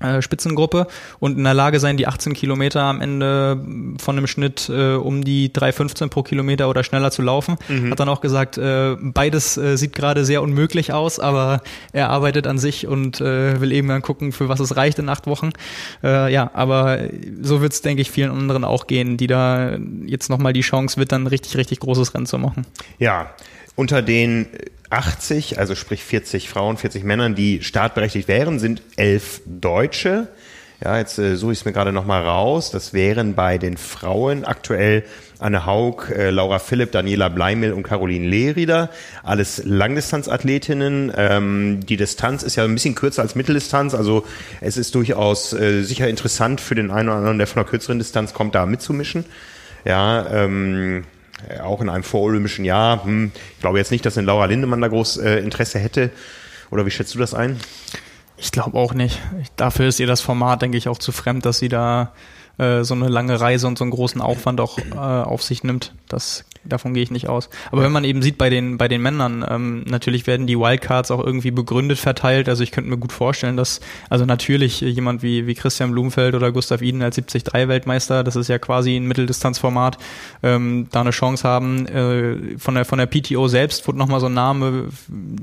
äh, 0.03 0.21
Spitzengruppe 0.21 0.87
und 1.21 1.39
in 1.39 1.45
der 1.45 1.55
Lage 1.55 1.79
sein, 1.79 1.97
die 1.97 2.07
18 2.07 2.35
Kilometer 2.35 2.83
am 2.83 3.01
Ende 3.01 3.57
von 3.99 4.17
einem 4.17 4.27
Schnitt 4.27 4.69
äh, 4.69 4.95
um 4.95 5.23
die 5.23 5.51
3,15 5.51 6.09
pro 6.09 6.23
Kilometer 6.23 6.69
oder 6.69 6.83
schneller 6.83 7.11
zu 7.11 7.23
laufen. 7.23 7.57
Hat 7.91 8.01
dann 8.01 8.09
auch 8.09 8.21
gesagt, 8.21 8.59
äh, 8.59 8.97
beides 9.01 9.57
äh, 9.57 9.77
sieht 9.77 9.95
gerade 9.95 10.25
sehr 10.25 10.43
unmöglich 10.43 10.93
aus, 10.93 11.21
aber 11.21 11.63
er 11.93 12.11
arbeitet 12.11 12.47
an 12.47 12.59
sich 12.59 12.87
und 12.87 13.21
äh, 13.21 13.61
will 13.61 13.73
eben 13.73 13.89
dann 13.89 14.03
gucken, 14.03 14.33
für 14.33 14.49
was 14.49 14.61
es 14.61 14.77
reicht 14.77 14.99
in 14.99 15.09
acht 15.09 15.27
Wochen. 15.27 15.51
Äh, 16.03 16.33
ja, 16.33 16.51
aber 16.53 16.99
so 17.41 17.61
wird 17.61 17.73
es, 17.73 17.83
denke 17.83 18.03
ich, 18.03 18.11
vielen 18.11 18.31
anderen 18.31 18.65
auch 18.65 18.87
gehen, 18.87 19.17
die 19.17 19.29
da 19.29 19.77
jetzt 20.05 20.31
nochmal 20.31 20.53
die 20.53 20.63
Chance 20.63 20.97
wird, 20.97 21.13
dann 21.13 21.27
richtig, 21.27 21.57
richtig 21.57 21.81
großes 21.81 22.15
Rennen 22.15 22.27
zu 22.27 22.39
machen. 22.39 22.67
Ja, 22.99 23.31
unter 23.77 24.03
den 24.03 24.47
80, 24.91 25.59
also 25.59 25.75
sprich 25.75 26.05
40 26.05 26.49
Frauen, 26.49 26.77
40 26.77 27.05
Männern, 27.05 27.35
die 27.35 27.63
startberechtigt 27.63 28.29
wären, 28.29 28.59
sind 28.59 28.83
elf 28.97 29.41
Deutsche. 29.47 30.29
Ja, 30.85 30.99
jetzt 30.99 31.19
äh, 31.19 31.37
suche 31.37 31.53
ich 31.53 31.61
es 31.61 31.65
mir 31.65 31.73
gerade 31.73 31.93
nochmal 31.93 32.23
raus. 32.23 32.73
Das 32.73 32.93
wären 32.93 33.35
bei 33.35 33.57
den 33.57 33.77
Frauen 33.77 34.45
aktuell 34.45 35.05
Anne 35.39 35.65
Haug, 35.65 36.11
äh, 36.11 36.31
Laura 36.31 36.59
Philipp, 36.59 36.91
Daniela 36.91 37.29
Bleimel 37.29 37.73
und 37.73 37.85
Caroline 37.85 38.27
Lehrieder. 38.27 38.91
Alles 39.23 39.63
Langdistanzathletinnen. 39.65 41.13
Ähm, 41.17 41.81
die 41.87 41.97
Distanz 41.97 42.43
ist 42.43 42.57
ja 42.57 42.65
ein 42.65 42.75
bisschen 42.75 42.97
kürzer 42.97 43.23
als 43.23 43.37
Mitteldistanz. 43.37 43.95
Also 43.95 44.27
es 44.61 44.77
ist 44.77 44.95
durchaus 44.97 45.53
äh, 45.53 45.83
sicher 45.83 46.09
interessant 46.09 46.61
für 46.61 46.75
den 46.75 46.91
einen 46.91 47.09
oder 47.09 47.19
anderen, 47.19 47.39
der 47.39 47.47
von 47.47 47.63
einer 47.63 47.71
kürzeren 47.71 47.99
Distanz 47.99 48.35
kommt, 48.35 48.57
da 48.57 48.67
mitzumischen. 48.67 49.25
Ja, 49.85 50.27
ähm, 50.33 50.99
äh, 50.99 51.03
auch 51.63 51.81
in 51.81 51.89
einem 51.89 52.05
vorolympischen 52.05 52.65
Jahr. 52.65 53.05
Hm, 53.05 53.33
ich 53.55 53.61
glaube 53.61 53.79
jetzt 53.79 53.91
nicht, 53.91 54.05
dass 54.07 54.19
ein 54.19 54.25
Laura 54.25 54.47
Lindemann 54.47 54.81
da 54.81 54.89
groß 54.89 55.19
äh, 55.19 55.39
Interesse 55.39 55.79
hätte. 55.79 56.11
Oder 56.71 56.87
wie 56.87 56.91
schätzt 56.91 57.15
du 57.15 57.19
das 57.19 57.35
ein? 57.35 57.59
Ich 58.37 58.51
glaube 58.51 58.79
auch 58.79 58.95
nicht. 58.95 59.21
Ich, 59.41 59.49
dafür 59.57 59.89
ist 59.89 60.01
ihr 60.01 60.07
das 60.07 60.21
Format, 60.21 60.63
denke 60.63 60.79
ich, 60.79 60.89
auch 60.89 60.99
zu 60.99 61.13
fremd, 61.13 61.45
dass 61.47 61.59
sie 61.59 61.69
da 61.69 62.13
äh, 62.59 62.83
so 62.83 62.95
eine 62.95 63.09
lange 63.09 63.41
Reise 63.41 63.67
und 63.67 63.79
so 63.79 63.85
einen 63.85 63.93
großen 63.93 64.21
Aufwand 64.21 64.61
auch 64.61 64.79
äh, 64.79 64.97
auf 64.97 65.43
sich 65.43 65.63
nimmt. 65.65 65.95
Das 66.09 66.45
davon 66.65 66.95
gehe 66.95 67.03
ich 67.03 67.11
nicht 67.11 67.29
aus. 67.29 67.49
Aber 67.71 67.83
wenn 67.83 67.93
man 67.93 68.05
eben 68.05 68.23
sieht 68.23 68.39
bei 68.39 68.51
den 68.51 68.79
bei 68.79 68.89
den 68.89 69.03
Männern, 69.03 69.45
ähm, 69.49 69.85
natürlich 69.89 70.27
werden 70.27 70.47
die 70.47 70.59
Wildcards 70.59 71.11
auch 71.11 71.25
irgendwie 71.25 71.51
begründet 71.51 71.99
verteilt. 71.99 72.49
Also 72.49 72.63
ich 72.63 72.71
könnte 72.71 72.91
mir 72.91 72.99
gut 72.99 73.13
vorstellen, 73.13 73.57
dass 73.57 73.81
also 74.09 74.25
natürlich 74.25 74.81
jemand 74.81 75.23
wie 75.23 75.47
wie 75.47 75.55
Christian 75.55 75.93
Blumenfeld 75.93 76.35
oder 76.35 76.53
Gustav 76.53 76.83
Iden 76.83 77.03
als 77.03 77.17
73 77.17 77.53
Weltmeister, 77.69 78.25
das 78.25 78.37
ist 78.37 78.49
ja 78.49 78.59
quasi 78.59 78.97
ein 78.97 79.07
Mitteldistanzformat, 79.07 79.99
ähm, 80.43 80.89
da 80.91 81.01
eine 81.01 81.11
Chance 81.11 81.49
haben. 81.49 81.87
Äh, 81.87 82.59
von 82.59 82.75
der 82.75 82.85
von 82.85 82.99
der 82.99 83.07
PTO 83.07 83.49
selbst 83.49 83.87
wurde 83.87 83.99
nochmal 83.99 84.21
so 84.21 84.27
ein 84.27 84.35
Name 84.35 84.89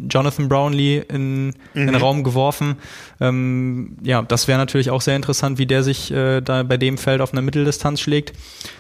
Jonathan 0.10 0.50
Brownlee 0.50 1.04
in, 1.10 1.54
in 1.74 1.88
den 1.88 1.96
Raum 1.96 2.24
geworfen. 2.24 2.78
Ähm, 3.22 3.98
ja, 4.04 4.22
das 4.22 4.48
wäre 4.48 4.58
natürlich 4.58 4.90
auch 4.90 5.02
sehr 5.02 5.16
interessant, 5.16 5.58
wie 5.58 5.66
der 5.66 5.84
sich 5.84 6.12
äh, 6.12 6.42
da 6.42 6.64
bei 6.64 6.78
dem 6.78 6.98
Feld 6.98 7.22
auf 7.22 7.34
einer 7.34 7.42
Mitteldistanz 7.42 8.00
schlägt. 8.00 8.34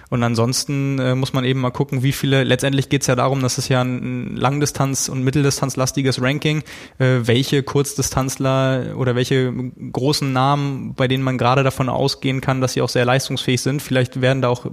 Und 0.10 0.24
ansonsten 0.24 0.98
äh, 1.00 1.16
muss 1.16 1.34
man 1.34 1.46
eben 1.46 1.60
mal 1.60 1.70
gucken, 1.70 2.02
wie 2.02 2.12
viele, 2.12 2.44
letztendlich 2.44 2.90
geht 2.90 3.02
es 3.02 3.08
ja 3.08 3.16
darum, 3.16 3.42
dass 3.42 3.58
es 3.58 3.70
ja 3.70 3.82
ein 3.82 4.36
Langdistanz- 4.36 5.08
und 5.08 5.24
Mitteldistanzlastiges 5.24 6.22
Ranking, 6.22 6.64
äh, 6.98 7.20
welche 7.22 7.62
Kurzdistanzler 7.64 8.96
oder 8.98 9.16
welche 9.16 9.54
großen 9.92 10.34
Namen, 10.34 10.96
bei 10.96 11.08
denen 11.08 11.24
man 11.24 11.38
gerade 11.38 11.64
davon 11.64 11.90
ausgehen 11.90 12.42
kann, 12.42 12.60
dass 12.60 12.74
sie 12.74 12.82
auch 12.82 12.90
sehr 12.90 13.06
leistungsfähig 13.06 13.62
sind. 13.62 13.82
Vielleicht 13.82 14.22
werden 14.22 14.42
da 14.42 14.50
auch 14.50 14.66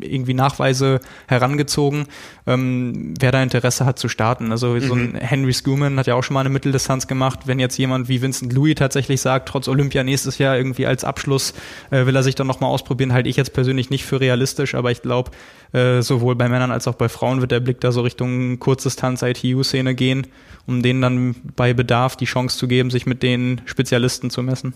irgendwie 0.00 0.34
Nachweise 0.34 1.00
herangezogen, 1.26 2.06
ähm, 2.46 3.14
wer 3.18 3.32
da 3.32 3.42
Interesse 3.42 3.86
hat 3.86 3.98
zu 3.98 4.08
starten. 4.08 4.52
Also 4.52 4.78
so 4.80 4.94
ein 4.94 5.14
Henry 5.14 5.54
Schumann 5.54 5.98
hat 5.98 6.06
ja 6.06 6.14
auch 6.14 6.22
schon 6.22 6.34
mal 6.34 6.40
eine 6.40 6.50
Mitteldistanz 6.50 7.06
gemacht. 7.06 7.40
Wenn 7.46 7.58
jetzt 7.58 7.78
jemand 7.78 8.08
wie 8.08 8.20
Vincent 8.20 8.52
Louis 8.52 8.74
tatsächlich 8.74 9.20
sagt, 9.20 9.48
trotz 9.48 9.68
Olympia 9.68 10.04
nächstes 10.04 10.38
Jahr 10.38 10.56
irgendwie 10.56 10.86
als 10.86 11.04
Abschluss 11.04 11.54
äh, 11.90 12.04
will 12.06 12.14
er 12.14 12.22
sich 12.22 12.34
dann 12.34 12.46
nochmal 12.46 12.70
ausprobieren, 12.70 13.12
halte 13.12 13.28
ich 13.28 13.36
jetzt 13.36 13.54
persönlich 13.54 13.90
nicht 13.90 14.04
für 14.04 14.20
realistisch, 14.20 14.57
aber 14.74 14.90
ich 14.90 15.02
glaube, 15.02 15.30
äh, 15.72 16.02
sowohl 16.02 16.34
bei 16.34 16.48
Männern 16.48 16.70
als 16.70 16.88
auch 16.88 16.94
bei 16.94 17.08
Frauen 17.08 17.40
wird 17.40 17.50
der 17.50 17.60
Blick 17.60 17.80
da 17.80 17.92
so 17.92 18.00
Richtung 18.02 18.58
Kurzdistanz 18.58 19.22
ITU-Szene 19.22 19.94
gehen, 19.94 20.26
um 20.66 20.82
denen 20.82 21.00
dann 21.02 21.36
bei 21.56 21.74
Bedarf 21.74 22.16
die 22.16 22.24
Chance 22.24 22.58
zu 22.58 22.68
geben, 22.68 22.90
sich 22.90 23.06
mit 23.06 23.22
den 23.22 23.60
Spezialisten 23.66 24.30
zu 24.30 24.42
messen. 24.42 24.74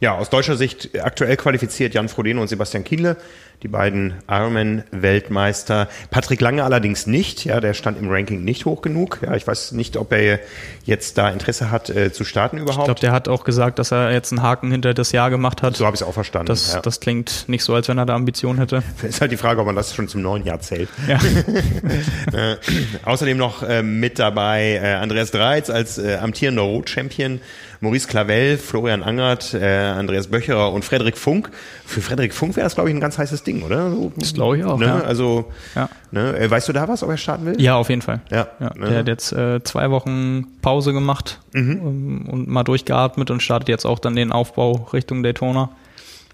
Ja, 0.00 0.16
aus 0.18 0.28
deutscher 0.28 0.56
Sicht 0.56 0.90
aktuell 1.02 1.36
qualifiziert 1.36 1.94
Jan 1.94 2.08
Frodeno 2.08 2.42
und 2.42 2.48
Sebastian 2.48 2.84
Kienle, 2.84 3.16
die 3.62 3.68
beiden 3.68 4.14
Ironman-Weltmeister. 4.28 5.88
Patrick 6.10 6.40
Lange 6.40 6.64
allerdings 6.64 7.06
nicht, 7.06 7.44
ja, 7.44 7.60
der 7.60 7.72
stand 7.72 7.98
im 7.98 8.10
Ranking 8.10 8.44
nicht 8.44 8.66
hoch 8.66 8.82
genug. 8.82 9.20
Ja, 9.22 9.34
ich 9.34 9.46
weiß 9.46 9.72
nicht, 9.72 9.96
ob 9.96 10.12
er 10.12 10.40
jetzt 10.84 11.16
da 11.16 11.30
Interesse 11.30 11.70
hat 11.70 11.88
äh, 11.88 12.12
zu 12.12 12.24
starten 12.24 12.56
Ich 12.56 12.64
überhaupt. 12.64 12.86
glaube, 12.86 13.00
der 13.00 13.12
hat 13.12 13.28
auch 13.28 13.44
gesagt, 13.44 13.78
dass 13.78 13.92
er 13.92 14.12
jetzt 14.12 14.32
einen 14.32 14.42
Haken 14.42 14.70
hinter 14.70 14.92
das 14.92 15.12
Jahr 15.12 15.30
gemacht 15.30 15.62
hat. 15.62 15.76
so 15.76 15.86
habe 15.86 15.94
ich 15.94 16.02
es 16.02 16.06
auch 16.06 16.12
verstanden. 16.12 16.46
Das, 16.46 16.74
ja. 16.74 16.80
das 16.82 17.00
klingt 17.00 17.48
nicht 17.48 17.64
so, 17.64 17.74
als 17.74 17.88
wenn 17.88 17.96
er 17.96 18.04
da 18.04 18.14
Ambition 18.14 18.58
hätte. 18.58 18.82
ist 19.02 19.20
halt 19.22 19.32
die 19.32 19.38
Frage, 19.38 19.60
ob 19.60 19.66
man 19.66 19.76
das 19.76 19.94
schon 19.94 20.08
zum 20.08 20.20
neuen 20.20 20.44
Jahr 20.44 20.60
zählt. 20.60 20.88
Ja. 21.08 21.18
Äh, 22.32 22.56
außerdem 23.04 23.36
noch 23.36 23.62
äh, 23.62 23.82
mit 23.82 24.18
dabei 24.18 24.80
äh, 24.82 24.94
Andreas 24.94 25.30
Dreiz 25.30 25.70
als 25.70 25.98
äh, 25.98 26.16
amtierender 26.16 26.62
Rot-Champion, 26.62 27.40
Maurice 27.80 28.06
Clavel, 28.08 28.56
Florian 28.58 29.02
Angert, 29.02 29.54
äh, 29.54 29.64
Andreas 29.64 30.28
Böcherer 30.28 30.72
und 30.72 30.84
Frederik 30.84 31.16
Funk. 31.18 31.50
Für 31.84 32.00
Frederik 32.00 32.32
Funk 32.34 32.56
wäre 32.56 32.64
das, 32.64 32.74
glaube 32.74 32.90
ich, 32.90 32.96
ein 32.96 33.00
ganz 33.00 33.18
heißes 33.18 33.42
Ding, 33.42 33.62
oder? 33.62 33.90
So, 33.90 34.12
Das 34.16 34.34
glaube 34.34 34.58
ich 34.58 34.64
auch, 34.64 34.78
Ne? 34.78 34.86
ja. 34.86 35.00
Also, 35.00 35.50
Ja. 35.74 35.88
ne? 36.10 36.36
äh, 36.38 36.50
weißt 36.50 36.68
du 36.68 36.72
da 36.72 36.88
was, 36.88 37.02
ob 37.02 37.10
er 37.10 37.16
starten 37.16 37.46
will? 37.46 37.60
Ja, 37.60 37.76
auf 37.76 37.88
jeden 37.90 38.02
Fall. 38.02 38.20
Ja, 38.30 38.48
ja 38.60 38.72
ne? 38.76 38.88
Der 38.88 38.98
hat 39.00 39.08
jetzt 39.08 39.32
äh, 39.32 39.62
zwei 39.64 39.90
Wochen 39.90 40.46
Pause 40.62 40.92
gemacht 40.92 41.40
ähm, 41.54 42.26
und 42.30 42.48
mal 42.48 42.64
durchgeatmet 42.64 43.30
und 43.30 43.42
startet 43.42 43.68
jetzt 43.68 43.84
auch 43.84 43.98
dann 43.98 44.16
den 44.16 44.32
Aufbau 44.32 44.88
Richtung 44.92 45.22
Daytona. 45.22 45.70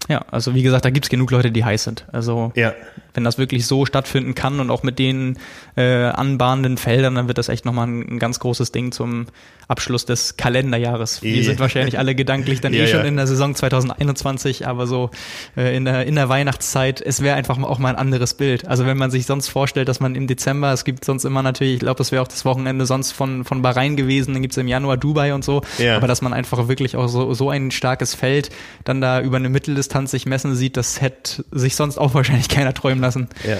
Ja, 0.09 0.25
also 0.31 0.55
wie 0.55 0.63
gesagt, 0.63 0.83
da 0.83 0.89
gibt's 0.89 1.09
genug 1.09 1.29
Leute, 1.29 1.51
die 1.51 1.63
heiß 1.63 1.83
sind. 1.83 2.05
Also 2.11 2.51
Ja. 2.55 2.73
wenn 3.13 3.23
das 3.23 3.37
wirklich 3.37 3.67
so 3.67 3.85
stattfinden 3.85 4.33
kann 4.33 4.59
und 4.59 4.71
auch 4.71 4.81
mit 4.81 4.97
den 4.97 5.37
äh, 5.77 6.05
anbahnenden 6.05 6.77
Feldern, 6.77 7.13
dann 7.13 7.27
wird 7.27 7.37
das 7.37 7.49
echt 7.49 7.65
nochmal 7.65 7.85
ein, 7.87 8.13
ein 8.15 8.19
ganz 8.19 8.39
großes 8.39 8.71
Ding 8.71 8.91
zum 8.91 9.27
Abschluss 9.71 10.05
des 10.05 10.37
Kalenderjahres. 10.37 11.21
Wir 11.23 11.35
Ja. 11.37 11.43
sind 11.43 11.59
wahrscheinlich 11.59 11.97
alle 11.97 12.13
gedanklich 12.13 12.61
dann 12.61 12.73
Ja, 12.75 12.83
eh 12.83 12.87
schon 12.87 12.99
ja. 12.99 13.05
in 13.05 13.15
der 13.15 13.25
Saison 13.27 13.55
2021, 13.55 14.67
aber 14.67 14.85
so 14.87 15.09
äh, 15.57 15.75
in, 15.75 15.85
der, 15.85 16.05
in 16.05 16.15
der 16.15 16.29
Weihnachtszeit, 16.29 17.01
es 17.01 17.21
wäre 17.21 17.35
einfach 17.35 17.57
auch 17.61 17.79
mal 17.79 17.89
ein 17.89 17.95
anderes 17.95 18.33
Bild. 18.35 18.67
Also 18.67 18.85
wenn 18.85 18.97
man 18.97 19.11
sich 19.11 19.25
sonst 19.25 19.47
vorstellt, 19.47 19.87
dass 19.87 19.99
man 19.99 20.15
im 20.15 20.27
Dezember, 20.27 20.71
es 20.73 20.83
gibt 20.85 21.05
sonst 21.05 21.23
immer 21.25 21.41
natürlich, 21.41 21.75
ich 21.75 21.79
glaube, 21.79 21.97
das 21.97 22.11
wäre 22.11 22.21
auch 22.21 22.27
das 22.27 22.45
Wochenende 22.45 22.85
sonst 22.85 23.11
von, 23.13 23.45
von 23.45 23.61
Bahrain 23.61 23.95
gewesen, 23.95 24.33
dann 24.33 24.41
gibt's 24.41 24.57
im 24.57 24.67
Januar 24.67 24.97
Dubai 24.97 25.33
und 25.33 25.43
so, 25.43 25.61
Ja. 25.77 25.95
aber 25.97 26.07
dass 26.07 26.21
man 26.21 26.33
einfach 26.33 26.67
wirklich 26.67 26.95
auch 26.95 27.07
so, 27.07 27.33
so 27.33 27.49
ein 27.49 27.71
starkes 27.71 28.13
Feld 28.15 28.49
dann 28.83 29.01
da 29.01 29.21
über 29.21 29.37
eine 29.37 29.49
Mitteldistanz 29.49 30.11
sich 30.11 30.25
messen 30.25 30.55
sieht, 30.55 30.77
das 30.77 31.01
hätte 31.01 31.45
sich 31.51 31.75
sonst 31.75 31.97
auch 31.97 32.13
wahrscheinlich 32.13 32.49
keiner 32.49 32.73
träumen 32.73 33.01
lassen. 33.01 33.29
ja. 33.47 33.57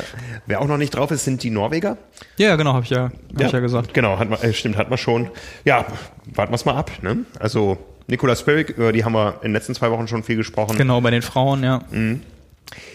Wer 0.47 0.59
auch 0.61 0.67
noch 0.67 0.77
nicht 0.77 0.91
drauf 0.95 1.11
ist, 1.11 1.23
sind 1.25 1.43
die 1.43 1.49
Norweger. 1.51 1.97
Ja, 2.37 2.55
genau, 2.55 2.73
habe 2.73 2.83
ich 2.83 2.89
ja, 2.89 3.11
hab 3.35 3.41
ich 3.45 3.51
ja 3.51 3.59
gesagt. 3.59 3.93
Genau, 3.93 4.17
hat 4.19 4.29
man, 4.29 4.41
äh, 4.41 4.53
stimmt, 4.53 4.75
hat 4.77 4.89
man 4.89 4.97
schon. 4.97 5.29
Ja, 5.65 5.85
warten 6.33 6.51
wir 6.51 6.55
es 6.55 6.65
mal 6.65 6.75
ab. 6.75 6.91
Ne? 7.01 7.25
Also 7.39 7.77
Nicola 8.07 8.35
Spirik, 8.35 8.69
über 8.69 8.91
die 8.91 9.05
haben 9.05 9.13
wir 9.13 9.35
in 9.35 9.49
den 9.49 9.53
letzten 9.53 9.75
zwei 9.75 9.91
Wochen 9.91 10.07
schon 10.07 10.23
viel 10.23 10.35
gesprochen. 10.35 10.77
Genau, 10.77 11.01
bei 11.01 11.11
den 11.11 11.21
Frauen, 11.21 11.63
ja. 11.63 11.81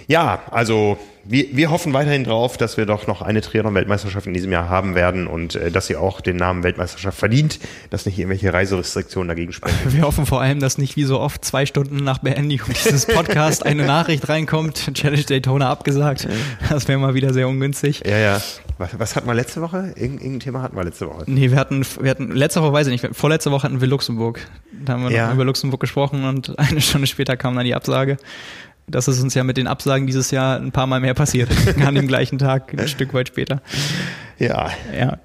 Ja, 0.07 0.43
also 0.51 0.99
wir, 1.29 1.47
wir 1.57 1.71
hoffen 1.71 1.93
weiterhin 1.93 2.25
drauf, 2.25 2.57
dass 2.57 2.77
wir 2.77 2.87
doch 2.87 3.07
noch 3.07 3.23
eine 3.23 3.41
Triathlon-Weltmeisterschaft 3.41 4.27
in 4.27 4.35
diesem 4.35 4.53
Jahr 4.53 4.69
haben 4.69 4.95
werden 4.95 5.27
und 5.27 5.55
äh, 5.55 5.71
dass 5.71 5.87
sie 5.87 5.97
auch 5.97 6.21
den 6.21 6.37
Namen 6.37 6.63
Weltmeisterschaft 6.63 7.19
verdient, 7.19 7.59
dass 7.91 8.07
nicht 8.07 8.19
irgendwelche 8.19 8.53
Reiserestriktionen 8.53 9.29
dagegen 9.29 9.53
sprechen. 9.53 9.77
Wir 9.93 10.03
hoffen 10.03 10.27
vor 10.27 10.41
allem, 10.41 10.61
dass 10.61 10.79
nicht 10.79 10.97
wie 10.97 11.05
so 11.05 11.21
oft 11.21 11.45
zwei 11.45 11.67
Stunden 11.67 11.97
nach 11.97 12.19
Beendigung 12.19 12.69
dieses 12.85 13.07
Podcasts 13.07 13.63
eine 13.63 13.85
Nachricht 13.85 14.29
reinkommt, 14.29 14.93
Challenge 14.95 15.23
Daytona 15.23 15.71
abgesagt. 15.71 16.29
Das 16.69 16.87
wäre 16.89 16.99
mal 16.99 17.15
wieder 17.15 17.33
sehr 17.33 17.49
ungünstig. 17.49 18.03
Ja, 18.07 18.19
ja. 18.19 18.41
Was, 18.79 18.99
was 18.99 19.17
hatten 19.17 19.27
wir 19.27 19.35
letzte 19.35 19.63
Woche? 19.63 19.93
Irgend, 19.97 20.21
irgendein 20.21 20.41
Thema 20.41 20.63
hatten 20.63 20.77
wir 20.77 20.85
letzte 20.85 21.07
Woche. 21.09 21.25
Nee, 21.27 21.51
wir 21.51 21.57
hatten, 21.59 21.85
wir 22.01 22.11
hatten, 22.11 22.31
letzte 22.33 22.61
Woche 22.63 22.73
weiß 22.73 22.87
ich 22.89 23.03
nicht, 23.03 23.17
vorletzte 23.17 23.51
Woche 23.51 23.63
hatten 23.65 23.81
wir 23.81 23.89
Luxemburg. 23.89 24.41
Da 24.85 24.93
haben 24.93 25.05
wir 25.05 25.11
Ja. 25.11 25.27
noch 25.29 25.35
über 25.35 25.45
Luxemburg 25.47 25.81
gesprochen 25.81 26.25
und 26.25 26.59
eine 26.59 26.81
Stunde 26.81 27.07
später 27.07 27.37
kam 27.37 27.57
dann 27.57 27.65
die 27.65 27.75
Absage. 27.75 28.19
Das 28.89 29.09
ist 29.09 29.21
uns 29.21 29.35
ja 29.35 29.43
mit 29.45 29.57
den 29.57 29.67
Absagen 29.67 30.07
dieses 30.07 30.31
Jahr 30.31 30.59
ein 30.61 30.71
paar 30.73 30.87
Mal 30.87 31.01
mehr 31.01 31.15
passiert. 31.15 31.49
An 31.85 31.95
dem 31.95 32.07
gleichen 32.07 32.39
Tag, 32.39 32.73
ein 32.79 32.87
Stück 32.89 33.13
weit 33.15 33.29
später. 33.29 33.61
Ja. 34.39 34.71
Ja. 34.97 35.19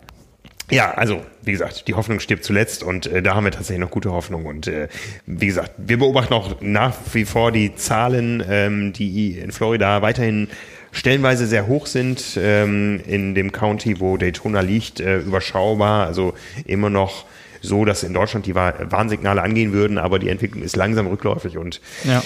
Ja, 0.71 0.91
also 0.91 1.21
wie 1.43 1.51
gesagt, 1.51 1.89
die 1.89 1.95
Hoffnung 1.95 2.21
stirbt 2.21 2.45
zuletzt 2.45 2.81
und 2.81 3.05
äh, 3.05 3.21
da 3.21 3.35
haben 3.35 3.43
wir 3.43 3.51
tatsächlich 3.51 3.81
noch 3.81 3.91
gute 3.91 4.11
Hoffnung. 4.13 4.45
Und 4.45 4.67
äh, 4.67 4.87
wie 5.25 5.47
gesagt, 5.47 5.71
wir 5.77 5.99
beobachten 5.99 6.33
auch 6.33 6.55
nach 6.61 6.95
wie 7.11 7.25
vor 7.25 7.51
die 7.51 7.75
Zahlen, 7.75 8.41
ähm, 8.47 8.93
die 8.93 9.37
in 9.37 9.51
Florida 9.51 10.01
weiterhin 10.01 10.47
stellenweise 10.93 11.45
sehr 11.45 11.67
hoch 11.67 11.87
sind. 11.87 12.37
Ähm, 12.41 13.01
in 13.05 13.35
dem 13.35 13.51
County, 13.51 13.99
wo 13.99 14.15
Daytona 14.15 14.61
liegt, 14.61 15.01
äh, 15.01 15.17
überschaubar. 15.17 16.07
Also 16.07 16.35
immer 16.65 16.89
noch 16.89 17.25
so, 17.61 17.83
dass 17.83 18.03
in 18.03 18.13
Deutschland 18.13 18.45
die 18.45 18.55
Wa- 18.55 18.73
Warnsignale 18.89 19.41
angehen 19.41 19.73
würden, 19.73 19.97
aber 19.97 20.19
die 20.19 20.29
Entwicklung 20.29 20.63
ist 20.63 20.77
langsam 20.77 21.05
rückläufig 21.07 21.57
und 21.57 21.81
Ja. 22.05 22.23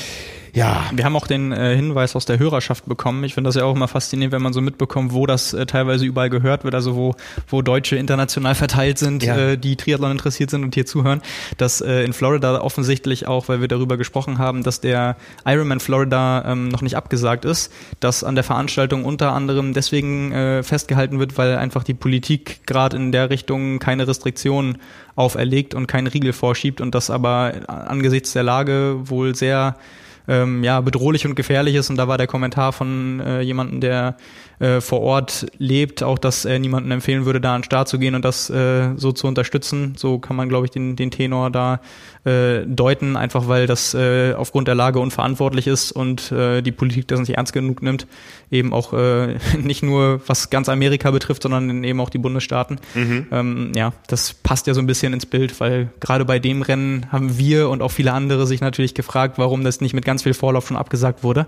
Ja, 0.55 0.85
Wir 0.93 1.03
haben 1.05 1.15
auch 1.15 1.27
den 1.27 1.51
äh, 1.51 1.75
Hinweis 1.75 2.15
aus 2.15 2.25
der 2.25 2.39
Hörerschaft 2.39 2.85
bekommen. 2.87 3.23
Ich 3.25 3.33
finde 3.33 3.49
das 3.49 3.55
ja 3.55 3.65
auch 3.65 3.75
immer 3.75 3.87
faszinierend, 3.89 4.31
wenn 4.33 4.41
man 4.41 4.53
so 4.53 4.61
mitbekommt, 4.61 5.13
wo 5.13 5.25
das 5.25 5.53
äh, 5.53 5.65
teilweise 5.65 6.05
überall 6.05 6.29
gehört 6.29 6.63
wird, 6.63 6.73
also 6.73 6.95
wo, 6.95 7.13
wo 7.49 7.61
Deutsche 7.61 7.97
international 7.97 8.55
verteilt 8.55 8.97
sind, 8.97 9.21
Ja. 9.21 9.37
äh, 9.37 9.57
die 9.57 9.75
Triathlon 9.75 10.11
interessiert 10.11 10.49
sind 10.49 10.63
und 10.63 10.73
hier 10.73 10.85
zuhören, 10.85 11.21
dass 11.57 11.81
äh, 11.81 12.03
in 12.03 12.13
Florida 12.13 12.61
offensichtlich 12.61 13.27
auch, 13.27 13.49
weil 13.49 13.59
wir 13.61 13.67
darüber 13.67 13.97
gesprochen 13.97 14.37
haben, 14.37 14.63
dass 14.63 14.79
der 14.79 15.17
Ironman 15.45 15.81
Florida 15.81 16.45
ähm, 16.47 16.69
noch 16.69 16.81
nicht 16.81 16.95
abgesagt 16.95 17.43
ist, 17.45 17.71
dass 17.99 18.23
an 18.23 18.35
der 18.35 18.45
Veranstaltung 18.45 19.03
unter 19.03 19.33
anderem 19.33 19.73
deswegen 19.73 20.31
äh, 20.31 20.63
festgehalten 20.63 21.19
wird, 21.19 21.37
weil 21.37 21.57
einfach 21.57 21.83
die 21.83 21.93
Politik 21.93 22.65
gerade 22.65 22.95
in 22.95 23.11
der 23.11 23.29
Richtung 23.29 23.79
keine 23.79 24.07
Restriktionen 24.07 24.77
auferlegt 25.17 25.73
und 25.73 25.87
keinen 25.87 26.07
Riegel 26.07 26.31
vorschiebt 26.33 26.79
und 26.81 26.95
das 26.95 27.09
aber 27.09 27.53
angesichts 27.67 28.33
der 28.33 28.43
Lage 28.43 28.97
wohl 29.03 29.35
sehr 29.35 29.75
ähm, 30.27 30.63
ja, 30.63 30.81
bedrohlich 30.81 31.25
und 31.25 31.35
gefährlich 31.35 31.75
ist. 31.75 31.89
Und 31.89 31.97
da 31.97 32.07
war 32.07 32.17
der 32.17 32.27
Kommentar 32.27 32.73
von 32.73 33.19
äh, 33.19 33.41
jemandem, 33.41 33.81
der 33.81 34.15
äh, 34.59 34.81
vor 34.81 35.01
Ort 35.01 35.47
lebt, 35.57 36.03
auch, 36.03 36.17
dass 36.17 36.45
er 36.45 36.59
niemandem 36.59 36.91
empfehlen 36.91 37.25
würde, 37.25 37.41
da 37.41 37.55
an 37.55 37.61
den 37.61 37.65
Start 37.65 37.87
zu 37.87 37.99
gehen 37.99 38.15
und 38.15 38.23
das 38.23 38.49
äh, 38.49 38.95
so 38.95 39.11
zu 39.11 39.27
unterstützen. 39.27 39.95
So 39.97 40.19
kann 40.19 40.35
man, 40.35 40.49
glaube 40.49 40.65
ich, 40.65 40.71
den, 40.71 40.95
den 40.95 41.11
Tenor 41.11 41.49
da 41.49 41.81
äh, 42.23 42.65
deuten, 42.65 43.17
einfach 43.17 43.47
weil 43.47 43.67
das 43.67 43.93
äh, 43.93 44.33
aufgrund 44.33 44.67
der 44.67 44.75
Lage 44.75 44.99
unverantwortlich 44.99 45.67
ist 45.67 45.91
und 45.91 46.31
äh, 46.31 46.61
die 46.61 46.71
Politik 46.71 47.07
das 47.07 47.19
nicht 47.19 47.35
ernst 47.35 47.53
genug 47.53 47.81
nimmt. 47.81 48.07
Eben 48.49 48.73
auch 48.73 48.93
äh, 48.93 49.37
nicht 49.61 49.83
nur 49.83 50.21
was 50.27 50.49
ganz 50.49 50.69
Amerika 50.69 51.11
betrifft, 51.11 51.43
sondern 51.43 51.83
eben 51.83 51.99
auch 51.99 52.09
die 52.09 52.17
Bundesstaaten. 52.17 52.79
Ähm, 53.31 53.71
ja, 53.75 53.93
das 54.07 54.33
passt 54.33 54.67
ja 54.67 54.73
so 54.73 54.81
ein 54.81 54.87
bisschen 54.87 55.13
ins 55.13 55.25
Bild, 55.25 55.59
weil 55.59 55.89
gerade 55.99 56.25
bei 56.25 56.39
dem 56.39 56.61
Rennen 56.61 57.07
haben 57.11 57.37
wir 57.37 57.69
und 57.69 57.81
auch 57.81 57.91
viele 57.91 58.13
andere 58.13 58.47
sich 58.47 58.61
natürlich 58.61 58.93
gefragt, 58.93 59.37
warum 59.37 59.63
das 59.63 59.81
nicht 59.81 59.93
mit 59.93 60.05
ganz 60.05 60.23
viel 60.23 60.33
Vorlauf 60.33 60.67
schon 60.67 60.77
abgesagt 60.77 61.23
wurde. 61.23 61.45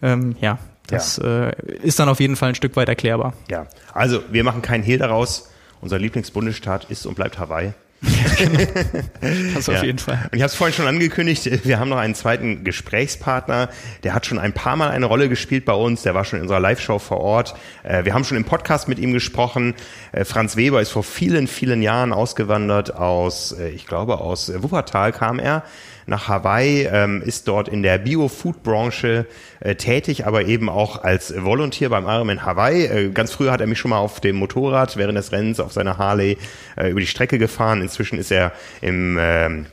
Ähm, 0.00 0.36
ja, 0.40 0.58
das 0.88 1.18
Äh, 1.18 1.52
ist 1.82 1.98
dann 2.00 2.08
auf 2.08 2.20
jeden 2.20 2.36
Fall 2.36 2.50
ein 2.50 2.54
Stück 2.54 2.74
weit 2.76 2.88
erklärbar. 2.88 3.32
ja. 3.48 3.66
Also 3.94 4.22
wir 4.30 4.42
machen 4.44 4.62
keinen 4.62 4.82
Hehl 4.82 4.98
daraus. 4.98 5.50
Unser 5.80 5.98
Lieblingsbundesstaat 5.98 6.86
ist 6.90 7.06
und 7.06 7.14
bleibt 7.14 7.38
Hawaii. 7.38 7.72
Das 9.54 9.68
auf 9.68 9.82
jeden 9.82 9.98
Fall. 9.98 10.18
Und 10.30 10.36
ich 10.36 10.42
habe 10.42 10.48
es 10.50 10.54
vorhin 10.54 10.74
schon 10.74 10.86
angekündigt, 10.86 11.48
wir 11.64 11.78
haben 11.80 11.88
noch 11.88 11.96
einen 11.98 12.14
zweiten 12.14 12.62
Gesprächspartner, 12.64 13.68
der 14.04 14.14
hat 14.14 14.26
schon 14.26 14.38
ein 14.38 14.52
paar 14.52 14.76
Mal 14.76 14.90
eine 14.90 15.06
Rolle 15.06 15.28
gespielt 15.28 15.64
bei 15.64 15.72
uns, 15.72 16.02
der 16.02 16.14
war 16.14 16.24
schon 16.24 16.38
in 16.38 16.42
unserer 16.42 16.60
Live-Show 16.60 16.98
vor 16.98 17.18
Ort. 17.20 17.54
Äh, 17.82 18.04
Wir 18.04 18.14
haben 18.14 18.24
schon 18.24 18.36
im 18.36 18.44
Podcast 18.44 18.88
mit 18.88 18.98
ihm 18.98 19.12
gesprochen. 19.12 19.74
Äh, 20.12 20.24
Franz 20.24 20.56
Weber 20.56 20.80
ist 20.80 20.90
vor 20.90 21.02
vielen, 21.04 21.46
vielen 21.48 21.82
Jahren 21.82 22.12
ausgewandert 22.12 22.94
aus, 22.94 23.52
äh, 23.52 23.68
ich 23.70 23.86
glaube 23.86 24.18
aus 24.20 24.52
Wuppertal 24.62 25.12
kam 25.12 25.38
er, 25.38 25.64
nach 26.08 26.26
Hawaii, 26.26 26.88
ähm, 26.90 27.22
ist 27.22 27.46
dort 27.46 27.68
in 27.68 27.82
der 27.82 27.98
Bio-Food-Branche 27.98 29.26
äh, 29.60 29.74
tätig, 29.74 30.26
aber 30.26 30.46
eben 30.46 30.68
auch 30.68 31.02
als 31.02 31.34
Volunteer 31.36 31.90
beim 31.90 32.04
Ironman 32.04 32.44
Hawaii. 32.44 32.86
Äh, 32.86 33.10
ganz 33.10 33.32
früher 33.32 33.52
hat 33.52 33.60
er 33.60 33.66
mich 33.66 33.78
schon 33.78 33.90
mal 33.90 33.98
auf 33.98 34.20
dem 34.20 34.36
Motorrad 34.36 34.96
während 34.96 35.18
des 35.18 35.32
Rennens 35.32 35.60
auf 35.60 35.72
seiner 35.72 35.98
Harley 35.98 36.38
äh, 36.76 36.90
über 36.90 37.00
die 37.00 37.06
Strecke 37.06 37.38
gefahren. 37.38 37.82
Inzwischen 37.82 38.18
ist 38.18 38.32
er 38.32 38.52
im 38.80 39.18
ähm, 39.20 39.66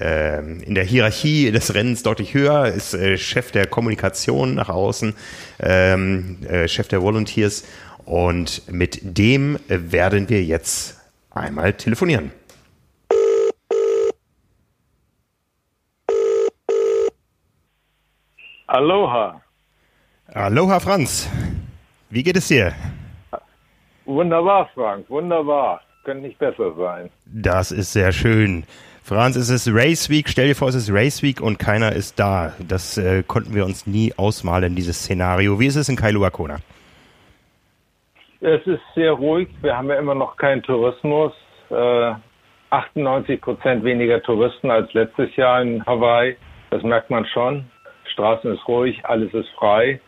ähm, 0.00 0.62
in 0.62 0.74
der 0.74 0.84
Hierarchie 0.84 1.52
des 1.52 1.74
Rennens 1.74 2.02
deutlich 2.02 2.32
höher, 2.32 2.66
ist 2.66 2.94
äh, 2.94 3.18
Chef 3.18 3.52
der 3.52 3.66
Kommunikation 3.66 4.54
nach 4.54 4.70
außen, 4.70 5.14
ähm, 5.60 6.38
äh, 6.48 6.66
Chef 6.66 6.88
der 6.88 7.02
Volunteers 7.02 7.64
und 8.06 8.62
mit 8.72 9.00
dem 9.02 9.56
äh, 9.68 9.78
werden 9.92 10.30
wir 10.30 10.42
jetzt 10.42 10.96
einmal 11.30 11.74
telefonieren. 11.74 12.32
Aloha. 18.72 19.38
Aloha 20.32 20.80
Franz, 20.80 21.30
wie 22.08 22.22
geht 22.22 22.38
es 22.38 22.48
dir? 22.48 22.72
Wunderbar, 24.06 24.70
Frank. 24.74 25.10
Wunderbar. 25.10 25.82
Könnte 26.04 26.22
nicht 26.26 26.38
besser 26.38 26.72
sein. 26.78 27.10
Das 27.26 27.70
ist 27.70 27.92
sehr 27.92 28.12
schön. 28.12 28.64
Franz, 29.02 29.36
es 29.36 29.50
ist 29.50 29.68
Race 29.70 30.08
Week. 30.08 30.26
Stell 30.26 30.48
dir 30.48 30.54
vor, 30.54 30.68
es 30.68 30.74
ist 30.74 30.90
Race 30.90 31.22
Week 31.22 31.42
und 31.42 31.58
keiner 31.58 31.92
ist 31.92 32.18
da. 32.18 32.54
Das 32.66 32.96
äh, 32.96 33.22
konnten 33.22 33.54
wir 33.54 33.66
uns 33.66 33.86
nie 33.86 34.14
ausmalen, 34.16 34.74
dieses 34.74 35.00
Szenario. 35.00 35.60
Wie 35.60 35.66
ist 35.66 35.76
es 35.76 35.90
in 35.90 35.96
Kailua 35.96 36.30
Kona? 36.30 36.56
Es 38.40 38.66
ist 38.66 38.80
sehr 38.94 39.12
ruhig. 39.12 39.50
Wir 39.60 39.76
haben 39.76 39.90
ja 39.90 39.96
immer 39.96 40.14
noch 40.14 40.38
keinen 40.38 40.62
Tourismus. 40.62 41.34
Äh, 41.68 42.14
98 42.70 43.38
Prozent 43.38 43.84
weniger 43.84 44.22
Touristen 44.22 44.70
als 44.70 44.90
letztes 44.94 45.36
Jahr 45.36 45.60
in 45.60 45.84
Hawaii. 45.84 46.38
Das 46.70 46.82
merkt 46.82 47.10
man 47.10 47.26
schon. 47.26 47.66
Straßen 48.12 48.54
ist 48.54 48.66
ruhig, 48.68 49.04
alles 49.04 49.32
ist 49.34 49.48
frei. 49.50 50.00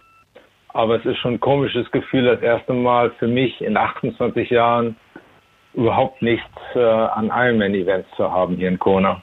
Aber 0.69 0.97
es 0.97 1.05
ist 1.05 1.19
schon 1.19 1.35
ein 1.35 1.41
komisches 1.41 1.91
Gefühl, 1.93 2.25
das 2.25 2.43
erste 2.43 2.73
Mal 2.73 3.11
für 3.19 3.29
mich 3.29 3.61
in 3.61 3.77
28 3.77 4.51
Jahren 4.51 4.97
überhaupt 5.75 6.21
nichts 6.23 6.47
äh, 6.75 6.81
an 6.81 7.31
Ironman-Events 7.35 8.09
zu 8.17 8.31
haben 8.31 8.57
hier 8.57 8.69
in 8.69 8.79
Kona. 8.79 9.23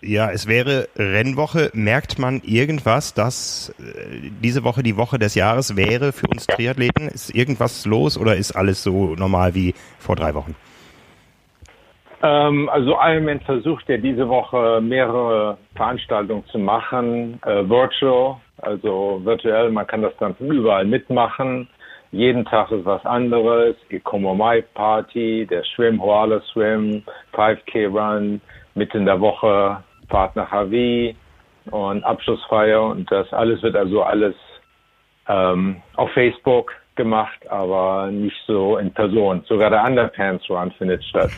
Ja, 0.00 0.30
es 0.30 0.46
wäre 0.46 0.88
Rennwoche. 0.96 1.70
Merkt 1.74 2.18
man 2.18 2.40
irgendwas, 2.44 3.14
dass 3.14 3.74
äh, 3.80 4.30
diese 4.42 4.62
Woche 4.62 4.82
die 4.82 4.96
Woche 4.96 5.18
des 5.18 5.34
Jahres 5.34 5.76
wäre 5.76 6.12
für 6.12 6.28
uns 6.28 6.46
Triathleten? 6.46 7.08
Ist 7.08 7.34
irgendwas 7.34 7.84
los 7.84 8.16
oder 8.16 8.36
ist 8.36 8.52
alles 8.52 8.82
so 8.82 9.16
normal 9.16 9.54
wie 9.54 9.74
vor 9.98 10.14
drei 10.14 10.34
Wochen? 10.34 10.54
Ähm, 12.22 12.68
also 12.68 12.96
Ironman 13.00 13.40
versucht 13.40 13.88
ja 13.88 13.96
diese 13.96 14.28
Woche 14.28 14.80
mehrere 14.80 15.56
Veranstaltungen 15.76 16.44
zu 16.46 16.58
machen, 16.58 17.40
äh, 17.44 17.68
virtual, 17.68 18.36
also 18.58 19.20
virtuell, 19.22 19.70
man 19.70 19.86
kann 19.86 20.02
das 20.02 20.16
dann 20.18 20.34
überall 20.40 20.84
mitmachen. 20.84 21.68
Jeden 22.10 22.44
Tag 22.46 22.70
ist 22.72 22.84
was 22.86 23.04
anderes, 23.04 23.76
die 23.90 24.00
Komomai 24.00 24.62
Party, 24.74 25.46
der 25.48 25.62
Schwimm, 25.62 26.02
Hoala 26.02 26.40
Swim, 26.52 27.02
5K 27.34 27.86
Run, 27.86 28.40
mitten 28.74 28.98
in 28.98 29.06
der 29.06 29.20
Woche 29.20 29.82
Fahrt 30.08 30.34
nach 30.34 30.50
Hawaii 30.50 31.14
und 31.70 32.02
Abschlussfeier 32.02 32.82
und 32.82 33.10
das 33.12 33.30
alles 33.32 33.62
wird 33.62 33.76
also 33.76 34.02
alles 34.02 34.34
ähm, 35.28 35.82
auf 35.96 36.10
Facebook 36.12 36.72
gemacht, 36.98 37.48
aber 37.48 38.10
nicht 38.10 38.36
so 38.46 38.76
in 38.76 38.92
Person. 38.92 39.42
Sogar 39.48 39.70
der 39.70 39.82
Underpants 39.84 40.50
Run 40.50 40.70
findet 40.72 41.02
statt. 41.04 41.30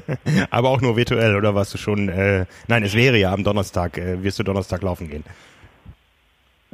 Aber 0.50 0.68
auch 0.68 0.82
nur 0.82 0.96
virtuell 0.96 1.36
oder 1.36 1.54
warst 1.54 1.72
du 1.72 1.78
schon? 1.78 2.10
Äh, 2.10 2.44
nein, 2.68 2.82
es 2.82 2.94
wäre 2.94 3.16
ja 3.16 3.32
am 3.32 3.42
Donnerstag. 3.42 3.96
Äh, 3.96 4.22
wirst 4.22 4.38
du 4.38 4.42
Donnerstag 4.42 4.82
laufen 4.82 5.08
gehen? 5.08 5.24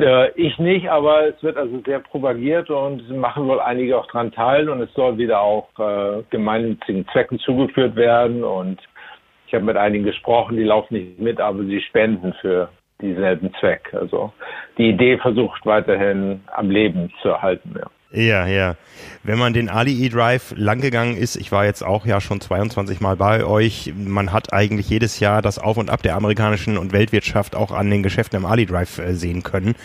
Äh, 0.01 0.31
ich 0.31 0.59
nicht, 0.59 0.89
aber 0.89 1.29
es 1.29 1.43
wird 1.43 1.57
also 1.57 1.81
sehr 1.85 2.01
propagiert 2.01 2.71
und 2.71 3.09
machen 3.11 3.47
wohl 3.47 3.61
einige 3.61 3.99
auch 3.99 4.07
dran 4.07 4.33
teil 4.33 4.69
und 4.69 4.81
es 4.81 4.93
soll 4.95 5.19
wieder 5.19 5.41
auch 5.41 5.69
äh, 5.79 6.23
gemeinnützigen 6.31 7.07
Zwecken 7.13 7.39
zugeführt 7.39 7.97
werden 7.97 8.43
und 8.43 8.81
ich 9.47 9.55
habe 9.55 9.65
mit 9.65 9.77
einigen 9.77 10.05
gesprochen, 10.05 10.57
die 10.57 10.65
laufen 10.65 10.95
nicht 10.95 11.19
mit, 11.19 11.41
aber 11.41 11.65
sie 11.65 11.81
spenden 11.83 12.33
für 12.41 12.71
dieselben 13.03 13.53
Zweck. 13.61 13.93
Also 13.93 14.33
die 14.79 14.91
Idee 14.91 15.19
versucht 15.19 15.67
weiterhin 15.67 16.41
am 16.55 16.71
Leben 16.71 17.13
zu 17.21 17.29
erhalten. 17.29 17.75
Ja. 17.77 17.91
Ja, 18.13 18.47
ja. 18.47 18.75
Wenn 19.23 19.39
man 19.39 19.53
den 19.53 19.69
Ali 19.69 20.05
E-Drive 20.05 20.53
langgegangen 20.57 21.17
ist, 21.17 21.37
ich 21.37 21.53
war 21.53 21.65
jetzt 21.65 21.83
auch 21.83 22.07
ja 22.07 22.21
schon 22.21 22.41
22 22.41 23.01
Mal 23.01 23.17
bei 23.17 23.45
euch, 23.45 23.93
man 23.97 24.33
hat 24.33 24.53
eigentlich 24.53 24.91
jedes 24.91 25.21
Jahr 25.21 25.43
das 25.43 25.59
Auf 25.61 25.77
und 25.77 25.91
Ab 25.91 26.03
der 26.03 26.17
amerikanischen 26.17 26.77
und 26.77 26.93
Weltwirtschaft 26.93 27.55
auch 27.55 27.71
an 27.71 27.89
den 27.89 28.03
Geschäften 28.03 28.41
im 28.41 28.47
Ali 28.47 28.67
Drive 28.67 28.99
äh, 28.99 29.13
sehen 29.13 29.45
können. 29.45 29.77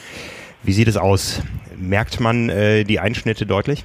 Wie 0.64 0.72
sieht 0.72 0.88
es 0.88 0.98
aus? 0.98 1.44
Merkt 1.78 2.20
man 2.20 2.50
äh, 2.50 2.84
die 2.84 3.00
Einschnitte 3.00 3.46
deutlich? 3.46 3.84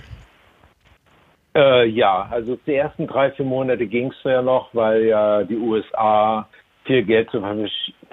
Äh, 1.55 1.87
ja, 1.89 2.27
also 2.31 2.57
die 2.67 2.77
ersten 2.77 3.07
drei, 3.07 3.33
vier 3.33 3.45
Monate 3.45 3.87
ging 3.87 4.11
es 4.11 4.25
ja 4.25 4.41
noch, 4.41 4.71
weil 4.73 5.05
ja 5.05 5.43
die 5.43 5.57
USA 5.57 6.49
viel 6.85 7.03
Geld 7.03 7.31
zur 7.31 7.43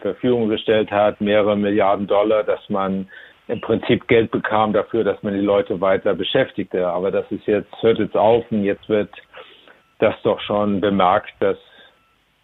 Verfügung 0.02 0.50
gestellt 0.50 0.92
hat, 0.92 1.22
mehrere 1.22 1.56
Milliarden 1.56 2.08
Dollar, 2.08 2.44
dass 2.44 2.68
man 2.68 3.08
im 3.48 3.62
Prinzip 3.62 4.08
Geld 4.08 4.32
bekam 4.32 4.74
dafür, 4.74 5.04
dass 5.04 5.22
man 5.24 5.34
die 5.34 5.40
Leute 5.40 5.80
weiter 5.80 6.14
beschäftigte. 6.14 6.88
Aber 6.88 7.12
das 7.12 7.26
ist 7.32 7.46
jetzt, 7.48 7.72
hört 7.82 8.00
jetzt 8.00 8.16
auf 8.16 8.46
und 8.52 8.64
jetzt 8.64 8.88
wird 8.90 9.10
das 10.00 10.16
doch 10.24 10.40
schon 10.42 10.82
bemerkt, 10.82 11.34
dass 11.40 11.58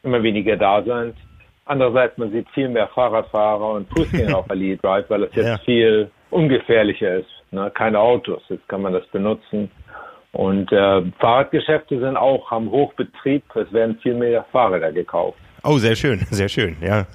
immer 0.03 0.23
weniger 0.23 0.55
da 0.55 0.81
sind. 0.81 1.15
Andererseits, 1.65 2.17
man 2.17 2.31
sieht 2.31 2.49
viel 2.49 2.69
mehr 2.69 2.87
Fahrradfahrer 2.89 3.73
und 3.73 3.89
Fußgänger 3.89 4.37
auf 4.37 4.47
der 4.47 4.55
Lead 4.55 4.83
Drive, 4.83 5.09
weil 5.09 5.23
es 5.23 5.35
jetzt 5.35 5.45
ja. 5.45 5.57
viel 5.59 6.09
ungefährlicher 6.29 7.15
ist. 7.17 7.29
Ne? 7.51 7.71
Keine 7.73 7.99
Autos, 7.99 8.41
jetzt 8.49 8.67
kann 8.67 8.81
man 8.81 8.93
das 8.93 9.05
benutzen. 9.07 9.71
Und 10.31 10.71
äh, 10.71 11.03
Fahrradgeschäfte 11.19 11.99
sind 11.99 12.17
auch 12.17 12.51
am 12.51 12.71
Hochbetrieb. 12.71 13.43
Es 13.55 13.71
werden 13.71 13.99
viel 14.01 14.15
mehr 14.15 14.45
Fahrräder 14.51 14.91
gekauft. 14.91 15.37
Oh, 15.63 15.77
sehr 15.77 15.95
schön, 15.95 16.19
sehr 16.31 16.49
schön, 16.49 16.75
ja. 16.81 17.05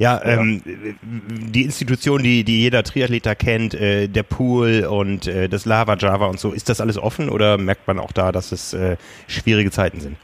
Ja, 0.00 0.18
ähm, 0.24 0.62
die 1.02 1.62
Institution, 1.62 2.22
die, 2.22 2.42
die 2.42 2.62
jeder 2.62 2.82
Triathleter 2.82 3.34
kennt, 3.34 3.74
äh, 3.74 4.08
der 4.08 4.22
Pool 4.22 4.86
und 4.90 5.26
äh, 5.26 5.46
das 5.46 5.66
Lava 5.66 5.94
Java 5.98 6.24
und 6.24 6.40
so, 6.40 6.52
ist 6.52 6.70
das 6.70 6.80
alles 6.80 6.96
offen 6.96 7.28
oder 7.28 7.58
merkt 7.58 7.86
man 7.86 7.98
auch 7.98 8.10
da, 8.10 8.32
dass 8.32 8.50
es 8.50 8.72
äh, 8.72 8.96
schwierige 9.28 9.70
Zeiten 9.70 10.00
sind? 10.00 10.16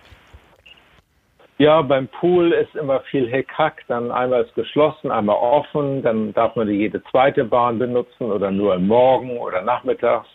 Ja, 1.58 1.82
beim 1.82 2.08
Pool 2.08 2.52
ist 2.52 2.74
immer 2.74 3.00
viel 3.10 3.28
Hickhack. 3.28 3.82
Dann 3.86 4.10
einmal 4.10 4.44
ist 4.44 4.54
geschlossen, 4.54 5.10
einmal 5.10 5.36
offen. 5.36 6.02
Dann 6.02 6.32
darf 6.32 6.56
man 6.56 6.70
jede 6.70 7.02
zweite 7.10 7.44
Bahn 7.44 7.78
benutzen 7.78 8.32
oder 8.32 8.50
nur 8.50 8.72
am 8.72 8.86
Morgen 8.86 9.36
oder 9.36 9.60
nachmittags. 9.60 10.28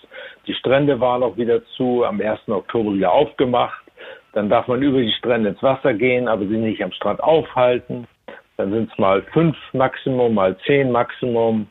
Die 0.45 0.53
Strände 0.53 0.99
waren 0.99 1.23
auch 1.23 1.37
wieder 1.37 1.65
zu, 1.77 2.03
am 2.05 2.21
1. 2.21 2.47
Oktober 2.47 2.93
wieder 2.93 3.11
aufgemacht. 3.11 3.83
Dann 4.33 4.49
darf 4.49 4.67
man 4.67 4.83
über 4.83 4.99
die 4.99 5.13
Strände 5.13 5.49
ins 5.49 5.63
Wasser 5.63 5.95
gehen, 5.95 6.27
aber 6.27 6.45
sich 6.45 6.59
nicht 6.59 6.83
am 6.83 6.91
Strand 6.91 7.23
aufhalten. 7.23 8.07
Dann 8.61 8.71
sind 8.71 8.91
es 8.91 8.97
mal 8.99 9.23
fünf 9.33 9.57
Maximum, 9.73 10.35
mal 10.35 10.55
zehn 10.67 10.91
Maximum. 10.91 11.67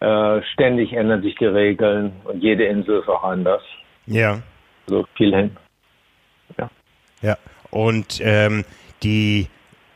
Äh, 0.00 0.42
ständig 0.52 0.92
ändern 0.92 1.22
sich 1.22 1.36
die 1.36 1.46
Regeln 1.46 2.12
und 2.24 2.42
jede 2.42 2.64
Insel 2.64 3.00
ist 3.00 3.08
auch 3.08 3.22
anders. 3.22 3.62
Ja. 4.06 4.40
So 4.86 5.06
viel 5.16 5.32
hin. 5.32 5.56
Ja. 6.58 6.70
Ja. 7.22 7.38
Und 7.70 8.20
ähm, 8.20 8.64
die 9.04 9.46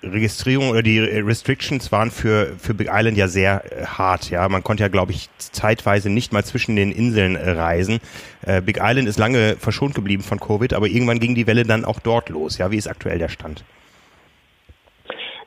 Registrierung 0.04 0.70
oder 0.70 0.82
die 0.82 1.00
Restrictions 1.00 1.90
waren 1.90 2.12
für, 2.12 2.54
für 2.56 2.72
Big 2.72 2.88
Island 2.88 3.16
ja 3.16 3.26
sehr 3.26 3.64
äh, 3.64 3.84
hart. 3.84 4.30
Ja, 4.30 4.48
man 4.48 4.62
konnte 4.62 4.84
ja, 4.84 4.88
glaube 4.88 5.10
ich, 5.10 5.28
zeitweise 5.38 6.08
nicht 6.08 6.32
mal 6.32 6.44
zwischen 6.44 6.76
den 6.76 6.92
Inseln 6.92 7.34
äh, 7.34 7.50
reisen. 7.50 7.98
Äh, 8.42 8.62
Big 8.62 8.78
Island 8.80 9.08
ist 9.08 9.18
lange 9.18 9.56
verschont 9.56 9.96
geblieben 9.96 10.22
von 10.22 10.38
Covid, 10.38 10.72
aber 10.72 10.86
irgendwann 10.86 11.18
ging 11.18 11.34
die 11.34 11.48
Welle 11.48 11.64
dann 11.64 11.84
auch 11.84 11.98
dort 11.98 12.28
los. 12.28 12.58
Ja, 12.58 12.70
wie 12.70 12.76
ist 12.76 12.86
aktuell 12.86 13.18
der 13.18 13.28
Stand? 13.28 13.64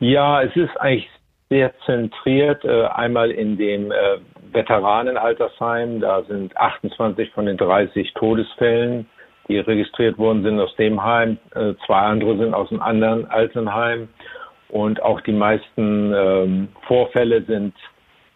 Ja, 0.02 0.42
es 0.42 0.54
ist 0.56 0.76
eigentlich 0.82 1.10
sehr 1.50 1.72
zentriert. 1.86 2.66
Äh, 2.66 2.88
einmal 2.88 3.32
in 3.32 3.58
dem 3.58 3.92
äh, 3.92 4.18
Veteranenaltersheim, 4.52 6.02
da 6.02 6.24
sind 6.24 6.56
28 6.58 7.32
von 7.32 7.46
den 7.46 7.56
30 7.56 8.14
Todesfällen 8.16 9.08
die 9.48 9.60
registriert 9.60 10.18
worden 10.18 10.44
sind 10.44 10.60
aus 10.60 10.74
dem 10.76 11.04
Heim. 11.04 11.38
Äh, 11.56 11.74
zwei 11.86 12.00
andere 12.00 12.38
sind 12.38 12.54
aus 12.54 12.72
einem 12.72 12.82
anderen 12.82 13.30
Altenheim. 13.30 14.08
Und 14.70 15.02
auch 15.02 15.20
die 15.22 15.34
meisten 15.34 16.14
ähm, 16.14 16.70
Vorfälle 16.88 17.44
sind 17.44 17.74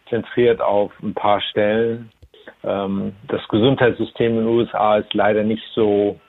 zentriert 0.09 0.61
auf 0.61 0.91
ein 1.01 1.13
paar 1.13 1.41
Stellen. 1.41 2.11
Ähm, 2.63 3.13
das 3.27 3.47
Gesundheitssystem 3.47 4.33
in 4.33 4.45
den 4.45 4.47
USA 4.47 4.97
ist 4.97 5.13
leider 5.13 5.43
nicht 5.43 5.63
so 5.73 6.19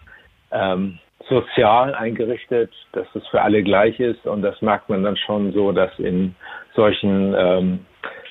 ähm, 0.53 0.99
sozial 1.29 1.95
eingerichtet, 1.95 2.73
dass 2.93 3.07
es 3.15 3.27
für 3.29 3.43
alle 3.43 3.63
gleich 3.63 3.99
ist. 4.01 4.27
Und 4.27 4.43
das 4.43 4.61
merkt 4.63 4.89
man 4.89 5.03
dann 5.03 5.17
schon 5.17 5.53
so, 5.53 5.73
dass 5.73 5.91
in 5.99 6.35
solchen 6.75 7.35
ähm, 7.37 7.79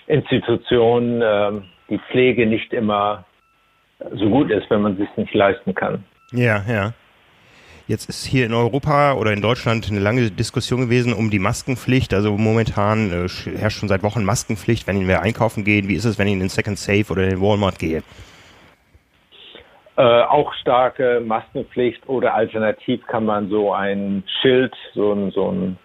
Institutionen 0.07 1.21
ähm, 1.23 1.63
die 1.89 1.99
Pflege 2.09 2.45
nicht 2.45 2.73
immer 2.73 3.25
so 4.13 4.29
gut 4.29 4.51
ist, 4.51 4.69
wenn 4.69 4.81
man 4.81 4.93
es 4.93 4.99
sich 4.99 5.17
nicht 5.17 5.33
leisten 5.33 5.73
kann. 5.73 6.03
Ja, 6.31 6.63
ja. 6.67 6.93
Jetzt 7.87 8.09
ist 8.09 8.25
hier 8.25 8.47
in 8.47 8.53
Europa 8.53 9.13
oder 9.13 9.31
in 9.31 9.43
Deutschland 9.43 9.87
eine 9.91 9.99
lange 9.99 10.31
Diskussion 10.31 10.81
gewesen 10.81 11.13
um 11.13 11.29
die 11.29 11.37
Maskenpflicht. 11.37 12.15
Also 12.15 12.35
momentan 12.35 13.11
äh, 13.11 13.27
herrscht 13.57 13.79
schon 13.79 13.89
seit 13.89 14.01
Wochen 14.01 14.23
Maskenpflicht, 14.23 14.87
wenn 14.87 15.07
wir 15.07 15.21
einkaufen 15.21 15.63
gehen. 15.63 15.87
Wie 15.87 15.93
ist 15.93 16.05
es, 16.05 16.17
wenn 16.17 16.27
ich 16.27 16.33
in 16.33 16.39
den 16.39 16.49
Second 16.49 16.79
Safe 16.79 17.05
oder 17.11 17.23
in 17.23 17.29
den 17.29 17.41
Walmart 17.41 17.77
gehe? 17.77 18.01
Äh, 19.97 20.23
auch 20.23 20.53
starke 20.55 21.21
Maskenpflicht 21.25 22.07
oder 22.09 22.33
alternativ 22.33 23.05
kann 23.07 23.25
man 23.25 23.49
so 23.49 23.71
ein 23.71 24.23
Schild, 24.41 24.73
so 24.93 25.13
ein, 25.13 25.31
so 25.31 25.49
ein 25.49 25.77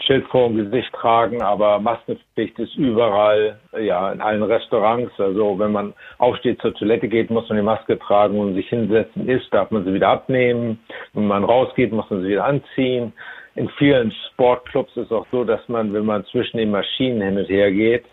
Schild 0.00 0.26
vor 0.26 0.48
dem 0.48 0.56
Gesicht 0.56 0.92
tragen, 0.92 1.40
aber 1.40 1.78
Maskenpflicht 1.78 2.58
ist 2.58 2.76
überall, 2.76 3.58
ja, 3.78 4.12
in 4.12 4.20
allen 4.20 4.42
Restaurants. 4.42 5.18
Also 5.18 5.58
wenn 5.58 5.72
man 5.72 5.94
aufsteht 6.18 6.60
zur 6.60 6.74
Toilette 6.74 7.08
geht, 7.08 7.30
muss 7.30 7.48
man 7.48 7.56
die 7.56 7.64
Maske 7.64 7.98
tragen 7.98 8.38
und 8.38 8.54
sich 8.54 8.68
hinsetzen 8.68 9.26
ist, 9.28 9.46
darf 9.54 9.70
man 9.70 9.84
sie 9.86 9.94
wieder 9.94 10.08
abnehmen. 10.08 10.78
Wenn 11.14 11.26
man 11.26 11.44
rausgeht, 11.44 11.90
muss 11.90 12.10
man 12.10 12.20
sie 12.20 12.28
wieder 12.28 12.44
anziehen. 12.44 13.14
In 13.54 13.70
vielen 13.78 14.12
Sportclubs 14.32 14.94
ist 14.96 15.10
auch 15.12 15.26
so, 15.30 15.42
dass 15.44 15.66
man, 15.68 15.94
wenn 15.94 16.04
man 16.04 16.26
zwischen 16.26 16.58
den 16.58 16.70
Maschinen 16.70 17.22
hin 17.22 17.38
und 17.38 17.48
her 17.48 17.72
geht, 17.72 18.04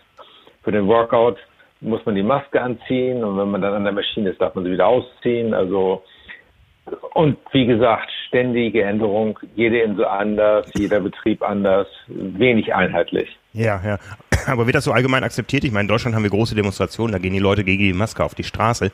für 0.62 0.72
den 0.72 0.86
Workout 0.86 1.36
muss 1.82 2.04
man 2.06 2.14
die 2.14 2.22
Maske 2.22 2.60
anziehen 2.60 3.22
und 3.22 3.36
wenn 3.36 3.50
man 3.50 3.60
dann 3.60 3.74
an 3.74 3.84
der 3.84 3.92
Maschine 3.92 4.30
ist, 4.30 4.40
darf 4.40 4.54
man 4.54 4.64
sie 4.64 4.72
wieder 4.72 4.86
ausziehen. 4.86 5.52
Also 5.52 6.02
und 7.14 7.38
wie 7.52 7.66
gesagt, 7.66 8.10
ständige 8.28 8.82
Änderung, 8.82 9.38
jede 9.54 9.80
Insel 9.80 10.04
anders, 10.06 10.66
jeder 10.74 11.00
Betrieb 11.00 11.42
anders, 11.42 11.86
wenig 12.08 12.74
einheitlich. 12.74 13.36
Ja, 13.52 13.80
ja. 13.84 13.98
Aber 14.46 14.66
wird 14.66 14.74
das 14.74 14.84
so 14.84 14.92
allgemein 14.92 15.22
akzeptiert? 15.22 15.64
Ich 15.64 15.70
meine, 15.70 15.82
in 15.82 15.88
Deutschland 15.88 16.16
haben 16.16 16.22
wir 16.24 16.30
große 16.30 16.54
Demonstrationen, 16.54 17.12
da 17.12 17.18
gehen 17.18 17.32
die 17.32 17.38
Leute 17.38 17.62
gegen 17.64 17.82
die 17.82 17.92
Maske 17.92 18.24
auf 18.24 18.34
die 18.34 18.44
Straße. 18.44 18.90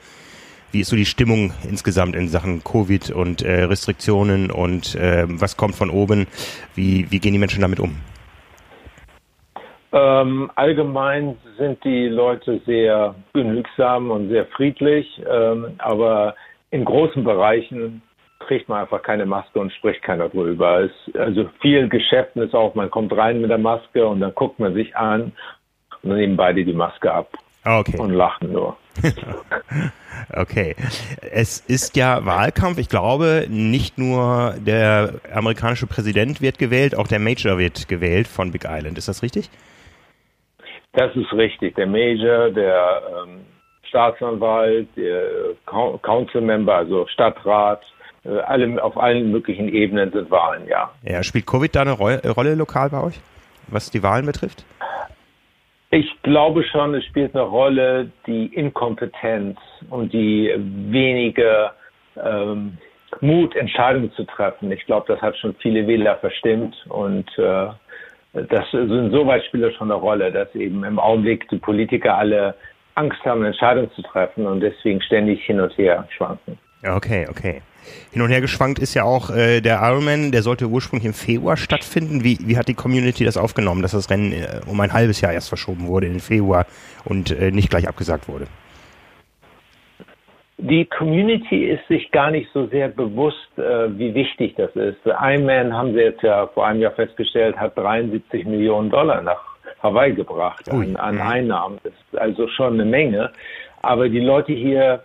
Wie 0.71 0.81
ist 0.81 0.89
so 0.89 0.97
die 0.97 1.07
Stimmung 1.07 1.53
insgesamt 1.67 2.15
in 2.15 2.29
Sachen 2.29 2.63
Covid 2.63 3.11
und 3.11 3.41
äh, 3.41 3.63
Restriktionen 3.63 4.51
und 4.51 4.95
äh, 4.97 5.25
was 5.27 5.57
kommt 5.57 5.75
von 5.75 5.89
oben? 5.89 6.27
Wie, 6.75 7.11
wie 7.11 7.21
gehen 7.21 7.33
die 7.33 7.39
Menschen 7.39 7.63
damit 7.63 7.81
um? 7.81 7.97
Ähm, 9.91 10.51
allgemein 10.55 11.39
sind 11.57 11.83
die 11.83 12.09
Leute 12.09 12.61
sehr 12.67 13.15
genügsam 13.33 14.11
und 14.11 14.29
sehr 14.29 14.47
friedlich, 14.47 15.07
ähm, 15.29 15.77
aber 15.79 16.35
in 16.71 16.85
großen 16.85 17.25
Bereichen 17.25 18.03
trägt 18.47 18.69
man 18.69 18.83
einfach 18.83 19.03
keine 19.03 19.25
Maske 19.25 19.59
und 19.59 19.73
spricht 19.73 20.03
keiner 20.03 20.29
drüber. 20.29 20.81
Es, 20.81 21.15
also 21.15 21.49
viel 21.61 21.89
Geschäften 21.89 22.43
ist 22.43 22.55
auch, 22.55 22.75
man 22.75 22.91
kommt 22.91 23.17
rein 23.17 23.41
mit 23.41 23.51
der 23.51 23.59
Maske 23.59 24.07
und 24.07 24.21
dann 24.21 24.35
guckt 24.35 24.59
man 24.59 24.75
sich 24.75 24.95
an 24.95 25.33
und 26.03 26.11
dann 26.11 26.19
nehmen 26.19 26.37
beide 26.37 26.65
die 26.65 26.73
Maske 26.75 27.13
ab 27.13 27.31
ah, 27.65 27.79
okay. 27.79 27.99
und 27.99 28.13
lachen 28.13 28.53
nur. 28.53 28.77
okay. 30.35 30.75
Es 31.31 31.61
ist 31.61 31.97
ja 31.97 32.25
Wahlkampf. 32.27 32.79
Ich 32.79 32.89
glaube, 32.89 33.47
nicht 33.49 33.97
nur 33.97 34.55
der 34.59 35.15
amerikanische 35.33 35.87
Präsident 35.87 36.41
wird 36.41 36.59
gewählt, 36.59 36.97
auch 36.97 37.09
der 37.09 37.21
Major 37.21 37.59
wird 37.59 37.89
gewählt 37.89 38.29
von 38.29 38.51
Big 38.51 38.65
Island. 38.69 38.99
Ist 38.99 39.09
das 39.09 39.23
richtig? 39.23 39.51
Das 40.99 41.15
ist 41.15 41.33
richtig. 41.33 41.77
Der 41.77 41.87
Major, 41.87 42.51
der 42.51 43.03
ähm, 43.23 43.43
Staatsanwalt, 43.85 44.89
der 44.97 45.23
Council 46.03 46.41
Member, 46.41 46.75
also 46.75 47.07
Stadtrat, 47.07 47.83
äh, 48.25 48.37
alle, 48.41 48.83
auf 48.83 48.97
allen 48.97 49.31
möglichen 49.31 49.69
Ebenen 49.69 50.11
sind 50.11 50.29
Wahlen, 50.29 50.67
ja. 50.67 50.91
Ja, 51.05 51.23
spielt 51.23 51.47
Covid 51.47 51.73
da 51.77 51.83
eine 51.83 51.93
Rolle 51.93 52.55
lokal 52.57 52.91
bei 52.91 53.01
euch, 53.01 53.21
was 53.69 53.93
die 53.93 54.03
Wahlen 54.03 54.27
betrifft? 54.27 54.65
Ich 55.93 56.21
glaube 56.25 56.65
schon, 56.65 56.97
es 56.97 57.05
spielt 57.05 57.33
eine 57.33 57.45
Rolle 57.45 58.11
die 58.27 58.47
Inkompetenz 58.47 59.57
und 59.91 60.13
die 60.13 60.53
wenige 60.57 61.71
ähm, 62.21 62.77
Mut, 63.21 63.55
Entscheidungen 63.55 64.11
zu 64.15 64.25
treffen. 64.25 64.73
Ich 64.73 64.85
glaube, 64.85 65.07
das 65.07 65.23
hat 65.23 65.37
schon 65.37 65.55
viele 65.61 65.87
Wähler 65.87 66.17
verstimmt 66.17 66.75
und 66.89 67.27
äh, 67.39 67.69
das 68.49 68.65
insoweit 68.73 69.45
spielt 69.45 69.65
das 69.65 69.75
schon 69.75 69.91
eine 69.91 70.01
Rolle, 70.01 70.33
dass 70.33 70.55
eben 70.55 70.85
im 70.85 70.99
Augenblick 70.99 71.49
die 71.49 71.59
Politiker 71.59 72.17
alle 72.17 72.55
Angst 72.95 73.25
haben, 73.25 73.45
Entscheidungen 73.45 73.91
zu 73.93 74.03
treffen 74.03 74.47
und 74.47 74.61
deswegen 74.61 75.01
ständig 75.01 75.45
hin 75.45 75.61
und 75.61 75.77
her 75.79 76.07
schwanken. 76.17 76.59
Okay, 76.85 77.27
okay. 77.29 77.63
Hin 78.13 78.23
und 78.23 78.31
her 78.31 78.41
geschwankt 78.41 78.79
ist 78.79 78.95
ja 78.95 79.05
auch 79.05 79.31
äh, 79.31 79.61
der 79.61 79.81
Ironman, 79.83 80.31
der 80.33 80.43
sollte 80.43 80.67
ursprünglich 80.67 81.07
im 81.07 81.15
Februar 81.15 81.57
stattfinden. 81.57 82.23
Wie, 82.23 82.39
wie 82.41 82.57
hat 82.57 82.69
die 82.69 82.75
Community 82.75 83.25
das 83.25 83.37
aufgenommen, 83.37 83.83
dass 83.83 83.93
das 83.93 84.11
Rennen 84.11 84.33
äh, 84.33 84.61
um 84.67 84.79
ein 84.81 84.93
halbes 84.93 85.21
Jahr 85.21 85.33
erst 85.33 85.49
verschoben 85.49 85.87
wurde 85.87 86.07
in 86.07 86.15
den 86.15 86.21
Februar 86.21 86.67
und 87.05 87.31
äh, 87.31 87.51
nicht 87.51 87.71
gleich 87.71 87.89
abgesagt 87.89 88.29
wurde? 88.29 88.47
Die 90.61 90.85
Community 90.87 91.67
ist 91.67 91.87
sich 91.87 92.11
gar 92.11 92.33
nicht 92.33 92.51
so 92.53 92.67
sehr 92.67 92.89
bewusst, 92.89 93.49
äh, 93.59 93.97
wie 93.97 94.13
wichtig 94.13 94.57
das 94.57 94.75
ist. 94.75 94.99
Ironman 95.07 95.73
haben 95.73 95.95
sie 95.95 96.01
jetzt 96.01 96.23
ja 96.23 96.49
vor 96.49 96.67
einem 96.67 96.81
Jahr 96.81 96.93
festgestellt, 96.93 97.57
hat 97.57 97.79
73 97.79 98.45
Millionen 98.45 98.91
Dollar 98.91 99.23
nach 99.23 99.41
Hawaii 99.83 100.13
gebracht 100.13 100.69
an, 100.69 100.97
an, 100.97 101.21
Einnahmen. 101.21 101.79
Das 101.85 101.93
ist 101.93 102.19
also 102.19 102.49
schon 102.49 102.75
eine 102.75 102.85
Menge. 102.85 103.31
Aber 103.83 104.09
die 104.09 104.19
Leute 104.19 104.53
hier 104.53 105.05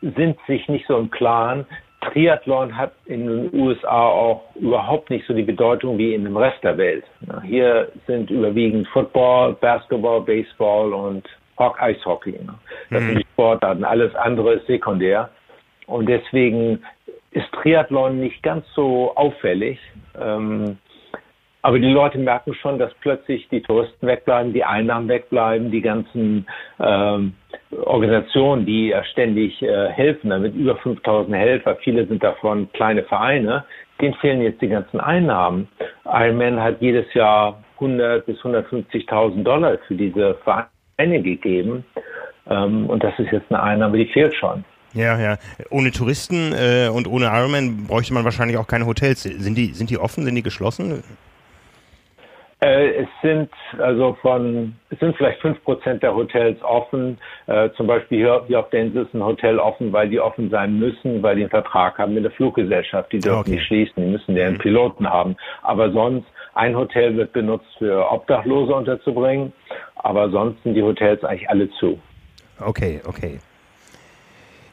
sind 0.00 0.38
sich 0.46 0.66
nicht 0.68 0.86
so 0.86 0.96
im 0.96 1.10
Klaren. 1.10 1.66
Triathlon 2.00 2.74
hat 2.74 2.92
in 3.04 3.26
den 3.26 3.60
USA 3.60 4.08
auch 4.08 4.42
überhaupt 4.54 5.10
nicht 5.10 5.26
so 5.26 5.34
die 5.34 5.42
Bedeutung 5.42 5.98
wie 5.98 6.14
in 6.14 6.24
dem 6.24 6.36
Rest 6.36 6.62
der 6.62 6.78
Welt. 6.78 7.04
Hier 7.42 7.88
sind 8.06 8.30
überwiegend 8.30 8.88
Football, 8.88 9.54
Basketball, 9.60 10.22
Baseball 10.22 10.94
und 10.94 11.28
Eishockey. 11.58 12.38
Das 12.90 13.02
mhm. 13.02 13.06
sind 13.06 13.18
die 13.18 13.26
Sportarten. 13.32 13.84
Alles 13.84 14.14
andere 14.14 14.54
ist 14.54 14.66
sekundär. 14.66 15.30
Und 15.86 16.08
deswegen 16.08 16.82
ist 17.32 17.50
Triathlon 17.52 18.20
nicht 18.20 18.42
ganz 18.42 18.64
so 18.74 19.14
auffällig. 19.16 19.78
Ähm, 20.20 20.78
aber 21.62 21.78
die 21.78 21.90
Leute 21.90 22.18
merken 22.18 22.52
schon, 22.54 22.78
dass 22.78 22.92
plötzlich 23.00 23.48
die 23.48 23.62
Touristen 23.62 24.06
wegbleiben, 24.06 24.52
die 24.52 24.64
Einnahmen 24.64 25.08
wegbleiben, 25.08 25.70
die 25.70 25.80
ganzen 25.80 26.46
ähm, 26.78 27.32
Organisationen, 27.84 28.66
die 28.66 28.88
ja 28.88 29.02
ständig 29.04 29.62
äh, 29.62 29.88
helfen, 29.88 30.28
damit 30.28 30.54
über 30.54 30.76
5000 30.76 31.34
Helfer, 31.34 31.76
viele 31.76 32.06
sind 32.06 32.22
davon 32.22 32.70
kleine 32.74 33.02
Vereine, 33.04 33.64
denen 33.98 34.12
fehlen 34.16 34.42
jetzt 34.42 34.60
die 34.60 34.68
ganzen 34.68 35.00
Einnahmen. 35.00 35.68
Ironman 36.04 36.62
hat 36.62 36.82
jedes 36.82 37.12
Jahr 37.14 37.64
100 37.76 38.26
bis 38.26 38.38
150.000 38.40 39.42
Dollar 39.42 39.78
für 39.88 39.94
diese 39.94 40.34
Vereine 40.44 40.68
gegeben. 40.98 41.84
Ähm, 42.48 42.86
und 42.86 43.02
das 43.02 43.18
ist 43.18 43.32
jetzt 43.32 43.50
eine 43.50 43.62
Einnahme, 43.62 43.98
die 43.98 44.06
fehlt 44.06 44.34
schon. 44.34 44.64
Ja, 44.92 45.18
ja. 45.18 45.38
Ohne 45.70 45.90
Touristen 45.90 46.52
äh, 46.52 46.88
und 46.88 47.08
ohne 47.08 47.26
Ironman 47.26 47.86
bräuchte 47.86 48.14
man 48.14 48.24
wahrscheinlich 48.24 48.56
auch 48.56 48.68
keine 48.68 48.86
Hotels. 48.86 49.22
Sind 49.22 49.56
die, 49.56 49.74
sind 49.74 49.90
die 49.90 49.98
offen? 49.98 50.24
Sind 50.24 50.34
die 50.36 50.42
geschlossen? 50.42 51.02
Äh, 52.64 53.02
es 53.02 53.08
sind 53.20 53.50
also 53.78 54.16
von, 54.22 54.74
es 54.90 54.98
sind 55.00 55.16
vielleicht 55.16 55.40
fünf 55.40 55.62
Prozent 55.64 56.02
der 56.02 56.14
Hotels 56.14 56.62
offen. 56.62 57.18
Äh, 57.46 57.70
zum 57.76 57.88
Beispiel 57.88 58.18
hier, 58.18 58.44
hier 58.46 58.60
auf 58.60 58.70
der 58.70 58.82
Insel 58.82 59.04
ist 59.04 59.14
ein 59.14 59.22
Hotel 59.22 59.58
offen, 59.58 59.92
weil 59.92 60.08
die 60.08 60.20
offen 60.20 60.48
sein 60.48 60.78
müssen, 60.78 61.22
weil 61.22 61.36
die 61.36 61.42
einen 61.42 61.50
Vertrag 61.50 61.98
haben 61.98 62.14
mit 62.14 62.24
der 62.24 62.30
Fluggesellschaft. 62.30 63.12
Die 63.12 63.18
dürfen 63.18 63.40
okay. 63.40 63.50
nicht 63.50 63.66
schließen, 63.66 63.94
die 63.96 64.10
müssen 64.10 64.34
mhm. 64.34 64.58
Piloten 64.58 65.08
haben. 65.08 65.36
Aber 65.62 65.90
sonst, 65.90 66.26
ein 66.54 66.76
Hotel 66.76 67.16
wird 67.16 67.32
benutzt 67.32 67.66
für 67.78 68.10
Obdachlose 68.10 68.74
unterzubringen, 68.74 69.52
aber 69.96 70.30
sonst 70.30 70.62
sind 70.62 70.74
die 70.74 70.82
Hotels 70.82 71.22
eigentlich 71.24 71.48
alle 71.48 71.70
zu. 71.72 71.98
Okay, 72.60 73.00
okay. 73.04 73.40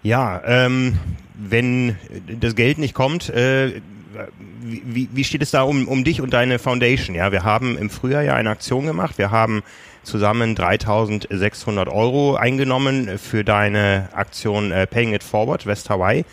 Ja, 0.03 0.41
ähm, 0.45 0.98
wenn 1.36 1.98
das 2.40 2.56
Geld 2.56 2.78
nicht 2.78 2.94
kommt, 2.94 3.30
äh, 3.30 3.82
wie, 4.62 5.10
wie 5.12 5.24
steht 5.24 5.41
es 5.41 5.52
da 5.52 5.64
um, 5.64 5.88
um 5.88 6.03
dich 6.03 6.22
und 6.22 6.34
deine 6.34 6.60
Foundation? 6.60 7.16
Ja, 7.16 7.32
wir 7.32 7.44
haben 7.44 7.78
im 7.78 7.90
Frühjahr 7.90 8.24
ja 8.24 8.36
eine 8.36 8.49
Aktion 8.49 8.86
gemacht. 8.86 9.18
Wir 9.18 9.32
haben 9.32 9.64
zusammen 10.03 10.56
3.600 10.56 11.88
Euro 11.91 12.36
eingenommen 12.36 13.18
für 13.18 13.44
deine 13.44 14.10
Aktion 14.14 14.72
äh, 14.72 14.88
Paying 14.88 15.14
It 15.14 15.24
Forward 15.24 15.66
West 15.66 15.90
Hawaii. 15.90 16.26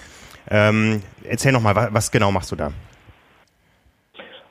Ähm, 0.51 1.03
erzähl 1.25 1.53
nochmal, 1.53 1.77
was, 1.77 1.93
was 1.93 2.11
genau 2.11 2.33
machst 2.33 2.51
du 2.53 2.57
da? 2.57 2.73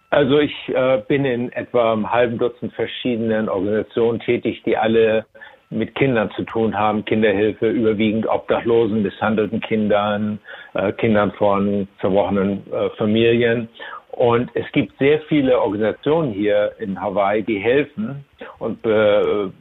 Also 0.10 0.40
ich 0.40 0.54
äh, 0.70 1.02
bin 1.08 1.26
in 1.26 1.52
etwa 1.52 1.92
einem 1.94 2.12
halben 2.12 2.38
Dutzend 2.38 2.74
verschiedenen 2.74 3.50
Organisationen 3.50 4.20
tätig, 4.20 4.64
die 4.66 4.78
alle 4.78 5.26
mit 5.70 5.96
Kindern 5.96 6.32
zu 6.32 6.44
tun 6.44 6.78
haben, 6.78 7.04
Kinderhilfe, 7.04 7.70
überwiegend 7.70 8.26
Obdachlosen, 8.26 9.04
misshandelten 9.04 9.60
Kindern, 9.60 10.40
äh, 10.76 10.94
Kindern 10.94 11.34
von 11.34 11.90
zerbrochenen 12.00 12.64
äh, 12.72 12.90
Familien. 12.92 13.68
Und 14.12 14.50
es 14.54 14.66
gibt 14.72 14.98
sehr 14.98 15.20
viele 15.24 15.60
Organisationen 15.60 16.32
hier 16.32 16.72
in 16.80 17.00
Hawaii, 17.00 17.44
die 17.44 17.60
helfen 17.60 18.24
und 18.60 18.82
be, 18.82 19.52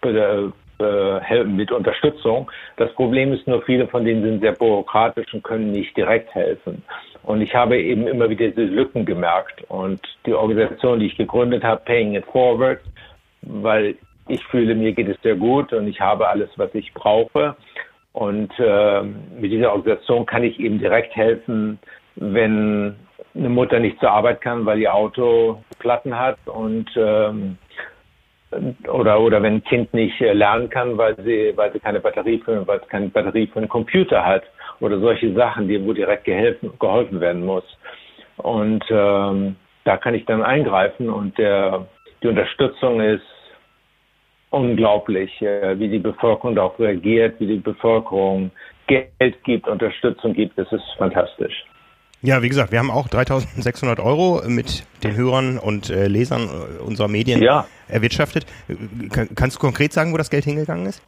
be, 0.00 0.52
helfen 0.78 1.56
mit 1.56 1.70
Unterstützung. 1.72 2.50
Das 2.76 2.92
Problem 2.94 3.32
ist 3.32 3.46
nur, 3.46 3.62
viele 3.62 3.86
von 3.86 4.04
denen 4.04 4.22
sind 4.22 4.40
sehr 4.40 4.52
bürokratisch 4.52 5.32
und 5.32 5.44
können 5.44 5.70
nicht 5.70 5.96
direkt 5.96 6.34
helfen. 6.34 6.82
Und 7.22 7.40
ich 7.40 7.54
habe 7.54 7.80
eben 7.80 8.06
immer 8.06 8.28
wieder 8.28 8.48
diese 8.48 8.62
Lücken 8.62 9.04
gemerkt. 9.04 9.62
Und 9.68 10.00
die 10.26 10.34
Organisation, 10.34 11.00
die 11.00 11.06
ich 11.06 11.16
gegründet 11.16 11.64
habe, 11.64 11.82
Paying 11.84 12.14
It 12.14 12.24
Forward, 12.26 12.80
weil 13.42 13.96
ich 14.28 14.44
fühle, 14.46 14.74
mir 14.74 14.92
geht 14.92 15.08
es 15.08 15.20
sehr 15.22 15.36
gut 15.36 15.72
und 15.72 15.86
ich 15.86 16.00
habe 16.00 16.28
alles, 16.28 16.50
was 16.56 16.74
ich 16.74 16.92
brauche. 16.94 17.56
Und 18.12 18.52
äh, 18.58 19.02
mit 19.02 19.50
dieser 19.52 19.72
Organisation 19.72 20.24
kann 20.24 20.44
ich 20.44 20.58
eben 20.60 20.78
direkt 20.78 21.14
helfen, 21.16 21.78
wenn 22.16 22.94
eine 23.34 23.48
Mutter 23.48 23.80
nicht 23.80 23.98
zur 23.98 24.10
Arbeit 24.10 24.40
kann, 24.40 24.64
weil 24.66 24.78
ihr 24.78 24.94
Auto 24.94 25.62
Platten 25.78 26.16
hat 26.16 26.38
und 26.46 26.86
ähm, 26.96 27.58
oder 28.88 29.20
oder 29.20 29.42
wenn 29.42 29.54
ein 29.54 29.64
Kind 29.64 29.92
nicht 29.94 30.20
äh, 30.20 30.32
lernen 30.32 30.68
kann, 30.68 30.96
weil 30.96 31.16
sie 31.24 31.52
weil 31.56 31.72
sie 31.72 31.80
keine 31.80 32.00
Batterie 32.00 32.38
für 32.44 32.66
weil 32.66 32.80
es 32.80 32.88
keine 32.88 33.08
Batterie 33.08 33.46
für 33.46 33.58
einen 33.58 33.68
Computer 33.68 34.24
hat 34.24 34.42
oder 34.80 34.98
solche 34.98 35.32
Sachen, 35.34 35.68
die 35.68 35.84
wo 35.84 35.92
direkt 35.92 36.24
geholfen 36.24 36.72
geholfen 36.78 37.20
werden 37.20 37.44
muss. 37.44 37.64
Und 38.36 38.84
ähm, 38.90 39.56
da 39.84 39.96
kann 39.96 40.14
ich 40.14 40.24
dann 40.24 40.42
eingreifen 40.42 41.08
und 41.10 41.36
der 41.38 41.86
die 42.22 42.28
Unterstützung 42.28 43.00
ist 43.00 43.22
unglaublich, 44.50 45.42
äh, 45.42 45.78
wie 45.78 45.88
die 45.88 45.98
Bevölkerung 45.98 46.54
darauf 46.54 46.78
reagiert, 46.78 47.38
wie 47.40 47.46
die 47.46 47.58
Bevölkerung 47.58 48.50
Geld 48.86 49.42
gibt, 49.44 49.68
Unterstützung 49.68 50.32
gibt. 50.32 50.56
Das 50.56 50.70
ist 50.72 50.84
fantastisch. 50.96 51.64
Ja, 52.24 52.40
wie 52.40 52.48
gesagt, 52.48 52.72
wir 52.72 52.78
haben 52.78 52.90
auch 52.90 53.06
3600 53.08 54.00
Euro 54.00 54.40
mit 54.46 54.86
den 55.02 55.14
Hörern 55.14 55.58
und 55.58 55.90
äh, 55.90 56.06
Lesern 56.06 56.48
äh, 56.48 56.82
unserer 56.82 57.06
Medien 57.06 57.42
ja. 57.42 57.66
erwirtschaftet. 57.86 58.46
Kannst 59.34 59.56
du 59.56 59.60
konkret 59.60 59.92
sagen, 59.92 60.10
wo 60.14 60.16
das 60.16 60.30
Geld 60.30 60.44
hingegangen 60.44 60.86
ist? 60.86 61.02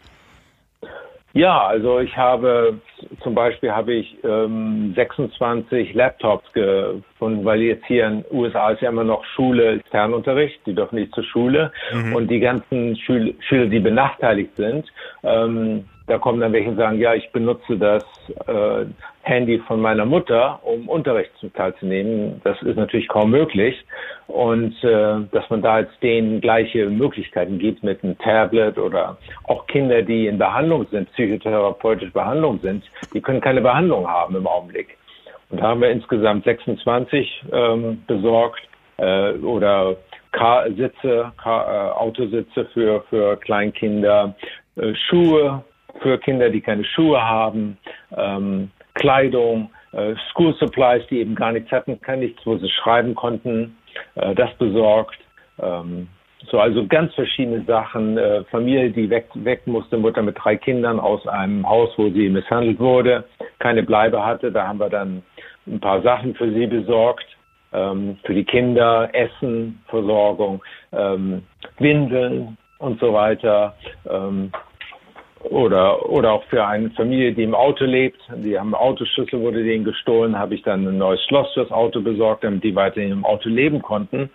Ja, 1.33 1.67
also 1.67 2.01
ich 2.01 2.15
habe 2.19 2.81
zum 3.23 3.35
Beispiel 3.35 3.73
habe 3.73 3.95
ich 3.95 4.19
ähm, 4.25 4.93
26 4.95 5.95
Laptops 5.95 6.53
gefunden, 6.53 7.47
weil 7.47 7.63
jetzt 7.63 7.87
hier 7.87 8.07
in 8.07 8.23
den 8.23 8.25
USA 8.31 8.73
ist 8.73 8.83
ja 8.83 8.91
immer 8.91 9.05
noch 9.05 9.25
Schule, 9.25 9.81
Fernunterricht, 9.91 10.61
die 10.67 10.75
dürfen 10.75 10.97
nicht 10.97 11.15
zur 11.15 11.25
Schule 11.25 11.73
mhm. 11.95 12.15
und 12.15 12.31
die 12.31 12.41
ganzen 12.41 12.95
Schül 12.97 13.35
Schüler, 13.41 13.67
die 13.67 13.81
benachteiligt 13.81 14.55
sind, 14.57 14.87
ähm, 15.23 15.87
da 16.07 16.19
kommen 16.19 16.41
dann 16.41 16.53
welche 16.53 16.71
und 16.71 16.77
sagen, 16.77 16.99
ja, 16.99 17.15
ich 17.15 17.31
benutze 17.33 17.77
das 17.77 18.05
äh, 18.47 18.87
Handy 19.23 19.59
von 19.67 19.81
meiner 19.81 20.05
Mutter, 20.05 20.61
um 20.63 20.89
Unterricht 20.89 21.33
teilzunehmen. 21.55 22.41
Das 22.45 22.61
ist 22.63 22.77
natürlich 22.77 23.09
kaum 23.09 23.31
möglich. 23.31 23.85
Und 24.29 24.73
äh, 24.85 25.17
dass 25.33 25.51
man 25.51 25.63
da 25.63 25.81
jetzt 25.81 26.01
denen 26.03 26.41
gleiche 26.41 26.89
Möglichkeiten 26.89 27.59
gibt 27.59 27.83
mit 27.83 28.05
einem 28.05 28.17
Tablet 28.19 28.79
oder 28.79 29.19
auch 29.45 29.67
Kinder, 29.67 30.03
die 30.03 30.29
in 30.29 30.39
Behandlung 30.39 30.87
sind, 30.91 31.11
psychotherapeutische 31.13 32.13
Behandlung 32.13 32.61
sind, 32.61 32.85
die 33.13 33.21
können 33.21 33.41
keine 33.41 33.61
Behandlung 33.61 34.07
haben 34.07 34.37
im 34.37 34.47
Augenblick. 34.47 34.97
Und 35.51 35.61
da 35.61 35.69
haben 35.69 35.81
wir 35.81 35.91
insgesamt 35.91 36.45
26 36.45 37.45
ähm, 37.53 38.03
besorgt 38.07 38.63
äh, 38.99 39.33
oder 39.33 39.97
Car 40.31 40.67
Sitze, 40.71 41.33
Car 41.43 41.67
äh, 41.67 41.91
Autositze 41.93 42.67
für, 42.73 43.03
für 43.11 43.37
Kleinkinder, 43.39 44.35
äh, 44.77 44.95
Schuhe 45.09 45.65
für 46.01 46.19
Kinder, 46.19 46.51
die 46.51 46.61
keine 46.61 46.85
Schuhe 46.85 47.23
haben, 47.23 47.79
ähm, 48.17 48.71
Kleidung, 48.95 49.71
äh, 49.93 50.15
School 50.31 50.55
Supplies, 50.55 51.07
die 51.09 51.21
eben 51.21 51.35
gar 51.35 51.53
nichts 51.53 51.71
hatten, 51.71 52.01
kann 52.01 52.21
nichts, 52.21 52.45
wo 52.45 52.57
sie 52.57 52.69
schreiben 52.69 53.15
konnten, 53.15 53.77
äh, 54.15 54.35
das 54.35 54.53
besorgt. 54.55 55.19
Ähm, 55.61 56.09
so, 56.51 56.61
also 56.61 56.87
ganz 56.87 57.15
verschiedene 57.15 57.65
Sachen. 57.65 58.19
Äh, 58.19 58.45
Familie, 58.45 58.91
die 58.91 59.11
weg, 59.11 59.29
weg 59.35 59.67
musste, 59.67 59.97
Mutter 59.97 60.23
mit 60.23 60.37
drei 60.39 60.57
Kindern 60.57 61.01
aus 61.01 61.27
einem 61.27 61.69
Haus, 61.69 61.91
wo 61.97 62.09
sie 62.11 62.29
misshandelt 62.29 62.79
wurde, 62.79 63.25
keine 63.59 63.83
Bleibe 63.83 64.25
hatte. 64.25 64.53
Da 64.53 64.67
haben 64.67 64.79
wir 64.79 64.91
dann 64.91 65.23
ein 65.67 65.81
paar 65.81 66.03
Sachen 66.03 66.35
für 66.35 66.53
sie 66.53 66.67
besorgt. 66.67 67.27
Ähm, 67.73 68.19
für 68.25 68.35
die 68.35 68.45
Kinder, 68.45 69.09
Essen, 69.13 69.83
Versorgung, 69.89 70.63
ähm, 70.93 71.43
Windeln 71.79 72.57
und 72.79 73.01
so 73.01 73.13
weiter. 73.13 73.75
Ähm, 74.09 74.53
oder, 75.51 76.09
oder 76.09 76.33
auch 76.33 76.45
für 76.45 76.67
eine 76.67 76.91
Familie, 76.91 77.33
die 77.33 77.43
im 77.43 77.55
Auto 77.55 77.85
lebt. 77.85 78.21
Die 78.37 78.59
haben 78.59 78.75
Autoschlüssel, 78.75 79.41
wurde 79.41 79.63
denen 79.63 79.85
gestohlen, 79.85 80.39
habe 80.39 80.55
ich 80.55 80.63
dann 80.63 80.87
ein 80.87 80.99
neues 80.99 81.21
Schloss 81.25 81.53
fürs 81.55 81.71
Auto 81.71 82.01
besorgt, 82.01 82.45
damit 82.45 82.65
die 82.65 82.75
weiterhin 82.75 83.13
im 83.13 83.25
Auto 83.25 83.49
leben 83.49 83.83
konnten. 83.83 84.31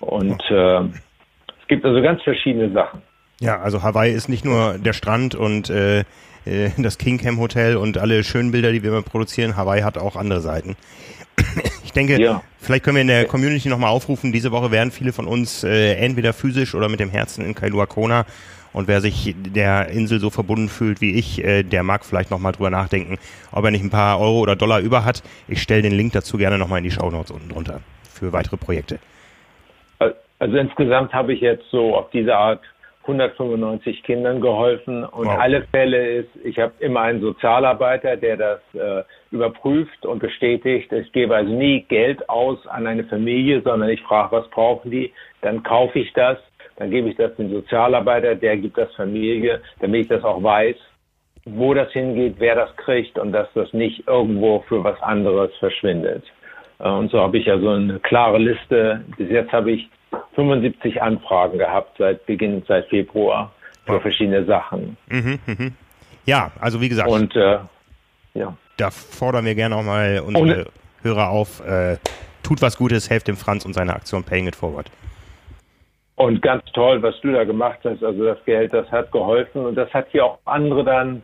Und 0.00 0.42
äh, 0.50 0.80
es 0.80 1.68
gibt 1.68 1.84
also 1.84 2.00
ganz 2.02 2.22
verschiedene 2.22 2.70
Sachen. 2.72 3.02
Ja, 3.40 3.60
also 3.60 3.82
Hawaii 3.82 4.12
ist 4.12 4.28
nicht 4.28 4.44
nur 4.44 4.78
der 4.78 4.92
Strand 4.92 5.34
und 5.34 5.70
äh, 5.70 6.00
äh 6.44 6.70
das 6.78 6.98
Kingham 6.98 7.40
Hotel 7.40 7.76
und 7.76 7.98
alle 7.98 8.22
schönen 8.22 8.52
Bilder, 8.52 8.72
die 8.72 8.82
wir 8.82 8.90
immer 8.90 9.02
produzieren. 9.02 9.56
Hawaii 9.56 9.82
hat 9.82 9.98
auch 9.98 10.16
andere 10.16 10.40
Seiten. 10.40 10.76
Ich 11.84 11.92
denke, 11.92 12.20
ja. 12.20 12.42
vielleicht 12.58 12.82
können 12.82 12.96
wir 12.96 13.02
in 13.02 13.06
der 13.06 13.24
Community 13.26 13.68
nochmal 13.68 13.90
aufrufen. 13.90 14.32
Diese 14.32 14.50
Woche 14.50 14.72
werden 14.72 14.90
viele 14.90 15.12
von 15.12 15.28
uns 15.28 15.62
äh, 15.62 15.94
entweder 15.94 16.32
physisch 16.32 16.74
oder 16.74 16.88
mit 16.88 16.98
dem 16.98 17.08
Herzen 17.08 17.44
in 17.44 17.54
Kailua 17.54 17.86
Kona 17.86 18.26
und 18.74 18.88
wer 18.88 19.00
sich 19.00 19.34
der 19.38 19.88
Insel 19.88 20.20
so 20.20 20.28
verbunden 20.28 20.68
fühlt 20.68 21.00
wie 21.00 21.18
ich, 21.18 21.42
äh, 21.42 21.62
der 21.62 21.82
mag 21.82 22.04
vielleicht 22.04 22.30
nochmal 22.30 22.52
drüber 22.52 22.70
nachdenken, 22.70 23.18
ob 23.52 23.64
er 23.64 23.70
nicht 23.70 23.84
ein 23.84 23.90
paar 23.90 24.20
Euro 24.20 24.40
oder 24.40 24.56
Dollar 24.56 24.80
über 24.80 25.04
hat. 25.04 25.22
Ich 25.48 25.62
stelle 25.62 25.82
den 25.82 25.92
Link 25.92 26.12
dazu 26.12 26.36
gerne 26.36 26.58
nochmal 26.58 26.78
in 26.78 26.84
die 26.84 26.90
Show 26.90 27.10
Notes 27.10 27.30
unten 27.30 27.48
drunter 27.48 27.80
für 28.02 28.32
weitere 28.32 28.58
Projekte. 28.58 28.98
Also 30.38 30.56
insgesamt 30.56 31.14
habe 31.14 31.32
ich 31.32 31.40
jetzt 31.40 31.64
so 31.70 31.96
auf 31.96 32.10
diese 32.10 32.36
Art 32.36 32.60
195 33.02 34.02
Kindern 34.02 34.40
geholfen 34.40 35.04
und 35.04 35.26
Wow. 35.26 35.38
alle 35.38 35.62
Fälle 35.70 36.06
ist, 36.18 36.30
ich 36.42 36.58
habe 36.58 36.72
immer 36.80 37.02
einen 37.02 37.20
Sozialarbeiter, 37.20 38.16
der 38.16 38.36
das 38.36 38.60
äh, 38.74 39.04
überprüft 39.30 40.06
und 40.06 40.20
bestätigt. 40.20 40.90
Ich 40.92 41.12
gebe 41.12 41.36
also 41.36 41.52
nie 41.52 41.82
Geld 41.82 42.28
aus 42.28 42.66
an 42.66 42.86
eine 42.86 43.04
Familie, 43.04 43.60
sondern 43.62 43.90
ich 43.90 44.00
frage, 44.02 44.32
was 44.32 44.48
brauchen 44.48 44.90
die? 44.90 45.12
Dann 45.42 45.62
kaufe 45.62 45.98
ich 45.98 46.12
das, 46.14 46.38
dann 46.76 46.90
gebe 46.90 47.08
ich 47.08 47.16
das 47.16 47.34
dem 47.36 47.50
Sozialarbeiter, 47.50 48.34
der 48.34 48.56
gibt 48.56 48.76
das 48.78 48.92
Familie, 48.94 49.60
damit 49.80 50.02
ich 50.02 50.08
das 50.08 50.24
auch 50.24 50.42
weiß, 50.42 50.76
wo 51.46 51.74
das 51.74 51.92
hingeht, 51.92 52.36
wer 52.38 52.54
das 52.54 52.74
kriegt 52.76 53.18
und 53.18 53.32
dass 53.32 53.48
das 53.54 53.72
nicht 53.72 54.06
irgendwo 54.08 54.60
für 54.68 54.82
was 54.82 55.00
anderes 55.02 55.50
verschwindet. 55.58 56.24
Äh, 56.78 56.88
Und 56.88 57.10
so 57.10 57.20
habe 57.20 57.38
ich 57.38 57.50
also 57.50 57.68
eine 57.70 57.98
klare 58.00 58.38
Liste. 58.38 59.04
Bis 59.18 59.28
jetzt 59.30 59.52
habe 59.52 59.72
ich 59.72 59.88
75 60.34 61.02
Anfragen 61.02 61.58
gehabt 61.58 61.96
seit 61.98 62.24
Beginn, 62.26 62.62
seit 62.66 62.86
Februar 62.88 63.52
für 63.84 64.00
verschiedene 64.00 64.44
Sachen. 64.46 64.96
Ja, 66.24 66.50
also 66.60 66.80
wie 66.80 66.88
gesagt, 66.88 67.10
Und 67.10 67.36
äh, 67.36 67.58
ja. 68.34 68.56
da 68.78 68.90
fordern 68.90 69.44
wir 69.44 69.54
gerne 69.54 69.76
auch 69.76 69.82
mal 69.82 70.22
unsere 70.26 70.42
Ohne- 70.42 70.66
Hörer 71.02 71.28
auf, 71.28 71.60
äh, 71.66 71.98
tut 72.42 72.62
was 72.62 72.78
Gutes, 72.78 73.10
helft 73.10 73.28
dem 73.28 73.36
Franz 73.36 73.66
und 73.66 73.74
seiner 73.74 73.94
Aktion 73.94 74.24
Paying 74.24 74.46
It 74.48 74.56
Forward. 74.56 74.90
Und 76.16 76.42
ganz 76.42 76.64
toll, 76.72 77.02
was 77.02 77.20
du 77.22 77.32
da 77.32 77.44
gemacht 77.44 77.80
hast. 77.84 78.02
Also 78.04 78.24
das 78.24 78.44
Geld, 78.44 78.72
das 78.72 78.90
hat 78.92 79.10
geholfen 79.10 79.66
und 79.66 79.74
das 79.74 79.92
hat 79.92 80.06
hier 80.10 80.24
auch 80.24 80.38
andere 80.44 80.84
dann 80.84 81.22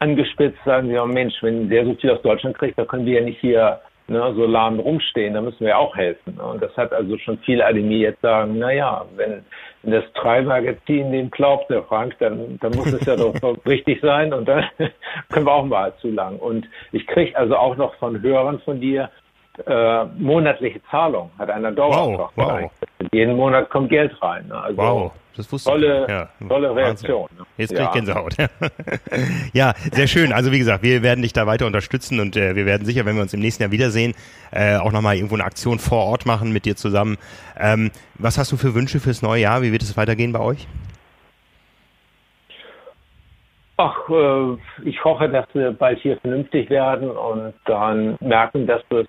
angespitzt, 0.00 0.58
sagen 0.64 0.88
sie, 0.88 0.98
oh 0.98 1.06
Mensch, 1.06 1.34
wenn 1.40 1.68
der 1.68 1.84
so 1.84 1.94
viel 1.94 2.10
aus 2.10 2.22
Deutschland 2.22 2.58
kriegt, 2.58 2.78
da 2.78 2.84
können 2.84 3.06
wir 3.06 3.20
ja 3.20 3.24
nicht 3.24 3.40
hier 3.40 3.80
ne, 4.08 4.32
so 4.34 4.46
lahm 4.46 4.80
rumstehen, 4.80 5.34
da 5.34 5.40
müssen 5.40 5.64
wir 5.64 5.78
auch 5.78 5.96
helfen. 5.96 6.38
Und 6.40 6.62
das 6.62 6.76
hat 6.76 6.92
also 6.92 7.16
schon 7.18 7.38
viele 7.38 7.64
animiert, 7.64 8.18
sagen, 8.20 8.56
na 8.58 8.72
ja, 8.72 9.04
wenn, 9.16 9.44
wenn 9.82 9.92
das 9.92 10.04
Treibmagazin 10.14 11.12
dem 11.12 11.30
glaubt, 11.30 11.70
der 11.70 11.84
Frank, 11.84 12.16
dann, 12.18 12.58
dann 12.60 12.72
muss 12.72 12.92
es 12.92 13.06
ja 13.06 13.16
doch 13.16 13.34
richtig 13.66 14.00
sein 14.00 14.32
und 14.32 14.48
dann 14.48 14.64
können 15.30 15.46
wir 15.46 15.52
auch 15.52 15.64
mal 15.64 15.94
zu 16.00 16.10
lang. 16.10 16.38
Und 16.38 16.66
ich 16.92 17.06
kriege 17.06 17.36
also 17.36 17.56
auch 17.56 17.76
noch 17.76 17.94
von 17.96 18.20
Hörern 18.22 18.60
von 18.60 18.80
dir 18.80 19.10
äh, 19.66 20.04
monatliche 20.18 20.80
Zahlung, 20.90 21.30
hat 21.38 21.50
einer 21.50 21.72
Dauerauftrag. 21.72 22.30
Wow, 22.36 22.62
wow. 22.62 23.10
Jeden 23.12 23.36
Monat 23.36 23.68
kommt 23.70 23.90
Geld 23.90 24.12
rein. 24.22 24.46
Ne? 24.48 24.54
Also 24.54 24.76
Wow, 24.76 25.12
das 25.36 25.50
wusste 25.52 25.70
tolle, 25.70 26.02
ich. 26.04 26.10
Ja, 26.10 26.28
tolle 26.48 26.68
Wahnsinn. 26.70 26.84
Reaktion. 26.84 27.28
ne? 27.38 27.44
Jetzt 27.56 27.70
krieg 27.70 27.80
ich 27.80 27.86
Ja. 27.86 27.92
Gänsehaut. 27.92 28.34
ja, 29.52 29.74
sehr 29.92 30.06
schön. 30.06 30.32
Also 30.32 30.52
wie 30.52 30.58
gesagt, 30.58 30.82
wir 30.82 31.02
werden 31.02 31.22
dich 31.22 31.32
da 31.32 31.46
weiter 31.46 31.66
unterstützen 31.66 32.20
und 32.20 32.36
äh, 32.36 32.54
wir 32.56 32.66
werden 32.66 32.84
sicher, 32.84 33.04
wenn 33.06 33.14
wir 33.16 33.22
uns 33.22 33.34
im 33.34 33.40
nächsten 33.40 33.62
Jahr 33.62 33.72
wiedersehen, 33.72 34.14
äh, 34.50 34.76
auch 34.76 34.92
nochmal 34.92 35.16
irgendwo 35.16 35.34
eine 35.34 35.44
Aktion 35.44 35.78
vor 35.78 36.04
Ort 36.04 36.26
machen 36.26 36.52
mit 36.52 36.64
dir 36.64 36.76
zusammen. 36.76 37.16
Ähm, 37.58 37.90
was 38.14 38.38
hast 38.38 38.52
du 38.52 38.56
für 38.56 38.74
Wünsche 38.74 39.00
fürs 39.00 39.22
neue 39.22 39.42
Jahr? 39.42 39.62
Wie 39.62 39.72
wird 39.72 39.82
es 39.82 39.96
weitergehen 39.96 40.32
bei 40.32 40.40
euch? 40.40 40.66
Ach, 43.80 43.96
äh, 44.10 44.56
ich 44.88 45.04
hoffe, 45.04 45.28
dass 45.28 45.46
wir 45.54 45.70
bald 45.70 46.00
hier 46.00 46.16
vernünftig 46.18 46.68
werden 46.68 47.10
und 47.10 47.54
dann 47.66 48.16
merken, 48.20 48.66
dass 48.66 48.82
es 48.90 48.96
äh, 49.02 49.04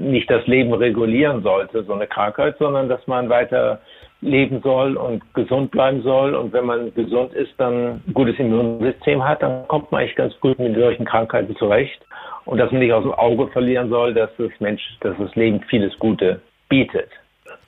nicht 0.00 0.30
das 0.30 0.46
Leben 0.46 0.72
regulieren 0.72 1.42
sollte, 1.42 1.84
so 1.84 1.92
eine 1.92 2.06
Krankheit, 2.06 2.56
sondern 2.58 2.88
dass 2.88 3.06
man 3.06 3.28
weiter 3.28 3.80
leben 4.20 4.60
soll 4.62 4.96
und 4.96 5.22
gesund 5.34 5.70
bleiben 5.70 6.02
soll. 6.02 6.34
Und 6.34 6.52
wenn 6.52 6.66
man 6.66 6.92
gesund 6.94 7.32
ist, 7.34 7.52
dann 7.58 8.02
ein 8.06 8.14
gutes 8.14 8.38
Immunsystem 8.38 9.24
hat, 9.24 9.42
dann 9.42 9.68
kommt 9.68 9.92
man 9.92 10.00
eigentlich 10.00 10.16
ganz 10.16 10.38
gut 10.40 10.58
mit 10.58 10.74
solchen 10.74 11.04
Krankheiten 11.04 11.54
zurecht. 11.56 12.00
Und 12.46 12.58
dass 12.58 12.70
man 12.72 12.80
nicht 12.80 12.92
aus 12.92 13.04
dem 13.04 13.12
Auge 13.12 13.46
verlieren 13.48 13.90
soll, 13.90 14.14
dass 14.14 14.30
das 14.38 14.50
Mensch, 14.58 14.82
dass 15.00 15.16
das 15.18 15.34
Leben 15.34 15.60
vieles 15.68 15.96
Gute 15.98 16.40
bietet. 16.68 17.10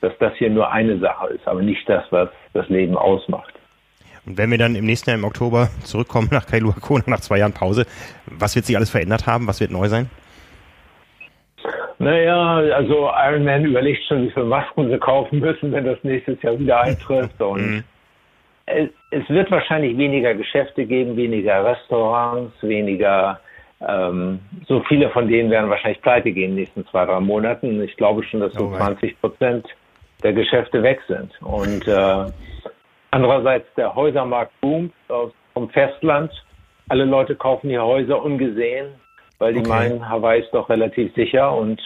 Dass 0.01 0.13
das 0.19 0.35
hier 0.37 0.51
nur 0.51 0.71
eine 0.71 0.99
Sache 0.99 1.29
ist, 1.29 1.47
aber 1.47 1.63
nicht 1.63 1.89
das, 1.89 2.05
was 2.11 2.29
das 2.53 2.69
Leben 2.69 2.97
ausmacht. 2.97 3.55
Und 4.27 4.39
wenn 4.39 4.51
wir 4.51 4.59
dann 4.59 4.75
im 4.75 4.85
nächsten 4.85 5.11
Jahr 5.11 5.19
im 5.19 5.25
Oktober 5.25 5.69
zurückkommen 5.85 6.29
nach 6.33 6.47
Kailua 6.47 6.75
Kona 6.81 7.05
nach 7.07 7.21
zwei 7.21 7.39
Jahren 7.39 7.53
Pause, 7.53 7.87
was 8.27 8.57
wird 8.57 8.65
sich 8.65 8.77
alles 8.77 8.91
verändert 8.91 9.27
haben? 9.27 9.47
Was 9.47 9.61
wird 9.61 9.71
neu 9.71 9.89
sein? 9.89 10.11
Naja, 11.99 12.57
also 12.75 13.11
Ironman 13.11 13.65
überlegt 13.65 14.05
schon, 14.05 14.25
wie 14.27 14.31
viele 14.31 14.47
Masken 14.47 14.91
sie 14.91 14.99
kaufen 14.99 15.41
müssen, 15.41 15.73
wenn 15.73 15.85
das 15.85 15.99
nächstes 16.03 16.41
Jahr 16.43 16.59
wieder 16.59 16.81
eintrifft. 16.81 17.41
Und 17.41 17.85
es, 18.67 18.91
es 19.11 19.29
wird 19.29 19.51
wahrscheinlich 19.51 19.97
weniger 19.97 20.35
Geschäfte 20.35 20.85
geben, 20.85 21.17
weniger 21.17 21.65
Restaurants, 21.65 22.53
weniger, 22.63 23.41
ähm, 23.87 24.41
so 24.67 24.83
viele 24.89 25.09
von 25.11 25.29
denen 25.29 25.51
werden 25.51 25.71
wahrscheinlich 25.71 26.03
pleite 26.03 26.33
gehen 26.33 26.51
in 26.51 26.51
den 26.51 26.57
nächsten 26.57 26.87
zwei, 26.89 27.07
drei 27.07 27.21
Monaten. 27.21 27.81
Ich 27.83 27.97
glaube 27.97 28.23
schon, 28.25 28.41
dass 28.41 28.53
so 28.55 28.67
Oh, 28.67 28.77
20 28.77 29.21
Prozent 29.21 29.67
der 30.23 30.33
Geschäfte 30.33 30.83
weg 30.83 31.01
sind. 31.09 31.31
Und 31.43 31.87
äh, 31.87 32.31
andererseits 33.11 33.67
der 33.77 33.95
Häusermarkt 33.95 34.53
boomt 34.61 34.93
vom 35.55 35.71
Festland. 35.71 36.33
Alle 36.89 37.05
Leute 37.05 37.35
kaufen 37.35 37.69
hier 37.71 37.83
Häuser 37.83 38.23
ungesehen, 38.23 38.95
weil 39.39 39.53
die 39.55 39.61
Okay. 39.61 39.69
meinen, 39.69 40.09
Hawaii 40.09 40.41
ist 40.43 40.51
doch 40.53 40.69
relativ 40.69 41.15
sicher 41.15 41.53
und 41.55 41.81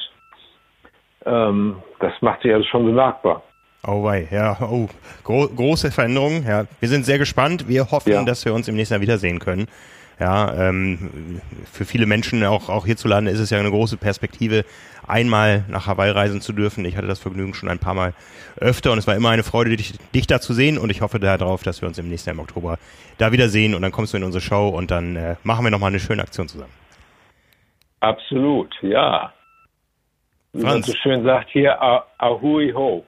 ähm, 1.26 1.76
das 2.00 2.12
macht 2.20 2.42
sich 2.42 2.52
also 2.52 2.66
schon 2.66 2.86
bemerkbar. 2.86 3.42
Oh 3.86 4.04
wei, 4.04 4.28
ja, 4.30 4.58
oh, 4.60 4.88
gro 5.24 5.48
große 5.48 5.90
Veränderungen. 5.90 6.44
Ja, 6.46 6.64
wir 6.80 6.88
sind 6.88 7.06
sehr 7.06 7.18
gespannt. 7.18 7.66
Wir 7.66 7.90
hoffen, 7.90 8.12
Ja. 8.12 8.24
dass 8.24 8.44
wir 8.44 8.52
uns 8.52 8.68
im 8.68 8.74
nächsten 8.76 8.94
Jahr 8.94 9.00
wiedersehen 9.00 9.38
können. 9.38 9.68
Ja, 10.18 10.52
ähm, 10.68 11.40
für 11.72 11.86
viele 11.86 12.04
Menschen 12.04 12.44
auch 12.44 12.68
auch 12.68 12.84
hierzulande 12.84 13.30
ist 13.30 13.38
es 13.40 13.48
ja 13.48 13.58
eine 13.58 13.70
große 13.70 13.96
Perspektive, 13.96 14.66
einmal 15.08 15.64
nach 15.68 15.86
Hawaii 15.86 16.10
reisen 16.10 16.42
zu 16.42 16.52
dürfen. 16.52 16.84
Ich 16.84 16.98
hatte 16.98 17.06
das 17.06 17.18
Vergnügen 17.20 17.54
schon 17.54 17.70
ein 17.70 17.78
paar 17.78 17.94
Mal 17.94 18.12
öfter 18.56 18.92
und 18.92 18.98
es 18.98 19.06
war 19.06 19.16
immer 19.16 19.30
eine 19.30 19.42
Freude, 19.44 19.74
dich, 19.74 19.94
dich 20.14 20.26
da 20.26 20.38
zu 20.42 20.52
sehen 20.52 20.76
und 20.76 20.90
ich 20.90 21.00
hoffe 21.00 21.18
darauf, 21.18 21.62
dass 21.62 21.80
wir 21.80 21.88
uns 21.88 21.96
im 21.96 22.10
nächsten 22.10 22.28
Jahr 22.28 22.34
im 22.34 22.40
Oktober 22.40 22.78
da 23.16 23.32
wiedersehen 23.32 23.74
und 23.74 23.80
dann 23.80 23.92
kommst 23.92 24.12
du 24.12 24.18
in 24.18 24.24
unsere 24.24 24.42
Show 24.42 24.68
und 24.68 24.90
dann 24.90 25.16
äh, 25.16 25.36
machen 25.42 25.64
wir 25.64 25.70
nochmal 25.70 25.88
eine 25.88 26.00
schöne 26.00 26.20
Aktion 26.22 26.48
zusammen. 26.48 26.72
Absolut, 28.00 28.74
ja. 28.82 29.32
Wie 30.52 30.62
man 30.62 30.72
Franz. 30.72 30.86
so 30.86 30.94
schön 31.02 31.22
sagt 31.24 31.50
hier, 31.50 31.80
ah- 31.80 32.04
Ahui 32.18 32.72
Ho. 32.72 33.04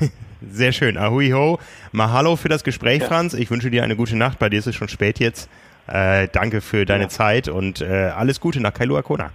Sehr 0.42 0.72
schön. 0.72 0.96
Ahui 0.96 1.30
ho. 1.32 1.58
Mahalo 1.92 2.34
für 2.36 2.48
das 2.48 2.64
Gespräch, 2.64 3.02
Franz. 3.04 3.34
Ich 3.34 3.50
wünsche 3.50 3.70
dir 3.70 3.84
eine 3.84 3.94
gute 3.94 4.16
Nacht. 4.16 4.38
Bei 4.38 4.48
dir 4.48 4.58
ist 4.58 4.66
es 4.66 4.74
schon 4.74 4.88
spät 4.88 5.18
jetzt. 5.18 5.50
Äh, 5.86 6.28
danke 6.32 6.62
für 6.62 6.86
deine 6.86 7.04
Ja. 7.04 7.08
Zeit 7.10 7.48
und 7.48 7.82
äh, 7.82 8.10
alles 8.16 8.40
Gute 8.40 8.60
nach 8.60 8.72
Kailua 8.72 9.02
Kona. 9.02 9.30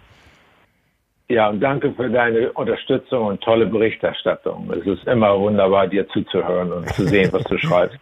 Ja, 1.27 1.49
und 1.49 1.59
danke 1.59 1.93
für 1.93 2.09
deine 2.09 2.51
Unterstützung 2.53 3.27
und 3.27 3.41
tolle 3.41 3.67
Berichterstattung. 3.67 4.71
Es 4.71 4.85
ist 4.85 5.05
immer 5.07 5.39
wunderbar, 5.39 5.87
dir 5.87 6.07
zuzuhören 6.09 6.71
und 6.71 6.89
zu 6.93 7.05
sehen, 7.07 7.31
was 7.31 7.43
du 7.43 7.57
schreibst. 7.59 7.97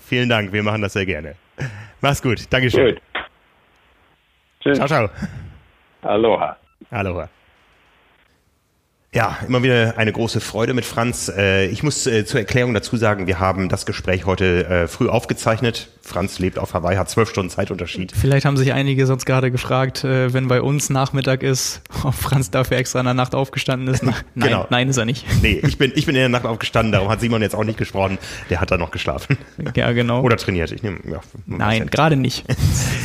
Vielen 0.00 0.28
Dank. 0.30 0.52
Wir 0.52 0.62
machen 0.62 0.80
das 0.82 0.94
sehr 0.94 1.06
gerne. 1.06 1.34
Mach's 2.00 2.22
gut. 2.22 2.50
Dankeschön. 2.50 2.94
Gut. 2.94 3.02
Tschüss. 4.62 4.78
Ciao, 4.78 4.88
ciao. 4.88 5.10
Aloha. 6.06 6.56
Aloha. 6.90 7.28
Ja, 9.16 9.38
immer 9.48 9.62
wieder 9.62 9.94
eine 9.96 10.12
große 10.12 10.40
Freude 10.42 10.74
mit 10.74 10.84
Franz. 10.84 11.32
Äh, 11.34 11.68
Ich 11.68 11.82
muss 11.82 12.06
äh, 12.06 12.26
zur 12.26 12.38
Erklärung 12.38 12.74
dazu 12.74 12.98
sagen, 12.98 13.26
wir 13.26 13.40
haben 13.40 13.70
das 13.70 13.86
Gespräch 13.86 14.26
heute 14.26 14.66
äh, 14.66 14.88
früh 14.88 15.08
aufgezeichnet. 15.08 15.88
Franz 16.02 16.38
lebt 16.38 16.58
auf 16.58 16.74
Hawaii, 16.74 16.96
hat 16.98 17.08
zwölf 17.08 17.30
Stunden 17.30 17.50
Zeitunterschied. 17.50 18.12
Vielleicht 18.14 18.44
haben 18.44 18.58
sich 18.58 18.74
einige 18.74 19.06
sonst 19.06 19.24
gerade 19.24 19.50
gefragt, 19.50 20.04
wenn 20.04 20.46
bei 20.46 20.62
uns 20.62 20.88
Nachmittag 20.88 21.42
ist, 21.42 21.80
ob 22.04 22.14
Franz 22.14 22.48
dafür 22.52 22.76
extra 22.76 23.00
in 23.00 23.06
der 23.06 23.14
Nacht 23.14 23.34
aufgestanden 23.34 23.92
ist. 23.92 24.02
Nein, 24.04 24.14
Genau. 24.36 24.66
nein, 24.70 24.88
ist 24.88 24.98
er 24.98 25.04
nicht. 25.04 25.24
Nee, 25.42 25.60
ich 25.66 25.78
bin, 25.78 25.90
ich 25.96 26.06
bin 26.06 26.14
in 26.14 26.20
der 26.20 26.28
Nacht 26.28 26.44
aufgestanden, 26.44 26.92
darum 26.92 27.08
hat 27.08 27.20
Simon 27.20 27.42
jetzt 27.42 27.56
auch 27.56 27.64
nicht 27.64 27.76
gesprochen. 27.78 28.18
Der 28.50 28.60
hat 28.60 28.70
da 28.70 28.76
noch 28.78 28.92
geschlafen. 28.92 29.36
Ja, 29.74 29.90
genau. 29.90 30.20
Oder 30.22 30.36
trainiert. 30.36 30.70
Ich 30.70 30.84
nehme, 30.84 30.98
ja, 31.10 31.20
nein, 31.46 31.88
gerade 31.90 32.14
nicht. 32.14 32.44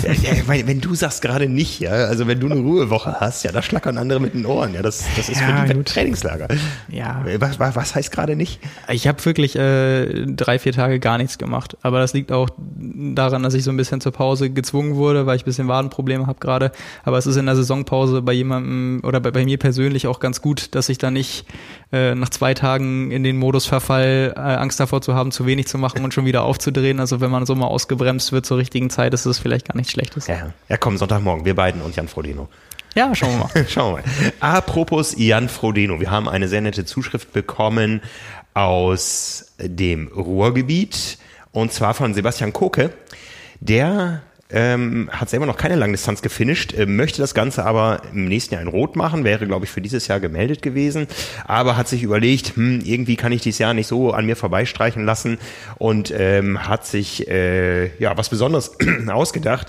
wenn 0.45 0.81
du 0.81 0.93
sagst 0.93 1.23
gerade 1.23 1.49
nicht, 1.49 1.79
ja, 1.79 1.91
also 1.91 2.27
wenn 2.27 2.39
du 2.39 2.51
eine 2.51 2.59
Ruhewoche 2.59 3.19
hast, 3.19 3.43
ja, 3.45 3.51
da 3.51 3.63
schlackern 3.63 3.97
andere 3.97 4.19
mit 4.19 4.35
den 4.35 4.45
Ohren, 4.45 4.75
ja, 4.75 4.83
das, 4.83 5.05
das 5.15 5.27
ist 5.29 5.41
Ja, 5.41 5.47
für 5.63 5.67
die 5.69 5.73
gut. 5.73 5.89
Trainingslager. 6.01 6.47
Ja. 6.89 7.23
Was, 7.39 7.59
was, 7.59 7.75
was 7.75 7.95
heißt 7.95 8.11
gerade 8.11 8.35
nicht? 8.35 8.59
Ich 8.89 9.07
habe 9.07 9.23
wirklich 9.25 9.55
äh, 9.55 10.25
drei, 10.25 10.59
vier 10.59 10.73
Tage 10.73 10.99
gar 10.99 11.17
nichts 11.17 11.37
gemacht. 11.37 11.77
Aber 11.81 11.99
das 11.99 12.13
liegt 12.13 12.31
auch 12.31 12.49
daran, 12.57 13.43
dass 13.43 13.53
ich 13.53 13.63
so 13.63 13.71
ein 13.71 13.77
bisschen 13.77 14.01
zur 14.01 14.11
Pause 14.11 14.49
gezwungen 14.49 14.95
wurde, 14.95 15.25
weil 15.25 15.35
ich 15.35 15.43
ein 15.43 15.45
bisschen 15.45 15.67
Wadenprobleme 15.67 16.27
habe 16.27 16.39
gerade. 16.39 16.71
Aber 17.03 17.17
es 17.17 17.27
ist 17.27 17.35
in 17.35 17.45
der 17.45 17.55
Saisonpause 17.55 18.21
bei 18.21 18.33
jemandem 18.33 19.01
oder 19.03 19.19
bei, 19.19 19.31
bei 19.31 19.45
mir 19.45 19.57
persönlich 19.57 20.07
auch 20.07 20.19
ganz 20.19 20.41
gut, 20.41 20.75
dass 20.75 20.89
ich 20.89 20.97
da 20.97 21.11
nicht 21.11 21.45
äh, 21.91 22.15
nach 22.15 22.29
zwei 22.29 22.53
Tagen 22.53 23.11
in 23.11 23.23
den 23.23 23.37
Modus 23.37 23.65
verfall, 23.65 24.33
äh, 24.35 24.39
Angst 24.39 24.79
davor 24.79 25.01
zu 25.01 25.15
haben, 25.15 25.31
zu 25.31 25.45
wenig 25.45 25.67
zu 25.67 25.77
machen 25.77 26.03
und 26.03 26.13
schon 26.13 26.25
wieder 26.25 26.43
aufzudrehen. 26.43 26.99
Also 26.99 27.21
wenn 27.21 27.31
man 27.31 27.45
so 27.45 27.55
mal 27.55 27.67
ausgebremst 27.67 28.31
wird 28.31 28.45
zur 28.45 28.57
richtigen 28.57 28.89
Zeit, 28.89 29.13
ist 29.13 29.25
es 29.25 29.39
vielleicht 29.39 29.67
gar 29.67 29.75
nichts 29.75 29.91
Schlechtes. 29.91 30.27
Ja, 30.27 30.53
ja 30.69 30.77
komm, 30.77 30.97
Sonntagmorgen, 30.97 31.45
wir 31.45 31.55
beiden 31.55 31.81
und 31.81 31.95
Jan 31.95 32.07
Frodeno. 32.07 32.49
Ja, 32.95 33.15
schauen 33.15 33.31
wir 33.31 33.38
mal. 33.39 33.68
Schauen 33.69 33.95
wir 33.95 34.03
mal. 34.03 34.34
Apropos 34.39 35.15
Jan 35.18 35.47
Frodeno, 35.47 35.99
wir 36.01 36.11
haben 36.11 36.27
eine 36.27 36.49
sehr 36.49 36.61
nette 36.61 36.84
Zuschrift 36.84 37.31
bekommen 37.31 38.01
aus 38.53 39.53
dem 39.57 40.07
Ruhrgebiet 40.09 41.18
und 41.53 41.72
zwar 41.72 41.93
von 41.93 42.13
Sebastian 42.13 42.51
Koke. 42.51 42.91
Der 43.61 44.23
ähm, 44.49 45.09
hat 45.11 45.30
selber 45.30 45.45
noch 45.45 45.55
keine 45.55 45.76
Langdistanz 45.76 46.22
gefinisht, 46.22 46.73
äh, 46.73 46.85
möchte 46.85 47.22
das 47.22 47.34
Ganze 47.34 47.63
aber 47.63 48.01
im 48.11 48.26
nächsten 48.26 48.55
Jahr 48.55 48.61
in 48.61 48.68
Rot 48.68 48.97
machen, 48.97 49.23
wäre, 49.23 49.47
glaube 49.47 49.65
ich, 49.65 49.72
für 49.72 49.80
dieses 49.80 50.07
Jahr 50.07 50.19
gemeldet 50.19 50.61
gewesen, 50.61 51.07
aber 51.45 51.77
hat 51.77 51.88
sich 51.88 52.03
überlegt, 52.03 52.57
hm, 52.57 52.81
irgendwie 52.84 53.15
kann 53.15 53.31
ich 53.31 53.41
dieses 53.41 53.59
Jahr 53.59 53.73
nicht 53.73 53.88
so 53.88 54.11
an 54.11 54.26
mir 54.26 54.35
vorbeistreichen 54.35 55.05
lassen 55.05 55.38
und 55.77 56.13
ähm, 56.13 56.68
hat 56.68 56.85
sich 56.85 57.30
äh, 57.30 57.97
ja 57.99 58.18
was 58.18 58.27
Besonderes 58.27 58.73
ausgedacht. 59.07 59.68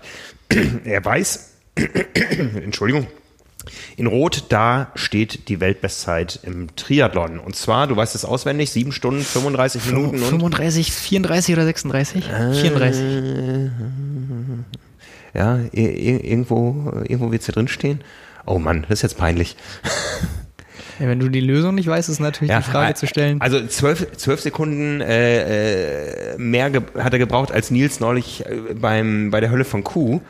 er 0.84 1.04
weiß, 1.04 1.51
Entschuldigung, 2.64 3.06
in 3.96 4.06
Rot, 4.06 4.44
da 4.48 4.90
steht 4.94 5.48
die 5.48 5.60
Weltbestzeit 5.60 6.40
im 6.42 6.74
Triathlon. 6.76 7.38
Und 7.38 7.56
zwar, 7.56 7.86
du 7.86 7.96
weißt 7.96 8.14
es 8.14 8.24
auswendig, 8.24 8.70
7 8.70 8.92
Stunden, 8.92 9.22
35 9.22 9.86
Minuten 9.86 10.18
35, 10.18 10.92
34 10.92 11.54
oder 11.54 11.64
36? 11.64 12.28
Äh, 12.28 12.54
34. 12.54 13.04
Ja, 15.34 15.60
irgendwo, 15.72 16.92
irgendwo 17.04 17.32
wird 17.32 17.40
es 17.40 17.46
hier 17.46 17.54
drin 17.54 17.68
stehen. 17.68 18.00
Oh 18.44 18.58
Mann, 18.58 18.82
das 18.82 18.98
ist 18.98 19.02
jetzt 19.02 19.18
peinlich. 19.18 19.56
Ja, 20.98 21.08
wenn 21.08 21.18
du 21.18 21.28
die 21.28 21.40
Lösung 21.40 21.74
nicht 21.74 21.88
weißt, 21.88 22.10
ist 22.10 22.20
natürlich 22.20 22.50
ja, 22.50 22.60
die 22.60 22.70
Frage 22.70 22.94
zu 22.94 23.06
stellen. 23.06 23.40
Also 23.40 23.66
zwölf, 23.66 24.06
zwölf 24.18 24.40
Sekunden 24.40 25.00
äh, 25.00 26.34
äh 26.34 26.38
mehr 26.38 26.70
hat 26.98 27.12
er 27.12 27.18
gebraucht 27.18 27.50
als 27.50 27.70
Nils 27.70 27.98
neulich 27.98 28.44
äh, 28.46 28.74
beim, 28.74 29.30
bei 29.30 29.40
der 29.40 29.50
Hölle 29.50 29.64
von 29.64 29.82
Kuh. 29.82 30.20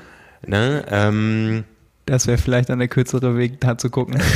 Ne? 0.47 0.85
Ähm, 0.91 1.65
das 2.07 2.27
wäre 2.27 2.39
vielleicht 2.39 2.69
dann 2.69 2.79
der 2.79 2.89
kürzere 2.89 3.37
Weg, 3.37 3.61
da 3.61 3.79
zu 3.79 3.91
gucken. 3.91 4.21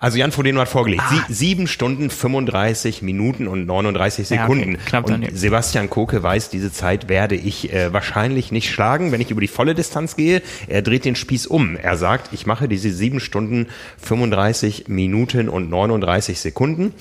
Also 0.00 0.16
Jan 0.16 0.30
Frodeno 0.30 0.60
hat 0.60 0.68
vorgelegt, 0.68 1.02
ah. 1.04 1.24
Sie, 1.28 1.34
sieben 1.34 1.66
Stunden 1.66 2.08
35 2.08 3.02
Minuten 3.02 3.48
und 3.48 3.66
39 3.66 4.28
Sekunden. 4.28 4.72
Ja, 4.72 4.78
okay. 4.78 4.86
Knapp 4.86 5.10
und 5.10 5.36
Sebastian 5.36 5.90
Koke 5.90 6.22
weiß, 6.22 6.50
diese 6.50 6.72
Zeit 6.72 7.08
werde 7.08 7.34
ich 7.34 7.72
äh, 7.72 7.92
wahrscheinlich 7.92 8.52
nicht 8.52 8.70
schlagen, 8.70 9.10
wenn 9.10 9.20
ich 9.20 9.30
über 9.30 9.40
die 9.40 9.48
volle 9.48 9.74
Distanz 9.74 10.14
gehe. 10.14 10.40
Er 10.68 10.82
dreht 10.82 11.04
den 11.04 11.16
Spieß 11.16 11.48
um. 11.48 11.76
Er 11.76 11.96
sagt, 11.96 12.32
ich 12.32 12.46
mache 12.46 12.68
diese 12.68 12.92
sieben 12.92 13.18
Stunden 13.18 13.66
35 14.00 14.86
Minuten 14.86 15.48
und 15.48 15.68
39 15.68 16.38
Sekunden 16.38 16.94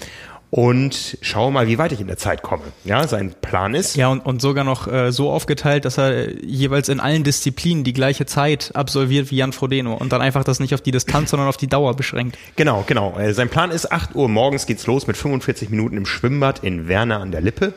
und 0.49 1.17
schaue 1.21 1.51
mal, 1.51 1.67
wie 1.67 1.77
weit 1.77 1.91
ich 1.91 1.99
in 1.99 2.07
der 2.07 2.17
Zeit 2.17 2.41
komme. 2.41 2.63
Ja, 2.85 3.07
sein 3.07 3.33
Plan 3.41 3.73
ist. 3.73 3.95
Ja, 3.95 4.07
und, 4.07 4.25
und 4.25 4.41
sogar 4.41 4.63
noch 4.63 4.87
äh, 4.87 5.11
so 5.11 5.29
aufgeteilt, 5.29 5.85
dass 5.85 5.97
er 5.97 6.43
jeweils 6.43 6.89
in 6.89 6.99
allen 6.99 7.23
Disziplinen 7.23 7.83
die 7.83 7.93
gleiche 7.93 8.25
Zeit 8.25 8.71
absolviert 8.73 9.29
wie 9.29 9.37
Jan 9.37 9.51
Frodeno 9.51 9.93
und 9.93 10.13
dann 10.13 10.21
einfach 10.21 10.43
das 10.43 10.59
nicht 10.59 10.73
auf 10.73 10.81
die 10.81 10.91
Distanz, 10.91 11.31
sondern 11.31 11.49
auf 11.49 11.57
die 11.57 11.67
Dauer 11.67 11.95
beschränkt. 11.95 12.37
Genau, 12.55 12.83
genau. 12.87 13.17
Äh, 13.17 13.33
sein 13.33 13.49
Plan 13.49 13.71
ist 13.71 13.91
8 13.91 14.15
Uhr 14.15 14.29
morgens 14.29 14.65
geht's 14.65 14.87
los 14.87 15.07
mit 15.07 15.17
45 15.17 15.69
Minuten 15.69 15.97
im 15.97 16.05
Schwimmbad 16.05 16.63
in 16.63 16.87
Werner 16.87 17.19
an 17.19 17.31
der 17.31 17.41
Lippe. 17.41 17.73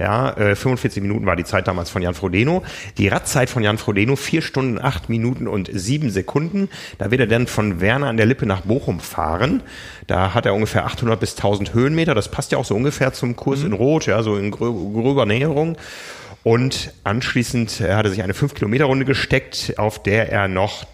Ja, 0.00 0.30
äh, 0.30 0.56
45 0.56 1.02
Minuten 1.02 1.26
war 1.26 1.36
die 1.36 1.44
Zeit 1.44 1.68
damals 1.68 1.90
von 1.90 2.00
Jan 2.00 2.14
Frodeno. 2.14 2.64
Die 2.96 3.08
Radzeit 3.08 3.50
von 3.50 3.62
Jan 3.62 3.76
Frodeno 3.76 4.16
vier 4.16 4.40
Stunden, 4.40 4.80
acht 4.80 5.10
Minuten 5.10 5.46
und 5.46 5.68
sieben 5.70 6.08
Sekunden. 6.08 6.70
Da 6.96 7.10
wird 7.10 7.20
er 7.20 7.26
dann 7.26 7.46
von 7.46 7.82
Werner 7.82 8.06
an 8.06 8.16
der 8.16 8.24
Lippe 8.24 8.46
nach 8.46 8.62
Bochum 8.62 8.98
fahren. 8.98 9.62
Da 10.06 10.32
hat 10.32 10.46
er 10.46 10.54
ungefähr 10.54 10.86
800 10.86 11.20
bis 11.20 11.36
1000 11.36 11.74
Höhenmeter. 11.74 12.14
Das 12.14 12.30
passt 12.30 12.50
ja 12.50 12.56
auch 12.56 12.64
so 12.64 12.74
ungefähr 12.74 13.12
zum 13.12 13.36
Kurs 13.36 13.60
mhm. 13.60 13.66
in 13.66 13.72
Rot, 13.74 14.06
ja, 14.06 14.22
so 14.22 14.36
in 14.36 14.50
grö 14.50 14.72
gröber 14.72 15.26
Näherung. 15.26 15.76
Und 16.44 16.94
anschließend 17.04 17.80
hat 17.80 18.06
er 18.06 18.10
sich 18.10 18.22
eine 18.22 18.32
5-Kilometer-Runde 18.32 19.04
gesteckt, 19.04 19.74
auf 19.76 20.02
der 20.02 20.32
er 20.32 20.48
noch 20.48 20.86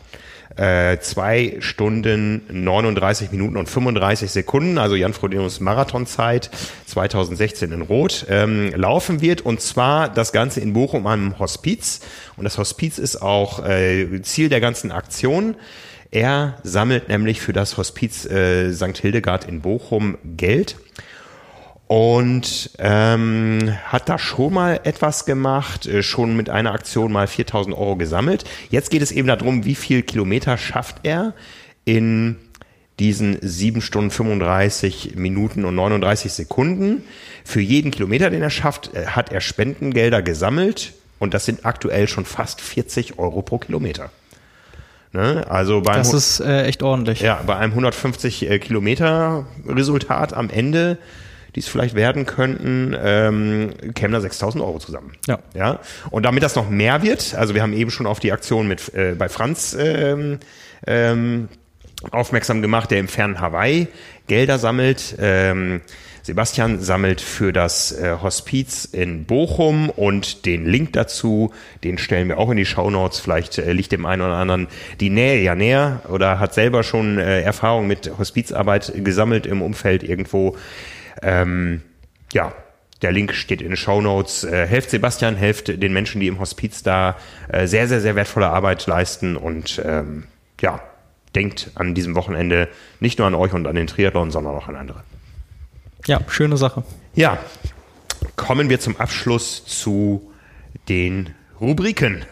äh, 0.57 0.99
zwei 0.99 1.57
Stunden 1.61 2.43
39 2.49 3.33
Minuten 3.33 3.57
und 3.57 3.69
35 3.69 4.31
Sekunden, 4.31 4.79
also 4.79 4.95
Jan 4.95 5.13
Frodenos 5.13 5.61
Marathonzeit 5.61 6.51
2016 6.87 7.73
in 7.73 7.83
Rot, 7.83 8.27
ähm, 8.29 8.73
laufen 8.75 9.21
wird. 9.21 9.43
Und 9.43 9.61
zwar 9.61 10.09
das 10.09 10.33
Ganze 10.33 10.61
in 10.61 10.73
Bochum 10.73 11.07
am 11.07 11.39
Hospiz. 11.39 12.01
Und 12.37 12.45
das 12.45 12.59
Hospiz 12.59 12.99
ist 12.99 13.21
auch 13.21 13.65
äh, 13.65 14.23
Ziel 14.23 14.49
der 14.49 14.61
ganzen 14.61 14.93
Aktion. 14.93 15.57
Er 16.11 16.59
sammelt 16.63 17.09
nämlich 17.09 17.41
für 17.41 17.53
das 17.53 17.77
Hospiz 17.77 18.25
äh, 18.27 18.73
St. 18.73 18.97
Hildegard 18.97 19.45
in 19.45 19.61
Bochum 19.61 20.17
Geld 20.37 20.77
und 21.89 22.71
ähm, 22.79 23.77
hat 23.85 24.09
da 24.09 24.19
schon 24.19 24.55
mal 24.55 24.81
etwas 24.83 25.25
gemacht, 25.25 25.87
äh, 25.87 26.03
schon 26.03 26.37
mit 26.37 26.51
einer 26.51 26.73
Aktion 26.73 27.13
mal 27.13 27.27
4000 27.27 27.77
Euro 27.77 27.97
gesammelt. 27.97 28.45
Jetzt 28.71 28.91
geht 28.91 29.03
es 29.03 29.13
eben 29.13 29.29
darum, 29.29 29.65
wie 29.65 29.77
viel 29.77 30.03
Kilometer 30.03 30.59
schafft 30.59 30.97
er 31.05 31.35
in 31.85 32.37
diesen 32.99 33.39
7 33.41 33.83
Stunden 33.83 34.11
35 34.11 35.15
Minuten 35.17 35.65
und 35.65 35.75
39 35.75 36.33
Sekunden. 36.33 37.05
Für 37.45 37.61
jeden 37.61 37.91
Kilometer, 37.91 38.31
den 38.31 38.43
er 38.43 38.51
schafft, 38.51 38.95
äh, 38.95 39.07
hat 39.07 39.31
er 39.31 39.41
Spendengelder 39.41 40.23
gesammelt 40.23 40.93
und 41.21 41.35
das 41.35 41.45
sind 41.45 41.65
aktuell 41.65 42.09
schon 42.09 42.25
fast 42.25 42.61
40 42.61 43.19
Euro 43.19 43.43
pro 43.43 43.59
Kilometer. 43.59 44.11
Ne? 45.13 45.47
Also 45.49 45.83
beim, 45.83 45.99
das 45.99 46.13
ist 46.13 46.41
äh, 46.41 46.65
echt 46.65 46.83
ordentlich. 46.83 47.21
Ja, 47.21 47.43
bei 47.47 47.57
einem 47.57 47.73
150 47.73 48.51
äh, 48.51 48.59
Kilometer 48.59 49.47
Resultat 49.67 50.35
am 50.35 50.51
Ende 50.51 50.99
die 51.57 51.61
es 51.61 51.69
vielleicht 51.69 51.95
werden 51.95 52.27
könnten, 52.27 52.95
ähm, 53.03 53.71
kämen 53.95 54.13
da 54.13 54.19
6.000 54.27 54.61
Euro 54.61 54.79
zusammen. 54.79 55.13
Ja. 55.27 55.39
ja. 55.55 55.81
Und 56.11 56.25
damit 56.25 56.43
das 56.43 56.55
noch 56.55 56.69
mehr 56.69 57.03
wird, 57.03 57.35
also 57.35 57.55
wir 57.55 57.63
haben 57.63 57.73
eben 57.73 57.91
schon 57.91 58.07
auf 58.07 58.21
die 58.21 58.31
Aktion 58.31 58.69
mit 58.69 58.95
äh, 58.95 59.15
bei 59.19 59.31
Franz 59.31 59.75
ähm, 59.79 60.39
ähm, 60.87 61.49
aufmerksam 62.11 62.61
gemacht, 62.61 62.91
der 62.91 63.01
im 63.01 63.09
fernen 63.09 63.41
Hawaii 63.41 63.89
Gelder 64.27 64.59
sammelt. 64.59 65.17
Ähm, 65.19 65.81
Sebastian 66.23 66.81
sammelt 66.81 67.21
für 67.21 67.53
das 67.53 67.93
äh, 67.93 68.17
Hospiz 68.21 68.85
in 68.85 69.25
Bochum 69.25 69.89
und 69.89 70.45
den 70.45 70.67
Link 70.67 70.93
dazu, 70.93 71.53
den 71.85 71.97
stellen 71.99 72.29
wir 72.29 72.39
auch 72.39 72.51
in 72.51 72.57
die 72.57 72.67
Shownotes. 72.67 73.21
Vielleicht 73.21 73.57
äh, 73.59 73.73
liegt 73.73 73.93
dem 73.93 74.05
einen 74.05 74.23
oder 74.23 74.35
anderen 74.35 74.67
die 74.99 75.09
Nähe 75.09 75.41
ja 75.41 75.55
näher 75.55 76.03
oder 76.09 76.39
hat 76.39 76.53
selber 76.53 76.83
schon 76.83 77.19
äh, 77.19 77.41
Erfahrung 77.41 77.87
mit 77.87 78.11
Hospizarbeit 78.19 78.93
gesammelt 78.97 79.47
im 79.47 79.63
Umfeld 79.63 80.03
irgendwo. 80.03 80.57
Ähm, 81.23 81.83
ja, 82.33 82.53
der 83.03 83.13
Link 83.13 83.35
steht 83.35 83.61
in 83.61 83.69
den 83.69 83.77
Show 83.77 84.01
Notes. 84.01 84.45
Äh, 84.45 84.67
helft 84.67 84.91
Sebastian, 84.91 85.37
helft 85.37 85.69
den 85.69 85.93
Menschen, 85.93 86.21
die 86.21 86.29
im 86.29 86.39
Hospiz 86.39 86.83
da 86.83 87.17
äh, 87.49 87.67
sehr, 87.67 87.89
sehr, 87.89 88.01
sehr 88.01 88.17
wertvolle 88.17 88.49
Arbeit 88.49 88.87
leisten 88.87 89.37
und 89.37 89.81
ähm, 89.85 90.25
ja, 90.61 90.81
denkt 91.35 91.71
an 91.75 91.95
diesem 91.95 92.15
Wochenende 92.15 92.69
nicht 93.01 93.19
nur 93.19 93.27
an 93.27 93.35
euch 93.35 93.53
und 93.53 93.67
an 93.67 93.77
den 93.77 93.87
Triathlon, 93.87 94.31
sondern 94.31 94.55
auch 94.55 94.69
an 94.69 94.77
andere. 94.77 95.03
Ja, 96.07 96.21
schöne 96.29 96.57
Sache. 96.57 96.85
Ja, 97.15 97.39
kommen 98.37 98.71
wir 98.71 98.81
zum 98.81 98.97
Abschluss 98.97 99.65
zu 99.65 100.33
den 100.89 101.35
Rubriken. 101.61 102.25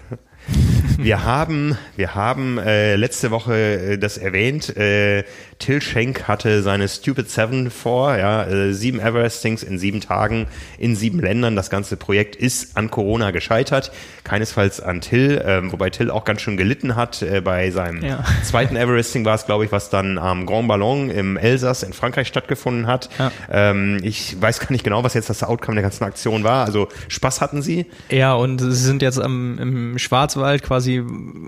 Wir 0.99 1.25
haben, 1.25 1.77
wir 1.97 2.15
haben 2.15 2.59
äh, 2.59 2.97
letzte 2.97 3.31
Woche 3.31 3.55
äh, 3.55 3.99
das 3.99 4.19
erwähnt. 4.19 4.77
Äh, 4.77 5.25
Till 5.59 5.81
Schenk 5.81 6.29
hatte 6.29 6.63
seine 6.63 6.89
Stupid 6.89 7.31
Seven 7.31 7.71
vor, 7.71 8.17
ja, 8.17 8.45
äh, 8.45 8.73
sieben 8.73 9.01
Everestings 9.01 9.63
in 9.63 9.79
sieben 9.79 10.01
Tagen 10.01 10.47
in 10.79 10.97
sieben 10.97 11.21
Ländern. 11.21 11.57
Das 11.57 11.71
ganze 11.71 11.97
Projekt 11.97 12.37
ist 12.37 12.77
an 12.77 12.91
Corona 12.91 13.31
gescheitert, 13.31 13.93
keinesfalls 14.25 14.81
an 14.81 15.01
Till, 15.01 15.39
äh, 15.39 15.71
wobei 15.71 15.91
Till 15.91 16.11
auch 16.11 16.25
ganz 16.25 16.41
schön 16.41 16.57
gelitten 16.57 16.97
hat. 16.97 17.23
Äh, 17.23 17.41
bei 17.41 17.71
seinem 17.71 18.05
ja. 18.05 18.25
zweiten 18.43 18.77
Everesting 18.77 19.25
war 19.25 19.35
es, 19.35 19.47
glaube 19.47 19.65
ich, 19.65 19.73
was 19.73 19.91
dann 19.91 20.19
am 20.19 20.47
Grand 20.47 20.69
Ballon 20.69 21.11
im 21.11 21.37
Elsass 21.37 21.83
in 21.83 21.93
Frankreich 21.93 22.29
stattgefunden 22.29 22.87
hat. 22.87 23.09
Ja. 23.19 23.33
Ähm, 23.51 24.01
ich 24.03 24.41
weiß 24.41 24.61
gar 24.61 24.73
nicht 24.73 24.85
genau, 24.85 25.05
was 25.05 25.15
jetzt 25.15 25.31
das 25.31 25.43
Outcome 25.43 25.77
der 25.77 25.83
ganzen 25.83 26.05
Aktion 26.05 26.45
war. 26.45 26.65
Also 26.65 26.89
Spaß 27.09 27.41
hatten 27.41 27.63
sie. 27.63 27.87
Ja, 28.11 28.35
und 28.35 28.59
sie 28.61 28.73
sind 28.73 29.03
jetzt 29.03 29.21
am, 29.21 29.59
im 29.59 29.99
Schwarzwald 29.99 30.63
quasi, 30.63 31.03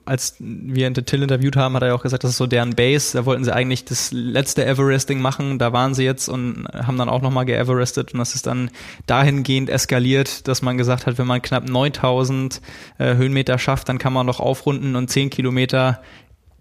als 0.05 0.37
wir 0.39 0.93
Till 0.93 1.23
interviewt 1.23 1.57
haben, 1.57 1.75
hat 1.75 1.83
er 1.83 1.89
ja 1.89 1.95
auch 1.95 2.03
gesagt, 2.03 2.25
das 2.25 2.33
ist 2.33 2.37
so 2.37 2.47
deren 2.47 2.75
Base. 2.75 3.17
Da 3.17 3.27
wollten 3.27 3.45
sie 3.45 3.55
eigentlich 3.55 3.85
das 3.85 3.96
letzte 4.13 4.65
Everesting 4.65 5.21
machen. 5.21 5.59
Da 5.59 5.73
waren 5.73 5.95
sie 5.95 6.05
jetzt 6.05 6.29
und 6.29 6.67
haben 6.73 6.99
dann 6.99 7.09
auch 7.09 7.23
nochmal 7.23 7.45
geeverestet 7.45 8.13
und 8.13 8.19
das 8.19 8.35
ist 8.35 8.47
dann 8.47 8.71
dahingehend 9.07 9.71
eskaliert, 9.71 10.49
dass 10.49 10.63
man 10.63 10.79
gesagt 10.79 11.07
hat, 11.07 11.19
wenn 11.19 11.27
man 11.27 11.43
knapp 11.43 11.69
9000 11.69 12.61
äh, 12.99 13.17
Höhenmeter 13.17 13.59
schafft, 13.59 13.89
dann 13.89 13.99
kann 13.99 14.13
man 14.13 14.27
noch 14.27 14.41
aufrunden 14.41 14.97
und 14.97 15.09
10 15.09 15.31
Kilometer 15.31 16.01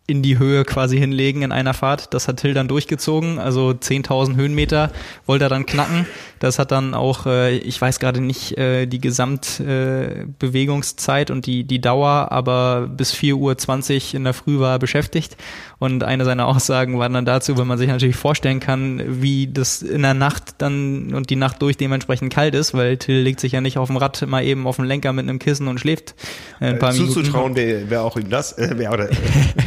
in 0.08 0.22
die 0.22 0.38
Höhe 0.38 0.66
quasi 0.66 1.00
hinlegen 1.00 1.42
in 1.42 1.52
einer 1.52 1.74
Fahrt. 1.74 2.14
Das 2.14 2.28
hat 2.28 2.38
Till 2.38 2.54
dann 2.54 2.68
durchgezogen, 2.68 3.40
also 3.40 3.70
10.000 3.70 4.36
Höhenmeter 4.36 4.92
wollte 5.26 5.46
er 5.46 5.50
dann 5.50 5.66
knacken. 5.66 6.06
Das 6.40 6.60
hat 6.60 6.72
dann 6.72 6.94
auch, 6.94 7.26
äh, 7.26 7.58
ich 7.58 7.82
weiß 7.82 8.00
gerade 8.00 8.22
nicht 8.22 8.56
äh, 8.58 8.86
die 8.86 9.02
Gesamtbewegungszeit 9.02 11.32
äh, 11.32 11.34
und 11.34 11.48
die, 11.48 11.64
die 11.64 11.82
Dauer, 11.82 12.32
aber 12.32 12.88
bis 12.88 13.16
4.20 13.16 14.10
Uhr 14.10 14.16
in 14.16 14.26
der 14.26 14.36
Früh 14.36 14.60
war 14.60 14.74
er 14.74 14.80
beschäftigt. 14.80 15.38
Und 15.78 16.04
eine 16.04 16.24
seiner 16.26 16.48
Aussagen 16.48 16.98
war 16.98 17.10
dann 17.10 17.26
dazu, 17.26 17.58
wenn 17.58 17.68
man 17.68 17.78
sich 17.78 17.90
natürlich 17.90 18.16
vorstellen 18.16 18.60
kann, 18.60 19.02
wie 19.22 19.48
das 19.48 19.82
in 19.82 20.04
der 20.04 20.14
Nacht 20.14 20.56
dann 20.60 21.14
und 21.14 21.30
die 21.30 21.36
Nacht 21.36 21.62
durch 21.62 21.76
dementsprechend 21.76 22.34
kalt 22.34 22.56
ist, 22.56 22.74
weil 22.74 22.98
Till 22.98 23.22
legt 23.22 23.40
sich 23.40 23.52
ja 23.52 23.62
nicht 23.62 23.78
auf 23.78 23.88
dem 23.88 23.98
Rad 23.98 24.26
mal 24.28 24.44
eben 24.44 24.68
auf 24.68 24.78
den 24.78 24.86
Lenker 24.86 25.12
mit 25.12 25.28
einem 25.28 25.40
Kissen 25.40 25.68
und 25.68 25.80
schläft 25.80 26.16
ein 26.60 26.80
paar 26.80 26.92
äh, 26.92 26.94
Zuzutrauen 26.94 27.54
Minuten. 27.54 27.60
Zuzutrauen 27.60 27.90
wäre 27.90 28.02
auch 28.04 28.16
ihm 28.16 28.30
das, 28.30 28.58
äh, 28.58 28.78
wär, 28.78 28.94
oder 28.94 29.10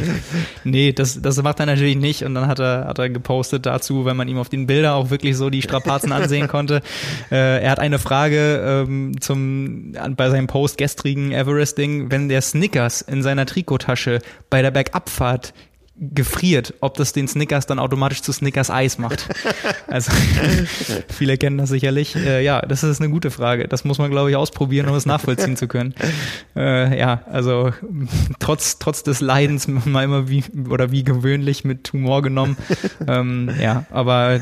nee, 0.63 0.93
das, 0.93 1.21
das 1.21 1.41
macht 1.43 1.59
er 1.59 1.67
natürlich 1.67 1.97
nicht. 1.97 2.23
Und 2.23 2.33
dann 2.33 2.47
hat 2.47 2.59
er, 2.59 2.85
hat 2.87 2.97
er 2.97 3.09
gepostet 3.09 3.65
dazu, 3.65 4.05
wenn 4.05 4.17
man 4.17 4.27
ihm 4.27 4.37
auf 4.37 4.49
den 4.49 4.65
Bildern 4.65 4.93
auch 4.93 5.11
wirklich 5.11 5.37
so 5.37 5.49
die 5.49 5.61
Strapazen 5.61 6.11
ansehen 6.11 6.47
konnte. 6.49 6.81
Äh, 7.31 7.61
er 7.61 7.71
hat 7.71 7.79
eine 7.79 7.99
Frage 7.99 8.85
ähm, 8.87 9.19
zum 9.19 9.93
bei 10.17 10.29
seinem 10.29 10.47
Post 10.47 10.77
gestrigen 10.77 11.31
Everesting, 11.31 12.11
wenn 12.11 12.29
der 12.29 12.41
Snickers 12.41 13.01
in 13.01 13.21
seiner 13.21 13.45
Trikottasche 13.45 14.19
bei 14.49 14.61
der 14.61 14.71
Bergabfahrt 14.71 15.53
gefriert, 15.99 16.73
ob 16.79 16.95
das 16.95 17.11
den 17.11 17.27
Snickers 17.27 17.65
dann 17.65 17.77
automatisch 17.77 18.21
zu 18.21 18.31
Snickers 18.31 18.69
Eis 18.69 18.97
macht. 18.97 19.27
Also 19.87 20.11
viele 21.09 21.37
kennen 21.37 21.57
das 21.57 21.69
sicherlich. 21.69 22.15
Äh, 22.15 22.43
ja, 22.43 22.61
das 22.61 22.83
ist 22.83 23.01
eine 23.01 23.09
gute 23.09 23.31
Frage. 23.31 23.67
Das 23.67 23.85
muss 23.85 23.97
man, 23.97 24.11
glaube 24.11 24.29
ich, 24.29 24.35
ausprobieren, 24.35 24.87
um 24.87 24.95
es 24.95 25.07
nachvollziehen 25.07 25.57
zu 25.57 25.67
können. 25.67 25.95
Äh, 26.55 26.99
ja, 26.99 27.21
also 27.31 27.71
trotz 28.39 28.79
trotz 28.79 29.03
des 29.03 29.21
Leidens 29.21 29.67
mal 29.67 30.03
immer 30.03 30.27
wie 30.29 30.43
oder 30.69 30.91
wie 30.91 31.03
gewöhnlich 31.03 31.63
mit 31.63 31.93
Humor 31.93 32.21
genommen. 32.21 32.57
Ähm, 33.07 33.49
ja, 33.61 33.85
aber 33.91 34.41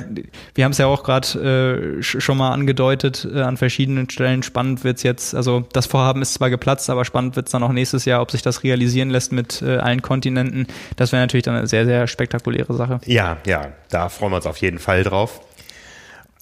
wir 0.56 0.64
haben 0.64 0.72
es 0.72 0.78
ja 0.80 0.88
auch 0.88 1.04
gerade 1.04 2.00
äh, 2.00 2.02
schon 2.02 2.38
mal 2.38 2.54
angedeutet 2.54 3.28
äh, 3.32 3.42
an 3.42 3.58
verschiedenen 3.58 4.10
Stellen. 4.10 4.42
Spannend 4.42 4.84
wird's 4.84 5.04
jetzt. 5.04 5.36
Also 5.36 5.66
das 5.74 5.86
Vorhaben 5.86 6.22
ist 6.22 6.34
zwar 6.34 6.50
geplatzt, 6.50 6.90
aber 6.90 7.06
spannend 7.06 7.36
wird's 7.36 7.52
dann 7.52 7.62
auch 7.62 7.74
nächstes 7.74 8.06
Jahr, 8.06 8.22
ob 8.22 8.32
sich 8.32 8.42
das 8.42 8.64
realisieren 8.64 9.10
lässt 9.10 9.32
mit 9.32 9.62
äh, 9.62 9.78
allen 9.78 10.02
Kontinenten. 10.02 10.66
Das 10.96 11.12
wäre 11.12 11.22
natürlich 11.22 11.47
dann 11.48 11.56
eine 11.56 11.68
sehr, 11.68 11.86
sehr 11.86 12.08
spektakuläre 12.08 12.74
Sache. 12.74 13.00
Ja, 13.06 13.38
ja, 13.46 13.68
da 13.90 14.10
freuen 14.10 14.32
wir 14.32 14.38
uns 14.38 14.46
auf 14.46 14.58
jeden 14.58 14.80
Fall 14.80 15.04
drauf. 15.04 15.42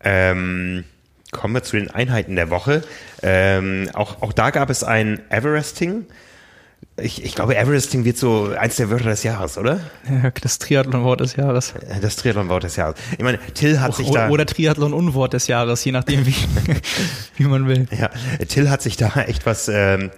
Ähm, 0.04 0.84
kommen 1.32 1.54
wir 1.54 1.64
zu 1.64 1.78
den 1.78 1.92
Einheiten 1.92 2.36
der 2.36 2.50
Woche. 2.50 2.84
Ähm, 3.22 3.90
auch, 3.94 4.22
auch 4.22 4.34
da 4.34 4.50
gab 4.52 4.70
es 4.70 4.84
ein 4.84 5.20
Everesting. 5.30 6.06
Ich, 7.02 7.26
ich 7.26 7.36
glaube, 7.36 7.58
Everesting 7.58 8.06
wird 8.06 8.18
so 8.18 8.54
eins 8.58 8.78
der 8.78 8.90
Wörter 8.90 9.10
des 9.10 9.24
Jahres, 9.24 9.58
oder? 9.58 9.82
Ja, 10.10 10.32
das 10.32 10.60
Triathlon-Wort 10.60 11.20
des 11.20 11.36
Jahres. 11.36 11.74
Das 12.02 12.16
Triathlon-Wort 12.16 12.64
des 12.64 12.78
Jahres. 12.78 12.96
Ich 13.18 13.24
meine, 13.24 13.38
Till 13.54 13.82
hat 13.82 13.96
sich 13.96 14.10
da... 14.12 14.30
Oder 14.30 14.46
Triathlon-Unwort 14.46 15.34
des 15.34 15.48
Jahres, 15.48 15.84
je 15.84 15.92
nachdem, 15.92 16.26
wie, 16.26 16.36
wie 17.36 17.44
man 17.44 17.68
will. 17.68 17.88
Ja, 17.92 18.10
Till 18.48 18.70
hat 18.70 18.82
sich 18.82 18.96
da 18.96 19.12
echt 19.28 19.46
was... 19.46 19.68
Ähm, 19.68 20.12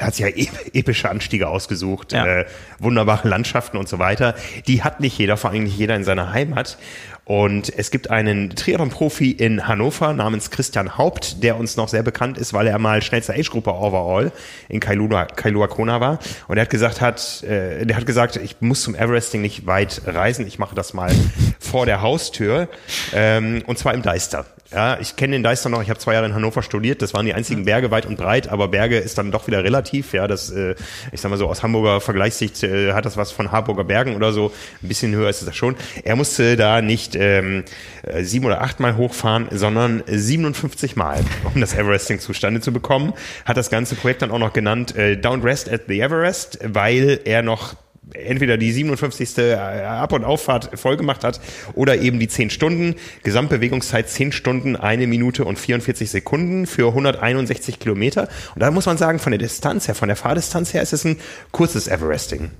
hat 0.00 0.14
sich 0.14 0.24
ja 0.24 0.46
epische 0.72 1.10
Anstiege 1.10 1.48
ausgesucht, 1.48 2.12
ja. 2.12 2.26
äh, 2.26 2.46
wunderbare 2.78 3.28
Landschaften 3.28 3.76
und 3.76 3.86
so 3.86 3.98
weiter. 3.98 4.34
Die 4.66 4.82
hat 4.82 5.00
nicht 5.00 5.18
jeder, 5.18 5.36
vor 5.36 5.50
allem 5.50 5.64
nicht 5.64 5.76
jeder 5.76 5.94
in 5.94 6.04
seiner 6.04 6.32
Heimat. 6.32 6.78
Und 7.24 7.72
es 7.76 7.90
gibt 7.90 8.10
einen 8.10 8.50
Triathlon-Profi 8.50 9.30
in 9.30 9.66
Hannover 9.66 10.12
namens 10.12 10.50
Christian 10.50 10.98
Haupt, 10.98 11.42
der 11.42 11.56
uns 11.56 11.76
noch 11.76 11.88
sehr 11.88 12.02
bekannt 12.02 12.36
ist, 12.36 12.52
weil 12.52 12.66
er 12.66 12.78
mal 12.78 13.00
schnellster 13.00 13.32
Age-Gruppe 13.32 13.72
Overall 13.72 14.30
in 14.68 14.80
Kailua, 14.80 15.24
Kailua 15.24 15.66
Kona 15.68 16.00
war. 16.00 16.18
Und 16.48 16.58
er 16.58 16.62
hat 16.62 16.70
gesagt, 16.70 17.00
hat, 17.00 17.42
äh, 17.42 17.86
der 17.86 17.96
hat 17.96 18.04
gesagt, 18.04 18.36
ich 18.36 18.56
muss 18.60 18.82
zum 18.82 18.94
Everesting 18.94 19.40
nicht 19.40 19.66
weit 19.66 20.02
reisen, 20.06 20.46
ich 20.46 20.58
mache 20.58 20.74
das 20.74 20.92
mal 20.92 21.10
vor 21.58 21.86
der 21.86 22.02
Haustür. 22.02 22.68
Ähm, 23.14 23.62
und 23.66 23.78
zwar 23.78 23.94
im 23.94 24.02
Deister. 24.02 24.44
Ja, 24.74 24.98
ich 24.98 25.14
kenne 25.14 25.36
den 25.36 25.44
Deister 25.44 25.68
noch, 25.68 25.80
ich 25.82 25.88
habe 25.88 26.00
zwei 26.00 26.14
Jahre 26.14 26.26
in 26.26 26.34
Hannover 26.34 26.60
studiert, 26.60 27.00
das 27.00 27.14
waren 27.14 27.24
die 27.24 27.32
einzigen 27.32 27.64
Berge 27.64 27.92
weit 27.92 28.06
und 28.06 28.16
breit, 28.16 28.48
aber 28.48 28.66
Berge 28.66 28.98
ist 28.98 29.16
dann 29.18 29.30
doch 29.30 29.46
wieder 29.46 29.62
relativ, 29.62 30.12
ja, 30.12 30.26
das, 30.26 30.50
äh, 30.50 30.74
ich 31.12 31.20
sag 31.20 31.30
mal 31.30 31.36
so, 31.36 31.46
aus 31.46 31.62
Hamburger 31.62 32.00
Vergleichssicht 32.00 32.64
äh, 32.64 32.92
hat 32.92 33.04
das 33.04 33.16
was 33.16 33.30
von 33.30 33.52
Harburger 33.52 33.84
Bergen 33.84 34.16
oder 34.16 34.32
so, 34.32 34.52
ein 34.82 34.88
bisschen 34.88 35.14
höher 35.14 35.30
ist 35.30 35.42
es 35.42 35.54
schon. 35.54 35.76
Er 36.02 36.16
musste 36.16 36.56
da 36.56 36.82
nicht 36.82 37.14
ähm, 37.14 37.62
äh, 38.02 38.24
sieben 38.24 38.46
oder 38.46 38.62
achtmal 38.62 38.96
hochfahren, 38.96 39.46
sondern 39.52 40.02
57 40.08 40.96
Mal, 40.96 41.20
um 41.54 41.60
das 41.60 41.74
Everesting 41.74 42.18
zustande 42.18 42.60
zu 42.60 42.72
bekommen. 42.72 43.12
Hat 43.44 43.56
das 43.56 43.70
ganze 43.70 43.94
Projekt 43.94 44.22
dann 44.22 44.32
auch 44.32 44.40
noch 44.40 44.52
genannt 44.52 44.96
äh, 44.96 45.12
Don't 45.12 45.44
Rest 45.44 45.70
at 45.70 45.82
the 45.86 46.00
Everest, 46.00 46.58
weil 46.64 47.20
er 47.24 47.42
noch 47.42 47.76
entweder 48.12 48.58
die 48.58 48.72
57. 48.72 49.38
Äh, 49.38 49.54
Ab- 49.54 50.12
und 50.12 50.24
Auffahrt 50.24 50.78
voll 50.78 50.96
gemacht 50.96 51.24
hat 51.24 51.40
oder 51.74 51.98
eben 51.98 52.18
die 52.18 52.28
10 52.28 52.50
Stunden. 52.50 52.96
Gesamtbewegungszeit 53.22 54.08
10 54.08 54.32
Stunden, 54.32 54.76
eine 54.76 55.06
Minute 55.06 55.44
und 55.44 55.58
44 55.58 56.10
Sekunden 56.10 56.66
für 56.66 56.88
161 56.88 57.78
Kilometer. 57.78 58.28
Und 58.54 58.62
da 58.62 58.70
muss 58.70 58.86
man 58.86 58.98
sagen, 58.98 59.18
von 59.18 59.32
der 59.32 59.38
Distanz 59.38 59.88
her, 59.88 59.94
von 59.94 60.08
der 60.08 60.16
Fahrdistanz 60.16 60.74
her 60.74 60.82
ist 60.82 60.92
es 60.92 61.04
ein 61.04 61.18
kurzes 61.52 61.88
Everesting. 61.88 62.50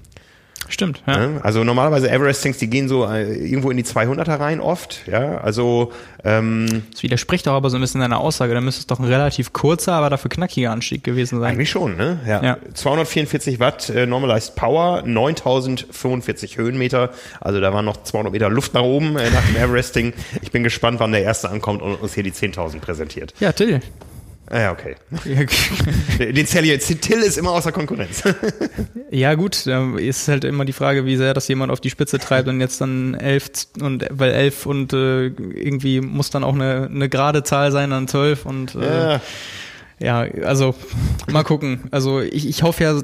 Stimmt, 0.68 1.02
ja. 1.06 1.18
Ne? 1.18 1.40
Also 1.42 1.64
normalerweise 1.64 2.10
Everestings, 2.10 2.58
die 2.58 2.68
gehen 2.68 2.88
so 2.88 3.04
äh, 3.04 3.34
irgendwo 3.34 3.70
in 3.70 3.76
die 3.76 3.84
200er 3.84 4.40
rein 4.40 4.60
oft, 4.60 5.06
ja, 5.06 5.38
also 5.38 5.92
ähm, 6.24 6.84
Das 6.92 7.02
widerspricht 7.02 7.46
auch 7.48 7.54
aber 7.54 7.70
so 7.70 7.76
ein 7.76 7.80
bisschen 7.80 8.00
deiner 8.00 8.18
Aussage, 8.20 8.54
da 8.54 8.60
müsste 8.60 8.80
es 8.80 8.86
doch 8.86 8.98
ein 8.98 9.04
relativ 9.04 9.52
kurzer, 9.52 9.92
aber 9.92 10.10
dafür 10.10 10.30
knackiger 10.30 10.70
Anstieg 10.70 11.04
gewesen 11.04 11.40
sein. 11.40 11.52
Eigentlich 11.54 11.70
schon, 11.70 11.96
ne? 11.96 12.18
Ja. 12.26 12.42
Ja. 12.42 12.58
244 12.72 13.60
Watt 13.60 13.90
äh, 13.90 14.06
Normalized 14.06 14.56
Power, 14.56 15.02
9045 15.04 16.56
Höhenmeter, 16.58 17.10
also 17.40 17.60
da 17.60 17.72
waren 17.72 17.84
noch 17.84 18.02
200 18.02 18.32
Meter 18.32 18.48
Luft 18.50 18.74
nach 18.74 18.82
oben 18.82 19.16
äh, 19.16 19.30
nach 19.30 19.44
dem 19.46 19.56
Everesting. 19.56 20.12
Ich 20.42 20.50
bin 20.50 20.62
gespannt, 20.62 21.00
wann 21.00 21.12
der 21.12 21.22
Erste 21.22 21.50
ankommt 21.50 21.82
und 21.82 21.94
uns 21.96 22.14
hier 22.14 22.22
die 22.22 22.32
10.000 22.32 22.80
präsentiert. 22.80 23.34
Ja, 23.40 23.52
Till. 23.52 23.80
Ah, 24.50 24.60
ja, 24.60 24.72
okay. 24.72 24.94
Den 26.18 26.46
jetzt. 26.66 26.88
Till 27.00 27.18
ist 27.18 27.38
immer 27.38 27.50
außer 27.50 27.72
Konkurrenz. 27.72 28.22
Ja, 29.10 29.34
gut, 29.34 29.66
ist 29.66 30.26
halt 30.26 30.42
immer 30.44 30.64
die 30.64 30.72
Frage, 30.72 31.06
wie 31.06 31.16
sehr 31.16 31.34
das 31.34 31.46
jemand 31.46 31.70
auf 31.70 31.80
die 31.80 31.90
Spitze 31.90 32.18
treibt 32.18 32.48
und 32.48 32.60
jetzt 32.60 32.80
dann 32.80 33.14
elf 33.14 33.48
und 33.80 34.04
weil 34.10 34.32
elf 34.32 34.66
und 34.66 34.92
äh, 34.92 35.26
irgendwie 35.26 36.00
muss 36.00 36.30
dann 36.30 36.42
auch 36.42 36.54
eine, 36.54 36.88
eine 36.90 37.08
gerade 37.08 37.44
Zahl 37.44 37.70
sein, 37.70 37.90
dann 37.90 38.08
zwölf 38.08 38.44
und 38.44 38.74
äh, 38.74 39.12
Ja. 39.12 39.20
Ja, 40.00 40.20
also 40.44 40.74
mal 41.30 41.44
gucken. 41.44 41.84
Also 41.90 42.20
ich, 42.20 42.48
ich 42.48 42.62
hoffe 42.62 42.84
ja 42.84 43.00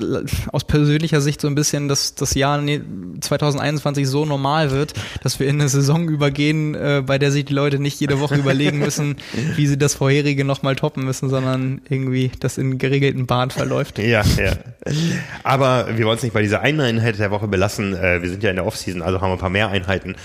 aus 0.53 0.65
persönlicher 0.65 1.21
Sicht 1.21 1.41
so 1.41 1.47
ein 1.49 1.55
bisschen, 1.55 1.89
dass 1.89 2.15
das 2.15 2.35
Jahr 2.35 2.61
ne- 2.61 2.83
2021 3.21 4.09
so 4.09 4.25
normal 4.25 4.71
wird, 4.71 4.95
dass 5.23 5.39
wir 5.41 5.47
in 5.47 5.61
eine 5.61 5.69
Saison 5.69 6.09
übergehen, 6.09 6.75
äh, 6.75 7.03
bei 7.07 7.19
der 7.19 7.31
sich 7.33 7.45
die 7.45 7.55
Leute 7.55 7.79
nicht 7.79 8.01
jede 8.01 8.21
Woche 8.21 8.35
überlegen 8.37 8.79
müssen, 8.81 9.17
wie 9.57 9.67
sie 9.67 9.79
das 9.79 9.95
vorherige 9.95 10.45
nochmal 10.45 10.77
toppen 10.77 11.05
müssen, 11.05 11.31
sondern 11.31 11.81
irgendwie 11.89 12.33
das 12.41 12.59
in 12.59 12.79
geregelten 12.79 13.27
Bahnen 13.27 13.51
verläuft. 13.51 13.99
Ja, 13.99 14.23
ja. 14.39 14.53
Aber 15.45 15.97
wir 15.97 16.07
wollen 16.07 16.17
es 16.17 16.23
nicht 16.23 16.33
bei 16.33 16.43
dieser 16.43 16.61
einen 16.61 16.81
Einheit 16.81 17.19
der 17.19 17.31
Woche 17.31 17.49
belassen. 17.49 17.95
Äh, 17.95 18.23
Wir 18.23 18.31
sind 18.31 18.43
ja 18.43 18.51
in 18.51 18.57
der 18.57 18.67
Offseason, 18.67 19.03
also 19.03 19.21
haben 19.21 19.31
wir 19.31 19.35
ein 19.35 19.39
paar 19.39 19.51
mehr 19.51 19.69
Einheiten. 19.71 20.17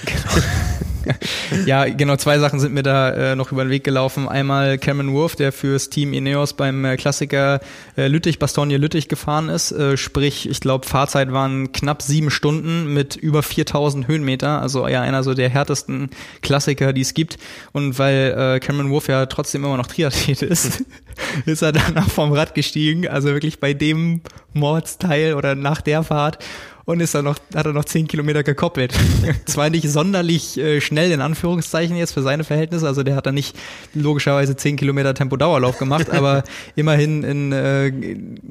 Ja, 1.65 1.86
genau, 1.86 2.15
zwei 2.15 2.40
Sachen 2.40 2.60
sind 2.60 2.73
mir 2.73 2.84
da 2.84 3.10
äh, 3.11 3.36
noch 3.36 3.52
über 3.52 3.64
den 3.64 3.69
Weg 3.69 3.84
gelaufen. 3.84 4.27
Einmal 4.27 4.77
Cameron 4.77 5.14
Wolf, 5.14 5.36
der 5.36 5.52
fürs 5.52 5.90
Team 5.90 6.14
Ineos 6.14 6.53
beim 6.53 6.84
äh, 6.86 6.98
Klassiker 6.98 7.60
äh, 7.98 8.07
Lüttich, 8.07 8.40
Bastogne 8.40 8.77
Lüttich 8.77 9.07
gefahren 9.07 9.49
ist. 9.49 9.72
Äh, 9.72 9.98
sprich, 9.98 10.49
ich 10.49 10.60
glaube, 10.60 10.88
Fahrzeit 10.88 11.32
waren 11.32 11.72
knapp 11.72 12.02
sieben 12.02 12.30
Stunden 12.30 12.94
mit 12.94 13.15
über 13.15 13.44
4000 13.44 14.07
Höhenmeter. 14.07 14.61
Also 14.61 14.88
ja, 14.88 15.02
einer 15.02 15.23
so 15.23 15.34
der 15.34 15.49
härtesten 15.49 16.10
Klassiker, 16.41 16.94
die 16.94 17.02
es 17.02 17.14
gibt. 17.14 17.38
Und 17.72 17.98
weil 17.99 18.56
äh, 18.56 18.60
Cameron 18.60 18.90
Wolf 18.91 19.07
ja 19.07 19.26
trotzdem 19.26 19.64
immer 19.64 19.77
noch 19.77 19.88
Triathlet 19.88 20.41
ist, 20.41 20.84
ist 21.45 21.61
er 21.61 21.72
danach 21.72 22.10
vom 22.10 22.32
Rad 22.32 22.56
gestiegen. 22.56 23.07
Also 23.07 23.30
wirklich 23.30 23.60
bei 23.60 23.73
dem 23.73 24.22
Mordsteil 24.53 25.34
oder 25.34 25.56
nach 25.56 25.82
der 25.82 26.03
Fahrt 26.03 26.40
und 26.86 26.99
ist 26.99 27.16
dann 27.16 27.26
noch, 27.26 27.38
hat 27.53 27.66
er 27.66 27.74
noch 27.74 27.86
zehn 27.86 28.07
Kilometer 28.07 28.44
gekoppelt. 28.44 28.94
Zwar 29.45 29.70
nicht 29.70 29.90
sonderlich 29.90 30.57
äh, 30.57 30.82
schnell 30.82 31.12
in 31.12 31.22
Anführungszeichen 31.22 31.98
jetzt 31.98 32.14
für 32.14 32.22
seine 32.22 32.44
Verhältnisse, 32.44 32.88
also 32.88 33.03
der 33.03 33.16
hat 33.16 33.26
dann 33.26 33.36
nicht 33.36 33.56
logischerweise 33.94 34.56
zehn 34.56 34.76
Kilometer 34.76 35.14
Tempo-Dauerlauf 35.14 35.78
gemacht, 35.78 36.10
aber 36.12 36.44
immerhin 36.76 37.24
in 37.24 37.52
äh, 37.52 37.91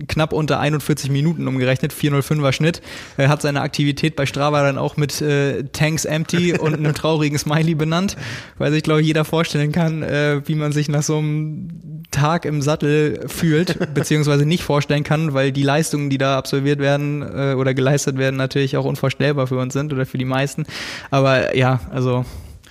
knapp 0.08 0.32
unter 0.32 0.60
41 0.60 1.10
Minuten 1.10 1.46
umgerechnet, 1.46 1.92
405er 1.92 2.52
Schnitt. 2.52 2.82
Er 3.16 3.28
hat 3.28 3.42
seine 3.42 3.60
Aktivität 3.60 4.16
bei 4.16 4.26
Strava 4.26 4.62
dann 4.62 4.78
auch 4.78 4.96
mit 4.96 5.20
äh, 5.20 5.64
Tanks 5.72 6.04
Empty 6.04 6.58
und 6.58 6.74
einem 6.74 6.94
traurigen 6.94 7.38
Smiley 7.38 7.74
benannt, 7.74 8.16
weil 8.58 8.72
sich, 8.72 8.82
glaube 8.82 9.00
ich, 9.00 9.06
jeder 9.06 9.24
vorstellen 9.24 9.72
kann, 9.72 10.02
äh, 10.02 10.42
wie 10.46 10.54
man 10.54 10.72
sich 10.72 10.88
nach 10.88 11.02
so 11.02 11.18
einem 11.18 12.03
Tag 12.14 12.44
im 12.44 12.62
Sattel 12.62 13.28
fühlt, 13.28 13.78
beziehungsweise 13.94 14.46
nicht 14.46 14.62
vorstellen 14.62 15.04
kann, 15.04 15.34
weil 15.34 15.52
die 15.52 15.62
Leistungen, 15.62 16.10
die 16.10 16.18
da 16.18 16.38
absolviert 16.38 16.78
werden 16.78 17.22
äh, 17.22 17.54
oder 17.54 17.74
geleistet 17.74 18.16
werden, 18.16 18.36
natürlich 18.36 18.76
auch 18.76 18.84
unvorstellbar 18.84 19.46
für 19.46 19.58
uns 19.58 19.72
sind 19.72 19.92
oder 19.92 20.06
für 20.06 20.18
die 20.18 20.24
meisten. 20.24 20.64
Aber 21.10 21.56
ja, 21.56 21.80
also 21.90 22.24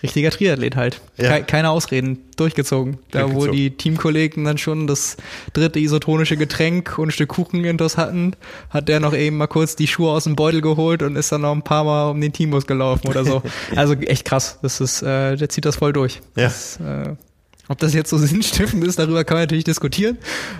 richtiger 0.03 0.29
Triathlet 0.29 0.75
halt. 0.75 1.01
Ja. 1.17 1.39
Ke 1.39 1.43
keine 1.45 1.69
Ausreden, 1.69 2.19
durchgezogen. 2.35 2.99
Da 3.11 3.33
wo 3.33 3.47
die 3.47 3.71
Teamkollegen 3.71 4.43
dann 4.43 4.57
schon 4.57 4.85
das 4.85 5.17
dritte 5.53 5.79
isotonische 5.79 6.35
Getränk 6.35 6.99
und 6.99 7.07
ein 7.07 7.11
Stück 7.11 7.29
Kuchen 7.29 7.63
intus 7.63 7.97
hatten, 7.97 8.35
hat 8.69 8.89
der 8.89 8.99
noch 8.99 9.13
eben 9.13 9.37
mal 9.37 9.47
kurz 9.47 9.75
die 9.75 9.87
Schuhe 9.87 10.11
aus 10.11 10.25
dem 10.25 10.35
Beutel 10.35 10.61
geholt 10.61 11.01
und 11.01 11.15
ist 11.15 11.31
dann 11.31 11.41
noch 11.41 11.53
ein 11.53 11.63
paar 11.63 11.85
Mal 11.85 12.11
um 12.11 12.19
den 12.19 12.33
Teambus 12.33 12.67
gelaufen 12.67 13.07
oder 13.07 13.23
so. 13.23 13.41
Also 13.75 13.93
echt 13.93 14.25
krass. 14.25 14.59
Das 14.61 14.81
ist, 14.81 15.01
äh, 15.01 15.35
der 15.35 15.49
zieht 15.49 15.65
das 15.65 15.77
voll 15.77 15.93
durch. 15.93 16.21
Ja. 16.35 16.43
Das, 16.43 16.79
äh, 16.79 17.15
ob 17.67 17.79
das 17.79 17.93
jetzt 17.93 18.09
so 18.09 18.17
sinnstiftend 18.19 18.85
ist, 18.85 18.99
darüber 18.99 19.23
kann 19.23 19.35
man 19.35 19.43
natürlich 19.43 19.63
diskutieren. 19.63 20.17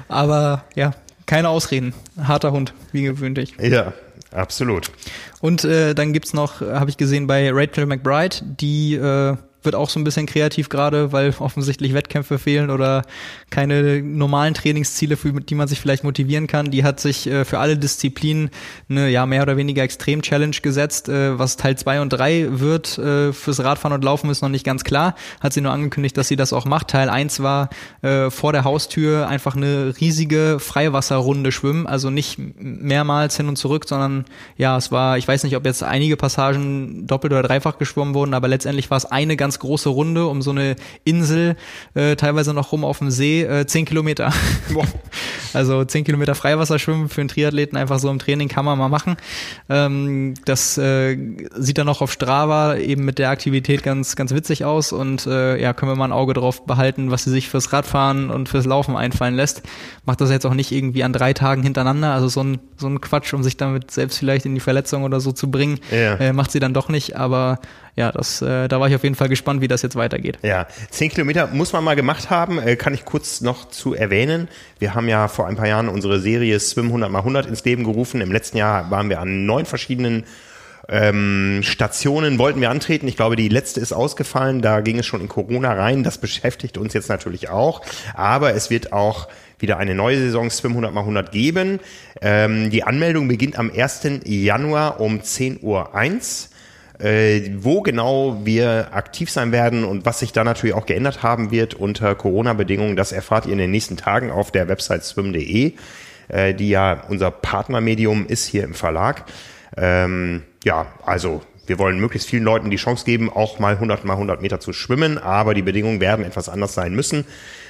Aber 0.08 0.66
ja, 0.76 0.94
keine 1.26 1.50
Ausreden. 1.50 1.94
Harter 2.22 2.52
Hund, 2.52 2.74
wie 2.92 3.04
gewöhnlich. 3.04 3.54
Ja, 3.60 3.94
absolut. 4.32 4.92
Und 5.40 5.64
äh, 5.64 5.94
dann 5.94 6.14
gibt's 6.14 6.34
noch, 6.34 6.62
habe 6.62 6.90
ich 6.90 6.98
gesehen, 6.98 7.28
bei 7.28 7.50
Rachel 7.52 7.86
McBride, 7.86 8.38
die 8.42 8.96
äh, 8.96 9.36
wird 9.66 9.76
auch 9.76 9.90
so 9.90 10.00
ein 10.00 10.04
bisschen 10.04 10.26
kreativ 10.26 10.70
gerade, 10.70 11.12
weil 11.12 11.34
offensichtlich 11.40 11.94
Wettkämpfe 11.94 12.40
fehlen 12.40 12.70
oder 12.70 13.04
keine 13.50 14.02
normalen 14.02 14.54
Trainingsziele, 14.54 15.18
für 15.18 15.32
die 15.34 15.56
man 15.56 15.68
sich 15.68 15.80
vielleicht 15.80 16.04
motivieren 16.04 16.48
kann. 16.48 16.72
Die 16.72 16.84
hat 16.84 17.00
sich 17.00 17.28
äh, 17.28 17.46
für 17.46 17.60
alle 17.60 17.78
Disziplinen 17.78 18.50
eine 18.90 19.10
ja 19.10 19.26
mehr 19.26 19.44
oder 19.44 19.58
weniger 19.58 19.84
Extrem-Challenge 19.84 20.58
gesetzt. 20.62 21.10
Äh, 21.10 21.38
was 21.38 21.58
Teil 21.58 21.78
zwei 21.78 22.02
und 22.02 22.10
drei 22.10 22.48
wird 22.50 22.98
äh, 22.98 23.34
fürs 23.34 23.64
Radfahren 23.64 23.94
und 23.94 24.04
Laufen 24.04 24.30
ist 24.30 24.42
noch 24.42 24.50
nicht 24.50 24.66
ganz 24.66 24.84
klar. 24.84 25.16
Hat 25.40 25.54
sie 25.54 25.62
nur 25.62 25.72
angekündigt, 25.72 26.18
dass 26.18 26.28
sie 26.28 26.36
das 26.36 26.54
auch 26.54 26.66
macht. 26.66 26.90
Teil 26.90 27.10
eins 27.10 27.42
war 27.42 27.70
äh, 28.02 28.30
vor 28.30 28.54
der 28.54 28.64
Haustür 28.64 29.28
einfach 29.28 29.56
eine 29.56 29.94
riesige 30.00 30.58
Freiwasserrunde 30.60 31.52
schwimmen, 31.52 31.88
also 31.88 32.10
nicht 32.10 32.38
mehrmals 32.38 33.38
hin 33.38 33.48
und 33.48 33.58
zurück, 33.58 33.86
sondern 33.88 34.26
ja, 34.58 34.78
es 34.78 34.92
war, 34.92 35.18
ich 35.18 35.28
weiß 35.28 35.44
nicht, 35.44 35.56
ob 35.56 35.66
jetzt 35.66 35.84
einige 35.84 36.18
Passagen 36.18 37.08
doppelt 37.08 37.34
oder 37.34 37.44
dreifach 37.44 37.78
geschwommen 37.78 38.14
wurden, 38.14 38.34
aber 38.34 38.48
letztendlich 38.48 38.90
war 38.90 38.98
es 38.98 39.06
eine 39.06 39.36
ganz 39.36 39.53
große 39.60 39.90
Runde 39.90 40.28
um 40.28 40.42
so 40.42 40.52
eine 40.52 40.76
Insel, 41.04 41.56
äh, 41.94 42.16
teilweise 42.16 42.54
noch 42.54 42.72
rum 42.72 42.84
auf 42.84 43.00
dem 43.00 43.12
See, 43.12 43.44
äh, 43.44 43.66
zehn 43.66 43.86
Kilometer. 43.86 44.32
also 45.54 45.86
zehn 45.86 46.04
Kilometer 46.04 46.36
Freiwasserschwimmen 46.36 47.10
für 47.10 47.22
einen 47.22 47.28
Triathleten 47.28 47.78
einfach 47.78 48.00
so 48.00 48.10
im 48.10 48.20
Training 48.20 48.48
kann 48.48 48.66
man 48.66 48.78
mal 48.78 48.90
machen. 48.90 49.18
Ähm, 49.70 50.34
das 50.46 50.78
äh, 50.78 51.18
sieht 51.56 51.78
dann 51.78 51.86
noch 51.86 52.02
auf 52.02 52.12
Strava 52.12 52.76
eben 52.76 53.06
mit 53.06 53.20
der 53.20 53.30
Aktivität 53.30 53.84
ganz, 53.84 54.16
ganz 54.16 54.34
witzig 54.34 54.66
aus 54.66 54.92
und 54.92 55.26
äh, 55.26 55.62
ja, 55.62 55.74
können 55.74 55.92
wir 55.92 55.96
mal 55.96 56.06
ein 56.06 56.12
Auge 56.12 56.34
drauf 56.34 56.66
behalten, 56.66 57.12
was 57.12 57.24
sie 57.24 57.32
sich 57.32 57.50
fürs 57.50 57.74
Radfahren 57.74 58.30
und 58.30 58.50
fürs 58.50 58.66
Laufen 58.66 58.96
einfallen 58.96 59.36
lässt. 59.36 59.64
Macht 60.06 60.22
das 60.22 60.30
jetzt 60.30 60.46
auch 60.46 60.54
nicht 60.54 60.72
irgendwie 60.72 61.04
an 61.04 61.14
drei 61.14 61.34
Tagen 61.34 61.64
hintereinander, 61.64 62.14
also 62.14 62.28
so 62.28 62.44
ein, 62.44 62.60
so 62.78 62.88
ein 62.88 63.02
Quatsch, 63.02 63.34
um 63.34 63.44
sich 63.44 63.58
damit 63.58 63.92
selbst 63.92 64.18
vielleicht 64.18 64.46
in 64.46 64.54
die 64.54 64.62
Verletzung 64.62 65.04
oder 65.04 65.20
so 65.20 65.32
zu 65.32 65.50
bringen, 65.50 65.80
ja. 65.92 66.16
äh, 66.16 66.34
macht 66.34 66.52
sie 66.52 66.60
dann 66.60 66.74
doch 66.74 66.90
nicht, 66.90 67.16
aber 67.16 67.60
ja, 67.96 68.12
das, 68.12 68.42
äh, 68.42 68.68
da 68.68 68.80
war 68.80 68.88
ich 68.90 68.96
auf 68.96 69.04
jeden 69.04 69.16
Fall 69.16 69.30
gespannt, 69.30 69.62
wie 69.62 69.68
das 69.68 69.82
jetzt 69.82 69.96
weitergeht. 69.96 70.40
Ja, 70.42 70.68
zehn 70.90 71.10
Kilometer 71.10 71.48
muss 71.48 71.74
man 71.74 71.84
mal 71.84 71.96
gemacht 71.96 72.30
haben, 72.30 72.60
äh, 72.60 72.76
kann 72.76 72.94
ich 72.94 73.06
kurz 73.06 73.42
noch 73.42 73.70
zu 73.70 73.94
erwähnen. 73.94 74.48
Wir 74.80 74.96
haben 74.96 75.08
ja 75.08 75.28
vor 75.28 75.48
ein 75.48 75.56
paar 75.56 75.68
Jahren 75.68 75.90
unsere 75.90 76.20
Serie 76.20 76.60
Swim 76.60 76.88
100 76.88 77.12
mal 77.12 77.20
100 77.20 77.46
ins 77.46 77.64
Leben 77.64 77.84
gerufen. 77.84 78.22
Im 78.22 78.32
letzten 78.32 78.58
Jahr 78.58 78.90
waren 78.90 79.10
wir 79.10 79.20
an 79.20 79.46
neun 79.46 79.66
verschiedenen 79.66 80.26
ähm, 80.90 81.62
Stationen 81.64 82.38
wollten 82.40 82.60
wir 82.60 82.70
antreten. 82.70 83.08
Ich 83.08 83.16
glaube, 83.16 83.36
die 83.36 83.48
letzte 83.48 83.80
ist 83.80 83.94
ausgefallen. 83.94 84.62
Da 84.62 84.82
ging 84.82 85.00
es 85.00 85.06
schon 85.06 85.22
in 85.22 85.30
Corona 85.30 85.74
rein. 85.74 86.04
Das 86.04 86.18
beschäftigt 86.18 86.78
uns 86.78 86.94
jetzt 86.94 87.10
natürlich 87.10 87.50
auch. 87.50 87.82
Aber 88.14 88.54
es 88.54 88.70
wird 88.70 88.92
auch 88.92 89.30
wieder 89.60 89.78
eine 89.78 89.96
neue 89.96 90.18
Saison 90.18 90.50
Swim 90.50 90.72
100 90.72 90.94
mal 90.94 91.02
100 91.02 91.32
geben. 91.32 91.80
Ähm, 92.22 92.70
die 92.70 92.84
Anmeldung 92.84 93.28
beginnt 93.28 93.58
am 93.58 93.72
1. 93.72 94.22
Januar 94.26 95.00
um 95.00 95.20
10.01 95.20 95.62
Uhr. 95.64 95.96
Äh, 97.04 97.52
wo 97.58 97.82
genau 97.82 98.40
wir 98.46 98.94
aktiv 98.94 99.30
sein 99.30 99.52
werden 99.52 99.84
und 99.84 100.06
was 100.06 100.20
sich 100.20 100.32
da 100.32 100.46
natürlich 100.46 100.74
auch 100.74 100.86
geändert 100.86 101.22
haben 101.22 101.52
wird 101.52 101.74
unter 101.74 102.16
Corona-Bedingungen, 102.16 102.96
das 102.96 103.12
erfahrt 103.12 103.46
ihr 103.46 103.52
in 103.52 103.58
den 103.58 103.72
nächsten 103.72 103.98
Tagen 103.98 104.32
auf 104.32 104.52
der 104.52 104.70
Website 104.70 105.04
swim.de, 105.04 105.74
äh, 106.30 106.54
die 106.54 106.70
ja 106.70 107.04
unser 107.10 107.30
Partnermedium 107.30 108.26
ist 108.26 108.46
hier 108.46 108.64
im 108.64 108.74
Verlag. 108.74 109.26
Ähm, 109.76 110.44
ja, 110.64 110.86
also 111.06 111.42
wir 111.68 111.78
wollen 111.78 112.00
möglichst 112.00 112.30
vielen 112.30 112.46
Leuten 112.46 112.70
die 112.70 112.78
Chance 112.78 113.04
geben, 113.04 113.30
auch 113.30 113.60
mal 113.60 113.74
100 113.74 114.06
mal 114.06 114.14
100 114.14 114.42
Meter 114.42 114.62
zu 114.62 114.72
schwimmen, 114.72 115.18
aber 115.18 115.54
die 115.54 115.62
Bedingungen 115.62 116.00
werden 116.00 116.24
etwas 116.24 116.48
anders 116.48 116.74
sein 116.74 116.96
müssen. 116.96 117.26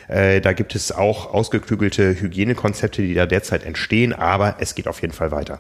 Äh, 0.10 0.42
da 0.42 0.54
gibt 0.54 0.76
es 0.76 0.92
auch 0.92 1.34
ausgeklügelte 1.34 2.22
Hygienekonzepte, 2.22 3.02
die 3.02 3.16
da 3.16 3.26
derzeit 3.26 3.64
entstehen, 3.64 4.14
aber 4.14 4.58
es 4.60 4.76
geht 4.76 4.88
auf 4.88 5.02
jeden 5.02 5.14
Fall 5.14 5.32
weiter. 5.32 5.60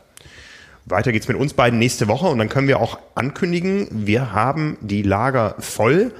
Weiter 0.85 1.11
geht's 1.11 1.27
mit 1.27 1.37
uns 1.37 1.53
beiden 1.53 1.79
nächste 1.79 2.07
Woche 2.07 2.27
und 2.27 2.37
dann 2.39 2.49
können 2.49 2.67
wir 2.67 2.79
auch 2.79 2.99
ankündigen, 3.15 3.87
wir 3.89 4.33
haben 4.33 4.77
die 4.81 5.01
Lager 5.01 5.55
voll, 5.59 6.13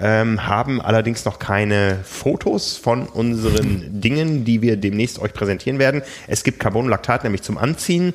ähm, 0.00 0.46
haben 0.46 0.80
allerdings 0.80 1.24
noch 1.24 1.38
keine 1.38 1.98
Fotos 2.04 2.76
von 2.76 3.06
unseren 3.06 4.00
Dingen, 4.00 4.44
die 4.44 4.62
wir 4.62 4.76
demnächst 4.76 5.18
euch 5.18 5.32
präsentieren 5.32 5.78
werden. 5.78 6.02
Es 6.28 6.44
gibt 6.44 6.60
Carbonlactat 6.60 7.24
nämlich 7.24 7.42
zum 7.42 7.58
Anziehen 7.58 8.14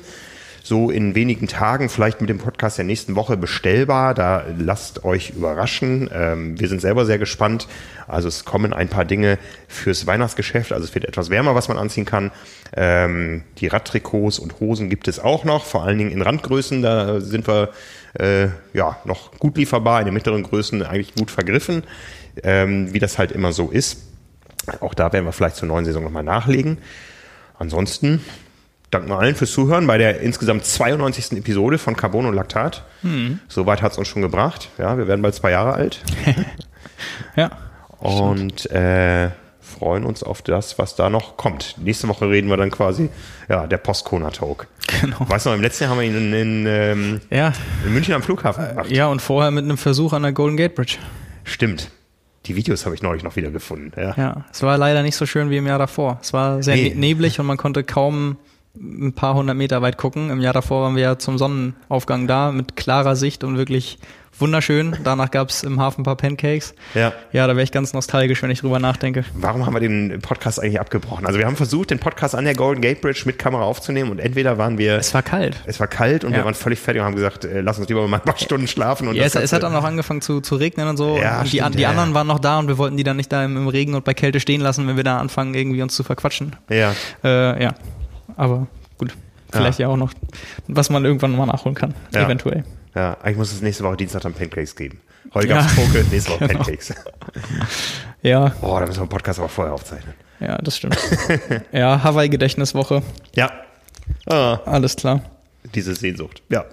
so 0.62 0.90
in 0.90 1.14
wenigen 1.14 1.48
Tagen, 1.48 1.88
vielleicht 1.88 2.20
mit 2.20 2.30
dem 2.30 2.38
Podcast 2.38 2.78
der 2.78 2.84
nächsten 2.84 3.16
Woche 3.16 3.36
bestellbar. 3.36 4.14
Da 4.14 4.44
lasst 4.58 5.04
euch 5.04 5.30
überraschen. 5.30 6.08
Ähm, 6.12 6.58
wir 6.60 6.68
sind 6.68 6.80
selber 6.80 7.04
sehr 7.04 7.18
gespannt. 7.18 7.66
Also 8.06 8.28
es 8.28 8.44
kommen 8.44 8.72
ein 8.72 8.88
paar 8.88 9.04
Dinge 9.04 9.38
fürs 9.66 10.06
Weihnachtsgeschäft. 10.06 10.72
Also 10.72 10.84
es 10.84 10.94
wird 10.94 11.04
etwas 11.04 11.30
wärmer, 11.30 11.54
was 11.54 11.68
man 11.68 11.78
anziehen 11.78 12.04
kann. 12.04 12.30
Ähm, 12.74 13.42
die 13.58 13.66
Radtrikots 13.66 14.38
und 14.38 14.60
Hosen 14.60 14.88
gibt 14.88 15.08
es 15.08 15.18
auch 15.18 15.44
noch, 15.44 15.64
vor 15.64 15.82
allen 15.82 15.98
Dingen 15.98 16.12
in 16.12 16.22
Randgrößen. 16.22 16.82
Da 16.82 17.20
sind 17.20 17.48
wir 17.48 17.70
äh, 18.14 18.48
ja 18.72 18.96
noch 19.04 19.32
gut 19.38 19.56
lieferbar, 19.56 20.00
in 20.00 20.06
den 20.06 20.14
mittleren 20.14 20.42
Größen 20.42 20.82
eigentlich 20.82 21.14
gut 21.14 21.30
vergriffen, 21.30 21.82
ähm, 22.42 22.92
wie 22.92 22.98
das 22.98 23.18
halt 23.18 23.32
immer 23.32 23.52
so 23.52 23.70
ist. 23.70 23.98
Auch 24.80 24.94
da 24.94 25.12
werden 25.12 25.24
wir 25.24 25.32
vielleicht 25.32 25.56
zur 25.56 25.66
neuen 25.66 25.84
Saison 25.84 26.04
nochmal 26.04 26.22
nachlegen. 26.22 26.78
Ansonsten 27.58 28.20
danken 28.92 29.08
wir 29.08 29.18
allen 29.18 29.34
fürs 29.34 29.50
Zuhören 29.50 29.86
bei 29.86 29.98
der 29.98 30.20
insgesamt 30.20 30.64
92. 30.64 31.38
Episode 31.38 31.78
von 31.78 31.96
Carbon 31.96 32.26
und 32.26 32.34
Laktat. 32.34 32.84
Hm. 33.00 33.40
Soweit 33.48 33.82
hat 33.82 33.92
es 33.92 33.98
uns 33.98 34.06
schon 34.06 34.22
gebracht. 34.22 34.68
Ja, 34.78 34.96
wir 34.98 35.08
werden 35.08 35.22
bald 35.22 35.34
zwei 35.34 35.50
Jahre 35.50 35.72
alt. 35.72 36.02
ja. 37.36 37.50
Und 37.98 38.70
äh, 38.70 39.30
freuen 39.60 40.04
uns 40.04 40.22
auf 40.22 40.42
das, 40.42 40.78
was 40.78 40.94
da 40.94 41.08
noch 41.08 41.36
kommt. 41.38 41.76
Nächste 41.78 42.06
Woche 42.08 42.28
reden 42.28 42.50
wir 42.50 42.56
dann 42.58 42.70
quasi, 42.70 43.08
ja, 43.48 43.66
der 43.66 43.78
Post-Kona-Talk. 43.78 44.66
Genau. 45.00 45.16
Weißt 45.20 45.46
du 45.46 45.50
noch, 45.50 45.56
im 45.56 45.62
letzten 45.62 45.84
Jahr 45.84 45.92
haben 45.92 46.00
wir 46.00 46.06
ihn 46.06 46.16
in, 46.16 46.32
in, 46.34 46.66
ähm, 46.66 47.20
ja. 47.30 47.52
in 47.86 47.94
München 47.94 48.14
am 48.14 48.22
Flughafen 48.22 48.68
gemacht. 48.68 48.90
Ja, 48.90 49.06
und 49.06 49.22
vorher 49.22 49.50
mit 49.50 49.64
einem 49.64 49.78
Versuch 49.78 50.12
an 50.12 50.22
der 50.22 50.32
Golden 50.32 50.58
Gate 50.58 50.74
Bridge. 50.74 50.98
Stimmt. 51.44 51.90
Die 52.44 52.56
Videos 52.56 52.84
habe 52.84 52.94
ich 52.94 53.02
neulich 53.02 53.22
noch 53.22 53.36
wieder 53.36 53.50
gefunden. 53.50 53.92
Ja. 53.96 54.14
ja, 54.16 54.44
es 54.52 54.62
war 54.62 54.76
leider 54.76 55.02
nicht 55.02 55.16
so 55.16 55.24
schön 55.26 55.48
wie 55.48 55.56
im 55.56 55.66
Jahr 55.66 55.78
davor. 55.78 56.18
Es 56.20 56.32
war 56.32 56.62
sehr 56.62 56.74
nee. 56.74 56.90
Ne-, 56.90 56.96
neblig 56.96 57.38
und 57.40 57.46
man 57.46 57.56
konnte 57.56 57.84
kaum 57.84 58.36
ein 58.74 59.12
paar 59.12 59.34
hundert 59.34 59.56
Meter 59.56 59.82
weit 59.82 59.98
gucken. 59.98 60.30
Im 60.30 60.40
Jahr 60.40 60.54
davor 60.54 60.82
waren 60.82 60.96
wir 60.96 61.02
ja 61.02 61.18
zum 61.18 61.38
Sonnenaufgang 61.38 62.26
da 62.26 62.52
mit 62.52 62.76
klarer 62.76 63.16
Sicht 63.16 63.44
und 63.44 63.58
wirklich 63.58 63.98
wunderschön. 64.38 64.96
Danach 65.04 65.30
gab 65.30 65.50
es 65.50 65.62
im 65.62 65.78
Hafen 65.78 66.00
ein 66.00 66.04
paar 66.04 66.16
Pancakes. 66.16 66.74
Ja. 66.94 67.12
Ja, 67.32 67.46
da 67.46 67.54
wäre 67.54 67.64
ich 67.64 67.70
ganz 67.70 67.92
nostalgisch, 67.92 68.42
wenn 68.42 68.50
ich 68.50 68.60
drüber 68.60 68.78
nachdenke. 68.78 69.24
Warum 69.34 69.66
haben 69.66 69.74
wir 69.74 69.80
den 69.80 70.20
Podcast 70.22 70.60
eigentlich 70.60 70.80
abgebrochen? 70.80 71.26
Also 71.26 71.38
wir 71.38 71.46
haben 71.46 71.56
versucht, 71.56 71.90
den 71.90 71.98
Podcast 71.98 72.34
an 72.34 72.44
der 72.44 72.54
Golden 72.54 72.80
Gate 72.80 73.02
Bridge 73.02 73.22
mit 73.26 73.38
Kamera 73.38 73.62
aufzunehmen 73.62 74.10
und 74.10 74.18
entweder 74.18 74.56
waren 74.56 74.78
wir... 74.78 74.96
Es 74.96 75.12
war 75.12 75.22
kalt. 75.22 75.62
Es 75.66 75.78
war 75.78 75.86
kalt 75.86 76.24
und 76.24 76.32
ja. 76.32 76.38
wir 76.38 76.44
waren 76.44 76.54
völlig 76.54 76.80
fertig 76.80 77.00
und 77.00 77.06
haben 77.06 77.14
gesagt, 77.14 77.44
äh, 77.44 77.60
lass 77.60 77.78
uns 77.78 77.88
lieber 77.88 78.06
mal 78.08 78.16
ein 78.16 78.24
paar 78.24 78.38
Stunden 78.38 78.68
schlafen. 78.68 79.06
Und 79.06 79.16
ja, 79.16 79.24
es, 79.24 79.34
es, 79.34 79.52
hat 79.52 79.62
dann 79.62 79.74
auch 79.74 79.84
angefangen 79.84 80.22
zu, 80.22 80.40
zu 80.40 80.56
regnen 80.56 80.88
und 80.88 80.96
so. 80.96 81.18
Ja, 81.18 81.40
und 81.40 81.52
die, 81.52 81.58
stimmt, 81.58 81.76
die 81.76 81.82
ja, 81.82 81.90
anderen 81.90 82.14
waren 82.14 82.26
noch 82.26 82.38
da 82.38 82.58
und 82.58 82.68
wir 82.68 82.78
wollten 82.78 82.96
die 82.96 83.04
dann 83.04 83.18
nicht 83.18 83.30
da 83.30 83.44
im, 83.44 83.56
im, 83.56 83.68
Regen 83.68 83.94
und 83.94 84.04
bei 84.04 84.14
Kälte 84.14 84.40
stehen 84.40 84.60
lassen, 84.60 84.88
wenn 84.88 84.96
wir 84.96 85.04
da 85.04 85.18
anfangen, 85.18 85.54
irgendwie 85.54 85.82
uns 85.82 85.94
zu 85.94 86.02
verquatschen. 86.04 86.56
Ja. 86.70 86.94
Äh, 87.22 87.62
ja, 87.62 87.74
aber 88.36 88.66
gut. 88.98 89.14
Vielleicht 89.50 89.78
ja. 89.78 89.88
ja 89.88 89.92
auch 89.92 89.96
noch, 89.96 90.12
was 90.66 90.88
man 90.90 91.04
irgendwann 91.04 91.36
mal 91.36 91.46
nachholen 91.46 91.74
kann, 91.74 91.94
ja. 92.14 92.24
eventuell. 92.24 92.64
Ja, 92.94 93.16
eigentlich 93.22 93.36
muss 93.36 93.52
es 93.52 93.62
nächste 93.62 93.84
Woche 93.84 93.96
Dienstag 93.96 94.22
dann 94.22 94.34
Pancakes 94.34 94.76
geben. 94.76 95.00
Heute 95.34 95.48
gab 95.48 95.66
es 95.66 95.74
Poke, 95.74 96.04
nächste 96.10 96.30
Woche 96.32 96.48
genau. 96.48 96.60
Pancakes. 96.60 96.94
ja. 98.22 98.52
Oh, 98.60 98.78
da 98.78 98.86
müssen 98.86 98.96
wir 98.96 99.02
einen 99.02 99.08
Podcast 99.08 99.38
aber 99.38 99.48
vorher 99.48 99.74
aufzeichnen. 99.74 100.14
Ja, 100.40 100.58
das 100.58 100.76
stimmt. 100.76 100.98
ja, 101.72 102.02
Hawaii-Gedächtniswoche. 102.02 103.02
Ja. 103.34 103.50
Ah. 104.26 104.58
Alles 104.64 104.96
klar. 104.96 105.20
Diese 105.74 105.94
Sehnsucht. 105.94 106.42
Ja. 106.48 106.64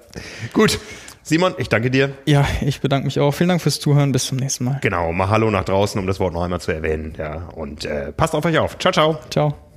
Gut. 0.54 0.80
Simon, 1.22 1.54
ich 1.60 1.70
danke 1.70 1.92
dir. 1.92 2.12
Ja, 2.26 2.48
ich 2.62 2.82
bedanke 2.82 3.06
mich 3.06 3.20
auch. 3.20 3.32
Vielen 3.32 3.50
Dank 3.50 3.62
fürs 3.62 3.80
Zuhören. 3.80 4.12
Bis 4.12 4.26
zum 4.26 4.40
nächsten 4.40 4.64
Mal. 4.64 4.80
Genau. 4.82 5.12
Mal 5.14 5.30
Hallo 5.30 5.52
nach 5.52 5.64
draußen, 5.64 6.00
um 6.00 6.08
das 6.08 6.20
Wort 6.20 6.34
noch 6.34 6.42
einmal 6.42 6.60
zu 6.60 6.72
erwähnen. 6.72 7.14
Ja. 7.18 7.50
Und 7.54 7.86
äh, 7.86 8.12
passt 8.12 8.34
auf 8.34 8.44
euch 8.46 8.58
auf. 8.58 8.80
Ciao, 8.80 8.92
ciao. 8.92 9.20
Ciao. 9.30 9.69